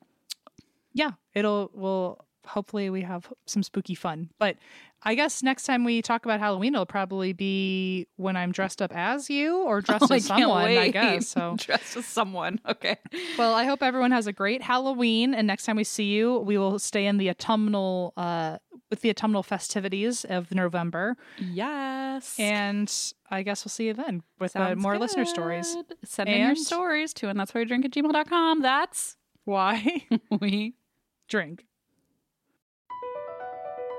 yeah, 0.94 1.12
it'll 1.34 1.72
we'll 1.74 2.24
hopefully 2.50 2.90
we 2.90 3.02
have 3.04 3.32
some 3.46 3.64
spooky 3.64 3.96
fun. 3.96 4.30
But 4.40 4.58
I 5.04 5.16
guess 5.16 5.42
next 5.42 5.64
time 5.64 5.86
we 5.86 6.02
talk 6.02 6.26
about 6.26 6.40
Halloween, 6.42 6.74
it'll 6.74 6.86
probably 6.86 7.32
be 7.32 8.08
when 8.18 8.36
I'm 8.36 8.52
dressed 8.52 8.82
up 8.82 8.92
as 8.94 9.30
you 9.30 9.60
or 9.64 9.80
dressed 9.88 10.12
Oh, 10.12 10.16
as 10.16 10.26
someone. 10.26 10.66
I 10.78 10.90
guess 10.90 11.28
so. 11.28 11.56
Dressed 11.60 11.96
as 11.98 12.06
someone. 12.06 12.60
Okay. 12.68 12.98
Well, 13.38 13.54
I 13.54 13.64
hope 13.64 13.82
everyone 13.82 14.12
has 14.12 14.28
a 14.28 14.34
great 14.34 14.62
Halloween, 14.62 15.34
and 15.34 15.48
next 15.48 15.66
time 15.66 15.78
we 15.78 15.84
see 15.86 16.06
you, 16.12 16.40
we 16.40 16.58
will 16.58 16.80
stay 16.80 17.06
in 17.06 17.18
the 17.18 17.30
autumnal 17.30 18.14
uh 18.18 18.58
with 18.90 19.02
the 19.02 19.10
autumnal 19.12 19.44
festivities 19.44 20.26
of 20.26 20.52
November, 20.52 21.16
Yes. 21.38 22.36
and 22.40 22.92
I 23.30 23.44
guess 23.44 23.64
we'll 23.64 23.70
see 23.70 23.86
you 23.86 23.94
then 23.94 24.24
with 24.40 24.56
uh, 24.56 24.76
more 24.76 24.98
listener 24.98 25.26
stories. 25.26 25.76
good. 25.76 25.96
Send 26.06 26.28
in 26.28 26.42
your 26.42 26.56
stories 26.56 27.14
to 27.16 27.30
and 27.30 27.40
that's 27.40 27.54
why 27.54 27.62
you 27.62 27.68
drink 27.68 27.86
at 27.86 27.92
gmail.com. 27.92 28.62
That's 28.64 29.16
Why 29.46 30.06
we 30.42 30.74
drink? 31.28 31.66